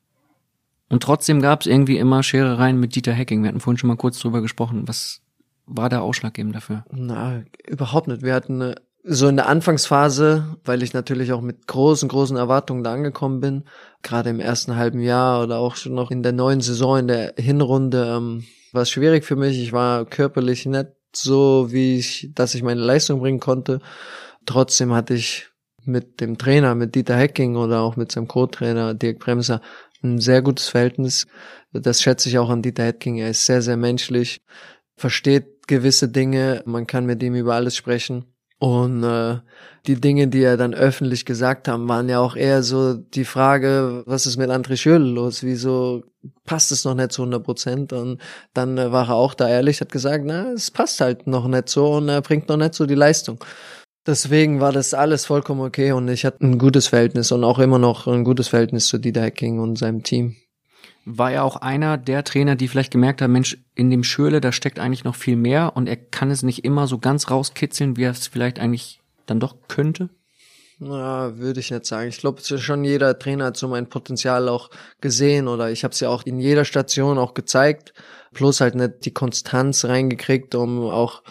Und 0.88 1.02
trotzdem 1.02 1.42
gab 1.42 1.60
es 1.60 1.66
irgendwie 1.66 1.98
immer 1.98 2.22
Scherereien 2.22 2.80
mit 2.80 2.94
Dieter 2.94 3.12
Hecking. 3.12 3.42
Wir 3.42 3.48
hatten 3.48 3.60
vorhin 3.60 3.76
schon 3.76 3.88
mal 3.88 3.96
kurz 3.96 4.18
drüber 4.18 4.40
gesprochen. 4.40 4.88
Was 4.88 5.20
war 5.66 5.90
der 5.90 6.00
ausschlaggebend 6.00 6.54
dafür? 6.54 6.84
Na, 6.90 7.42
überhaupt 7.66 8.08
nicht. 8.08 8.22
Wir 8.22 8.34
hatten 8.34 8.62
eine 8.62 8.74
so 9.04 9.28
in 9.28 9.36
der 9.36 9.48
Anfangsphase, 9.48 10.56
weil 10.64 10.82
ich 10.82 10.92
natürlich 10.92 11.32
auch 11.32 11.40
mit 11.40 11.66
großen, 11.66 12.08
großen 12.08 12.36
Erwartungen 12.36 12.84
da 12.84 12.92
angekommen 12.92 13.40
bin, 13.40 13.64
gerade 14.02 14.30
im 14.30 14.40
ersten 14.40 14.76
halben 14.76 15.00
Jahr 15.00 15.42
oder 15.42 15.58
auch 15.58 15.76
schon 15.76 15.94
noch 15.94 16.10
in 16.10 16.22
der 16.22 16.32
neuen 16.32 16.60
Saison, 16.60 16.98
in 16.98 17.08
der 17.08 17.34
Hinrunde, 17.38 18.14
ähm, 18.16 18.44
war 18.72 18.82
es 18.82 18.90
schwierig 18.90 19.24
für 19.24 19.36
mich. 19.36 19.58
Ich 19.58 19.72
war 19.72 20.04
körperlich 20.04 20.66
nicht 20.66 20.88
so, 21.14 21.68
wie 21.70 21.98
ich, 21.98 22.30
dass 22.34 22.54
ich 22.54 22.62
meine 22.62 22.80
Leistung 22.80 23.20
bringen 23.20 23.40
konnte. 23.40 23.80
Trotzdem 24.46 24.92
hatte 24.92 25.14
ich 25.14 25.48
mit 25.84 26.20
dem 26.20 26.36
Trainer, 26.36 26.74
mit 26.74 26.94
Dieter 26.94 27.16
Hecking 27.16 27.56
oder 27.56 27.80
auch 27.80 27.96
mit 27.96 28.12
seinem 28.12 28.28
Co-Trainer 28.28 28.94
Dirk 28.94 29.20
Bremser 29.20 29.62
ein 30.02 30.18
sehr 30.18 30.42
gutes 30.42 30.68
Verhältnis. 30.68 31.26
Das 31.72 32.02
schätze 32.02 32.28
ich 32.28 32.38
auch 32.38 32.50
an 32.50 32.62
Dieter 32.62 32.84
Hecking. 32.84 33.16
Er 33.16 33.30
ist 33.30 33.46
sehr, 33.46 33.62
sehr 33.62 33.76
menschlich, 33.76 34.42
versteht 34.96 35.66
gewisse 35.66 36.08
Dinge. 36.08 36.62
Man 36.66 36.86
kann 36.86 37.06
mit 37.06 37.22
ihm 37.22 37.34
über 37.34 37.54
alles 37.54 37.76
sprechen. 37.76 38.26
Und 38.58 39.04
äh, 39.04 39.38
die 39.86 40.00
Dinge, 40.00 40.28
die 40.28 40.42
er 40.42 40.56
dann 40.56 40.74
öffentlich 40.74 41.24
gesagt 41.24 41.68
haben, 41.68 41.88
waren 41.88 42.08
ja 42.08 42.18
auch 42.18 42.34
eher 42.34 42.62
so 42.62 42.94
die 42.94 43.24
Frage, 43.24 44.02
was 44.06 44.26
ist 44.26 44.36
mit 44.36 44.50
André 44.50 44.76
Schürrle 44.76 45.04
los? 45.04 45.44
Wieso 45.44 46.02
passt 46.44 46.72
es 46.72 46.84
noch 46.84 46.94
nicht 46.94 47.12
zu 47.12 47.22
100 47.22 47.44
Prozent? 47.44 47.92
Und 47.92 48.20
dann 48.54 48.76
äh, 48.76 48.90
war 48.90 49.08
er 49.08 49.14
auch 49.14 49.34
da 49.34 49.48
ehrlich, 49.48 49.80
hat 49.80 49.92
gesagt, 49.92 50.24
na, 50.26 50.52
es 50.52 50.70
passt 50.70 51.00
halt 51.00 51.26
noch 51.26 51.46
nicht 51.46 51.68
so 51.68 51.94
und 51.94 52.08
er 52.08 52.20
bringt 52.20 52.48
noch 52.48 52.56
nicht 52.56 52.74
so 52.74 52.86
die 52.86 52.96
Leistung. 52.96 53.42
Deswegen 54.06 54.60
war 54.60 54.72
das 54.72 54.94
alles 54.94 55.26
vollkommen 55.26 55.60
okay 55.60 55.92
und 55.92 56.08
ich 56.08 56.24
hatte 56.24 56.44
ein 56.44 56.58
gutes 56.58 56.88
Verhältnis 56.88 57.30
und 57.30 57.44
auch 57.44 57.58
immer 57.58 57.78
noch 57.78 58.06
ein 58.06 58.24
gutes 58.24 58.48
Verhältnis 58.48 58.88
zu 58.88 58.98
Dieter 58.98 59.22
Hecking 59.22 59.60
und 59.60 59.78
seinem 59.78 60.02
Team 60.02 60.36
war 61.04 61.32
ja 61.32 61.42
auch 61.42 61.56
einer 61.56 61.96
der 61.96 62.24
Trainer, 62.24 62.56
die 62.56 62.68
vielleicht 62.68 62.92
gemerkt 62.92 63.22
haben, 63.22 63.32
Mensch, 63.32 63.58
in 63.74 63.90
dem 63.90 64.04
Schürle, 64.04 64.40
da 64.40 64.52
steckt 64.52 64.78
eigentlich 64.78 65.04
noch 65.04 65.14
viel 65.14 65.36
mehr 65.36 65.76
und 65.76 65.88
er 65.88 65.96
kann 65.96 66.30
es 66.30 66.42
nicht 66.42 66.64
immer 66.64 66.86
so 66.86 66.98
ganz 66.98 67.30
rauskitzeln, 67.30 67.96
wie 67.96 68.04
er 68.04 68.10
es 68.10 68.26
vielleicht 68.26 68.58
eigentlich 68.58 69.00
dann 69.26 69.40
doch 69.40 69.56
könnte? 69.68 70.10
Na, 70.80 71.36
würde 71.38 71.60
ich 71.60 71.70
nicht 71.70 71.86
sagen. 71.86 72.08
Ich 72.08 72.18
glaube, 72.18 72.40
schon 72.42 72.84
jeder 72.84 73.18
Trainer 73.18 73.46
hat 73.46 73.56
so 73.56 73.66
mein 73.66 73.88
Potenzial 73.88 74.48
auch 74.48 74.70
gesehen 75.00 75.48
oder 75.48 75.70
ich 75.70 75.82
habe 75.82 75.92
es 75.92 76.00
ja 76.00 76.08
auch 76.08 76.22
in 76.24 76.38
jeder 76.38 76.64
Station 76.64 77.18
auch 77.18 77.34
gezeigt, 77.34 77.94
bloß 78.32 78.60
halt 78.60 78.76
nicht 78.76 79.04
die 79.04 79.12
Konstanz 79.12 79.84
reingekriegt, 79.84 80.54
um 80.54 80.84
auch 80.84 81.22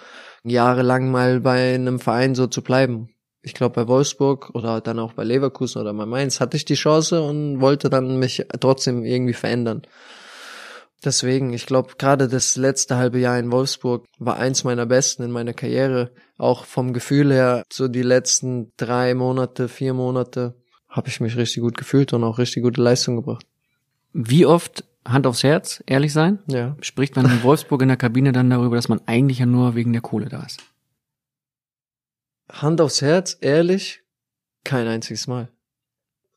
jahrelang 0.44 1.12
mal 1.12 1.40
bei 1.40 1.76
einem 1.76 2.00
Verein 2.00 2.36
so 2.36 2.48
zu 2.48 2.62
bleiben 2.62 3.10
ich 3.48 3.54
glaube 3.54 3.76
bei 3.76 3.88
Wolfsburg 3.88 4.50
oder 4.54 4.82
dann 4.82 5.00
auch 5.00 5.14
bei 5.14 5.24
Leverkusen 5.24 5.82
oder 5.82 5.94
bei 5.94 6.06
Mainz 6.06 6.42
hatte 6.42 6.58
ich 6.58 6.66
die 6.66 6.74
Chance 6.76 7.22
und 7.22 7.62
wollte 7.62 7.90
dann 7.90 8.20
mich 8.20 8.46
trotzdem 8.60 9.06
irgendwie 9.06 9.34
verändern. 9.34 9.84
Deswegen, 11.06 11.54
ich 11.54 11.66
glaube, 11.66 11.94
gerade 11.98 12.28
das 12.28 12.58
letzte 12.58 12.98
halbe 12.98 13.20
Jahr 13.20 13.40
in 13.40 13.50
Wolfsburg 13.52 14.06
war 14.20 14.36
eins 14.38 14.66
meiner 14.66 14.86
besten 14.86 15.24
in 15.24 15.32
meiner 15.32 15.54
Karriere. 15.54 16.12
Auch 16.38 16.66
vom 16.66 16.92
Gefühl 16.92 17.32
her, 17.32 17.64
so 17.72 17.88
die 17.88 18.02
letzten 18.02 18.74
drei 18.76 19.14
Monate, 19.14 19.70
vier 19.70 19.94
Monate, 19.94 20.56
habe 20.90 21.08
ich 21.08 21.22
mich 21.22 21.38
richtig 21.38 21.64
gut 21.64 21.78
gefühlt 21.78 22.12
und 22.12 22.24
auch 22.26 22.40
richtig 22.40 22.64
gute 22.64 22.82
Leistung 22.82 23.16
gebracht. 23.16 23.46
Wie 24.12 24.46
oft, 24.46 24.84
Hand 25.06 25.26
aufs 25.26 25.44
Herz, 25.44 25.82
ehrlich 25.86 26.12
sein, 26.12 26.40
Ja. 26.48 26.76
spricht 26.82 27.16
man 27.16 27.26
in 27.28 27.44
Wolfsburg 27.44 27.82
in 27.82 27.88
der 27.88 27.98
Kabine 27.98 28.34
dann 28.34 28.50
darüber, 28.50 28.76
dass 28.76 28.90
man 28.90 29.00
eigentlich 29.06 29.40
ja 29.40 29.46
nur 29.46 29.76
wegen 29.76 29.94
der 29.94 30.02
Kohle 30.02 30.28
da 30.28 30.44
ist? 30.44 30.60
Hand 32.50 32.82
aufs 32.82 33.02
Herz, 33.02 33.38
ehrlich, 33.42 34.04
kein 34.64 34.88
einziges 34.88 35.28
Mal. 35.28 35.50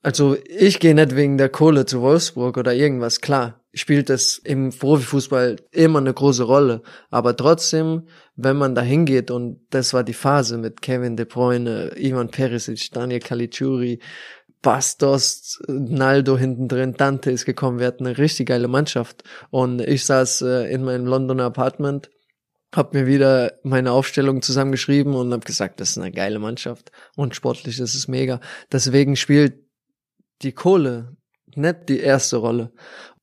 Also 0.02 0.36
ich 0.46 0.80
gehe 0.80 0.94
nicht 0.94 1.14
wegen 1.14 1.36
der 1.36 1.50
Kohle 1.50 1.84
zu 1.84 2.00
Wolfsburg 2.00 2.56
oder 2.56 2.74
irgendwas, 2.74 3.20
klar, 3.20 3.60
spielt 3.74 4.08
das 4.08 4.38
im 4.38 4.70
Profifußball 4.70 5.56
immer 5.72 5.98
eine 5.98 6.14
große 6.14 6.42
Rolle. 6.42 6.82
Aber 7.10 7.36
trotzdem, 7.36 8.08
wenn 8.34 8.56
man 8.56 8.74
da 8.74 8.80
hingeht, 8.80 9.30
und 9.30 9.60
das 9.70 9.92
war 9.92 10.02
die 10.02 10.14
Phase 10.14 10.56
mit 10.56 10.80
Kevin 10.80 11.16
De 11.16 11.26
Bruyne, 11.26 11.92
Ivan 11.96 12.30
Perisic, 12.30 12.90
Daniel 12.92 13.20
Caligiuri, 13.20 14.00
Bastos, 14.62 15.62
Naldo 15.68 16.36
hinten 16.36 16.68
drin, 16.68 16.94
Dante 16.94 17.30
ist 17.30 17.46
gekommen, 17.46 17.78
wir 17.78 17.86
hatten 17.86 18.06
eine 18.06 18.18
richtig 18.18 18.48
geile 18.48 18.68
Mannschaft. 18.68 19.22
Und 19.50 19.80
ich 19.80 20.04
saß 20.04 20.42
äh, 20.42 20.72
in 20.72 20.82
meinem 20.82 21.06
Londoner 21.06 21.44
Apartment 21.44 22.10
hab 22.74 22.94
mir 22.94 23.06
wieder 23.06 23.54
meine 23.62 23.92
Aufstellung 23.92 24.42
zusammengeschrieben 24.42 25.14
und 25.14 25.32
hab 25.32 25.44
gesagt, 25.44 25.80
das 25.80 25.90
ist 25.90 25.98
eine 25.98 26.12
geile 26.12 26.38
Mannschaft 26.38 26.92
und 27.16 27.34
sportlich 27.34 27.76
das 27.76 27.94
ist 27.94 28.08
mega. 28.08 28.40
Deswegen 28.70 29.16
spielt 29.16 29.54
die 30.42 30.52
Kohle 30.52 31.16
nicht 31.54 31.88
die 31.88 32.00
erste 32.00 32.36
Rolle. 32.36 32.72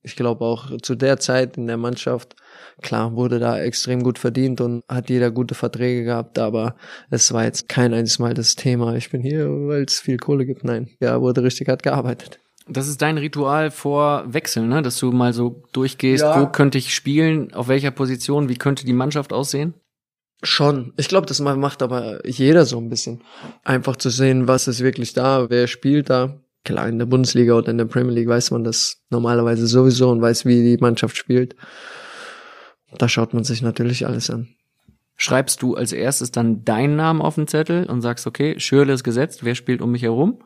Ich 0.04 0.16
glaube 0.16 0.46
auch 0.46 0.78
zu 0.82 0.96
der 0.96 1.20
Zeit 1.20 1.58
in 1.58 1.68
der 1.68 1.78
Mannschaft, 1.78 2.36
klar, 2.82 3.16
wurde 3.16 3.40
da 3.40 3.60
extrem 3.60 4.04
gut 4.04 4.20
verdient 4.20 4.62
und 4.62 4.84
hat 4.88 5.10
jeder 5.10 5.32
gute 5.32 5.56
Verträge 5.56 6.04
gehabt, 6.04 6.40
aber 6.40 6.76
es 7.10 7.34
war 7.34 7.44
jetzt 7.44 7.68
kein 7.68 7.94
einziges 7.94 8.20
Mal 8.20 8.34
das 8.34 8.56
Thema. 8.56 8.96
Ich 8.96 9.10
bin 9.10 9.22
hier, 9.22 9.50
weil 9.50 9.84
es 9.84 10.00
viel 10.00 10.18
Kohle 10.18 10.46
gibt. 10.46 10.64
Nein, 10.64 10.90
ja, 11.02 11.20
wurde 11.20 11.44
richtig 11.44 11.68
hart 11.68 11.84
gearbeitet. 11.84 12.40
Das 12.70 12.88
ist 12.88 13.02
dein 13.02 13.18
Ritual 13.18 13.72
vor 13.72 14.26
Wechseln, 14.28 14.70
ne? 14.70 14.82
dass 14.82 14.98
du 15.00 15.12
mal 15.12 15.34
so 15.34 15.64
durchgehst, 15.72 16.24
Ja. 16.24 16.42
wo 16.42 16.48
könnte 16.48 16.78
ich 16.78 16.94
spielen, 16.94 17.54
auf 17.54 17.68
welcher 17.68 17.92
Position, 17.92 18.50
wie 18.50 18.58
könnte 18.58 18.86
die 18.86 18.94
Mannschaft 18.94 19.32
aussehen? 19.34 19.74
Schon. 20.44 20.94
Ich 20.98 21.08
glaube, 21.08 21.26
das 21.26 21.40
macht 21.40 21.82
aber 21.82 22.26
jeder 22.28 22.66
so 22.66 22.78
ein 22.78 22.90
bisschen. 22.90 23.22
Einfach 23.64 23.96
zu 23.96 24.10
sehen, 24.10 24.48
was 24.48 24.68
ist 24.68 24.82
wirklich 24.82 25.14
da, 25.14 25.50
wer 25.50 25.68
spielt 25.68 26.10
da. 26.10 26.40
Klar, 26.64 26.88
in 26.90 27.00
der 27.00 27.06
Bundesliga 27.06 27.54
oder 27.54 27.70
in 27.72 27.78
der 27.78 27.86
Premier 27.86 28.14
League 28.14 28.28
weiß 28.28 28.52
man 28.52 28.64
das 28.64 29.02
normalerweise 29.10 29.66
sowieso 29.68 30.10
und 30.10 30.22
weiß, 30.22 30.46
wie 30.46 30.62
die 30.64 30.78
Mannschaft 30.82 31.16
spielt. 31.18 31.56
Da 32.98 33.10
schaut 33.10 33.34
man 33.34 33.44
sich 33.44 33.62
natürlich 33.62 34.06
alles 34.06 34.30
an. 34.30 34.50
Schreibst 35.20 35.64
du 35.64 35.74
als 35.74 35.94
erstes 35.94 36.30
dann 36.30 36.64
deinen 36.64 36.96
Namen 36.96 37.22
auf 37.22 37.36
den 37.36 37.48
Zettel 37.48 37.90
und 37.90 38.02
sagst, 38.02 38.28
okay, 38.28 38.60
Schürle 38.60 38.94
ist 38.94 39.04
gesetzt, 39.04 39.44
wer 39.44 39.56
spielt 39.56 39.82
um 39.82 39.92
mich 39.92 40.04
herum? 40.04 40.40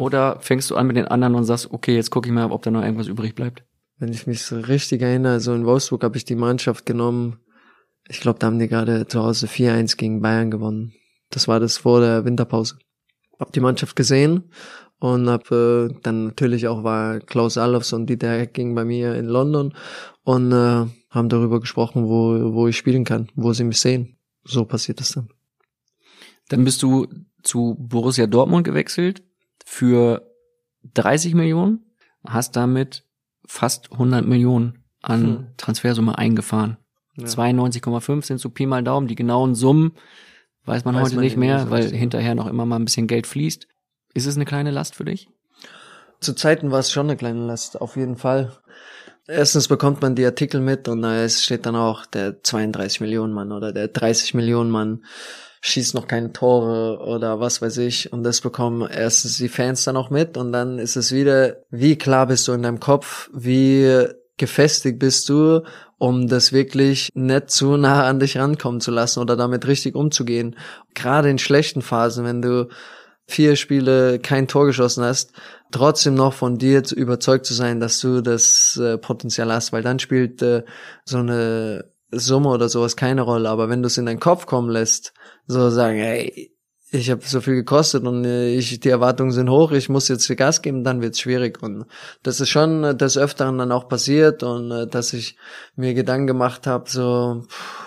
Oder 0.00 0.38
fängst 0.38 0.70
du 0.70 0.76
an 0.76 0.86
mit 0.86 0.96
den 0.96 1.08
anderen 1.08 1.34
und 1.34 1.44
sagst, 1.44 1.72
okay, 1.72 1.96
jetzt 1.96 2.10
gucke 2.10 2.28
ich 2.28 2.34
mal, 2.34 2.52
ob 2.52 2.62
da 2.62 2.70
noch 2.70 2.82
irgendwas 2.82 3.08
übrig 3.08 3.34
bleibt? 3.34 3.64
Wenn 3.98 4.12
ich 4.12 4.28
mich 4.28 4.44
so 4.44 4.60
richtig 4.60 5.02
erinnere, 5.02 5.40
so 5.40 5.52
in 5.52 5.66
Wolfsburg 5.66 6.04
habe 6.04 6.16
ich 6.16 6.24
die 6.24 6.36
Mannschaft 6.36 6.86
genommen. 6.86 7.40
Ich 8.08 8.20
glaube, 8.20 8.38
da 8.38 8.46
haben 8.46 8.60
die 8.60 8.68
gerade 8.68 9.06
zu 9.08 9.22
Hause 9.22 9.46
4-1 9.46 9.96
gegen 9.96 10.22
Bayern 10.22 10.52
gewonnen. 10.52 10.92
Das 11.30 11.48
war 11.48 11.58
das 11.58 11.78
vor 11.78 12.00
der 12.00 12.24
Winterpause. 12.24 12.76
Hab 13.40 13.52
die 13.52 13.60
Mannschaft 13.60 13.96
gesehen 13.96 14.50
und 15.00 15.28
hab 15.28 15.50
äh, 15.50 15.88
dann 16.02 16.26
natürlich 16.26 16.68
auch 16.68 16.84
war 16.84 17.18
Klaus 17.18 17.58
Allofs 17.58 17.92
und 17.92 18.06
Dieter 18.06 18.30
Hecking 18.30 18.74
bei 18.76 18.84
mir 18.84 19.16
in 19.16 19.26
London 19.26 19.74
und 20.22 20.52
äh, 20.52 20.86
haben 21.12 21.28
darüber 21.28 21.60
gesprochen, 21.60 22.08
wo, 22.08 22.54
wo 22.54 22.66
ich 22.66 22.76
spielen 22.76 23.04
kann, 23.04 23.28
wo 23.34 23.52
sie 23.52 23.64
mich 23.64 23.78
sehen. 23.80 24.16
So 24.44 24.64
passiert 24.64 24.98
das 24.98 25.12
dann. 25.12 25.28
Dann 26.48 26.64
bist 26.64 26.82
du 26.82 27.06
zu 27.42 27.76
Borussia 27.78 28.26
Dortmund 28.26 28.64
gewechselt 28.64 29.22
für 29.64 30.26
30 30.94 31.34
Millionen, 31.34 31.84
hast 32.26 32.56
damit 32.56 33.04
fast 33.46 33.92
100 33.92 34.26
Millionen 34.26 34.84
an 35.02 35.22
Hm. 35.22 35.46
Transfersumme 35.58 36.16
eingefahren. 36.16 36.78
Ja. 37.16 37.26
92,5 37.26 38.24
sind 38.24 38.38
so 38.38 38.48
Pi 38.48 38.66
mal 38.66 38.82
Daumen. 38.82 39.06
Die 39.06 39.14
genauen 39.14 39.54
Summen 39.54 39.92
weiß 40.64 40.84
man 40.84 40.94
Weiß 40.94 41.04
heute 41.04 41.16
man 41.16 41.24
nicht 41.24 41.36
mehr, 41.36 41.70
weil 41.70 41.82
richtig. 41.82 42.00
hinterher 42.00 42.34
noch 42.34 42.46
immer 42.46 42.64
mal 42.64 42.76
ein 42.76 42.84
bisschen 42.84 43.06
Geld 43.06 43.26
fließt. 43.26 43.68
Ist 44.14 44.26
es 44.26 44.36
eine 44.36 44.44
kleine 44.44 44.70
Last 44.70 44.94
für 44.94 45.04
dich? 45.04 45.28
Zu 46.20 46.34
Zeiten 46.34 46.70
war 46.70 46.78
es 46.78 46.90
schon 46.92 47.06
eine 47.06 47.16
kleine 47.16 47.44
Last, 47.46 47.80
auf 47.80 47.96
jeden 47.96 48.16
Fall. 48.16 48.52
Erstens 49.28 49.68
bekommt 49.68 50.02
man 50.02 50.14
die 50.14 50.26
Artikel 50.26 50.60
mit 50.60 50.88
und 50.88 51.04
es 51.04 51.44
steht 51.44 51.66
dann 51.66 51.76
auch 51.76 52.06
der 52.06 52.42
32 52.42 53.00
Millionen 53.00 53.32
Mann 53.32 53.52
oder 53.52 53.72
der 53.72 53.88
30 53.88 54.34
Millionen 54.34 54.70
Mann 54.70 55.04
schießt 55.60 55.94
noch 55.94 56.08
keine 56.08 56.32
Tore 56.32 56.98
oder 56.98 57.38
was 57.38 57.62
weiß 57.62 57.78
ich 57.78 58.12
und 58.12 58.24
das 58.24 58.40
bekommen 58.40 58.88
erstens 58.90 59.38
die 59.38 59.48
Fans 59.48 59.84
dann 59.84 59.96
auch 59.96 60.10
mit 60.10 60.36
und 60.36 60.50
dann 60.50 60.80
ist 60.80 60.96
es 60.96 61.12
wieder, 61.12 61.58
wie 61.70 61.96
klar 61.96 62.26
bist 62.26 62.48
du 62.48 62.52
in 62.52 62.64
deinem 62.64 62.80
Kopf, 62.80 63.30
wie 63.32 64.08
gefestigt 64.38 64.98
bist 64.98 65.28
du, 65.28 65.62
um 65.98 66.26
das 66.26 66.52
wirklich 66.52 67.10
nicht 67.14 67.50
zu 67.50 67.76
nah 67.76 68.08
an 68.08 68.18
dich 68.18 68.36
rankommen 68.38 68.80
zu 68.80 68.90
lassen 68.90 69.20
oder 69.20 69.36
damit 69.36 69.68
richtig 69.68 69.94
umzugehen. 69.94 70.56
Gerade 70.94 71.30
in 71.30 71.38
schlechten 71.38 71.80
Phasen, 71.80 72.24
wenn 72.24 72.42
du 72.42 72.68
vier 73.26 73.56
Spiele 73.56 74.18
kein 74.18 74.48
Tor 74.48 74.66
geschossen 74.66 75.04
hast, 75.04 75.32
trotzdem 75.70 76.14
noch 76.14 76.34
von 76.34 76.58
dir 76.58 76.84
zu 76.84 76.94
überzeugt 76.94 77.46
zu 77.46 77.54
sein, 77.54 77.80
dass 77.80 78.00
du 78.00 78.20
das 78.20 78.76
äh, 78.76 78.98
Potenzial 78.98 79.52
hast, 79.52 79.72
weil 79.72 79.82
dann 79.82 79.98
spielt 79.98 80.42
äh, 80.42 80.64
so 81.04 81.18
eine 81.18 81.84
Summe 82.10 82.50
oder 82.50 82.68
sowas 82.68 82.96
keine 82.96 83.22
Rolle. 83.22 83.48
Aber 83.48 83.68
wenn 83.68 83.82
du 83.82 83.86
es 83.86 83.98
in 83.98 84.06
deinen 84.06 84.20
Kopf 84.20 84.46
kommen 84.46 84.70
lässt, 84.70 85.14
so 85.46 85.70
sagen, 85.70 85.98
hey, 85.98 86.52
ich 86.94 87.10
habe 87.10 87.22
so 87.24 87.40
viel 87.40 87.54
gekostet 87.54 88.06
und 88.06 88.24
äh, 88.26 88.54
ich, 88.54 88.78
die 88.78 88.90
Erwartungen 88.90 89.32
sind 89.32 89.48
hoch, 89.48 89.72
ich 89.72 89.88
muss 89.88 90.08
jetzt 90.08 90.26
hier 90.26 90.36
Gas 90.36 90.60
geben, 90.60 90.84
dann 90.84 91.00
wird's 91.00 91.20
schwierig. 91.20 91.62
Und 91.62 91.86
das 92.22 92.38
ist 92.40 92.50
schon 92.50 92.84
äh, 92.84 92.94
des 92.94 93.16
Öfteren 93.16 93.56
dann 93.56 93.72
auch 93.72 93.88
passiert 93.88 94.42
und 94.42 94.70
äh, 94.70 94.86
dass 94.86 95.14
ich 95.14 95.36
mir 95.74 95.94
Gedanken 95.94 96.26
gemacht 96.26 96.66
habe, 96.66 96.90
so 96.90 97.44
pff, 97.48 97.81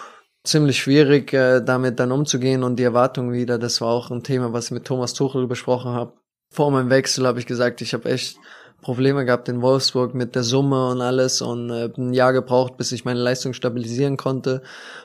ziemlich 0.48 0.80
schwierig, 0.80 1.34
äh, 1.34 1.62
damit 1.62 2.00
dann 2.00 2.12
umzugehen 2.12 2.64
und 2.64 2.78
die 2.78 2.84
Erwartungen 2.84 3.34
wieder. 3.34 3.58
Das 3.58 3.82
war 3.82 3.90
auch 3.90 4.12
ein 4.12 4.24
Thema, 4.24 4.54
was 4.54 4.66
ich 4.66 4.72
mit 4.72 4.86
Thomas 4.86 5.14
Tuchel 5.14 5.48
besprochen 5.48 5.92
habe. 5.92 6.14
Vor 6.50 6.72
meinem 6.72 6.90
Wechsel 6.90 7.28
habe 7.28 7.40
ich 7.40 7.46
gesagt, 7.46 7.82
ich 7.82 7.94
habe 7.94 8.10
echt 8.10 8.38
Probleme 8.82 9.26
gehabt 9.26 9.50
in 9.50 9.62
Wolfsburg 9.62 10.14
mit 10.14 10.36
der 10.36 10.44
Summe 10.44 10.90
und 10.90 11.02
alles 11.02 11.42
und 11.42 11.70
äh, 11.70 11.90
ein 11.98 12.14
Jahr 12.14 12.34
gebraucht, 12.34 12.78
bis 12.78 12.92
ich 12.92 13.04
meine 13.04 13.20
Leistung 13.20 13.54
stabilisieren 13.54 14.16
konnte. 14.16 14.62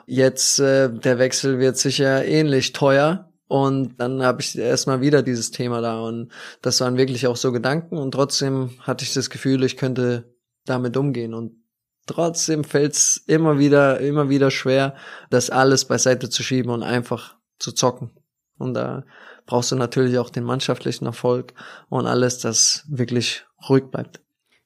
Jetzt 0.07 0.61
äh, 0.61 0.91
der 0.91 1.19
Wechsel 1.19 1.59
wird 1.59 1.77
sicher 1.79 2.25
ähnlich 2.25 2.73
teuer. 2.73 3.31
Und 3.49 3.99
dann 3.99 4.23
habe 4.23 4.43
ich 4.43 4.57
erstmal 4.57 5.01
wieder 5.01 5.25
dieses 5.25 5.51
Thema 5.51 5.81
da 5.81 6.03
und 6.03 6.31
das 6.63 6.81
waren 6.81 6.97
wirklich 6.97 7.27
auch 7.27 7.35
so 7.35 7.51
Gedanken 7.51 7.99
und 7.99 8.13
trotzdem 8.13 8.71
hatte 8.79 9.05
ich 9.05 9.13
das 9.13 9.29
Gefühl, 9.29 9.65
ich 9.65 9.77
könnte 9.77 10.37
damit 10.67 10.97
umgehen 10.97 11.35
und 11.35 11.60
trotzdem 12.11 12.65
fällt's 12.65 13.23
immer 13.27 13.59
wieder, 13.59 14.01
immer 14.01 14.29
wieder 14.29 14.51
schwer, 14.51 14.95
das 15.31 15.51
alles 15.51 15.85
beiseite 15.85 16.29
zu 16.29 16.43
schieben 16.43 16.71
und 16.71 16.83
einfach 16.83 17.37
zu 17.59 17.73
zocken. 17.73 18.11
Und 18.59 18.75
da 18.75 19.05
brauchst 19.47 19.73
du 19.73 19.77
natürlich 19.77 20.19
auch 20.19 20.31
den 20.31 20.45
mannschaftlichen 20.45 21.07
Erfolg 21.07 21.55
und 21.89 22.07
alles, 22.07 22.39
das 22.39 22.85
wirklich 22.89 23.45
ruhig 23.69 23.85
bleibt. 23.91 24.21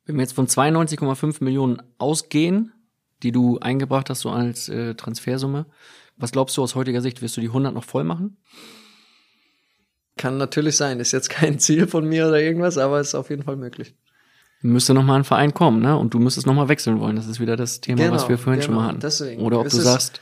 Wenn 0.04 0.16
wir 0.16 0.22
jetzt 0.22 0.34
von 0.34 0.46
92,5 0.46 1.42
Millionen 1.44 1.82
ausgehen, 1.98 2.72
die 3.22 3.32
du 3.32 3.58
eingebracht 3.58 4.10
hast, 4.10 4.20
so 4.20 4.30
als 4.30 4.68
äh, 4.68 4.94
Transfersumme, 4.94 5.66
was 6.16 6.32
glaubst 6.32 6.56
du 6.56 6.62
aus 6.62 6.74
heutiger 6.74 7.00
Sicht, 7.00 7.22
wirst 7.22 7.36
du 7.36 7.40
die 7.40 7.48
100 7.48 7.72
noch 7.72 7.84
voll 7.84 8.04
machen? 8.04 8.36
Kann 10.16 10.38
natürlich 10.38 10.76
sein, 10.76 11.00
ist 11.00 11.12
jetzt 11.12 11.30
kein 11.30 11.58
Ziel 11.58 11.86
von 11.86 12.06
mir 12.06 12.28
oder 12.28 12.40
irgendwas, 12.40 12.78
aber 12.78 13.00
ist 13.00 13.14
auf 13.14 13.30
jeden 13.30 13.42
Fall 13.42 13.56
möglich. 13.56 13.94
Müsste 14.66 14.94
noch 14.94 15.02
mal 15.02 15.16
ein 15.16 15.24
Verein 15.24 15.52
kommen, 15.52 15.80
ne? 15.82 15.96
Und 15.96 16.14
du 16.14 16.18
müsstest 16.18 16.46
noch 16.46 16.54
mal 16.54 16.68
wechseln 16.68 16.98
wollen. 16.98 17.16
Das 17.16 17.26
ist 17.26 17.38
wieder 17.38 17.54
das 17.56 17.80
Thema, 17.82 18.02
Genau, 18.04 18.14
was 18.14 18.28
wir 18.30 18.38
vorhin 18.38 18.62
schon 18.62 18.74
mal 18.74 18.80
genau, 18.80 18.88
hatten. 18.92 19.00
deswegen. 19.00 19.42
Oder 19.42 19.60
ob 19.60 19.66
Es 19.66 19.72
du 19.74 19.78
ist- 19.78 19.84
sagst, 19.84 20.20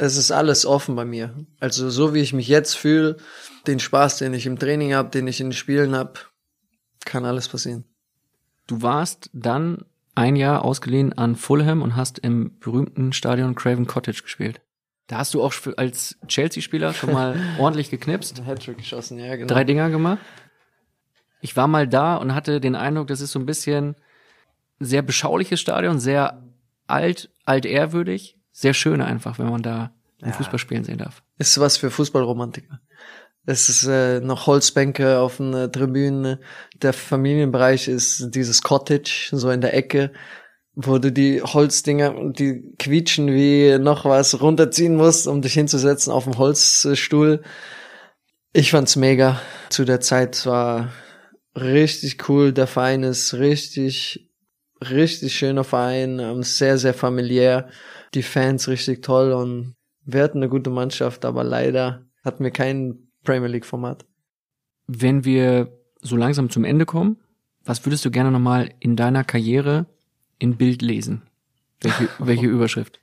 Es 0.00 0.16
ist 0.16 0.30
alles 0.30 0.64
offen 0.64 0.94
bei 0.94 1.04
mir. 1.04 1.34
Also 1.58 1.90
so 1.90 2.14
wie 2.14 2.20
ich 2.20 2.32
mich 2.32 2.46
jetzt 2.46 2.74
fühle, 2.74 3.16
den 3.66 3.80
Spaß, 3.80 4.18
den 4.18 4.32
ich 4.32 4.46
im 4.46 4.56
Training 4.56 4.94
habe, 4.94 5.10
den 5.10 5.26
ich 5.26 5.40
in 5.40 5.48
den 5.48 5.52
Spielen 5.54 5.96
habe, 5.96 6.12
kann 7.04 7.24
alles 7.24 7.48
passieren. 7.48 7.84
du 8.68 8.80
warst 8.82 9.28
dann 9.32 9.84
ein 10.14 10.36
Jahr 10.36 10.64
ausgeliehen 10.64 11.14
an 11.18 11.34
Fulham 11.36 11.82
und 11.82 11.96
hast 11.96 12.18
im 12.20 12.58
berühmten 12.60 13.12
Stadion 13.12 13.54
Craven 13.56 13.86
Cottage 13.88 14.22
gespielt. 14.22 14.60
Da 15.08 15.18
hast 15.18 15.32
du 15.34 15.42
auch 15.42 15.52
als 15.78 16.16
Chelsea-Spieler 16.28 16.92
schon 16.92 17.12
mal 17.12 17.34
ordentlich 17.58 17.90
geknipst, 17.90 18.42
Hattrick 18.44 18.78
geschossen, 18.78 19.18
ja 19.18 19.34
genau. 19.36 19.48
drei 19.52 19.64
Dinger 19.64 19.90
gemacht. 19.90 20.18
Ich 21.40 21.56
war 21.56 21.68
mal 21.68 21.86
da 21.86 22.16
und 22.16 22.34
hatte 22.34 22.60
den 22.60 22.74
Eindruck, 22.74 23.08
das 23.08 23.20
ist 23.20 23.32
so 23.32 23.38
ein 23.38 23.46
bisschen 23.46 23.96
sehr 24.80 25.02
beschauliches 25.02 25.60
Stadion, 25.60 25.98
sehr 25.98 26.42
alt, 26.86 27.30
altehrwürdig, 27.44 28.36
sehr 28.52 28.74
schön 28.74 29.00
einfach, 29.00 29.38
wenn 29.38 29.50
man 29.50 29.62
da 29.62 29.92
ein 30.20 30.32
Fußball 30.32 30.58
spielen 30.58 30.84
sehen 30.84 30.98
darf. 30.98 31.22
ist 31.38 31.60
was 31.60 31.76
für 31.76 31.90
Fußballromantiker. 31.90 32.80
Es 33.46 33.68
ist 33.68 33.86
äh, 33.86 34.20
noch 34.20 34.46
Holzbänke 34.46 35.20
auf 35.20 35.38
den 35.38 35.54
äh, 35.54 35.70
Tribünen. 35.70 36.38
Der 36.82 36.92
Familienbereich 36.92 37.88
ist 37.88 38.34
dieses 38.34 38.62
Cottage, 38.62 39.30
so 39.32 39.50
in 39.50 39.60
der 39.60 39.74
Ecke. 39.74 40.12
wo 40.80 40.98
du 40.98 41.10
die 41.10 41.42
Holzdinger 41.42 42.14
und 42.14 42.38
die 42.38 42.62
quietschen 42.78 43.26
wie 43.32 43.78
noch 43.78 44.04
was 44.04 44.40
runterziehen 44.40 44.94
musst, 44.94 45.26
um 45.26 45.42
dich 45.42 45.54
hinzusetzen 45.54 46.12
auf 46.12 46.22
dem 46.22 46.38
Holzstuhl. 46.38 47.42
Ich 48.52 48.70
fand's 48.70 48.94
mega. 48.94 49.40
Zu 49.70 49.84
der 49.84 50.00
Zeit 50.00 50.46
war 50.46 50.92
richtig 51.56 52.28
cool. 52.28 52.52
Der 52.52 52.66
Verein 52.66 53.02
ist 53.02 53.34
richtig, 53.34 54.30
richtig 54.80 55.34
schöner 55.34 55.64
Verein, 55.64 56.18
ähm, 56.18 56.42
sehr, 56.42 56.78
sehr 56.78 56.94
familiär. 56.94 57.68
Die 58.14 58.22
Fans 58.22 58.68
richtig 58.68 59.02
toll 59.02 59.32
und 59.32 59.74
wir 60.04 60.22
hatten 60.22 60.38
eine 60.38 60.48
gute 60.48 60.70
Mannschaft, 60.70 61.24
aber 61.24 61.44
leider 61.44 62.06
hatten 62.24 62.42
wir 62.42 62.50
kein 62.50 63.10
Premier 63.24 63.48
League 63.48 63.66
Format. 63.66 64.06
Wenn 64.86 65.24
wir 65.24 65.78
so 66.00 66.16
langsam 66.16 66.48
zum 66.48 66.64
Ende 66.64 66.86
kommen, 66.86 67.18
was 67.64 67.84
würdest 67.84 68.04
du 68.04 68.10
gerne 68.10 68.30
nochmal 68.30 68.72
in 68.80 68.96
deiner 68.96 69.24
Karriere 69.24 69.86
in 70.38 70.56
Bild 70.56 70.80
lesen? 70.80 71.22
Welche, 71.80 72.08
welche 72.18 72.46
Überschrift? 72.46 73.00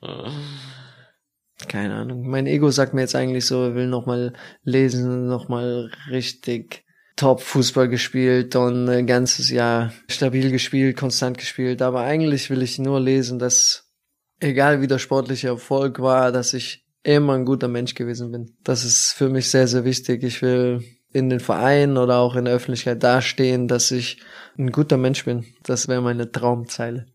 Keine 1.68 1.94
Ahnung. 1.94 2.28
Mein 2.28 2.46
Ego 2.46 2.70
sagt 2.70 2.92
mir 2.92 3.02
jetzt 3.02 3.14
eigentlich 3.14 3.46
so, 3.46 3.62
er 3.62 3.74
will 3.74 3.86
nochmal 3.86 4.32
lesen, 4.64 5.28
nochmal 5.28 5.92
richtig 6.10 6.85
Top-Fußball 7.16 7.88
gespielt 7.88 8.54
und 8.56 8.88
ein 8.88 9.06
ganzes 9.06 9.50
Jahr 9.50 9.92
stabil 10.08 10.50
gespielt, 10.50 10.96
konstant 10.96 11.38
gespielt. 11.38 11.82
Aber 11.82 12.02
eigentlich 12.02 12.50
will 12.50 12.62
ich 12.62 12.78
nur 12.78 13.00
lesen, 13.00 13.38
dass 13.38 13.90
egal 14.38 14.82
wie 14.82 14.86
der 14.86 14.98
sportliche 14.98 15.48
Erfolg 15.48 16.00
war, 16.00 16.30
dass 16.30 16.52
ich 16.54 16.84
immer 17.02 17.34
ein 17.34 17.44
guter 17.44 17.68
Mensch 17.68 17.94
gewesen 17.94 18.32
bin. 18.32 18.56
Das 18.64 18.84
ist 18.84 19.12
für 19.12 19.28
mich 19.28 19.50
sehr, 19.50 19.68
sehr 19.68 19.84
wichtig. 19.84 20.22
Ich 20.24 20.42
will 20.42 20.84
in 21.12 21.30
den 21.30 21.40
Vereinen 21.40 21.96
oder 21.96 22.18
auch 22.18 22.36
in 22.36 22.44
der 22.44 22.54
Öffentlichkeit 22.54 23.02
dastehen, 23.02 23.68
dass 23.68 23.90
ich 23.90 24.20
ein 24.58 24.70
guter 24.70 24.98
Mensch 24.98 25.24
bin. 25.24 25.46
Das 25.62 25.88
wäre 25.88 26.02
meine 26.02 26.30
Traumzeile. 26.30 27.06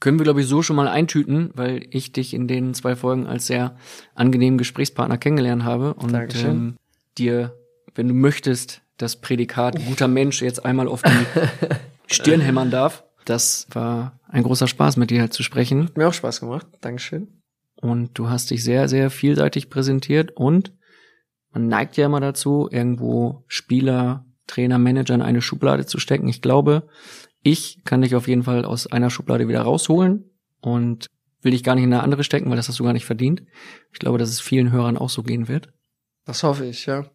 Können 0.00 0.20
wir, 0.20 0.24
glaube 0.24 0.42
ich, 0.42 0.46
so 0.46 0.62
schon 0.62 0.76
mal 0.76 0.86
eintüten, 0.86 1.50
weil 1.54 1.84
ich 1.90 2.12
dich 2.12 2.34
in 2.34 2.46
den 2.46 2.74
zwei 2.74 2.94
Folgen 2.94 3.26
als 3.26 3.48
sehr 3.48 3.76
angenehmen 4.14 4.58
Gesprächspartner 4.58 5.18
kennengelernt 5.18 5.64
habe 5.64 5.94
und 5.94 6.14
ähm, 6.36 6.76
dir, 7.16 7.56
wenn 7.96 8.06
du 8.06 8.14
möchtest, 8.14 8.82
das 8.98 9.16
Prädikat 9.20 9.76
guter 9.86 10.08
Mensch 10.08 10.42
jetzt 10.42 10.64
einmal 10.64 10.88
auf 10.88 11.02
die 11.02 11.26
Stirn 12.12 12.40
hämmern 12.40 12.70
darf. 12.70 13.04
Das 13.24 13.66
war 13.72 14.18
ein 14.28 14.42
großer 14.42 14.68
Spaß, 14.68 14.96
mit 14.96 15.10
dir 15.10 15.30
zu 15.30 15.42
sprechen. 15.42 15.84
Hat 15.84 15.96
mir 15.96 16.08
auch 16.08 16.14
Spaß 16.14 16.40
gemacht. 16.40 16.66
Dankeschön. 16.80 17.42
Und 17.76 18.18
du 18.18 18.28
hast 18.28 18.50
dich 18.50 18.64
sehr, 18.64 18.88
sehr 18.88 19.10
vielseitig 19.10 19.70
präsentiert 19.70 20.32
und 20.36 20.72
man 21.52 21.68
neigt 21.68 21.96
ja 21.96 22.06
immer 22.06 22.20
dazu, 22.20 22.68
irgendwo 22.70 23.44
Spieler, 23.46 24.26
Trainer, 24.46 24.78
Manager 24.78 25.14
in 25.14 25.22
eine 25.22 25.40
Schublade 25.40 25.86
zu 25.86 25.98
stecken. 25.98 26.28
Ich 26.28 26.42
glaube, 26.42 26.88
ich 27.42 27.82
kann 27.84 28.02
dich 28.02 28.16
auf 28.16 28.28
jeden 28.28 28.42
Fall 28.42 28.64
aus 28.64 28.86
einer 28.86 29.10
Schublade 29.10 29.48
wieder 29.48 29.62
rausholen 29.62 30.24
und 30.60 31.06
will 31.40 31.52
dich 31.52 31.62
gar 31.62 31.74
nicht 31.74 31.84
in 31.84 31.92
eine 31.92 32.02
andere 32.02 32.24
stecken, 32.24 32.50
weil 32.50 32.56
das 32.56 32.68
hast 32.68 32.80
du 32.80 32.84
gar 32.84 32.92
nicht 32.92 33.06
verdient. 33.06 33.42
Ich 33.92 33.98
glaube, 33.98 34.18
dass 34.18 34.30
es 34.30 34.40
vielen 34.40 34.72
Hörern 34.72 34.98
auch 34.98 35.10
so 35.10 35.22
gehen 35.22 35.48
wird. 35.48 35.72
Das 36.24 36.42
hoffe 36.42 36.66
ich, 36.66 36.86
ja. 36.86 37.06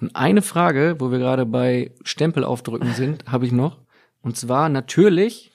Und 0.00 0.14
eine 0.14 0.42
Frage, 0.42 0.96
wo 0.98 1.10
wir 1.10 1.18
gerade 1.18 1.44
bei 1.46 1.92
Stempel 2.04 2.44
aufdrücken 2.44 2.92
sind, 2.92 3.24
habe 3.30 3.46
ich 3.46 3.52
noch. 3.52 3.78
Und 4.22 4.36
zwar 4.36 4.68
natürlich 4.68 5.52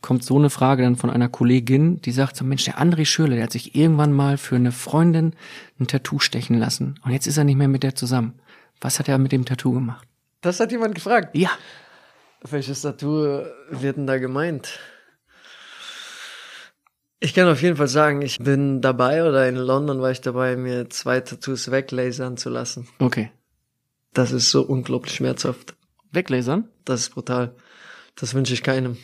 kommt 0.00 0.24
so 0.24 0.38
eine 0.38 0.50
Frage 0.50 0.82
dann 0.82 0.96
von 0.96 1.10
einer 1.10 1.28
Kollegin, 1.28 2.00
die 2.00 2.12
sagt 2.12 2.36
so, 2.36 2.44
Mensch, 2.44 2.64
der 2.64 2.78
André 2.78 3.04
Schürle, 3.04 3.34
der 3.34 3.44
hat 3.44 3.52
sich 3.52 3.74
irgendwann 3.74 4.12
mal 4.12 4.38
für 4.38 4.56
eine 4.56 4.72
Freundin 4.72 5.34
ein 5.78 5.86
Tattoo 5.86 6.18
stechen 6.18 6.58
lassen. 6.58 6.98
Und 7.04 7.12
jetzt 7.12 7.26
ist 7.26 7.36
er 7.36 7.44
nicht 7.44 7.56
mehr 7.56 7.68
mit 7.68 7.82
der 7.82 7.94
zusammen. 7.94 8.40
Was 8.80 8.98
hat 8.98 9.08
er 9.08 9.18
mit 9.18 9.32
dem 9.32 9.44
Tattoo 9.44 9.72
gemacht? 9.72 10.08
Das 10.40 10.58
hat 10.58 10.72
jemand 10.72 10.94
gefragt. 10.94 11.36
Ja. 11.36 11.50
Welches 12.48 12.80
Tattoo 12.80 13.44
wird 13.70 13.98
denn 13.98 14.06
da 14.06 14.18
gemeint? 14.18 14.78
Ich 17.22 17.34
kann 17.34 17.48
auf 17.48 17.60
jeden 17.60 17.76
Fall 17.76 17.88
sagen, 17.88 18.22
ich 18.22 18.38
bin 18.38 18.80
dabei 18.80 19.28
oder 19.28 19.46
in 19.46 19.56
London 19.56 20.00
war 20.00 20.10
ich 20.10 20.22
dabei, 20.22 20.56
mir 20.56 20.88
zwei 20.88 21.20
Tattoos 21.20 21.70
weglasern 21.70 22.38
zu 22.38 22.48
lassen. 22.48 22.88
Okay. 22.98 23.30
Das 24.12 24.32
ist 24.32 24.50
so 24.50 24.62
unglaublich 24.62 25.14
schmerzhaft. 25.14 25.76
Weglasern? 26.12 26.68
Das 26.84 27.00
ist 27.00 27.10
brutal. 27.10 27.54
Das 28.16 28.34
wünsche 28.34 28.54
ich 28.54 28.62
keinem. 28.62 28.96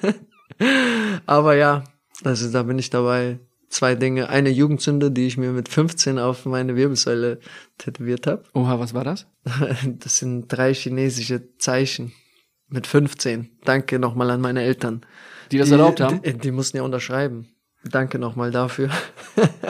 Aber 1.26 1.54
ja, 1.54 1.84
also 2.24 2.50
da 2.50 2.62
bin 2.64 2.78
ich 2.78 2.90
dabei. 2.90 3.38
Zwei 3.68 3.94
Dinge. 3.94 4.28
Eine 4.28 4.50
Jugendsünde, 4.50 5.12
die 5.12 5.28
ich 5.28 5.36
mir 5.36 5.52
mit 5.52 5.68
15 5.68 6.18
auf 6.18 6.44
meine 6.44 6.74
Wirbelsäule 6.74 7.38
tätowiert 7.78 8.26
habe. 8.26 8.42
Oha, 8.52 8.80
was 8.80 8.94
war 8.94 9.04
das? 9.04 9.26
Das 10.00 10.18
sind 10.18 10.48
drei 10.48 10.74
chinesische 10.74 11.56
Zeichen. 11.58 12.12
Mit 12.68 12.88
15. 12.88 13.58
Danke 13.64 14.00
nochmal 14.00 14.30
an 14.30 14.40
meine 14.40 14.62
Eltern. 14.62 15.06
Die 15.52 15.58
das 15.58 15.70
erlaubt 15.70 16.00
haben? 16.00 16.20
Die, 16.22 16.36
die 16.36 16.50
mussten 16.50 16.78
ja 16.78 16.82
unterschreiben. 16.82 17.48
Danke 17.84 18.18
nochmal 18.18 18.50
dafür. 18.50 18.90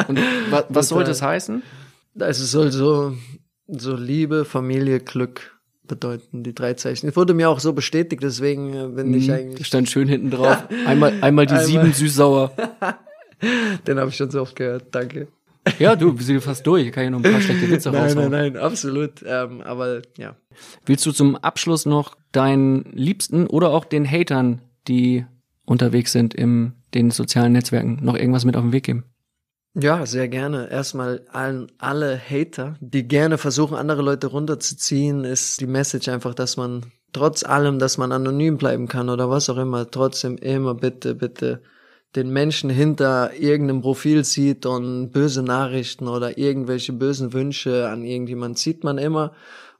Und 0.08 0.18
wa 0.50 0.64
was 0.68 0.88
sollte 0.88 1.12
Total. 1.12 1.12
es 1.12 1.22
heißen? 1.22 1.62
Also 2.18 2.44
es 2.44 2.50
soll 2.50 2.72
so, 2.72 3.16
so 3.72 3.94
Liebe, 3.96 4.44
Familie, 4.44 5.00
Glück 5.00 5.56
bedeuten, 5.86 6.42
die 6.44 6.54
drei 6.54 6.74
Zeichen. 6.74 7.08
Es 7.08 7.16
wurde 7.16 7.34
mir 7.34 7.48
auch 7.50 7.58
so 7.60 7.72
bestätigt, 7.72 8.22
deswegen 8.22 8.74
äh, 8.74 8.86
bin 8.88 9.12
ich 9.14 9.28
Mhm, 9.28 9.34
eigentlich, 9.34 9.66
Stand 9.66 9.90
schön 9.90 10.06
hinten 10.08 10.30
drauf. 10.30 10.64
Einmal, 10.86 11.12
einmal 11.20 11.46
die 11.46 11.54
Einmal. 11.54 11.66
sieben 11.66 11.92
süß-sauer. 11.92 12.52
den 13.86 13.98
habe 13.98 14.10
ich 14.10 14.16
schon 14.16 14.30
so 14.30 14.42
oft 14.42 14.54
gehört, 14.56 14.86
danke. 14.92 15.28
Ja, 15.78 15.94
du, 15.96 16.16
wir 16.16 16.24
sind 16.24 16.40
fast 16.42 16.66
durch. 16.66 16.86
Ich 16.86 16.92
kann 16.92 17.04
ja 17.04 17.10
noch 17.10 17.22
ein 17.22 17.30
paar 17.30 17.40
schlechte 17.40 17.68
Witze 17.70 17.90
Nein, 17.92 18.02
raushauen. 18.02 18.30
nein, 18.30 18.52
nein, 18.54 18.62
absolut. 18.62 19.22
Ähm, 19.26 19.60
aber 19.62 20.02
ja, 20.16 20.36
Willst 20.86 21.04
du 21.06 21.12
zum 21.12 21.36
Abschluss 21.36 21.86
noch 21.86 22.16
deinen 22.32 22.84
Liebsten 22.92 23.46
oder 23.46 23.70
auch 23.70 23.84
den 23.84 24.08
Hatern, 24.10 24.62
die 24.88 25.26
unterwegs 25.66 26.12
sind 26.12 26.34
in 26.34 26.72
den 26.94 27.10
sozialen 27.10 27.52
Netzwerken, 27.52 27.98
noch 28.02 28.14
irgendwas 28.16 28.44
mit 28.44 28.56
auf 28.56 28.62
den 28.62 28.72
Weg 28.72 28.84
geben? 28.84 29.04
Ja, 29.74 30.04
sehr 30.04 30.28
gerne. 30.28 30.68
Erstmal 30.70 31.24
allen, 31.30 31.70
alle 31.78 32.18
Hater, 32.18 32.76
die 32.80 33.06
gerne 33.06 33.38
versuchen, 33.38 33.76
andere 33.76 34.02
Leute 34.02 34.26
runterzuziehen, 34.26 35.24
ist 35.24 35.60
die 35.60 35.68
Message 35.68 36.08
einfach, 36.08 36.34
dass 36.34 36.56
man 36.56 36.86
trotz 37.12 37.44
allem, 37.44 37.78
dass 37.78 37.96
man 37.96 38.10
anonym 38.10 38.58
bleiben 38.58 38.88
kann 38.88 39.08
oder 39.08 39.30
was 39.30 39.48
auch 39.48 39.58
immer, 39.58 39.88
trotzdem 39.88 40.36
immer 40.38 40.74
bitte, 40.74 41.14
bitte 41.14 41.62
den 42.16 42.30
Menschen 42.30 42.68
hinter 42.68 43.32
irgendeinem 43.34 43.82
Profil 43.82 44.24
sieht 44.24 44.66
und 44.66 45.12
böse 45.12 45.44
Nachrichten 45.44 46.08
oder 46.08 46.36
irgendwelche 46.36 46.92
bösen 46.92 47.32
Wünsche 47.32 47.88
an 47.88 48.02
irgendjemand 48.04 48.58
sieht 48.58 48.82
man 48.82 48.98
immer, 48.98 49.32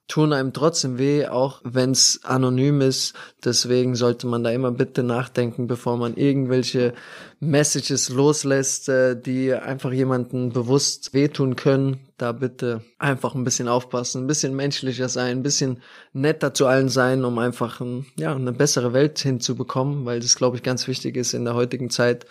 tun 0.07 0.33
einem 0.33 0.53
trotzdem 0.53 0.99
weh, 0.99 1.27
auch 1.27 1.61
wenn 1.65 1.93
es 1.93 2.21
anonym 2.25 2.81
ist. 2.81 3.15
Deswegen 3.45 3.95
sollte 3.95 4.27
man 4.27 4.45
da 4.45 4.51
immer 4.51 4.73
bitte 4.73 5.03
nachdenken, 5.03 5.67
bevor 5.67 5.97
man 5.97 6.15
irgendwelche 6.15 6.95
Messages 7.41 8.11
loslässt, 8.11 8.91
äh, 8.91 9.19
die 9.19 9.55
einfach 9.55 9.93
jemanden 9.93 10.53
bewusst 10.53 11.15
wehtun 11.15 11.57
können. 11.57 12.09
Da 12.19 12.33
bitte 12.33 12.83
einfach 12.99 13.35
ein 13.35 13.45
bisschen 13.45 13.67
aufpassen, 13.67 14.23
ein 14.23 14.27
bisschen 14.27 14.55
menschlicher 14.55 15.09
sein, 15.09 15.39
ein 15.39 15.43
bisschen 15.43 15.83
netter 16.13 16.53
zu 16.53 16.67
allen 16.67 16.91
sein, 16.91 17.25
um 17.25 17.39
einfach 17.39 17.81
ein, 17.81 18.05
ja, 18.17 18.35
eine 18.35 18.53
bessere 18.53 18.93
Welt 18.93 19.19
hinzubekommen, 19.19 20.05
weil 20.05 20.21
das, 20.21 20.37
glaube 20.37 20.59
ich, 20.59 20.63
ganz 20.63 20.87
wichtig 20.87 21.17
ist 21.17 21.33
in 21.33 21.47
der 21.47 21.55
heutigen 21.55 21.89
Zeit. 21.89 22.27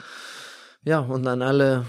Ja, 0.83 0.99
und 0.99 1.27
an 1.27 1.41
alle 1.41 1.87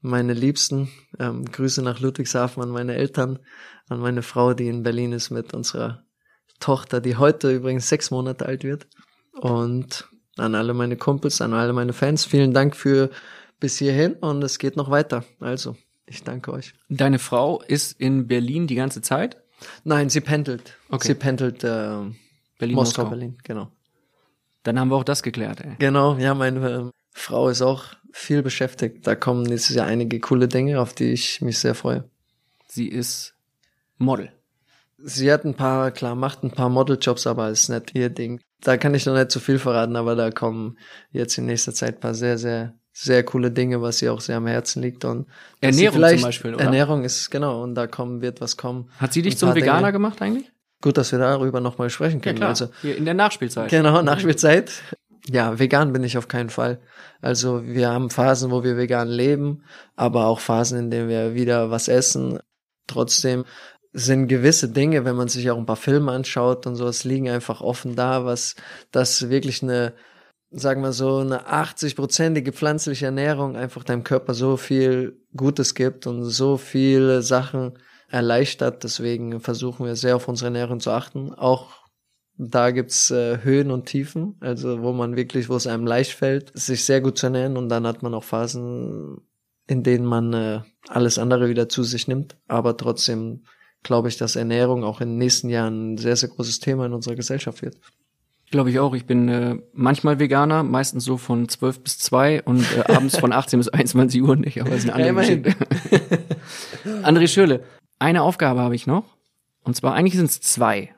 meine 0.00 0.32
Liebsten, 0.32 0.88
ähm, 1.18 1.44
Grüße 1.44 1.82
nach 1.82 1.98
Ludwigshafen 1.98 2.62
an 2.62 2.70
meine 2.70 2.94
Eltern, 2.94 3.40
an 3.88 3.98
meine 3.98 4.22
Frau, 4.22 4.54
die 4.54 4.68
in 4.68 4.84
Berlin 4.84 5.12
ist 5.12 5.30
mit 5.30 5.52
unserer 5.54 6.04
Tochter, 6.60 7.00
die 7.00 7.16
heute 7.16 7.52
übrigens 7.52 7.88
sechs 7.88 8.12
Monate 8.12 8.46
alt 8.46 8.62
wird. 8.62 8.86
Und 9.32 10.08
an 10.36 10.54
alle 10.54 10.74
meine 10.74 10.96
Kumpels, 10.96 11.40
an 11.40 11.52
alle 11.54 11.72
meine 11.72 11.92
Fans, 11.92 12.24
vielen 12.24 12.52
Dank 12.52 12.76
für 12.76 13.10
bis 13.58 13.78
hierhin 13.78 14.14
und 14.14 14.42
es 14.42 14.58
geht 14.58 14.76
noch 14.76 14.90
weiter. 14.90 15.24
Also, 15.38 15.76
ich 16.06 16.24
danke 16.24 16.52
euch. 16.52 16.72
Deine 16.88 17.18
Frau 17.18 17.62
ist 17.62 18.00
in 18.00 18.26
Berlin 18.26 18.66
die 18.66 18.74
ganze 18.74 19.02
Zeit? 19.02 19.36
Nein, 19.84 20.08
sie 20.08 20.20
pendelt. 20.20 20.76
Okay. 20.88 21.08
Sie 21.08 21.14
pendelt 21.14 21.62
äh, 21.62 21.68
Berlin, 22.58 22.74
Moskau, 22.74 23.02
Moskau. 23.02 23.04
Berlin, 23.10 23.38
genau. 23.44 23.70
Dann 24.62 24.78
haben 24.78 24.88
wir 24.88 24.96
auch 24.96 25.04
das 25.04 25.22
geklärt, 25.22 25.60
ey. 25.60 25.76
Genau, 25.78 26.16
ja, 26.16 26.34
meine 26.34 26.68
äh, 26.68 26.90
Frau 27.12 27.48
ist 27.48 27.62
auch 27.62 27.84
viel 28.12 28.42
beschäftigt. 28.42 29.06
Da 29.06 29.14
kommen 29.14 29.42
nächstes 29.42 29.76
Jahr 29.76 29.86
einige 29.86 30.20
coole 30.20 30.48
Dinge, 30.48 30.80
auf 30.80 30.94
die 30.94 31.12
ich 31.12 31.40
mich 31.40 31.58
sehr 31.58 31.74
freue. 31.74 32.08
Sie 32.66 32.88
ist 32.88 33.34
Model. 33.98 34.32
Sie 34.98 35.32
hat 35.32 35.44
ein 35.44 35.54
paar, 35.54 35.90
klar, 35.90 36.14
macht 36.14 36.42
ein 36.42 36.50
paar 36.50 36.68
Modeljobs, 36.68 37.26
aber 37.26 37.48
ist 37.50 37.68
nicht 37.68 37.94
ihr 37.94 38.10
Ding. 38.10 38.40
Da 38.62 38.76
kann 38.76 38.94
ich 38.94 39.06
noch 39.06 39.14
nicht 39.14 39.30
zu 39.30 39.40
viel 39.40 39.58
verraten, 39.58 39.96
aber 39.96 40.16
da 40.16 40.30
kommen 40.30 40.78
jetzt 41.10 41.38
in 41.38 41.46
nächster 41.46 41.72
Zeit 41.72 41.96
ein 41.96 42.00
paar 42.00 42.14
sehr, 42.14 42.38
sehr, 42.38 42.74
sehr 42.92 43.22
coole 43.24 43.50
Dinge, 43.50 43.80
was 43.80 44.02
ihr 44.02 44.12
auch 44.12 44.20
sehr 44.20 44.36
am 44.36 44.46
Herzen 44.46 44.82
liegt. 44.82 45.04
Und 45.04 45.26
Ernährung 45.60 46.02
zum 46.02 46.22
Beispiel, 46.22 46.54
oder? 46.54 46.64
Ernährung 46.64 47.04
ist, 47.04 47.30
genau, 47.30 47.62
und 47.62 47.74
da 47.74 47.86
kommen, 47.86 48.20
wird 48.20 48.40
was 48.40 48.56
kommen. 48.56 48.90
Hat 48.98 49.12
sie 49.12 49.22
dich 49.22 49.38
zum 49.38 49.54
Veganer 49.54 49.78
Dinge. 49.78 49.92
gemacht 49.92 50.20
eigentlich? 50.20 50.50
Gut, 50.82 50.96
dass 50.96 51.12
wir 51.12 51.18
darüber 51.18 51.60
nochmal 51.60 51.90
sprechen 51.90 52.20
können. 52.20 52.42
Also, 52.42 52.68
Hier 52.80 52.96
in 52.96 53.04
der 53.04 53.14
Nachspielzeit. 53.14 53.70
Genau, 53.70 54.02
Nachspielzeit. 54.02 54.82
Ja, 55.28 55.58
vegan 55.58 55.92
bin 55.92 56.02
ich 56.02 56.16
auf 56.16 56.28
keinen 56.28 56.48
Fall. 56.50 56.80
Also 57.20 57.64
wir 57.64 57.90
haben 57.90 58.08
Phasen, 58.10 58.50
wo 58.50 58.64
wir 58.64 58.76
vegan 58.76 59.08
leben, 59.08 59.64
aber 59.94 60.26
auch 60.26 60.40
Phasen, 60.40 60.78
in 60.78 60.90
denen 60.90 61.08
wir 61.08 61.34
wieder 61.34 61.70
was 61.70 61.88
essen. 61.88 62.40
Trotzdem 62.86 63.44
sind 63.92 64.28
gewisse 64.28 64.68
Dinge, 64.68 65.04
wenn 65.04 65.16
man 65.16 65.28
sich 65.28 65.50
auch 65.50 65.58
ein 65.58 65.66
paar 65.66 65.76
Filme 65.76 66.12
anschaut 66.12 66.66
und 66.66 66.76
sowas, 66.76 67.04
liegen 67.04 67.28
einfach 67.28 67.60
offen 67.60 67.96
da, 67.96 68.24
was 68.24 68.54
das 68.92 69.28
wirklich 69.30 69.62
eine 69.62 69.94
sagen 70.50 70.82
wir 70.82 70.92
so, 70.92 71.18
eine 71.18 71.48
80-prozentige 71.48 72.52
pflanzliche 72.52 73.06
Ernährung 73.06 73.56
einfach 73.56 73.84
deinem 73.84 74.04
Körper 74.04 74.34
so 74.34 74.56
viel 74.56 75.20
Gutes 75.36 75.74
gibt 75.74 76.06
und 76.06 76.24
so 76.24 76.56
viele 76.56 77.22
Sachen 77.22 77.78
erleichtert. 78.08 78.82
Deswegen 78.82 79.40
versuchen 79.40 79.86
wir 79.86 79.94
sehr 79.94 80.16
auf 80.16 80.28
unsere 80.28 80.46
Ernährung 80.46 80.80
zu 80.80 80.90
achten. 80.90 81.32
Auch 81.32 81.80
da 82.36 82.70
gibt's 82.70 83.10
äh, 83.10 83.38
Höhen 83.42 83.70
und 83.70 83.86
Tiefen, 83.86 84.36
also 84.40 84.82
wo 84.82 84.92
man 84.92 85.14
wirklich, 85.14 85.48
wo 85.48 85.56
es 85.56 85.66
einem 85.66 85.86
leicht 85.86 86.12
fällt, 86.12 86.50
sich 86.58 86.84
sehr 86.84 87.00
gut 87.00 87.18
zu 87.18 87.26
ernähren 87.26 87.56
und 87.56 87.68
dann 87.68 87.86
hat 87.86 88.02
man 88.02 88.14
auch 88.14 88.24
Phasen, 88.24 89.18
in 89.66 89.82
denen 89.82 90.06
man 90.06 90.32
äh, 90.32 90.60
alles 90.88 91.18
andere 91.18 91.48
wieder 91.48 91.68
zu 91.68 91.84
sich 91.84 92.08
nimmt. 92.08 92.38
Aber 92.48 92.76
trotzdem 92.76 93.44
glaube 93.82 94.08
ich, 94.08 94.16
dass 94.16 94.36
Ernährung 94.36 94.84
auch 94.84 95.00
in 95.00 95.10
den 95.10 95.18
nächsten 95.18 95.48
Jahren 95.48 95.94
ein 95.94 95.98
sehr, 95.98 96.16
sehr 96.16 96.28
großes 96.28 96.60
Thema 96.60 96.86
in 96.86 96.92
unserer 96.92 97.16
Gesellschaft 97.16 97.62
wird. 97.62 97.76
Glaube 98.50 98.70
ich 98.70 98.80
auch. 98.80 98.94
Ich 98.94 99.06
bin 99.06 99.28
äh, 99.28 99.56
manchmal 99.72 100.18
Veganer, 100.18 100.64
meistens 100.64 101.04
so 101.04 101.16
von 101.16 101.48
12 101.48 101.80
bis 101.80 101.98
2 101.98 102.42
und 102.42 102.66
äh, 102.76 102.92
abends 102.92 103.16
von 103.16 103.32
18 103.32 103.60
bis 103.60 103.68
21 103.68 104.22
Uhr 104.22 104.34
nicht, 104.36 104.60
aber 104.60 104.70
das 104.70 104.80
ist 104.80 104.90
eine 104.90 105.08
andere 105.08 105.24
Ja, 105.24 105.36
Geschichte. 105.38 105.66
André 107.04 107.28
Schöle, 107.28 107.62
eine 107.98 108.22
Aufgabe 108.22 108.60
habe 108.60 108.74
ich 108.74 108.86
noch. 108.86 109.04
Und 109.62 109.76
zwar 109.76 109.94
eigentlich 109.94 110.16
sind 110.16 110.30
es 110.30 110.40
zwei. 110.40 110.92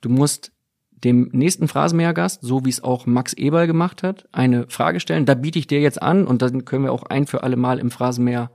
Du 0.00 0.10
musst 0.10 0.52
dem 0.92 1.30
nächsten 1.32 1.66
Phrasenmähergast, 1.66 2.42
so 2.42 2.64
wie 2.64 2.70
es 2.70 2.84
auch 2.84 3.06
Max 3.06 3.32
Eberl 3.32 3.66
gemacht 3.66 4.02
hat, 4.02 4.28
eine 4.32 4.68
Frage 4.68 5.00
stellen. 5.00 5.26
Da 5.26 5.34
biete 5.34 5.58
ich 5.58 5.66
dir 5.66 5.80
jetzt 5.80 6.00
an 6.00 6.26
und 6.26 6.42
dann 6.42 6.64
können 6.64 6.84
wir 6.84 6.92
auch 6.92 7.04
ein 7.04 7.26
für 7.26 7.42
alle 7.42 7.56
Mal 7.56 7.78
im 7.78 7.90
Phrasenmäher 7.90 8.50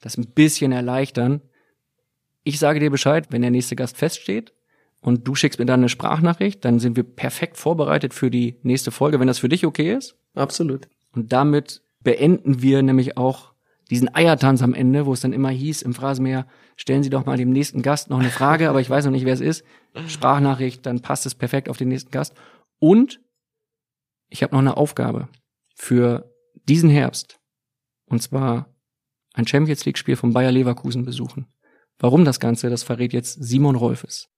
das 0.00 0.16
ein 0.16 0.26
bisschen 0.26 0.72
erleichtern. 0.72 1.40
Ich 2.44 2.58
sage 2.58 2.80
dir 2.80 2.90
Bescheid, 2.90 3.28
wenn 3.30 3.42
der 3.42 3.50
nächste 3.50 3.76
Gast 3.76 3.96
feststeht 3.96 4.52
und 5.00 5.26
du 5.26 5.34
schickst 5.34 5.58
mir 5.58 5.66
dann 5.66 5.80
eine 5.80 5.88
Sprachnachricht, 5.88 6.64
dann 6.64 6.78
sind 6.78 6.96
wir 6.96 7.04
perfekt 7.04 7.56
vorbereitet 7.56 8.14
für 8.14 8.30
die 8.30 8.56
nächste 8.62 8.90
Folge, 8.90 9.20
wenn 9.20 9.28
das 9.28 9.38
für 9.38 9.48
dich 9.48 9.66
okay 9.66 9.94
ist. 9.94 10.16
Absolut. 10.34 10.88
Und 11.12 11.32
damit 11.32 11.82
beenden 12.00 12.62
wir 12.62 12.82
nämlich 12.82 13.16
auch 13.16 13.52
diesen 13.90 14.14
Eiertanz 14.14 14.62
am 14.62 14.74
Ende, 14.74 15.06
wo 15.06 15.12
es 15.12 15.20
dann 15.20 15.32
immer 15.32 15.50
hieß 15.50 15.82
im 15.82 15.92
Phrasenmäher, 15.92 16.46
stellen 16.76 17.02
Sie 17.02 17.10
doch 17.10 17.26
mal 17.26 17.36
dem 17.36 17.50
nächsten 17.50 17.82
Gast 17.82 18.08
noch 18.10 18.20
eine 18.20 18.30
Frage, 18.30 18.70
aber 18.70 18.80
ich 18.80 18.88
weiß 18.88 19.04
noch 19.04 19.12
nicht, 19.12 19.26
wer 19.26 19.34
es 19.34 19.40
ist. 19.40 19.64
Sprachnachricht, 20.06 20.86
dann 20.86 21.02
passt 21.02 21.26
es 21.26 21.34
perfekt 21.34 21.68
auf 21.68 21.76
den 21.76 21.88
nächsten 21.88 22.10
Gast. 22.10 22.34
Und 22.78 23.20
ich 24.30 24.42
habe 24.42 24.54
noch 24.54 24.60
eine 24.60 24.76
Aufgabe 24.76 25.28
für 25.74 26.32
diesen 26.68 26.88
Herbst. 26.88 27.38
Und 28.06 28.22
zwar 28.22 28.74
ein 29.34 29.46
Champions 29.46 29.84
League-Spiel 29.84 30.16
von 30.16 30.32
Bayer 30.32 30.52
Leverkusen 30.52 31.04
besuchen. 31.04 31.46
Warum 32.02 32.24
das 32.24 32.40
Ganze, 32.40 32.68
das 32.68 32.82
verrät 32.82 33.12
jetzt 33.12 33.44
Simon 33.44 33.76
Rolfes. 33.76 34.28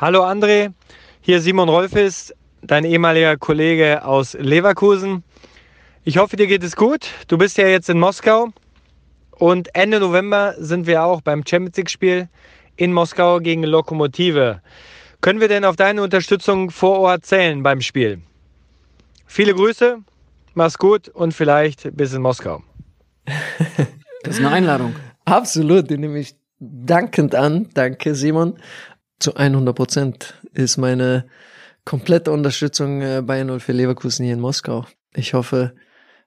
Hallo 0.00 0.22
André, 0.22 0.72
hier 1.20 1.40
Simon 1.40 1.68
Rolfes, 1.68 2.32
dein 2.62 2.84
ehemaliger 2.84 3.36
Kollege 3.36 4.04
aus 4.04 4.34
Leverkusen. 4.34 5.24
Ich 6.04 6.16
hoffe, 6.16 6.36
dir 6.36 6.46
geht 6.46 6.62
es 6.62 6.76
gut. 6.76 7.08
Du 7.26 7.38
bist 7.38 7.58
ja 7.58 7.66
jetzt 7.66 7.90
in 7.90 7.98
Moskau 7.98 8.50
und 9.32 9.74
Ende 9.74 9.98
November 9.98 10.54
sind 10.56 10.86
wir 10.86 11.02
auch 11.02 11.22
beim 11.22 11.42
Champions 11.44 11.76
League-Spiel 11.76 12.28
in 12.76 12.92
Moskau 12.92 13.40
gegen 13.40 13.64
Lokomotive. 13.64 14.62
Können 15.22 15.40
wir 15.40 15.48
denn 15.48 15.64
auf 15.64 15.74
deine 15.74 16.04
Unterstützung 16.04 16.70
vor 16.70 17.00
Ort 17.00 17.26
zählen 17.26 17.64
beim 17.64 17.80
Spiel? 17.80 18.22
Viele 19.26 19.56
Grüße, 19.56 19.98
mach's 20.54 20.78
gut 20.78 21.08
und 21.08 21.34
vielleicht 21.34 21.96
bis 21.96 22.12
in 22.12 22.22
Moskau. 22.22 22.62
Das 24.22 24.36
ist 24.36 24.40
eine 24.40 24.54
Einladung. 24.54 24.96
Absolut, 25.26 25.90
die 25.90 25.98
nehme 25.98 26.18
ich 26.18 26.34
dankend 26.86 27.34
an. 27.34 27.68
Danke, 27.74 28.14
Simon. 28.14 28.58
Zu 29.18 29.36
100 29.36 29.74
Prozent 29.74 30.34
ist 30.52 30.76
meine 30.76 31.26
komplette 31.84 32.32
Unterstützung 32.32 33.02
äh, 33.02 33.22
Bayern 33.24 33.58
04 33.60 33.74
Leverkusen 33.74 34.24
hier 34.24 34.34
in 34.34 34.40
Moskau. 34.40 34.86
Ich 35.14 35.34
hoffe, 35.34 35.74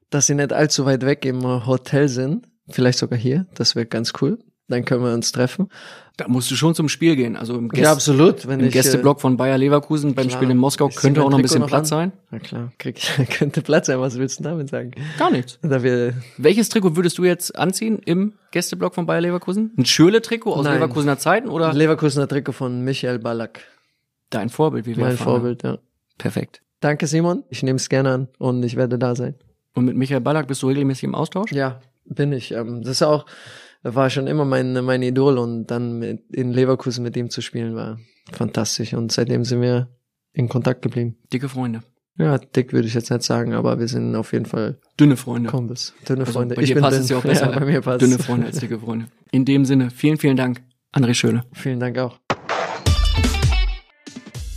dass 0.10 0.28
sie 0.28 0.36
nicht 0.36 0.54
allzu 0.54 0.86
weit 0.86 1.06
weg 1.06 1.26
im 1.26 1.44
Hotel 1.66 2.08
sind. 2.08 2.48
Vielleicht 2.70 3.00
sogar 3.00 3.20
hier. 3.20 3.48
Das 3.56 3.76
wäre 3.76 3.86
ganz 3.86 4.14
cool. 4.22 4.40
Dann 4.70 4.84
können 4.84 5.04
wir 5.04 5.14
uns 5.14 5.32
treffen. 5.32 5.70
Da 6.18 6.28
musst 6.28 6.50
du 6.52 6.56
schon 6.56 6.76
zum 6.76 6.90
Spiel 6.90 7.16
gehen. 7.16 7.38
Also 7.38 7.56
im, 7.56 7.70
Gäste, 7.70 7.84
ja, 7.84 7.92
absolut. 7.92 8.48
Wenn 8.48 8.60
im 8.60 8.66
ich, 8.66 8.72
äh, 8.74 8.80
Gästeblock 8.80 9.22
von 9.22 9.38
Bayer 9.38 9.58
Leverkusen 9.58 10.14
beim 10.16 10.28
klar. 10.28 10.40
Spiel 10.40 10.50
in 10.52 10.58
Moskau 10.58 10.90
könnte 10.90 11.24
auch 11.24 11.30
noch 11.30 11.38
ein 11.38 11.42
bisschen 11.42 11.62
noch 11.62 11.68
Platz 11.68 11.92
an. 11.94 12.12
sein. 12.12 12.12
Na 12.32 12.40
klar, 12.40 12.74
krieg 12.78 13.00
könnte 13.30 13.62
Platz 13.62 13.88
sein. 13.88 14.00
Was 14.02 14.18
willst 14.18 14.40
du 14.40 14.44
damit 14.44 14.70
sagen? 14.70 14.92
Gar 15.18 15.32
nichts. 15.32 15.60
Da 15.62 15.84
wir, 15.84 16.16
Welches 16.38 16.70
Trikot 16.70 16.96
würdest 16.96 17.18
du 17.18 17.24
jetzt 17.24 17.56
anziehen 17.58 18.00
im 18.04 18.34
Gästeblock 18.52 18.94
von 18.96 19.06
Bayer 19.06 19.22
Leverkusen? 19.22 19.72
Ein 19.78 19.86
Schürle-Trikot 19.86 20.54
aus 20.54 20.66
Nein. 20.66 20.74
Leverkusener 20.76 21.18
Zeiten 21.18 21.48
oder 21.50 21.72
Leverkusener 21.74 22.28
Trikot 22.28 22.52
von 22.52 22.84
Michael 22.84 23.20
Ballack. 23.20 23.62
dein 24.32 24.50
Vorbild, 24.50 24.86
wie 24.86 24.96
wir 24.98 25.04
Mein 25.04 25.12
erfahren? 25.12 25.34
Vorbild, 25.42 25.64
ja. 25.64 25.78
Perfekt. 26.18 26.62
Danke, 26.82 27.08
Simon. 27.08 27.44
Ich 27.50 27.64
nehme 27.64 27.78
es 27.78 27.88
gerne 27.90 28.12
an 28.12 28.28
und 28.40 28.64
ich 28.64 28.76
werde 28.76 28.98
da 29.00 29.16
sein. 29.16 29.36
Und 29.76 29.86
mit 29.86 29.96
Michael 29.96 30.22
Ballack 30.22 30.48
bist 30.48 30.62
du 30.64 30.68
regelmäßig 30.68 31.04
im 31.06 31.16
Austausch? 31.16 31.52
Ja, 31.52 31.80
bin 32.06 32.32
ich. 32.34 32.52
Ähm, 32.52 32.82
das 32.82 32.94
ist 32.94 33.02
auch, 33.04 33.26
war 33.84 34.10
schon 34.10 34.28
immer 34.28 34.46
mein, 34.46 34.74
mein 34.84 35.02
Idol 35.02 35.38
und 35.38 35.68
dann 35.68 36.00
mit, 36.00 36.22
in 36.32 36.52
Leverkusen 36.52 37.04
mit 37.04 37.16
ihm 37.18 37.30
zu 37.30 37.42
spielen 37.42 37.76
war 37.76 38.00
fantastisch 38.34 38.94
und 38.94 39.12
seitdem 39.12 39.46
sind 39.46 39.62
wir 39.62 39.90
in 40.34 40.50
Kontakt 40.50 40.82
geblieben. 40.82 41.16
Dicke 41.32 41.48
Freunde. 41.50 41.82
Ja, 42.20 42.38
dick 42.40 42.74
würde 42.74 42.88
ich 42.88 42.94
jetzt 42.96 43.12
nicht 43.12 43.22
sagen, 43.24 43.54
aber 43.54 43.80
wir 43.80 43.88
sind 43.88 44.16
auf 44.16 44.34
jeden 44.34 44.46
Fall 44.48 44.80
Dünne 45.00 45.16
Freunde. 45.18 45.50
Kumpels, 45.52 45.94
dünne 46.10 46.22
Also 46.22 46.34
Freunde. 46.34 46.56
bei 46.56 46.64
dir 46.64 46.80
passt 46.80 47.00
es 47.00 47.10
ja 47.10 47.18
auch 47.18 47.24
besser. 47.24 47.48
bei 47.52 47.64
mir 47.66 47.82
passt 47.82 48.02
Dünne 48.02 48.18
Freunde 48.18 48.48
als 48.48 48.60
dicke 48.60 48.80
Freunde. 48.80 49.06
In 49.32 49.46
dem 49.46 49.66
Sinne, 49.66 49.92
vielen, 49.92 50.18
vielen 50.18 50.36
Dank, 50.36 50.62
André 50.96 51.14
Schöne. 51.14 51.44
Vielen 51.54 51.80
Dank 51.80 51.98
auch. 52.00 52.20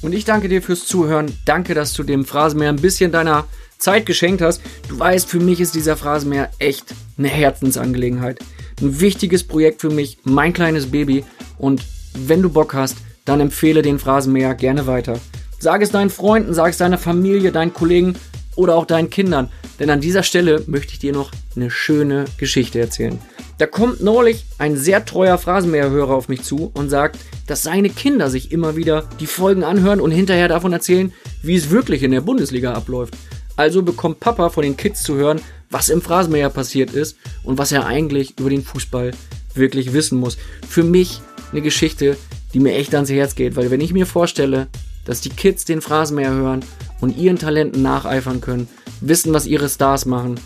Und 0.03 0.15
ich 0.15 0.25
danke 0.25 0.49
dir 0.49 0.63
fürs 0.63 0.87
Zuhören. 0.87 1.31
Danke, 1.45 1.75
dass 1.75 1.93
du 1.93 2.03
dem 2.03 2.25
Phrasenmäher 2.25 2.71
ein 2.71 2.77
bisschen 2.81 3.13
deiner 3.13 3.45
Zeit 3.77 4.07
geschenkt 4.07 4.41
hast. 4.41 4.63
Du 4.89 4.99
weißt, 4.99 5.29
für 5.29 5.41
mich 5.41 5.61
ist 5.61 5.75
dieser 5.75 5.97
Phrasenmäher 5.97 6.51
echt 6.59 6.95
eine 7.19 7.29
Herzensangelegenheit. 7.29 8.39
Ein 8.81 9.01
wichtiges 9.01 9.45
Projekt 9.45 9.81
für 9.81 9.91
mich, 9.91 10.19
mein 10.25 10.53
kleines 10.53 10.91
Baby. 10.91 11.25
Und 11.59 11.85
wenn 12.15 12.43
du 12.43 12.49
Bock 12.49 12.75
hast, 12.75 12.97
dann 13.25 13.41
empfehle 13.41 13.83
den 13.83 13.99
Phrasenmäher 13.99 14.55
gerne 14.55 14.87
weiter. 14.87 15.21
Sag 15.59 15.83
es 15.83 15.91
deinen 15.91 16.11
Freunden, 16.11 16.55
sag 16.55 16.71
es 16.71 16.79
deiner 16.79 16.99
Familie, 16.99 17.53
deinen 17.53 17.75
Kollegen 17.75 18.15
oder 18.57 18.75
auch 18.75 18.87
deinen 18.87 19.11
Kindern. 19.11 19.51
Denn 19.79 19.91
an 19.91 20.01
dieser 20.01 20.23
Stelle 20.23 20.63
möchte 20.67 20.95
ich 20.95 20.99
dir 20.99 21.13
noch 21.13 21.31
eine 21.57 21.71
schöne 21.71 22.25
Geschichte 22.39 22.81
erzählen. 22.81 23.19
Da 23.59 23.67
kommt 23.67 24.03
neulich 24.03 24.47
ein 24.59 24.77
sehr 24.79 25.05
treuer 25.05 25.37
Phrasenmäherhörer 25.37 26.15
auf 26.15 26.29
mich 26.29 26.43
zu 26.43 26.71
und 26.73 26.89
sagt, 26.89 27.19
dass 27.47 27.63
seine 27.63 27.91
Kinder 27.91 28.31
sich 28.31 28.53
immer 28.53 28.77
wieder 28.77 29.09
die 29.21 29.27
Folgen 29.27 29.65
anhören 29.65 30.01
und 30.01 30.11
hinterher 30.11 30.49
davon 30.49 30.73
erzählen, 30.73 31.13
wie 31.43 31.57
es 31.57 31.71
wirklich 31.71 32.03
in 32.03 32.13
der 32.13 32.23
Bundesliga 32.23 32.73
abläuft. 32.73 33.15
Also 33.61 33.83
bekommt 33.83 34.21
Papa 34.21 34.49
von 34.49 34.63
den 34.63 34.79
Kids 34.79 35.03
zu 35.03 35.17
hören, 35.17 35.39
was 35.69 35.91
im 35.91 36.01
Phrasenmäher 36.01 36.49
passiert 36.49 36.93
ist 36.93 37.19
und 37.45 37.59
was 37.59 37.73
er 37.73 37.85
eigentlich 37.85 38.41
über 38.41 38.49
den 38.49 38.65
Fußball 38.65 39.11
wirklich 39.53 39.93
wissen 39.93 40.19
muss. 40.19 40.39
Für 40.67 40.83
mich 40.83 41.21
eine 41.53 41.61
Geschichte, 41.61 42.17
die 42.55 42.59
mir 42.59 42.75
echt 42.75 42.95
ans 42.95 43.11
Herz 43.11 43.35
geht, 43.35 43.57
weil 43.57 43.71
wenn 43.71 43.83
ich 43.83 43.93
mir 43.93 44.07
vorstelle, 44.07 44.69
dass 45.05 45.21
die 45.21 45.29
Kids 45.29 45.67
den 45.67 45.83
Phrasenmäher 45.83 46.33
hören 46.33 46.65
und 47.03 47.19
ihren 47.19 47.39
Talenten 47.39 47.83
nacheifern 47.83 48.41
können, 48.41 48.67
wissen, 49.03 49.35
was 49.35 49.45
ihre 49.45 49.69
Stars 49.69 50.07
machen, 50.07 50.41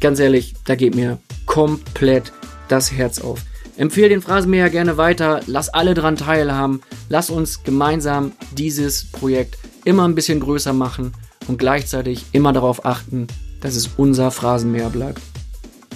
ganz 0.00 0.18
ehrlich, 0.18 0.54
da 0.64 0.74
geht 0.74 0.96
mir 0.96 1.20
komplett 1.46 2.32
das 2.66 2.90
Herz 2.90 3.20
auf. 3.20 3.42
Empfehle 3.76 4.08
den 4.08 4.22
Phrasenmäher 4.22 4.70
gerne 4.70 4.96
weiter, 4.96 5.40
lass 5.46 5.68
alle 5.68 5.94
dran 5.94 6.16
teilhaben, 6.16 6.82
lass 7.10 7.30
uns 7.30 7.62
gemeinsam 7.62 8.32
dieses 8.50 9.04
Projekt 9.04 9.56
immer 9.84 10.02
ein 10.08 10.16
bisschen 10.16 10.40
größer 10.40 10.72
machen 10.72 11.12
und 11.48 11.58
gleichzeitig 11.58 12.24
immer 12.32 12.52
darauf 12.52 12.84
achten, 12.84 13.26
dass 13.60 13.76
es 13.76 13.90
unser 13.96 14.30
Phrasenmäher 14.30 14.90
bleibt. 14.90 15.20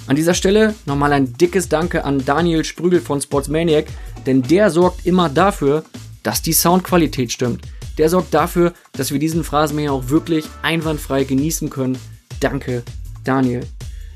An 0.06 0.16
dieser 0.16 0.35
Stelle 0.35 0.74
nochmal 0.86 1.12
ein 1.12 1.32
dickes 1.35 1.68
Danke 1.68 2.05
an 2.05 2.24
Daniel 2.24 2.64
Sprügel 2.64 3.01
von 3.01 3.20
Sportsmaniac, 3.20 3.86
denn 4.27 4.43
der 4.43 4.70
sorgt 4.70 5.06
immer 5.06 5.28
dafür, 5.28 5.85
dass 6.22 6.43
die 6.43 6.52
Soundqualität 6.52 7.32
stimmt. 7.32 7.62
Der 7.98 8.09
sorgt 8.09 8.35
dafür, 8.35 8.72
dass 8.93 9.12
wir 9.12 9.18
diesen 9.18 9.44
Phrasenmäher 9.44 9.93
auch 9.93 10.09
wirklich 10.09 10.47
einwandfrei 10.62 11.24
genießen 11.24 11.70
können. 11.70 11.98
Danke, 12.40 12.82
Daniel. 13.24 13.60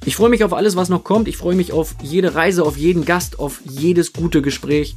Ich 0.06 0.16
freue 0.16 0.30
mich 0.30 0.44
auf 0.44 0.52
alles, 0.52 0.76
was 0.76 0.88
noch 0.88 1.04
kommt. 1.04 1.28
Ich 1.28 1.36
freue 1.36 1.56
mich 1.56 1.72
auf 1.72 1.94
jede 2.02 2.34
Reise, 2.34 2.64
auf 2.64 2.76
jeden 2.76 3.04
Gast, 3.04 3.38
auf 3.38 3.60
jedes 3.64 4.12
gute 4.12 4.42
Gespräch. 4.42 4.96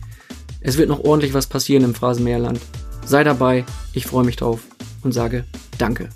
Es 0.59 0.77
wird 0.77 0.89
noch 0.89 1.03
ordentlich 1.03 1.33
was 1.33 1.47
passieren 1.47 1.83
im 1.83 1.95
Phrasenmäherland. 1.95 2.59
Sei 3.05 3.23
dabei, 3.23 3.65
ich 3.93 4.05
freue 4.05 4.25
mich 4.25 4.35
drauf 4.35 4.61
und 5.03 5.13
sage 5.13 5.45
Danke. 5.77 6.09